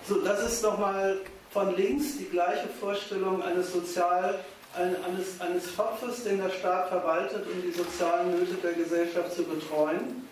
So, 0.09 0.21
das 0.23 0.45
ist 0.45 0.63
nochmal 0.65 1.21
von 1.51 1.77
links 1.77 2.19
die 2.19 2.25
gleiche 2.25 2.67
Vorstellung 2.81 3.43
eines 3.45 3.73
sozial 3.73 4.41
eines, 4.75 5.41
eines 5.41 5.75
Topfes, 5.75 6.25
den 6.25 6.39
der 6.39 6.51
Staat 6.51 6.89
verwaltet, 6.89 7.47
um 7.47 7.63
die 7.63 7.73
sozialen 7.73 8.31
Nöte 8.31 8.55
der 8.63 8.73
Gesellschaft 8.73 9.35
zu 9.35 9.45
betreuen. 9.45 10.29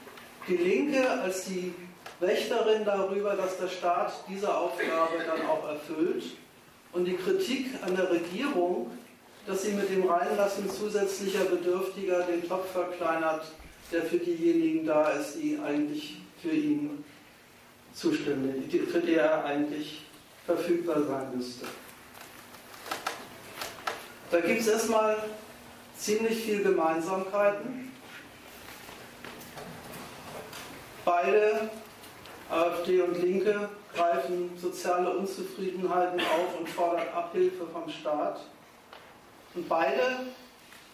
Die 0.47 0.57
Linke 0.57 1.09
als 1.09 1.45
die 1.47 1.75
Wächterin 2.21 2.85
darüber, 2.85 3.35
dass 3.35 3.59
der 3.59 3.69
Staat 3.69 4.13
diese 4.29 4.55
Aufgabe 4.55 5.19
dann 5.27 5.47
auch 5.47 5.69
erfüllt. 5.69 6.25
Und 6.93 7.05
die 7.05 7.17
Kritik 7.17 7.67
an 7.83 7.95
der 7.95 8.11
Regierung, 8.11 8.91
dass 9.47 9.63
sie 9.63 9.73
mit 9.73 9.91
dem 9.91 10.07
Reinlassen 10.07 10.71
zusätzlicher 10.71 11.45
Bedürftiger 11.45 12.23
den 12.23 12.47
Topf 12.49 12.73
verkleinert, 12.73 13.45
der 13.93 14.03
für 14.03 14.19
diejenigen 14.19 14.87
da 14.87 15.11
ist, 15.11 15.37
die 15.37 15.59
eigentlich 15.65 16.17
für 16.43 16.51
ihn 16.51 17.05
zuständig, 17.93 18.81
für 18.91 19.01
die 19.01 19.15
er 19.15 19.45
eigentlich 19.45 20.03
verfügbar 20.47 21.03
sein 21.03 21.37
müsste. 21.37 21.67
Da 24.31 24.41
gibt 24.41 24.61
es 24.61 24.69
erstmal 24.69 25.17
ziemlich 25.97 26.45
viele 26.45 26.63
Gemeinsamkeiten. 26.63 27.91
Beide, 31.05 31.71
AfD 32.51 33.01
und 33.01 33.23
Linke, 33.23 33.71
greifen 33.95 34.51
soziale 34.59 35.11
Unzufriedenheiten 35.17 36.21
auf 36.21 36.61
und 36.61 36.69
fordern 36.69 37.09
Abhilfe 37.15 37.67
vom 37.67 37.89
Staat. 37.89 38.41
Und 39.55 39.67
beide, 39.67 40.27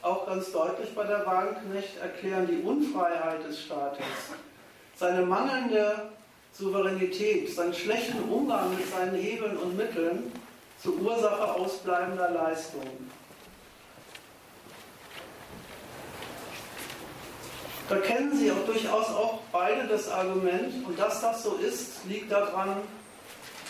auch 0.02 0.26
ganz 0.26 0.52
deutlich 0.52 0.94
bei 0.94 1.04
der 1.04 1.26
Wagenknecht, 1.26 1.98
erklären 2.00 2.46
die 2.46 2.62
Unfreiheit 2.62 3.44
des 3.44 3.60
Staates, 3.62 4.04
seine 4.94 5.26
mangelnde 5.26 6.10
Souveränität, 6.52 7.52
seinen 7.52 7.74
schlechten 7.74 8.22
Umgang 8.30 8.70
mit 8.70 8.88
seinen 8.88 9.16
Hebeln 9.16 9.56
und 9.56 9.76
Mitteln 9.76 10.30
zur 10.80 10.96
Ursache 11.00 11.54
ausbleibender 11.54 12.30
Leistungen. 12.30 13.10
Da 17.94 18.00
kennen 18.00 18.36
Sie 18.36 18.50
auch 18.50 18.66
durchaus 18.66 19.06
auch 19.06 19.38
beide 19.52 19.86
das 19.86 20.08
Argument, 20.08 20.84
und 20.84 20.98
dass 20.98 21.20
das 21.20 21.44
so 21.44 21.54
ist, 21.54 22.04
liegt 22.08 22.32
daran, 22.32 22.78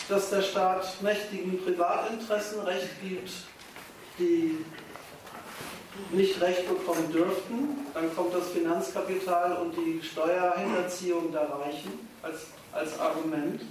dass 0.09 0.31
der 0.31 0.41
Staat 0.41 0.99
mächtigen 1.03 1.63
Privatinteressen 1.63 2.61
Recht 2.61 2.89
gibt, 3.03 3.29
die 4.17 4.65
nicht 6.11 6.41
Recht 6.41 6.67
bekommen 6.67 7.11
dürften. 7.11 7.85
Dann 7.93 8.15
kommt 8.15 8.33
das 8.33 8.49
Finanzkapital 8.49 9.57
und 9.57 9.75
die 9.77 10.01
Steuerhinterziehung 10.03 11.31
der 11.31 11.47
Reichen 11.47 11.91
als, 12.23 12.47
als 12.71 12.97
Argument. 12.97 13.61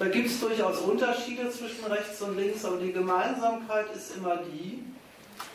Da 0.00 0.08
gibt 0.08 0.26
es 0.26 0.40
durchaus 0.40 0.80
Unterschiede 0.80 1.50
zwischen 1.50 1.84
rechts 1.84 2.20
und 2.20 2.36
links, 2.36 2.64
aber 2.64 2.78
die 2.78 2.92
Gemeinsamkeit 2.92 3.94
ist 3.94 4.16
immer 4.16 4.38
die, 4.38 4.82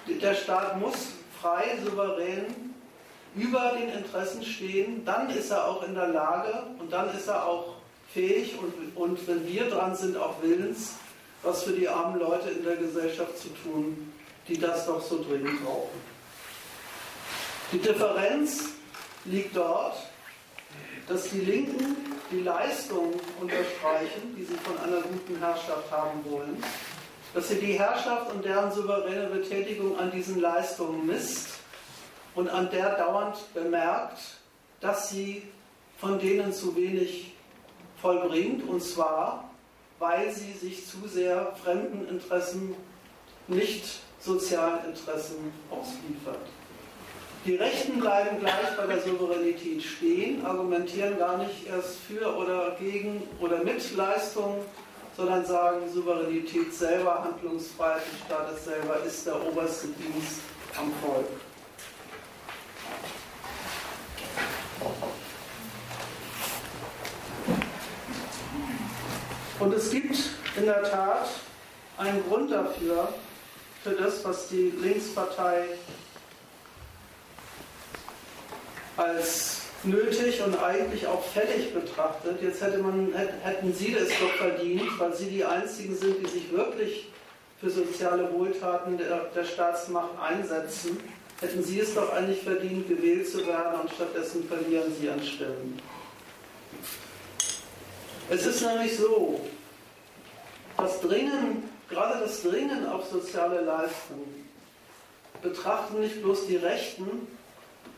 der 0.07 0.33
Staat 0.33 0.79
muss 0.79 1.09
frei, 1.41 1.77
souverän 1.83 2.70
über 3.35 3.73
den 3.79 3.89
Interessen 3.89 4.43
stehen, 4.43 5.05
dann 5.05 5.29
ist 5.29 5.51
er 5.51 5.67
auch 5.67 5.83
in 5.83 5.95
der 5.95 6.09
Lage 6.09 6.63
und 6.79 6.91
dann 6.91 7.15
ist 7.15 7.27
er 7.27 7.45
auch 7.45 7.75
fähig 8.13 8.55
und, 8.59 8.95
und 8.95 9.27
wenn 9.27 9.47
wir 9.47 9.69
dran 9.69 9.95
sind, 9.95 10.17
auch 10.17 10.41
willens, 10.41 10.95
was 11.43 11.63
für 11.63 11.71
die 11.71 11.87
armen 11.87 12.19
Leute 12.19 12.49
in 12.49 12.63
der 12.63 12.75
Gesellschaft 12.75 13.37
zu 13.37 13.47
tun, 13.63 14.13
die 14.47 14.57
das 14.57 14.85
doch 14.85 15.01
so 15.01 15.23
dringend 15.23 15.63
brauchen. 15.63 16.11
Die 17.71 17.79
Differenz 17.79 18.65
liegt 19.25 19.55
dort, 19.55 19.95
dass 21.07 21.29
die 21.29 21.39
Linken 21.39 21.95
die 22.31 22.41
Leistung 22.41 23.13
unterstreichen, 23.39 24.35
die 24.37 24.43
sie 24.43 24.55
von 24.55 24.77
einer 24.79 25.01
guten 25.01 25.37
Herrschaft 25.39 25.89
haben 25.89 26.19
wollen, 26.29 26.61
dass 27.33 27.47
sie 27.47 27.55
die 27.55 27.79
Herrschaft 27.79 28.31
und 28.31 28.43
deren 28.43 28.71
souveräne 28.71 29.27
Betätigung 29.27 29.97
an 29.97 30.11
diesen 30.11 30.41
Leistungen 30.41 31.05
misst 31.05 31.60
und 32.35 32.49
an 32.49 32.69
der 32.69 32.95
dauernd 32.95 33.37
bemerkt, 33.53 34.19
dass 34.79 35.09
sie 35.09 35.43
von 35.97 36.19
denen 36.19 36.51
zu 36.51 36.75
wenig 36.75 37.33
vollbringt, 38.01 38.67
und 38.67 38.81
zwar, 38.81 39.49
weil 39.99 40.31
sie 40.31 40.53
sich 40.53 40.87
zu 40.87 41.07
sehr 41.07 41.53
fremden 41.63 42.07
Interessen, 42.07 42.75
nicht 43.47 43.99
sozialen 44.19 44.85
Interessen 44.85 45.53
ausliefert. 45.69 46.39
Die 47.45 47.55
Rechten 47.55 47.99
bleiben 47.99 48.39
gleich 48.39 48.77
bei 48.77 48.85
der 48.85 49.01
Souveränität 49.01 49.81
stehen, 49.81 50.45
argumentieren 50.45 51.17
gar 51.17 51.37
nicht 51.37 51.67
erst 51.67 51.97
für 52.07 52.35
oder 52.35 52.75
gegen 52.79 53.23
oder 53.39 53.63
mit 53.63 53.95
Leistung, 53.95 54.63
sondern 55.17 55.45
sagen, 55.45 55.91
Souveränität 55.91 56.73
selber, 56.73 57.23
Handlungsfreiheit 57.23 58.01
des 58.01 58.25
Staates 58.25 58.65
selber 58.65 58.97
ist 59.05 59.25
der 59.25 59.35
oberste 59.47 59.87
Dienst 59.87 60.41
am 60.77 60.91
Volk. 61.03 61.25
Und 69.61 69.75
es 69.75 69.91
gibt 69.91 70.17
in 70.57 70.65
der 70.65 70.81
Tat 70.81 71.29
einen 71.97 72.23
Grund 72.27 72.51
dafür, 72.51 73.13
für 73.83 73.91
das, 73.91 74.25
was 74.25 74.47
die 74.47 74.73
Linkspartei 74.81 75.65
als 78.97 79.61
nötig 79.83 80.41
und 80.41 80.55
eigentlich 80.61 81.05
auch 81.05 81.23
fällig 81.23 81.73
betrachtet. 81.73 82.41
Jetzt 82.41 82.61
hätte 82.61 82.79
man, 82.79 83.13
hätten 83.13 83.73
Sie 83.73 83.93
es 83.93 84.09
doch 84.09 84.31
verdient, 84.33 84.99
weil 84.99 85.15
Sie 85.15 85.25
die 85.25 85.45
Einzigen 85.45 85.95
sind, 85.95 86.17
die 86.25 86.29
sich 86.29 86.51
wirklich 86.51 87.09
für 87.59 87.69
soziale 87.69 88.31
Wohltaten 88.33 88.97
der, 88.97 89.25
der 89.35 89.43
Staatsmacht 89.43 90.19
einsetzen. 90.19 90.99
Hätten 91.39 91.63
Sie 91.63 91.79
es 91.79 91.93
doch 91.93 92.11
eigentlich 92.13 92.41
verdient, 92.41 92.87
gewählt 92.87 93.29
zu 93.29 93.45
werden 93.45 93.79
und 93.81 93.91
stattdessen 93.91 94.47
verlieren 94.47 94.91
Sie 94.99 95.09
an 95.09 95.23
Stimmen. 95.23 95.79
Es 98.31 98.45
ist 98.45 98.61
nämlich 98.61 98.95
so, 98.95 99.41
das 100.77 101.01
Dringen, 101.01 101.69
gerade 101.89 102.21
das 102.21 102.43
Dringen 102.43 102.87
auf 102.87 103.05
soziale 103.09 103.59
Leistungen, 103.59 104.49
betrachten 105.41 105.99
nicht 105.99 106.23
bloß 106.23 106.47
die 106.47 106.55
Rechten, 106.55 107.27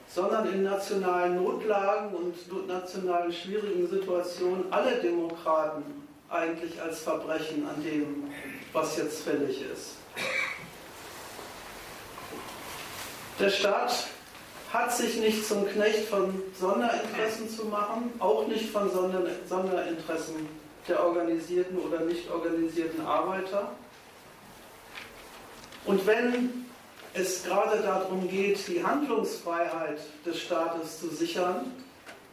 sondern 0.10 0.52
in 0.52 0.64
nationalen 0.64 1.36
Notlagen 1.36 2.16
und 2.16 2.68
nationalen 2.68 3.32
schwierigen 3.32 3.88
Situationen 3.88 4.74
alle 4.74 4.96
Demokraten 5.04 5.84
eigentlich 6.30 6.82
als 6.82 7.02
Verbrechen 7.02 7.68
an 7.68 7.84
dem, 7.84 8.32
was 8.72 8.98
jetzt 8.98 9.22
fällig 9.22 9.62
ist. 9.72 9.98
Der 13.40 13.52
Staat 13.52 14.08
hat 14.74 14.92
sich 14.92 15.18
nicht 15.18 15.48
zum 15.48 15.68
Knecht 15.68 16.10
von 16.10 16.34
Sonderinteressen 16.60 17.48
zu 17.48 17.66
machen, 17.66 18.12
auch 18.18 18.48
nicht 18.48 18.72
von 18.72 18.90
Sonderinteressen 18.92 20.48
der 20.88 21.06
organisierten 21.06 21.78
oder 21.78 22.00
nicht 22.02 22.30
organisierten 22.30 23.06
Arbeiter. 23.06 23.72
Und 25.86 26.06
wenn 26.08 26.66
es 27.14 27.44
gerade 27.44 27.82
darum 27.84 28.28
geht, 28.28 28.68
die 28.68 28.84
Handlungsfreiheit 28.84 30.00
des 30.26 30.42
Staates 30.42 31.00
zu 31.00 31.10
sichern, 31.10 31.72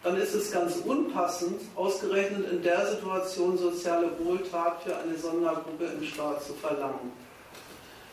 dann 0.03 0.17
ist 0.17 0.35
es 0.35 0.51
ganz 0.51 0.77
unpassend, 0.77 1.61
ausgerechnet 1.77 2.51
in 2.51 2.63
der 2.63 2.87
Situation 2.87 3.59
soziale 3.59 4.09
Wohltat 4.19 4.83
für 4.83 4.97
eine 4.97 5.19
Sondergruppe 5.19 5.85
im 5.85 6.03
Staat 6.05 6.43
zu 6.43 6.55
verlangen. 6.55 7.13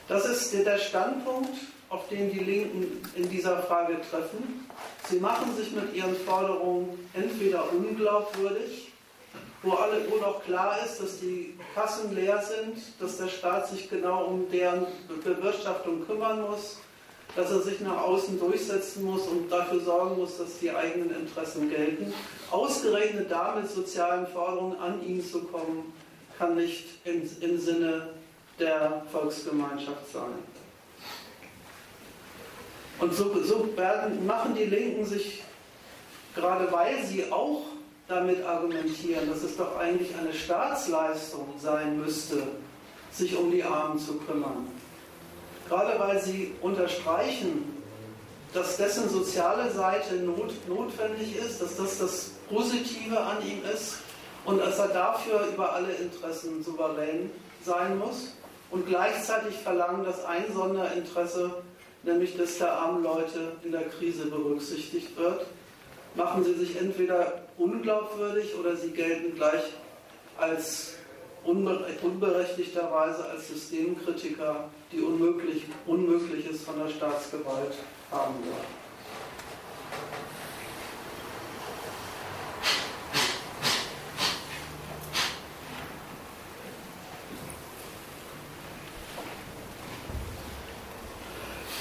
Das 0.09 0.25
ist 0.25 0.53
der 0.53 0.77
Standpunkt, 0.77 1.57
auf 1.89 2.07
den 2.09 2.31
die 2.31 2.39
Linken 2.39 3.01
in 3.15 3.29
dieser 3.29 3.59
Frage 3.63 3.97
treffen. 4.09 4.67
Sie 5.09 5.19
machen 5.19 5.55
sich 5.55 5.71
mit 5.71 5.95
ihren 5.95 6.15
Forderungen 6.15 7.09
entweder 7.13 7.71
unglaubwürdig, 7.71 8.91
wo, 9.63 9.71
alle, 9.73 10.05
wo 10.09 10.17
doch 10.17 10.43
klar 10.43 10.77
ist, 10.85 11.01
dass 11.01 11.19
die 11.19 11.57
Kassen 11.73 12.13
leer 12.13 12.41
sind, 12.41 12.77
dass 12.99 13.17
der 13.17 13.27
Staat 13.27 13.69
sich 13.69 13.89
genau 13.89 14.25
um 14.25 14.49
deren 14.51 14.85
Bewirtschaftung 15.23 16.05
kümmern 16.05 16.41
muss, 16.41 16.77
dass 17.35 17.51
er 17.51 17.61
sich 17.61 17.79
nach 17.81 18.01
außen 18.01 18.39
durchsetzen 18.39 19.05
muss 19.05 19.23
und 19.27 19.51
dafür 19.51 19.79
sorgen 19.79 20.17
muss, 20.17 20.37
dass 20.37 20.59
die 20.59 20.71
eigenen 20.71 21.11
Interessen 21.15 21.69
gelten. 21.69 22.13
Ausgerechnet 22.51 23.31
damit 23.31 23.69
sozialen 23.69 24.27
Forderungen 24.27 24.77
an 24.77 25.05
ihn 25.05 25.23
zu 25.25 25.43
kommen, 25.43 25.93
kann 26.37 26.55
nicht 26.55 26.85
im, 27.05 27.29
im 27.41 27.59
Sinne 27.59 28.09
der 28.59 29.05
Volksgemeinschaft 29.11 30.11
sein. 30.11 30.56
Und 32.99 33.13
so, 33.13 33.41
so 33.43 33.69
werden, 33.75 34.25
machen 34.25 34.55
die 34.55 34.65
Linken 34.65 35.05
sich, 35.05 35.43
gerade 36.35 36.71
weil 36.71 37.03
sie 37.05 37.31
auch 37.31 37.61
damit 38.07 38.43
argumentieren, 38.43 39.29
dass 39.29 39.43
es 39.43 39.57
doch 39.57 39.77
eigentlich 39.77 40.15
eine 40.15 40.33
Staatsleistung 40.33 41.53
sein 41.59 41.99
müsste, 41.99 42.43
sich 43.11 43.35
um 43.35 43.51
die 43.51 43.63
Armen 43.63 43.99
zu 43.99 44.15
kümmern. 44.19 44.67
Gerade 45.67 45.99
weil 45.99 46.21
sie 46.21 46.53
unterstreichen, 46.61 47.77
dass 48.53 48.77
dessen 48.77 49.09
soziale 49.09 49.69
Seite 49.71 50.15
not, 50.15 50.53
notwendig 50.67 51.35
ist, 51.35 51.61
dass 51.61 51.75
das 51.75 51.99
das 51.99 52.31
Positive 52.49 53.19
an 53.19 53.37
ihm 53.45 53.61
ist 53.73 53.97
und 54.45 54.59
dass 54.59 54.79
er 54.79 54.87
dafür 54.87 55.47
über 55.53 55.73
alle 55.73 55.91
Interessen 55.93 56.63
souverän 56.63 57.29
sein 57.65 57.97
muss 57.99 58.33
und 58.71 58.87
gleichzeitig 58.87 59.55
verlangen, 59.57 60.05
dass 60.05 60.23
ein 60.25 60.45
Sonderinteresse, 60.53 61.51
nämlich 62.07 62.35
das 62.37 62.57
der 62.57 62.71
armen 62.71 63.03
Leute 63.03 63.51
in 63.63 63.71
der 63.71 63.89
Krise 63.89 64.27
berücksichtigt 64.27 65.15
wird, 65.17 65.45
machen 66.15 66.43
sie 66.43 66.53
sich 66.53 66.79
entweder 66.79 67.43
unglaubwürdig 67.57 68.55
oder 68.59 68.75
sie 68.75 68.91
gelten 68.91 69.35
gleich 69.35 69.63
als 70.37 70.95
unberechtigterweise 71.43 73.25
als 73.25 73.47
Systemkritiker, 73.47 74.69
die 74.91 75.01
unmöglich, 75.01 75.63
Unmögliches 75.85 76.63
von 76.63 76.79
der 76.79 76.89
Staatsgewalt 76.89 77.73
haben 78.11 78.35
wollen. 78.41 78.77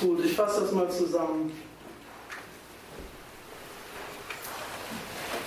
Gut, 0.07 0.25
ich 0.25 0.36
fasse 0.47 0.61
das 0.63 0.73
mal 0.73 0.89
zusammen. 0.89 1.51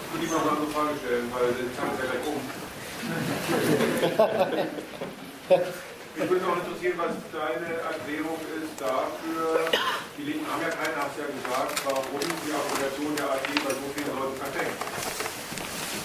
Ich 0.04 0.12
würde 0.12 0.26
die 0.26 0.32
mal 0.34 0.42
eine 0.44 0.68
Frage 0.76 1.00
stellen, 1.00 1.32
weil 1.32 1.56
die 1.56 1.72
Zeit 1.72 1.96
ist 1.96 2.04
ja 2.04 2.12
gleich 2.12 2.28
um. 2.28 2.44
Mich 6.20 6.28
würde 6.30 6.44
noch 6.44 6.58
interessieren, 6.60 7.00
was 7.00 7.16
deine 7.32 7.80
Erklärung 7.80 8.44
ist 8.60 8.76
dafür, 8.76 9.72
die 10.18 10.24
Linken 10.28 10.52
haben 10.52 10.68
ja 10.68 10.68
keiner, 10.68 11.08
hast 11.08 11.16
ja 11.16 11.32
gesagt, 11.32 11.80
warum 11.88 12.20
die 12.20 12.52
Argumentation 12.52 13.16
der 13.16 13.32
AfD 13.32 13.56
bei 13.56 13.72
so 13.72 13.88
vielen 13.96 14.12
Leuten 14.20 14.36
verfängt. 14.36 14.76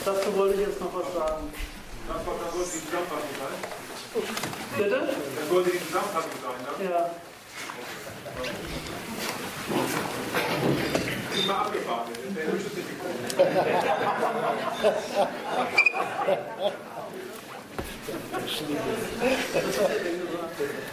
Dazu 0.05 0.31
wollte 0.39 0.55
ich 0.55 0.69
jetzt 0.71 0.79
noch 0.79 0.95
was 0.95 1.11
sagen. 1.11 1.51
Das, 2.07 2.23
das 2.23 2.55
sollte 2.55 2.71
die 2.71 2.85
Zusammenfassung 2.87 3.35
sein. 3.43 3.59
Bitte? 4.79 5.19
Das 5.35 5.49
sollte 5.51 5.71
die 5.75 5.83
Zusammenfassung 5.83 6.39
sein, 6.39 6.63
ne? 6.63 6.95
Ja. 6.95 7.11
Ich 11.37 11.47
mal 11.47 11.55
abgefahren, 11.55 12.09
der 12.35 12.45
nicht 12.55 12.65
gekommen. 12.75 13.19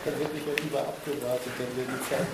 Dann 0.03 0.14
hätte 0.16 0.38
ich 0.38 0.45
ja 0.45 0.53
lieber 0.64 0.80
abgewartet, 0.80 1.53
dann 1.58 1.72
wäre 1.78 1.88
die 1.88 2.02
Zeit 2.10 2.28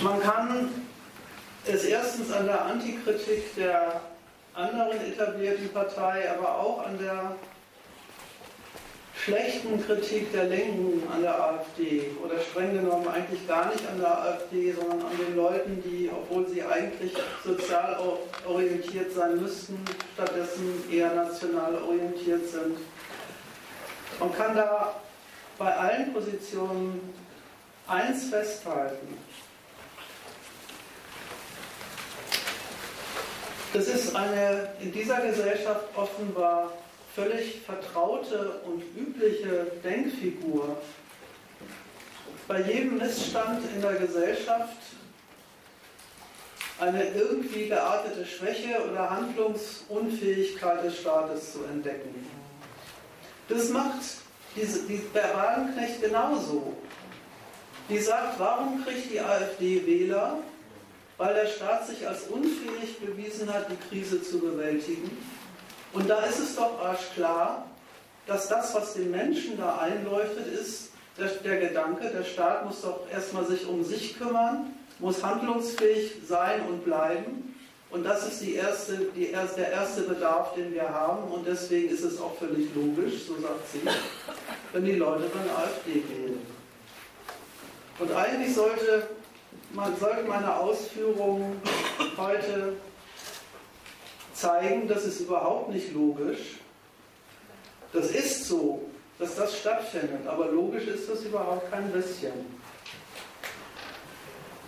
Man 0.00 0.20
kann 0.20 0.70
es 1.64 1.84
erstens 1.84 2.30
an 2.30 2.46
der 2.46 2.64
Antikritik 2.66 3.54
der 3.56 4.00
anderen 4.54 5.00
etablierten 5.00 5.68
Partei, 5.70 6.30
aber 6.30 6.56
auch 6.60 6.86
an 6.86 6.98
der 6.98 7.36
schlechten 9.28 9.84
Kritik 9.84 10.32
der 10.32 10.44
Linken 10.44 11.02
an 11.12 11.20
der 11.20 11.38
AfD 11.38 12.10
oder 12.24 12.40
streng 12.40 12.72
genommen 12.72 13.06
eigentlich 13.08 13.46
gar 13.46 13.70
nicht 13.70 13.86
an 13.86 14.00
der 14.00 14.18
AfD, 14.22 14.72
sondern 14.72 15.02
an 15.02 15.18
den 15.18 15.36
Leuten, 15.36 15.82
die, 15.84 16.10
obwohl 16.10 16.48
sie 16.48 16.62
eigentlich 16.62 17.12
sozial 17.44 17.98
orientiert 18.46 19.12
sein 19.12 19.38
müssten, 19.40 19.84
stattdessen 20.14 20.82
eher 20.90 21.14
national 21.14 21.74
orientiert 21.82 22.48
sind. 22.48 22.78
Man 24.18 24.34
kann 24.34 24.56
da 24.56 24.94
bei 25.58 25.76
allen 25.76 26.12
Positionen 26.14 27.14
eins 27.86 28.30
festhalten. 28.30 29.18
Das 33.74 33.86
ist 33.86 34.16
eine 34.16 34.70
in 34.80 34.90
dieser 34.90 35.20
Gesellschaft 35.20 35.84
offenbar 35.94 36.72
völlig 37.18 37.62
vertraute 37.62 38.60
und 38.64 38.82
übliche 38.96 39.72
Denkfigur. 39.82 40.78
Bei 42.46 42.60
jedem 42.62 42.98
Missstand 42.98 43.62
in 43.74 43.82
der 43.82 43.94
Gesellschaft 43.94 44.76
eine 46.78 47.10
irgendwie 47.10 47.66
geartete 47.66 48.24
Schwäche 48.24 48.80
oder 48.88 49.10
Handlungsunfähigkeit 49.10 50.84
des 50.84 51.00
Staates 51.00 51.54
zu 51.54 51.64
entdecken. 51.64 52.14
Das 53.48 53.68
macht 53.70 54.00
diese, 54.54 54.86
die, 54.86 55.02
der 55.12 55.34
Wagenknecht 55.34 56.00
genauso. 56.00 56.76
Die 57.88 57.98
sagt, 57.98 58.38
warum 58.38 58.84
kriegt 58.84 59.10
die 59.10 59.20
AfD 59.20 59.84
Wähler? 59.84 60.38
Weil 61.16 61.34
der 61.34 61.48
Staat 61.48 61.88
sich 61.88 62.06
als 62.06 62.28
unfähig 62.28 63.00
bewiesen 63.00 63.52
hat, 63.52 63.66
die 63.68 63.88
Krise 63.88 64.22
zu 64.22 64.38
bewältigen 64.38 65.10
und 65.92 66.08
da 66.08 66.20
ist 66.24 66.38
es 66.38 66.56
doch 66.56 66.78
klar, 67.14 67.66
dass 68.26 68.48
das, 68.48 68.74
was 68.74 68.94
den 68.94 69.10
Menschen 69.10 69.58
da 69.58 69.78
einleuchtet, 69.78 70.46
ist 70.46 70.90
der, 71.18 71.28
der 71.28 71.68
Gedanke, 71.68 72.08
der 72.10 72.24
Staat 72.24 72.66
muss 72.66 72.82
doch 72.82 73.00
erstmal 73.10 73.46
sich 73.46 73.66
um 73.66 73.82
sich 73.82 74.18
kümmern, 74.18 74.74
muss 74.98 75.22
handlungsfähig 75.22 76.12
sein 76.26 76.60
und 76.68 76.84
bleiben. 76.84 77.54
Und 77.90 78.04
das 78.04 78.28
ist 78.28 78.42
die 78.42 78.54
erste, 78.54 78.98
die 79.16 79.32
der 79.56 79.72
erste 79.72 80.02
Bedarf, 80.02 80.52
den 80.54 80.74
wir 80.74 80.88
haben. 80.88 81.32
Und 81.32 81.46
deswegen 81.46 81.88
ist 81.88 82.02
es 82.02 82.20
auch 82.20 82.36
völlig 82.36 82.68
logisch, 82.74 83.24
so 83.26 83.34
sagt 83.40 83.66
sie, 83.72 83.80
wenn 84.72 84.84
die 84.84 84.92
Leute 84.92 85.24
dann 85.32 85.48
AfD 85.56 85.94
wählen. 85.94 86.46
Und 87.98 88.12
eigentlich 88.12 88.54
sollte, 88.54 89.08
man, 89.72 89.96
sollten 89.98 90.28
meine 90.28 90.54
Ausführungen 90.54 91.60
heute 92.16 92.74
zeigen, 94.38 94.88
das 94.88 95.04
ist 95.04 95.20
überhaupt 95.20 95.70
nicht 95.70 95.92
logisch. 95.92 96.56
Das 97.92 98.10
ist 98.10 98.44
so, 98.44 98.82
dass 99.18 99.34
das 99.36 99.58
stattfindet, 99.58 100.26
aber 100.26 100.46
logisch 100.46 100.86
ist 100.86 101.08
das 101.08 101.22
überhaupt 101.24 101.70
kein 101.70 101.90
bisschen. 101.90 102.32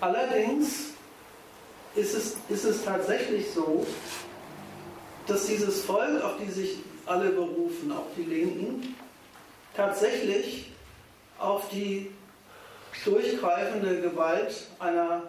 Allerdings 0.00 0.90
ist 1.94 2.14
es, 2.14 2.36
ist 2.48 2.64
es 2.64 2.84
tatsächlich 2.84 3.50
so, 3.50 3.86
dass 5.26 5.46
dieses 5.46 5.82
Volk, 5.82 6.24
auf 6.24 6.32
die 6.42 6.50
sich 6.50 6.78
alle 7.06 7.30
berufen, 7.30 7.92
auch 7.92 8.06
die 8.16 8.22
Linken, 8.22 8.96
tatsächlich 9.76 10.72
auf 11.38 11.68
die 11.68 12.10
durchgreifende 13.04 14.00
Gewalt 14.00 14.66
einer 14.78 15.22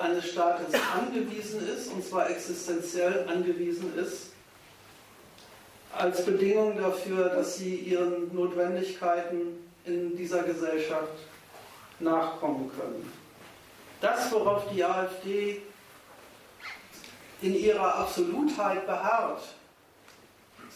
eines 0.00 0.30
Staates 0.30 0.74
angewiesen 0.94 1.66
ist, 1.68 1.92
und 1.92 2.04
zwar 2.04 2.28
existenziell 2.28 3.26
angewiesen 3.28 3.96
ist, 3.96 4.32
als 5.96 6.24
Bedingung 6.24 6.76
dafür, 6.76 7.30
dass 7.30 7.56
sie 7.56 7.76
ihren 7.76 8.34
Notwendigkeiten 8.34 9.58
in 9.84 10.16
dieser 10.16 10.42
Gesellschaft 10.42 11.12
nachkommen 11.98 12.70
können. 12.78 13.12
Das, 14.00 14.30
worauf 14.32 14.70
die 14.72 14.84
AfD 14.84 15.62
in 17.42 17.54
ihrer 17.54 17.96
Absolutheit 17.96 18.86
beharrt. 18.86 19.42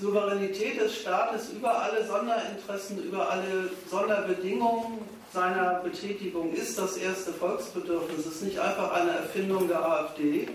Souveränität 0.01 0.81
des 0.81 0.97
Staates 0.97 1.51
über 1.51 1.83
alle 1.83 2.05
Sonderinteressen, 2.05 3.05
über 3.05 3.31
alle 3.31 3.71
Sonderbedingungen 3.89 4.99
seiner 5.35 5.81
Betätigung 5.83 6.53
ist 6.53 6.79
das 6.79 6.97
erste 6.97 7.33
Volksbedürfnis. 7.33 8.25
Ist 8.25 8.43
nicht 8.43 8.59
einfach 8.59 8.93
eine 8.93 9.11
Erfindung 9.11 9.67
der 9.67 9.85
AfD, 9.85 10.49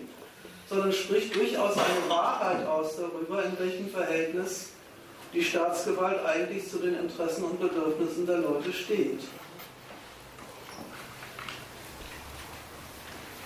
sondern 0.69 0.93
spricht 0.93 1.35
durchaus 1.35 1.73
eine 1.73 2.09
Wahrheit 2.09 2.65
aus 2.65 2.95
darüber, 2.95 3.43
in 3.43 3.59
welchem 3.59 3.89
Verhältnis 3.89 4.69
die 5.33 5.43
Staatsgewalt 5.43 6.25
eigentlich 6.25 6.67
zu 6.69 6.77
den 6.77 6.97
Interessen 6.97 7.43
und 7.43 7.59
Bedürfnissen 7.59 8.25
der 8.25 8.37
Leute 8.37 8.71
steht. 8.71 9.19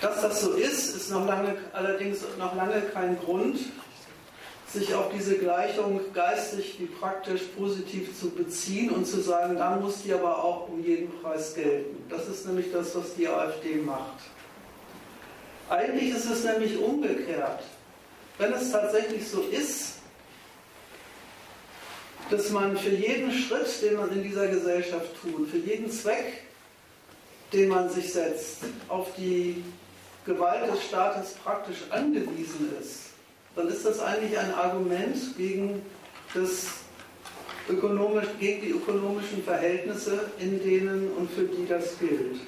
Dass 0.00 0.20
das 0.20 0.40
so 0.40 0.52
ist, 0.52 0.96
ist 0.96 1.10
noch 1.10 1.26
lange, 1.26 1.56
allerdings 1.72 2.20
noch 2.38 2.54
lange 2.54 2.80
kein 2.92 3.18
Grund, 3.18 3.58
sich 4.74 4.94
auf 4.94 5.10
diese 5.14 5.38
Gleichung 5.38 6.00
geistig 6.12 6.76
wie 6.78 6.86
praktisch 6.86 7.42
positiv 7.56 8.18
zu 8.18 8.30
beziehen 8.30 8.90
und 8.90 9.06
zu 9.06 9.20
sagen, 9.20 9.56
dann 9.56 9.80
muss 9.80 10.02
die 10.02 10.12
aber 10.12 10.44
auch 10.44 10.68
um 10.68 10.84
jeden 10.84 11.10
Preis 11.20 11.54
gelten. 11.54 12.04
Das 12.08 12.28
ist 12.28 12.46
nämlich 12.46 12.72
das, 12.72 12.94
was 12.94 13.14
die 13.14 13.28
AfD 13.28 13.76
macht. 13.76 14.18
Eigentlich 15.70 16.10
ist 16.10 16.26
es 16.26 16.44
nämlich 16.44 16.76
umgekehrt. 16.76 17.62
Wenn 18.36 18.52
es 18.52 18.70
tatsächlich 18.72 19.26
so 19.28 19.42
ist, 19.42 19.94
dass 22.30 22.50
man 22.50 22.76
für 22.76 22.90
jeden 22.90 23.32
Schritt, 23.32 23.80
den 23.80 23.96
man 23.96 24.10
in 24.10 24.22
dieser 24.22 24.48
Gesellschaft 24.48 25.10
tut, 25.22 25.48
für 25.48 25.58
jeden 25.58 25.90
Zweck, 25.90 26.42
den 27.52 27.68
man 27.68 27.88
sich 27.88 28.12
setzt, 28.12 28.58
auf 28.88 29.14
die 29.16 29.62
Gewalt 30.26 30.72
des 30.72 30.82
Staates 30.84 31.34
praktisch 31.34 31.84
angewiesen 31.90 32.70
ist, 32.80 33.13
dann 33.56 33.68
ist 33.68 33.84
das 33.84 34.00
eigentlich 34.00 34.38
ein 34.38 34.52
Argument 34.54 35.16
gegen, 35.36 35.82
das 36.34 36.66
ökonomisch, 37.68 38.26
gegen 38.40 38.62
die 38.62 38.70
ökonomischen 38.70 39.42
Verhältnisse, 39.44 40.30
in 40.38 40.62
denen 40.62 41.12
und 41.12 41.30
für 41.30 41.44
die 41.44 41.66
das 41.66 41.98
gilt. 41.98 42.40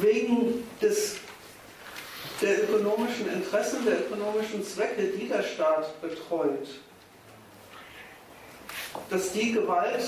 Wegen 0.00 0.64
des, 0.80 1.16
der 2.40 2.64
ökonomischen 2.64 3.32
Interessen, 3.32 3.84
der 3.84 4.00
ökonomischen 4.00 4.64
Zwecke, 4.64 5.04
die 5.04 5.28
der 5.28 5.42
Staat 5.42 6.00
betreut, 6.00 6.68
dass 9.10 9.32
die 9.32 9.52
Gewalt 9.52 10.04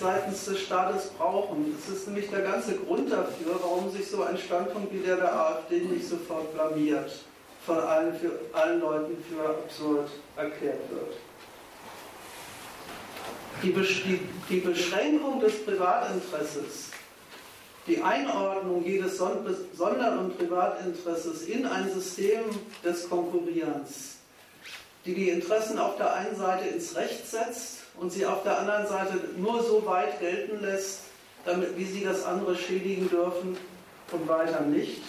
seitens 0.00 0.46
des 0.46 0.60
Staates 0.60 1.08
brauchen. 1.10 1.76
Das 1.76 1.94
ist 1.94 2.06
nämlich 2.06 2.30
der 2.30 2.40
ganze 2.40 2.76
Grund 2.76 3.12
dafür, 3.12 3.60
warum 3.62 3.90
sich 3.90 4.08
so 4.08 4.22
ein 4.22 4.38
Standpunkt 4.38 4.92
wie 4.92 5.00
der 5.00 5.16
der 5.16 5.32
AfD 5.32 5.80
nicht 5.80 6.08
sofort 6.08 6.52
blamiert, 6.54 7.12
von 7.66 7.78
allen, 7.78 8.14
für, 8.14 8.40
allen 8.52 8.80
Leuten 8.80 9.22
für 9.28 9.48
absurd 9.48 10.10
erklärt 10.36 10.90
wird. 10.90 11.16
Die, 13.62 13.72
die, 13.72 14.20
die 14.48 14.60
Beschränkung 14.60 15.38
des 15.40 15.64
Privatinteresses, 15.64 16.90
die 17.86 18.00
Einordnung 18.00 18.82
jedes 18.84 19.18
Sonder- 19.18 20.18
und 20.18 20.38
Privatinteresses 20.38 21.42
in 21.42 21.66
ein 21.66 21.92
System 21.92 22.44
des 22.82 23.08
Konkurrierens, 23.08 24.16
die 25.04 25.14
die 25.14 25.28
Interessen 25.28 25.78
auf 25.78 25.96
der 25.96 26.14
einen 26.14 26.36
Seite 26.36 26.68
ins 26.68 26.96
Recht 26.96 27.28
setzt 27.28 27.79
und 28.00 28.10
sie 28.10 28.24
auf 28.24 28.42
der 28.42 28.58
anderen 28.58 28.86
Seite 28.86 29.20
nur 29.36 29.62
so 29.62 29.84
weit 29.86 30.18
gelten 30.20 30.62
lässt, 30.62 31.00
damit, 31.44 31.76
wie 31.76 31.84
sie 31.84 32.02
das 32.02 32.24
andere 32.24 32.56
schädigen 32.56 33.08
dürfen 33.08 33.56
und 34.10 34.28
weiter 34.28 34.62
nicht. 34.62 35.02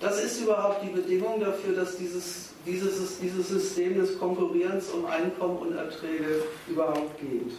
Das 0.00 0.22
ist 0.22 0.40
überhaupt 0.40 0.82
die 0.84 0.90
Bedingung 0.90 1.40
dafür, 1.40 1.74
dass 1.74 1.96
dieses, 1.96 2.50
dieses, 2.64 3.18
dieses 3.18 3.48
System 3.48 4.00
des 4.00 4.18
Konkurrierens 4.18 4.88
um 4.90 5.04
Einkommen 5.04 5.58
und 5.58 5.76
Erträge 5.76 6.44
überhaupt 6.68 7.20
geht. 7.20 7.52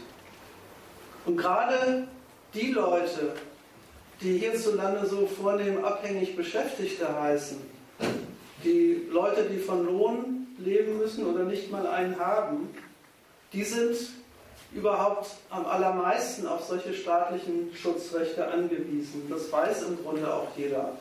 Und 1.26 1.38
gerade 1.38 2.08
die 2.54 2.72
Leute, 2.72 3.34
die 4.22 4.38
hierzulande 4.38 5.06
so 5.06 5.28
vornehm 5.28 5.84
abhängig 5.84 6.36
Beschäftigte 6.36 7.08
heißen, 7.22 7.58
die 8.64 9.08
Leute, 9.12 9.44
die 9.44 9.60
von 9.60 9.86
Lohn 9.86 10.48
leben 10.58 10.98
müssen 10.98 11.26
oder 11.26 11.44
nicht 11.44 11.72
mal 11.72 11.86
einen 11.86 12.18
haben, 12.18 12.70
die 13.52 13.64
sind 13.64 13.96
überhaupt 14.74 15.28
am 15.50 15.66
allermeisten 15.66 16.48
auf 16.48 16.64
solche 16.64 16.94
staatlichen 16.94 17.72
Schutzrechte 17.76 18.48
angewiesen. 18.48 19.28
Das 19.30 19.52
weiß 19.52 19.84
im 19.84 20.04
Grunde 20.04 20.32
auch 20.34 20.48
jeder. 20.56 20.94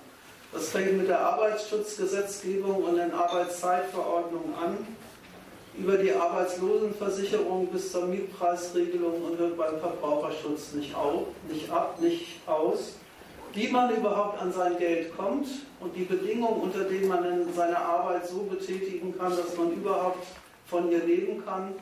Das 0.52 0.68
fängt 0.68 0.99
mit 0.99 1.09
der 1.09 1.20
Arbeitsschutzgesetzgebung 1.20 2.84
und 2.84 2.97
den 2.97 3.12
Arbeitszeitverordnungen 3.12 4.55
an, 4.55 4.86
über 5.78 5.97
die 5.97 6.12
Arbeitslosenversicherung 6.12 7.68
bis 7.68 7.91
zur 7.91 8.05
Mietpreisregelung 8.05 9.23
und 9.23 9.39
hört 9.39 9.57
beim 9.57 9.81
Verbraucherschutz 9.81 10.75
nicht, 10.75 10.94
auf, 10.94 11.28
nicht 11.49 11.70
ab, 11.70 11.99
nicht 12.01 12.41
aus. 12.47 12.97
Wie 13.55 13.68
man 13.68 13.94
überhaupt 13.94 14.41
an 14.41 14.52
sein 14.52 14.76
Geld 14.78 15.17
kommt 15.17 15.47
und 15.81 15.97
die 15.97 16.05
Bedingungen, 16.05 16.60
unter 16.60 16.84
denen 16.84 17.09
man 17.09 17.55
seine 17.55 17.78
Arbeit 17.78 18.26
so 18.26 18.42
betätigen 18.42 19.17
kann, 19.17 19.34
dass 19.34 19.57
man 19.57 19.73
überhaupt 19.73 20.26
von 20.67 20.91
ihr 20.91 21.05
leben 21.05 21.42
kann, 21.44 21.75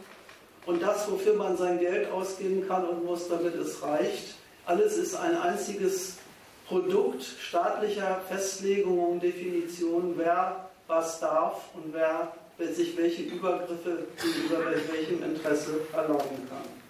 und 0.67 0.83
das, 0.83 1.11
wofür 1.11 1.35
man 1.35 1.57
sein 1.57 1.79
Geld 1.79 2.11
ausgeben 2.11 2.67
kann 2.69 2.87
und 2.87 3.05
muss, 3.05 3.29
damit 3.29 3.55
es 3.55 3.83
reicht. 3.83 4.35
Alles 4.67 4.97
ist 4.97 5.15
ein 5.17 5.37
einziges 5.37 6.17
Produkt 6.69 7.23
staatlicher 7.23 8.21
Festlegungen 8.29 9.19
Definitionen, 9.21 10.15
wer 10.17 10.69
was 10.87 11.21
darf 11.21 11.63
und 11.75 11.93
wer 11.93 12.33
sich 12.73 12.97
welche 12.97 13.23
Übergriffe 13.23 14.07
gegenüber 14.23 14.67
welchem 14.93 15.23
Interesse 15.23 15.81
erlauben 15.93 16.47
kann. 16.49 16.81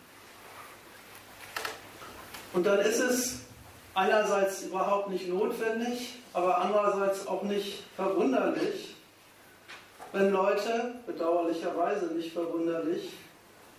Und 2.53 2.67
dann 2.67 2.81
ist 2.81 2.99
es 2.99 3.39
einerseits 3.95 4.63
überhaupt 4.65 5.11
nicht 5.11 5.29
notwendig, 5.29 6.19
aber 6.33 6.59
andererseits 6.59 7.27
auch 7.27 7.43
nicht 7.43 7.85
verwunderlich, 7.95 8.97
wenn 10.13 10.33
Leute, 10.33 10.95
bedauerlicherweise 11.07 12.07
nicht 12.07 12.33
verwunderlich, 12.33 13.13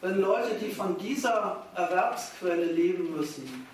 wenn 0.02 0.20
Leute, 0.20 0.56
die 0.56 0.72
von 0.72 0.98
dieser 0.98 1.64
Erwerbsquelle 1.76 2.66
leben 2.66 3.16
müssen, 3.16 3.68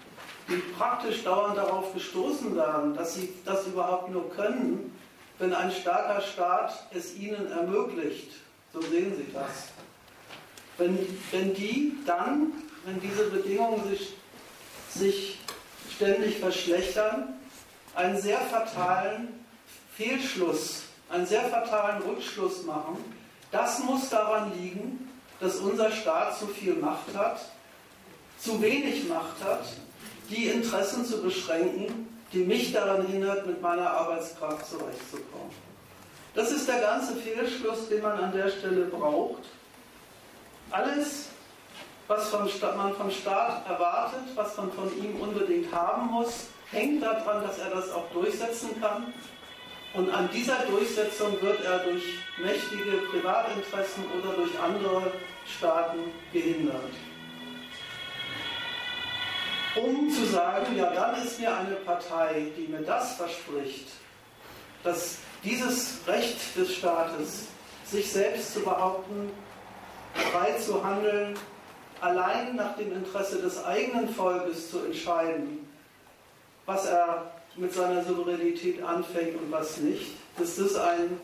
die 0.49 0.57
praktisch 0.77 1.23
dauernd 1.23 1.57
darauf 1.57 1.93
gestoßen 1.93 2.56
werden, 2.56 2.95
dass 2.95 3.15
sie 3.15 3.33
das 3.45 3.65
überhaupt 3.67 4.11
nur 4.11 4.30
können, 4.31 4.93
wenn 5.39 5.53
ein 5.53 5.72
starker 5.72 6.22
Staat 6.22 6.88
es 6.93 7.15
ihnen 7.15 7.51
ermöglicht. 7.51 8.31
So 8.73 8.81
sehen 8.81 9.15
sie 9.15 9.31
das. 9.33 9.67
Wenn, 10.77 10.97
wenn 11.31 11.53
die 11.53 11.97
dann, 12.06 12.53
wenn 12.85 12.99
diese 12.99 13.30
Bedingungen 13.30 13.83
sich, 13.89 14.14
sich 14.89 15.39
ständig 15.95 16.39
verschlechtern, 16.39 17.39
einen 17.95 18.19
sehr 18.22 18.39
fatalen 18.39 19.45
Fehlschluss, 19.95 20.83
einen 21.09 21.25
sehr 21.25 21.43
fatalen 21.43 22.01
Rückschluss 22.03 22.64
machen, 22.64 22.97
das 23.51 23.80
muss 23.83 24.09
daran 24.09 24.51
liegen, 24.59 25.07
dass 25.40 25.57
unser 25.57 25.91
Staat 25.91 26.38
zu 26.38 26.48
viel 26.48 26.75
Macht 26.75 27.16
hat, 27.16 27.40
zu 28.40 28.61
wenig 28.61 29.07
Macht 29.07 29.43
hat, 29.43 29.66
die 30.30 30.48
Interessen 30.48 31.06
zu 31.06 31.22
beschränken, 31.22 32.07
die 32.33 32.40
mich 32.40 32.74
daran 32.74 33.06
hindert, 33.07 33.45
mit 33.45 33.61
meiner 33.61 33.90
Arbeitskraft 33.90 34.69
zurechtzukommen. 34.69 35.51
Das 36.33 36.51
ist 36.51 36.67
der 36.67 36.82
ganze 36.82 37.16
Fehlschluss, 37.16 37.90
den 37.90 38.01
man 38.03 38.19
an 38.19 38.32
der 38.32 38.49
Stelle 38.49 38.85
braucht. 38.85 39.43
Alles, 40.69 41.30
was 42.07 42.32
man 42.32 42.93
vom 42.93 43.09
Staat 43.09 43.67
erwartet, 43.67 44.19
was 44.35 44.56
man 44.57 44.72
von 44.72 44.91
ihm 44.98 45.19
unbedingt 45.19 45.74
haben 45.74 46.07
muss, 46.07 46.48
hängt 46.69 47.01
daran, 47.01 47.43
dass 47.43 47.57
er 47.59 47.69
das 47.69 47.91
auch 47.91 48.09
durchsetzen 48.11 48.80
kann 48.82 49.14
und 49.98 50.11
an 50.11 50.30
dieser 50.32 50.59
Durchsetzung 50.66 51.42
wird 51.42 51.66
er 51.66 51.80
durch 51.80 52.19
mächtige 52.38 52.98
Privatinteressen 53.09 54.06
oder 54.19 54.35
durch 54.35 54.51
andere 54.59 55.11
Staaten 55.58 56.11
gehindert. 56.32 56.92
Um 59.76 60.11
zu 60.11 60.26
sagen, 60.26 60.76
ja, 60.76 60.92
dann 60.92 61.24
ist 61.24 61.40
mir 61.40 61.56
eine 61.56 61.76
Partei, 61.77 62.51
die 62.56 62.67
mir 62.67 62.82
das 62.82 63.16
verspricht, 63.16 63.88
dass 64.84 65.17
dieses 65.43 66.00
Recht 66.08 66.56
des 66.56 66.76
Staates, 66.76 67.48
sich 67.84 68.11
selbst 68.11 68.53
zu 68.53 68.59
behaupten, 68.59 69.32
frei 70.32 70.53
zu 70.59 70.84
handeln, 70.84 71.35
allein 72.01 72.56
nach 72.56 72.76
dem 72.76 72.92
Interesse 72.92 73.42
des 73.42 73.64
eigenen 73.64 74.09
Volkes 74.09 74.69
zu 74.69 74.80
entscheiden, 74.85 75.67
was 76.66 76.85
er 76.85 77.32
mit 77.58 77.74
seiner 77.74 78.03
Souveränität 78.03 78.82
anfängt 78.84 79.36
und 79.36 79.52
was 79.52 79.77
nicht, 79.77 80.11
dass 80.38 80.56
das 80.56 80.76
ein 80.76 81.19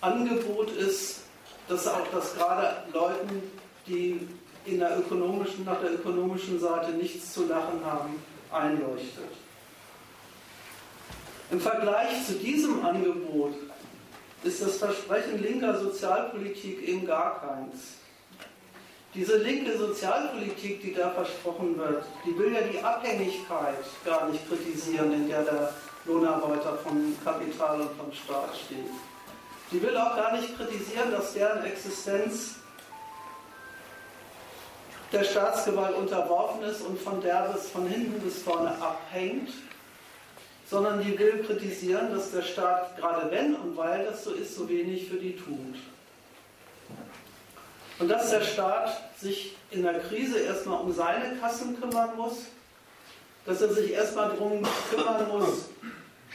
Angebot 0.00 0.70
ist, 0.70 1.20
dass 1.68 1.86
auch 1.88 2.06
das 2.12 2.34
gerade 2.34 2.84
Leuten, 2.92 3.42
die 3.86 4.20
in 4.64 4.78
der 4.78 4.98
ökonomischen, 4.98 5.64
nach 5.64 5.80
der 5.80 5.94
ökonomischen 5.94 6.58
Seite 6.60 6.92
nichts 6.92 7.32
zu 7.32 7.46
lachen 7.46 7.84
haben, 7.84 8.22
einleuchtet. 8.50 9.30
Im 11.50 11.60
Vergleich 11.60 12.26
zu 12.26 12.34
diesem 12.34 12.84
Angebot 12.84 13.54
ist 14.42 14.62
das 14.62 14.76
Versprechen 14.76 15.42
linker 15.42 15.78
Sozialpolitik 15.78 16.82
eben 16.86 17.06
gar 17.06 17.40
keins. 17.40 17.95
Diese 19.16 19.38
linke 19.38 19.78
Sozialpolitik, 19.78 20.82
die 20.82 20.92
da 20.92 21.08
versprochen 21.08 21.78
wird, 21.78 22.04
die 22.26 22.38
will 22.38 22.52
ja 22.52 22.60
die 22.60 22.82
Abhängigkeit 22.82 23.82
gar 24.04 24.28
nicht 24.28 24.46
kritisieren, 24.46 25.10
in 25.14 25.26
der 25.26 25.42
der 25.42 25.72
Lohnarbeiter 26.04 26.76
von 26.84 27.16
Kapital 27.24 27.80
und 27.80 27.96
vom 27.96 28.12
Staat 28.12 28.54
steht. 28.66 28.90
Die 29.72 29.82
will 29.82 29.96
auch 29.96 30.14
gar 30.16 30.36
nicht 30.36 30.54
kritisieren, 30.54 31.10
dass 31.12 31.32
deren 31.32 31.64
Existenz 31.64 32.56
der 35.12 35.24
Staatsgewalt 35.24 35.96
unterworfen 35.96 36.62
ist 36.64 36.82
und 36.82 37.00
von 37.00 37.22
der 37.22 37.48
bis 37.54 37.70
von 37.70 37.88
hinten 37.88 38.20
bis 38.20 38.42
vorne 38.42 38.70
abhängt, 38.82 39.48
sondern 40.68 41.02
die 41.02 41.18
will 41.18 41.42
kritisieren, 41.42 42.12
dass 42.12 42.32
der 42.32 42.42
Staat, 42.42 42.98
gerade 42.98 43.30
wenn 43.30 43.54
und 43.54 43.78
weil 43.78 44.04
das 44.04 44.24
so 44.24 44.32
ist, 44.32 44.56
so 44.56 44.68
wenig 44.68 45.08
für 45.08 45.16
die 45.16 45.34
tut. 45.34 45.76
Und 47.98 48.08
dass 48.08 48.30
der 48.30 48.42
Staat 48.42 48.90
sich 49.18 49.56
in 49.70 49.82
der 49.82 50.00
Krise 50.00 50.40
erstmal 50.40 50.82
um 50.82 50.92
seine 50.92 51.36
Kassen 51.36 51.80
kümmern 51.80 52.10
muss, 52.16 52.46
dass 53.46 53.62
er 53.62 53.72
sich 53.72 53.92
erstmal 53.92 54.30
darum 54.30 54.62
kümmern 54.90 55.28
muss, 55.28 55.68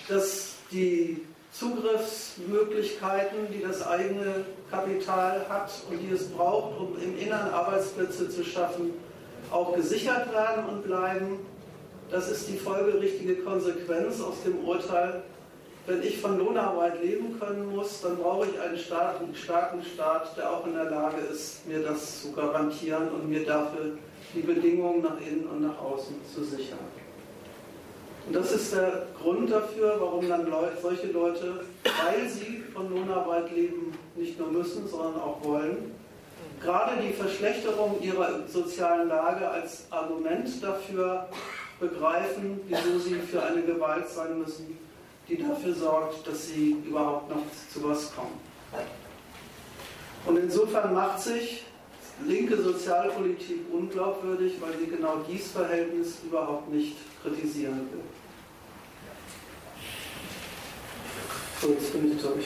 dass 0.07 0.53
die 0.71 1.21
Zugriffsmöglichkeiten, 1.51 3.51
die 3.53 3.61
das 3.61 3.85
eigene 3.85 4.45
Kapital 4.69 5.45
hat 5.49 5.69
und 5.89 5.99
die 5.99 6.11
es 6.11 6.29
braucht, 6.29 6.79
um 6.79 6.97
im 7.01 7.17
Innern 7.17 7.49
Arbeitsplätze 7.49 8.29
zu 8.29 8.43
schaffen, 8.43 8.93
auch 9.51 9.75
gesichert 9.75 10.31
werden 10.31 10.65
und 10.65 10.83
bleiben. 10.83 11.39
Das 12.09 12.31
ist 12.31 12.47
die 12.47 12.57
folgerichtige 12.57 13.35
Konsequenz 13.37 14.21
aus 14.21 14.43
dem 14.43 14.63
Urteil. 14.65 15.23
Wenn 15.87 16.03
ich 16.03 16.21
von 16.21 16.37
Lohnarbeit 16.37 17.01
leben 17.01 17.39
können 17.39 17.75
muss, 17.75 18.01
dann 18.01 18.17
brauche 18.17 18.47
ich 18.47 18.59
einen 18.59 18.77
starken, 18.77 19.33
starken 19.33 19.83
Staat, 19.83 20.37
der 20.37 20.51
auch 20.51 20.65
in 20.67 20.75
der 20.75 20.91
Lage 20.91 21.21
ist, 21.21 21.67
mir 21.67 21.81
das 21.81 22.21
zu 22.21 22.31
garantieren 22.33 23.09
und 23.09 23.27
mir 23.27 23.43
dafür 23.43 23.97
die 24.35 24.41
Bedingungen 24.41 25.01
nach 25.01 25.19
innen 25.19 25.47
und 25.47 25.61
nach 25.63 25.79
außen 25.81 26.15
zu 26.33 26.43
sichern. 26.43 26.77
Und 28.27 28.35
das 28.35 28.51
ist 28.51 28.75
der 28.75 29.07
Grund 29.19 29.51
dafür, 29.51 29.95
warum 29.99 30.29
dann 30.29 30.47
Leute, 30.47 30.77
solche 30.79 31.07
Leute, 31.07 31.61
weil 31.83 32.29
sie 32.29 32.63
von 32.71 32.93
Lohnarbeit 32.93 33.51
leben, 33.51 33.97
nicht 34.15 34.37
nur 34.37 34.49
müssen, 34.51 34.87
sondern 34.87 35.15
auch 35.15 35.43
wollen, 35.43 35.95
gerade 36.61 37.01
die 37.01 37.13
Verschlechterung 37.13 37.99
ihrer 38.01 38.47
sozialen 38.47 39.07
Lage 39.07 39.49
als 39.49 39.87
Argument 39.89 40.47
dafür 40.61 41.27
begreifen, 41.79 42.61
wieso 42.67 42.99
sie 42.99 43.15
für 43.15 43.41
eine 43.41 43.63
Gewalt 43.63 44.07
sein 44.07 44.37
müssen, 44.37 44.77
die 45.31 45.41
dafür 45.41 45.73
sorgt, 45.73 46.27
dass 46.27 46.47
sie 46.49 46.75
überhaupt 46.85 47.29
noch 47.29 47.43
zu 47.73 47.83
was 47.83 48.13
kommen. 48.13 48.39
Und 50.25 50.37
insofern 50.37 50.93
macht 50.93 51.21
sich 51.21 51.63
linke 52.25 52.61
Sozialpolitik 52.61 53.61
unglaubwürdig, 53.71 54.53
weil 54.59 54.77
sie 54.77 54.87
genau 54.87 55.23
dieses 55.27 55.51
Verhältnis 55.51 56.17
überhaupt 56.23 56.69
nicht 56.71 56.97
kritisieren 57.23 57.87
will. 57.91 58.01
So, 61.61 61.69
jetzt 61.69 61.93
bin 61.93 62.11
ich 62.11 62.21
durch. 62.21 62.45